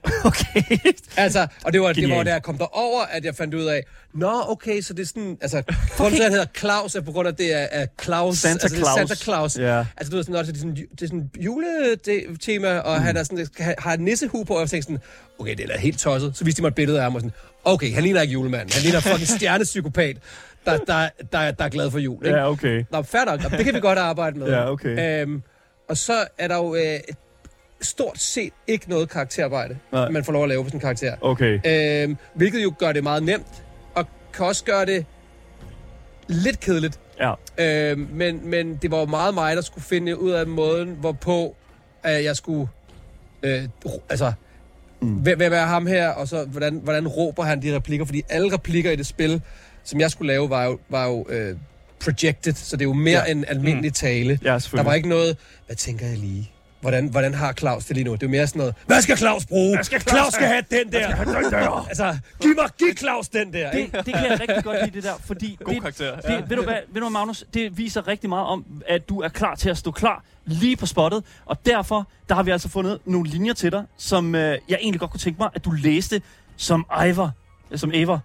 Okay. 0.25 0.77
Altså, 1.17 1.47
og 1.65 1.73
det 1.73 1.81
var, 1.81 1.93
det 1.93 2.09
var 2.09 2.23
da 2.23 2.31
jeg 2.31 2.43
kom 2.43 2.57
derover, 2.57 3.01
at 3.01 3.25
jeg 3.25 3.35
fandt 3.35 3.53
ud 3.53 3.65
af, 3.65 3.83
nå, 4.13 4.43
okay, 4.47 4.81
så 4.81 4.93
det 4.93 5.01
er 5.01 5.07
sådan, 5.07 5.37
altså, 5.41 5.63
grunden 5.97 6.15
til, 6.15 6.19
at 6.19 6.23
han 6.23 6.31
hedder 6.31 6.45
Claus, 6.57 6.95
er 6.95 7.01
på 7.01 7.11
grund 7.11 7.27
af, 7.27 7.35
det 7.35 7.53
er, 7.53 7.67
er 7.71 7.85
Claus. 8.03 8.37
Santa 8.37 8.63
altså, 8.63 8.77
Claus. 8.77 8.97
Santa 8.97 9.15
Claus. 9.15 9.57
Ja. 9.57 9.85
Altså, 9.97 10.11
du 10.11 10.15
ved 10.15 10.23
sådan, 10.23 10.35
også, 10.35 10.51
det 10.51 10.57
er 10.57 10.61
sådan, 10.61 10.75
det 10.75 11.01
er 11.01 11.07
sådan 11.07 11.29
juletema, 11.39 12.77
og 12.77 12.97
mm. 12.97 13.03
han 13.03 13.17
er 13.17 13.23
sådan, 13.23 13.47
har, 13.77 13.93
en 13.93 13.99
nissehue 13.99 14.45
på, 14.45 14.53
og 14.53 14.61
jeg 14.61 14.69
tænkte 14.69 14.85
sådan, 14.85 15.01
okay, 15.39 15.55
det 15.55 15.63
er 15.63 15.67
da 15.67 15.77
helt 15.77 15.99
tosset. 15.99 16.37
Så 16.37 16.45
viste 16.45 16.57
de 16.57 16.61
mig 16.61 16.67
et 16.67 16.75
billede 16.75 16.97
af 16.97 17.03
ham, 17.03 17.15
og 17.15 17.21
sådan, 17.21 17.33
okay, 17.63 17.93
han 17.93 18.03
ligner 18.03 18.21
ikke 18.21 18.33
julemanden. 18.33 18.73
Han 18.73 18.83
ligner 18.83 18.99
fucking 18.99 19.27
stjernepsykopat, 19.27 20.17
der, 20.65 20.77
der, 20.77 21.09
der, 21.31 21.51
der 21.51 21.65
er 21.65 21.69
glad 21.69 21.91
for 21.91 21.99
jul. 21.99 22.25
Ikke? 22.25 22.37
Ja, 22.37 22.49
okay. 22.49 22.85
Nå, 22.91 23.01
fair 23.01 23.25
nok. 23.25 23.51
Det 23.51 23.65
kan 23.65 23.73
vi 23.73 23.79
godt 23.79 23.99
arbejde 23.99 24.39
med. 24.39 24.47
Ja, 24.47 24.71
okay. 24.71 25.21
Øhm, 25.21 25.41
og 25.89 25.97
så 25.97 26.25
er 26.37 26.47
der 26.47 26.55
jo 26.55 26.75
øh, 26.75 26.99
stort 27.82 28.19
set 28.19 28.53
ikke 28.67 28.89
noget 28.89 29.09
karakterarbejde, 29.09 29.77
Nej. 29.91 30.09
man 30.09 30.23
får 30.23 30.34
lov 30.34 30.43
at 30.43 30.49
lave 30.49 30.63
på 30.63 30.69
en 30.73 30.80
karakter. 30.80 31.15
Okay. 31.21 31.59
Øhm, 32.03 32.17
hvilket 32.34 32.63
jo 32.63 32.73
gør 32.80 32.91
det 32.91 33.03
meget 33.03 33.23
nemt, 33.23 33.63
og 33.95 34.05
kan 34.34 34.45
også 34.45 34.63
gøre 34.63 34.86
det 34.86 35.05
lidt 36.27 36.59
kedeligt. 36.59 36.99
Ja. 37.19 37.34
Øhm, 37.57 38.07
men, 38.13 38.49
men 38.49 38.75
det 38.75 38.91
var 38.91 38.99
jo 38.99 39.05
meget 39.05 39.34
mig, 39.34 39.55
der 39.55 39.61
skulle 39.61 39.84
finde 39.84 40.19
ud 40.19 40.32
af 40.32 40.47
måden, 40.47 40.89
hvorpå 40.99 41.55
at 42.03 42.23
jeg 42.23 42.36
skulle... 42.36 42.67
Øh, 43.43 43.63
altså, 44.09 44.34
mm. 45.01 45.13
hvem, 45.13 45.41
er 45.41 45.65
ham 45.65 45.88
her, 45.88 46.09
og 46.09 46.27
så 46.27 46.45
hvordan, 46.45 46.80
hvordan 46.84 47.07
råber 47.07 47.43
han 47.43 47.61
de 47.61 47.75
replikker? 47.75 48.05
Fordi 48.05 48.21
alle 48.30 48.53
replikker 48.53 48.91
i 48.91 48.95
det 48.95 49.05
spil, 49.05 49.41
som 49.84 49.99
jeg 49.99 50.11
skulle 50.11 50.34
lave, 50.34 50.49
var 50.49 50.65
jo, 50.65 50.80
var 50.89 51.07
jo 51.07 51.25
øh, 51.30 51.55
projected, 51.99 52.53
så 52.53 52.77
det 52.77 52.82
er 52.82 52.89
jo 52.89 52.93
mere 52.93 53.23
ja. 53.25 53.32
end 53.32 53.45
almindelig 53.47 53.93
tale. 53.93 54.39
Ja, 54.43 54.59
Der 54.71 54.84
var 54.84 54.93
ikke 54.93 55.09
noget, 55.09 55.38
hvad 55.65 55.75
tænker 55.75 56.07
jeg 56.07 56.17
lige? 56.17 56.51
Hvordan, 56.82 57.07
hvordan 57.07 57.34
har 57.34 57.53
Claus 57.53 57.86
det 57.86 57.95
lige 57.95 58.03
nu? 58.03 58.13
Det 58.13 58.23
er 58.23 58.27
jo 58.27 58.32
mere 58.32 58.47
sådan 58.47 58.59
noget, 58.59 58.75
hvad 58.86 59.01
skal 59.01 59.17
Claus 59.17 59.45
bruge? 59.45 59.75
Hvad 59.75 59.84
skal 59.84 60.01
Claus, 60.01 60.17
Claus 60.17 60.34
skal 60.34 60.47
have 60.47 60.63
den 60.71 60.91
der. 60.91 61.01
Skal 61.01 61.15
have 61.15 61.43
den 61.43 61.51
der. 61.51 61.88
altså, 61.89 62.17
giv 62.41 62.55
mig, 62.55 62.69
giv 62.77 62.93
Claus 62.97 63.30
den 63.30 63.53
der. 63.53 63.71
Det, 63.71 63.80
ikke? 63.80 63.97
det 63.97 64.13
kan 64.13 64.25
jeg 64.25 64.39
rigtig 64.39 64.63
godt 64.63 64.77
lide, 64.84 64.95
det 64.95 65.03
der, 65.03 65.13
fordi... 65.25 65.57
God 65.63 65.73
det, 65.73 65.82
karakter. 65.82 66.15
Det, 66.15 66.49
ved, 66.49 66.57
du 66.57 66.63
hvad, 66.63 66.75
ved 66.88 66.93
du 66.93 66.99
hvad, 66.99 67.09
Magnus? 67.09 67.45
Det 67.53 67.77
viser 67.77 68.07
rigtig 68.07 68.30
meget 68.30 68.45
om, 68.47 68.65
at 68.88 69.09
du 69.09 69.21
er 69.21 69.30
klar 69.30 69.55
til 69.55 69.69
at 69.69 69.77
stå 69.77 69.91
klar 69.91 70.23
lige 70.45 70.75
på 70.75 70.86
spottet. 70.86 71.23
Og 71.45 71.65
derfor, 71.65 72.07
der 72.30 72.36
har 72.36 72.43
vi 72.43 72.51
altså 72.51 72.69
fundet 72.69 72.99
nogle 73.05 73.30
linjer 73.30 73.53
til 73.53 73.71
dig, 73.71 73.84
som 73.97 74.36
øh, 74.36 74.57
jeg 74.69 74.77
egentlig 74.82 74.99
godt 74.99 75.11
kunne 75.11 75.19
tænke 75.19 75.38
mig, 75.39 75.49
at 75.53 75.65
du 75.65 75.71
læste 75.71 76.21
som 76.57 76.86
Ivor. 77.07 77.32
Som 77.75 77.91
Ever. 77.93 78.19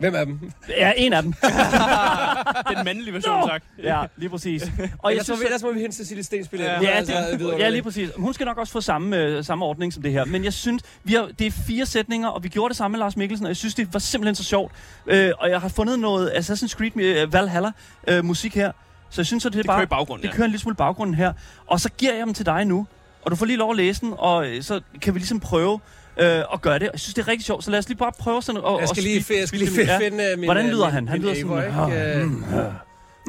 Hvem 0.00 0.14
af 0.14 0.26
dem? 0.26 0.52
Ja, 0.68 0.92
en 0.96 1.12
af 1.12 1.22
dem. 1.22 1.32
Den 2.76 2.84
mandlige 2.84 3.12
version, 3.14 3.48
tak. 3.48 3.62
Ja, 3.82 4.02
lige 4.16 4.30
præcis. 4.30 4.62
Og 4.62 4.68
Og 4.78 5.10
jeg 5.10 5.10
ellers, 5.10 5.26
synes, 5.26 5.38
må 5.38 5.40
vi, 5.40 5.44
ellers 5.44 5.62
må 5.62 5.72
vi 5.72 5.80
hente 5.80 5.96
Cecilie. 5.96 6.24
Ja. 6.52 6.80
Ja, 6.82 7.00
det, 7.00 7.58
ja, 7.58 7.68
lige 7.68 7.82
præcis. 7.82 8.10
Hun 8.16 8.34
skal 8.34 8.46
nok 8.46 8.58
også 8.58 8.72
få 8.72 8.80
samme, 8.80 9.16
øh, 9.16 9.44
samme 9.44 9.64
ordning 9.64 9.92
som 9.92 10.02
det 10.02 10.12
her. 10.12 10.24
Men 10.24 10.44
jeg 10.44 10.52
synes, 10.52 10.82
vi 11.04 11.14
har, 11.14 11.28
det 11.38 11.46
er 11.46 11.50
fire 11.50 11.86
sætninger, 11.86 12.28
og 12.28 12.42
vi 12.42 12.48
gjorde 12.48 12.68
det 12.68 12.76
samme 12.76 12.92
med 12.92 12.98
Lars 12.98 13.16
Mikkelsen, 13.16 13.46
og 13.46 13.48
jeg 13.48 13.56
synes, 13.56 13.74
det 13.74 13.92
var 13.92 13.98
simpelthen 13.98 14.34
så 14.34 14.44
sjovt. 14.44 14.72
Øh, 15.06 15.32
og 15.38 15.50
jeg 15.50 15.60
har 15.60 15.68
fundet 15.68 15.98
noget 15.98 16.30
Assassin's 16.30 16.68
Creed 16.76 16.96
øh, 16.96 17.32
Valhalla 17.32 17.70
øh, 18.08 18.24
musik 18.24 18.54
her. 18.54 18.72
Så 19.10 19.20
jeg 19.20 19.26
synes, 19.26 19.46
at 19.46 19.52
det, 19.52 19.58
er 19.58 19.62
Det 19.62 19.66
bare... 19.66 19.76
kører 19.76 19.86
i 19.86 19.88
baggrunden, 19.88 20.22
Det 20.22 20.28
ja. 20.28 20.36
kører 20.36 20.44
en 20.44 20.50
lille 20.50 20.60
smule 20.60 20.76
baggrunden 20.76 21.14
her. 21.14 21.32
Og 21.66 21.80
så 21.80 21.90
giver 21.98 22.14
jeg 22.14 22.26
dem 22.26 22.34
til 22.34 22.46
dig 22.46 22.64
nu. 22.64 22.86
Og 23.22 23.30
du 23.30 23.36
får 23.36 23.46
lige 23.46 23.56
lov 23.56 23.70
at 23.70 23.76
læse 23.76 24.00
den, 24.00 24.14
og 24.18 24.46
øh, 24.46 24.62
så 24.62 24.80
kan 25.02 25.14
vi 25.14 25.18
ligesom 25.18 25.40
prøve 25.40 25.80
øh, 26.20 26.44
at 26.52 26.60
gøre 26.60 26.78
det. 26.78 26.88
Og 26.88 26.92
jeg 26.94 27.00
synes, 27.00 27.14
det 27.14 27.22
er 27.22 27.28
rigtig 27.28 27.46
sjovt. 27.46 27.64
Så 27.64 27.70
lad 27.70 27.78
os 27.78 27.88
lige 27.88 27.98
bare 27.98 28.12
prøve 28.18 28.42
sådan 28.42 28.60
at... 28.66 28.80
Jeg 28.80 28.88
skal 28.88 29.02
lige, 29.02 29.24
jeg 29.40 29.48
skal 29.48 29.58
lige 29.60 29.70
speed- 29.70 29.86
fi- 29.88 29.92
ja. 29.92 29.98
finde 29.98 30.24
øh, 30.32 30.38
min... 30.38 30.46
Hvordan 30.46 30.64
øh, 30.66 30.72
lyder 30.72 30.84
min- 30.84 30.92
han? 30.94 31.08
Han 31.08 31.18
min 31.20 31.22
lyder 31.22 31.34
sådan... 31.34 31.64
Eivor, 31.72 31.82
Ah, 31.84 32.14
ikke? 32.16 32.24
mm, 32.24 32.44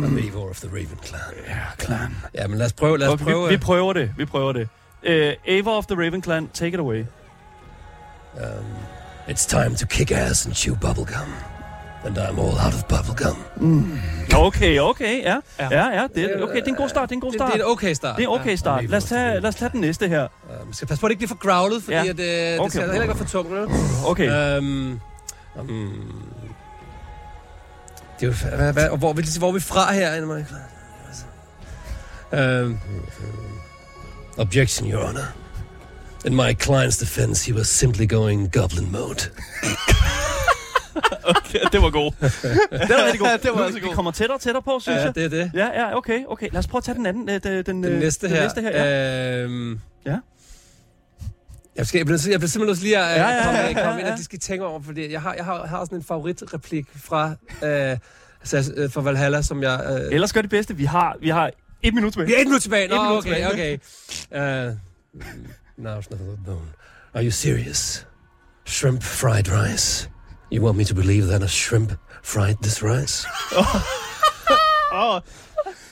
I'm 0.05 0.23
Eivor 0.25 0.49
of 0.49 0.59
the 0.59 0.69
Raven 0.69 0.99
Clan. 1.05 1.21
Ja, 1.47 1.57
klar. 1.77 2.11
Ja, 2.35 2.47
men 2.47 2.57
lad 2.57 2.65
os 2.65 2.73
prøve. 2.73 2.97
Lad 2.97 3.07
os 3.07 3.11
Og 3.11 3.19
prøve. 3.19 3.47
vi, 3.47 3.53
vi 3.53 3.57
prøver 3.57 3.93
det. 3.93 4.11
Vi 4.17 4.25
prøver 4.25 4.53
det. 4.53 4.67
Uh, 5.07 5.53
Ava 5.53 5.69
of 5.71 5.85
the 5.85 5.95
Raven 5.95 6.23
Clan, 6.23 6.49
take 6.53 6.73
it 6.73 6.79
away. 6.79 6.99
Um, 8.33 8.43
it's 9.27 9.45
time 9.47 9.75
to 9.75 9.85
kick 9.87 10.11
ass 10.11 10.45
and 10.45 10.55
chew 10.55 10.75
bubblegum. 10.75 11.29
And 12.05 12.17
I'm 12.17 12.39
all 12.39 12.57
out 12.65 12.73
of 12.73 12.83
bubblegum. 12.85 13.37
Okay, 14.35 14.79
okay, 14.79 15.21
ja. 15.23 15.37
Ja. 15.59 15.67
Ja, 15.89 16.07
det, 16.15 16.23
er- 16.23 16.43
okay, 16.43 16.55
det 16.55 16.63
er 16.63 16.67
en 16.67 16.75
god 16.75 16.89
start, 16.89 17.09
det 17.09 17.13
er 17.13 17.17
en 17.17 17.21
god 17.21 17.31
Det, 17.31 17.39
start. 17.39 17.53
det 17.53 17.59
er 17.61 17.65
en 17.65 17.71
okay 17.71 17.93
start. 17.93 18.15
Det 18.17 18.23
er 18.25 18.27
en 18.29 18.39
okay 18.41 18.55
start. 18.55 18.89
Lad 18.89 18.97
os 18.97 19.03
tage, 19.03 19.39
lad 19.39 19.49
os 19.49 19.55
tage 19.55 19.69
den 19.71 19.81
næste 19.81 20.07
her. 20.07 20.23
Uh, 20.59 20.65
man 20.65 20.73
skal 20.73 20.87
passe 20.87 21.01
på, 21.01 21.05
at 21.05 21.09
det 21.09 21.11
ikke 21.13 21.19
bliver 21.19 21.27
for 21.27 21.47
growlet, 21.47 21.83
fordi 21.83 21.95
Ja. 21.95 22.03
at, 22.03 22.09
uh, 22.09 22.17
det 22.17 22.59
Okay. 22.59 22.69
skal 22.69 22.81
heller 22.81 23.01
ikke 23.01 23.07
være 23.07 23.17
for 23.17 23.25
tungt. 23.25 23.51
Okay. 24.05 24.57
Um, 24.57 24.99
um, 25.59 26.23
det 28.19 28.27
er 28.27 28.27
jo, 28.27 28.55
hvad, 28.57 28.73
hvad, 28.73 28.97
hvor, 28.97 29.13
vi- 29.13 29.25
hvor 29.39 29.47
er 29.47 29.53
vi 29.53 29.59
fra 29.59 29.93
her? 29.93 30.21
Um, 32.63 32.79
objection, 34.37 34.91
Your 34.91 35.05
Honor. 35.05 35.25
In 36.25 36.35
my 36.35 36.55
client's 36.63 36.99
defense, 36.99 37.45
he 37.51 37.57
was 37.57 37.67
simply 37.67 38.05
going 38.09 38.51
goblin 38.53 38.91
mode. 38.91 39.29
Okay, 41.23 41.59
det 41.71 41.81
var 41.81 41.89
god. 41.89 42.11
Den 42.19 42.91
er 42.91 43.05
rigtig 43.05 43.19
god. 43.19 43.37
det 43.43 43.49
var 43.51 43.57
Nu, 43.57 43.63
altså 43.63 43.79
Vi 43.79 43.85
god. 43.87 43.95
kommer 43.95 44.11
tættere 44.11 44.35
og 44.37 44.41
tættere 44.41 44.63
på, 44.63 44.79
synes 44.81 44.97
Ja, 44.97 45.03
jeg. 45.05 45.15
det 45.15 45.25
er 45.25 45.29
det. 45.29 45.51
Ja, 45.53 45.65
ja, 45.81 45.97
okay, 45.97 46.23
okay. 46.27 46.47
Lad 46.51 46.59
os 46.59 46.67
prøve 46.67 46.79
at 46.79 46.83
tage 46.83 46.95
den 46.95 47.05
anden. 47.05 47.29
øh, 47.29 47.43
Den, 47.43 47.65
den, 47.65 47.83
Den 47.83 47.85
øh, 47.93 47.99
næste 47.99 48.27
den 48.27 48.35
her. 48.35 48.43
næste 48.43 48.61
her 48.61 48.69
ja. 48.85 49.37
Øhm, 49.43 49.79
Ja. 50.05 50.17
Jeg, 51.75 51.87
skal, 51.87 51.99
jeg, 51.99 52.05
bliver, 52.05 52.27
jeg 52.29 52.39
bliver 52.39 52.49
simpelthen 52.49 52.67
nødt 52.67 52.77
til 52.77 52.85
lige 52.85 52.97
at 52.97 53.03
Ja, 53.17 53.21
ja, 53.29 53.35
ja, 53.35 53.43
komme, 53.43 53.59
ja, 53.59 53.67
ja, 53.67 53.73
komme 53.73 53.89
ja, 53.91 53.97
ind, 53.97 54.07
ja. 54.07 54.11
at 54.13 54.17
de 54.19 54.23
skal 54.23 54.39
tænke 54.39 54.65
over, 54.65 54.81
fordi 54.81 55.11
jeg 55.11 55.21
har, 55.21 55.33
jeg 55.33 55.45
har, 55.45 55.59
jeg 55.59 55.69
har 55.69 55.85
sådan 55.85 55.97
en 55.97 56.03
favoritreplik 56.03 56.85
fra, 56.95 57.33
øh, 57.63 57.91
øh, 58.77 58.91
fra 58.91 59.01
Valhalla, 59.01 59.41
som 59.41 59.63
jeg... 59.63 60.01
Øh, 60.09 60.13
Ellers 60.15 60.33
gør 60.33 60.41
det 60.41 60.49
bedste. 60.49 60.75
Vi 60.75 60.85
har, 60.85 61.17
vi 61.21 61.29
har 61.29 61.51
et 61.83 61.93
minut 61.93 62.11
tilbage. 62.13 62.27
vi 62.27 62.33
er 62.33 62.39
et 62.39 62.47
minut 62.47 62.61
tilbage. 62.61 62.87
Nå, 62.87 62.95
Et 62.95 63.01
minut 63.01 63.17
okay, 63.17 63.35
tilbage. 63.51 63.77
okay. 64.31 64.67
Uh, 64.69 64.75
now 65.83 65.99
it's 65.99 66.09
not 66.11 66.19
a 66.21 66.37
bone. 66.45 66.67
Are 67.13 67.23
you 67.23 67.31
serious? 67.31 68.07
Shrimp 68.65 69.03
fried 69.03 69.47
rice? 69.51 70.09
You 70.51 70.61
want 70.61 70.77
me 70.77 70.83
to 70.85 70.93
believe 70.93 71.27
that 71.27 71.41
a 71.43 71.47
shrimp 71.47 71.91
fried 72.21 72.57
this 72.61 72.81
rice? 72.81 73.25
Oh, 74.93 75.19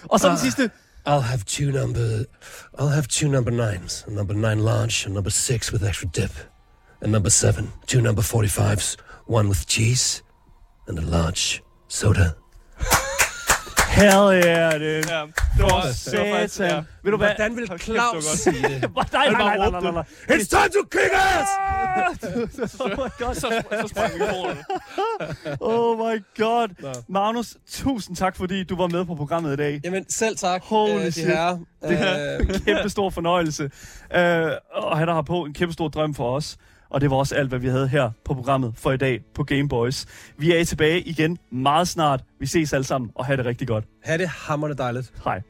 Og 0.09 0.19
så 0.19 0.27
Ah. 0.27 0.29
den 0.29 0.37
sidste. 0.37 0.69
I'll 1.05 1.21
have 1.21 1.43
two 1.45 1.71
number, 1.71 2.25
I'll 2.79 2.89
have 2.93 3.07
two 3.07 3.27
number 3.29 3.51
nines. 3.51 4.03
A 4.07 4.11
number 4.11 4.33
nine 4.33 4.59
large, 4.59 5.05
and 5.05 5.13
number 5.13 5.29
six 5.31 5.71
with 5.71 5.83
extra 5.83 6.07
dip. 6.15 6.31
And 7.01 7.11
number 7.11 7.29
seven, 7.29 7.71
two 7.87 8.01
number 8.01 8.21
45s, 8.21 8.97
one 9.27 9.47
with 9.47 9.65
cheese, 9.67 10.21
and 10.87 10.99
a 10.99 11.01
large 11.01 11.63
soda. 11.87 12.35
Hell 13.89 14.31
yeah, 14.45 14.79
det. 14.79 15.09
ja, 15.09 15.21
det 15.57 15.63
var, 15.63 15.81
det 16.11 16.19
var 16.19 16.31
faktisk... 16.31 16.55
Satan. 16.55 16.75
Ja. 16.75 16.83
Ved 17.03 17.11
du? 17.11 17.17
Hvordan 17.17 17.55
vil 17.55 17.67
Claus 17.79 18.11
godt. 18.13 18.23
sige 18.25 18.55
det? 18.61 18.91
Nej, 19.13 19.29
nej, 19.29 19.57
nej, 19.57 19.69
nej, 19.69 19.81
nej, 19.81 19.91
nej. 19.91 20.03
It's 20.29 20.47
time 20.49 20.69
to 20.69 20.83
kick 20.91 21.11
ass! 21.13 21.49
Oh 22.81 22.89
my 22.89 23.09
god. 23.19 23.35
Så, 23.35 23.61
så 23.81 23.87
sprang 23.87 24.13
mikrofonerne. 24.13 24.63
Oh 25.61 25.97
my 25.97 26.23
god. 26.37 26.95
Magnus, 27.09 27.57
tusind 27.71 28.15
tak, 28.15 28.35
fordi 28.35 28.63
du 28.63 28.75
var 28.75 28.87
med 28.87 29.05
på 29.05 29.15
programmet 29.15 29.53
i 29.53 29.55
dag. 29.55 29.81
Jamen, 29.83 30.05
selv 30.09 30.37
tak, 30.37 30.63
Holy 30.63 30.91
øh, 30.99 31.05
de 31.05 31.11
shit. 31.11 31.25
herrer. 31.25 31.57
Det 31.81 31.99
er 32.01 32.37
Øh, 32.39 32.47
en 32.49 32.59
kæmpe 32.65 32.89
stor 32.89 33.09
fornøjelse. 33.09 33.63
Uh, 33.63 34.51
og 34.73 34.97
han 34.97 35.07
har 35.07 35.21
på 35.21 35.43
en 35.43 35.53
kæmpe 35.53 35.73
stor 35.73 35.87
drøm 35.87 36.13
for 36.13 36.35
os. 36.35 36.57
Og 36.89 37.01
det 37.01 37.09
var 37.09 37.15
også 37.15 37.35
alt, 37.35 37.49
hvad 37.49 37.59
vi 37.59 37.67
havde 37.67 37.87
her 37.87 38.11
på 38.25 38.33
programmet 38.33 38.73
for 38.75 38.91
i 38.91 38.97
dag 38.97 39.21
på 39.33 39.43
Game 39.43 39.69
Boys. 39.69 40.05
Vi 40.37 40.51
er 40.55 40.63
tilbage 40.63 41.01
igen 41.01 41.37
meget 41.51 41.87
snart. 41.87 42.23
Vi 42.39 42.45
ses 42.45 42.73
alle 42.73 42.83
sammen, 42.83 43.11
og 43.15 43.25
have 43.25 43.37
det 43.37 43.45
rigtig 43.45 43.67
godt. 43.67 43.85
ha' 44.03 44.17
det 44.17 44.27
hammerne 44.27 44.73
dejligt. 44.73 45.11
Hej. 45.23 45.41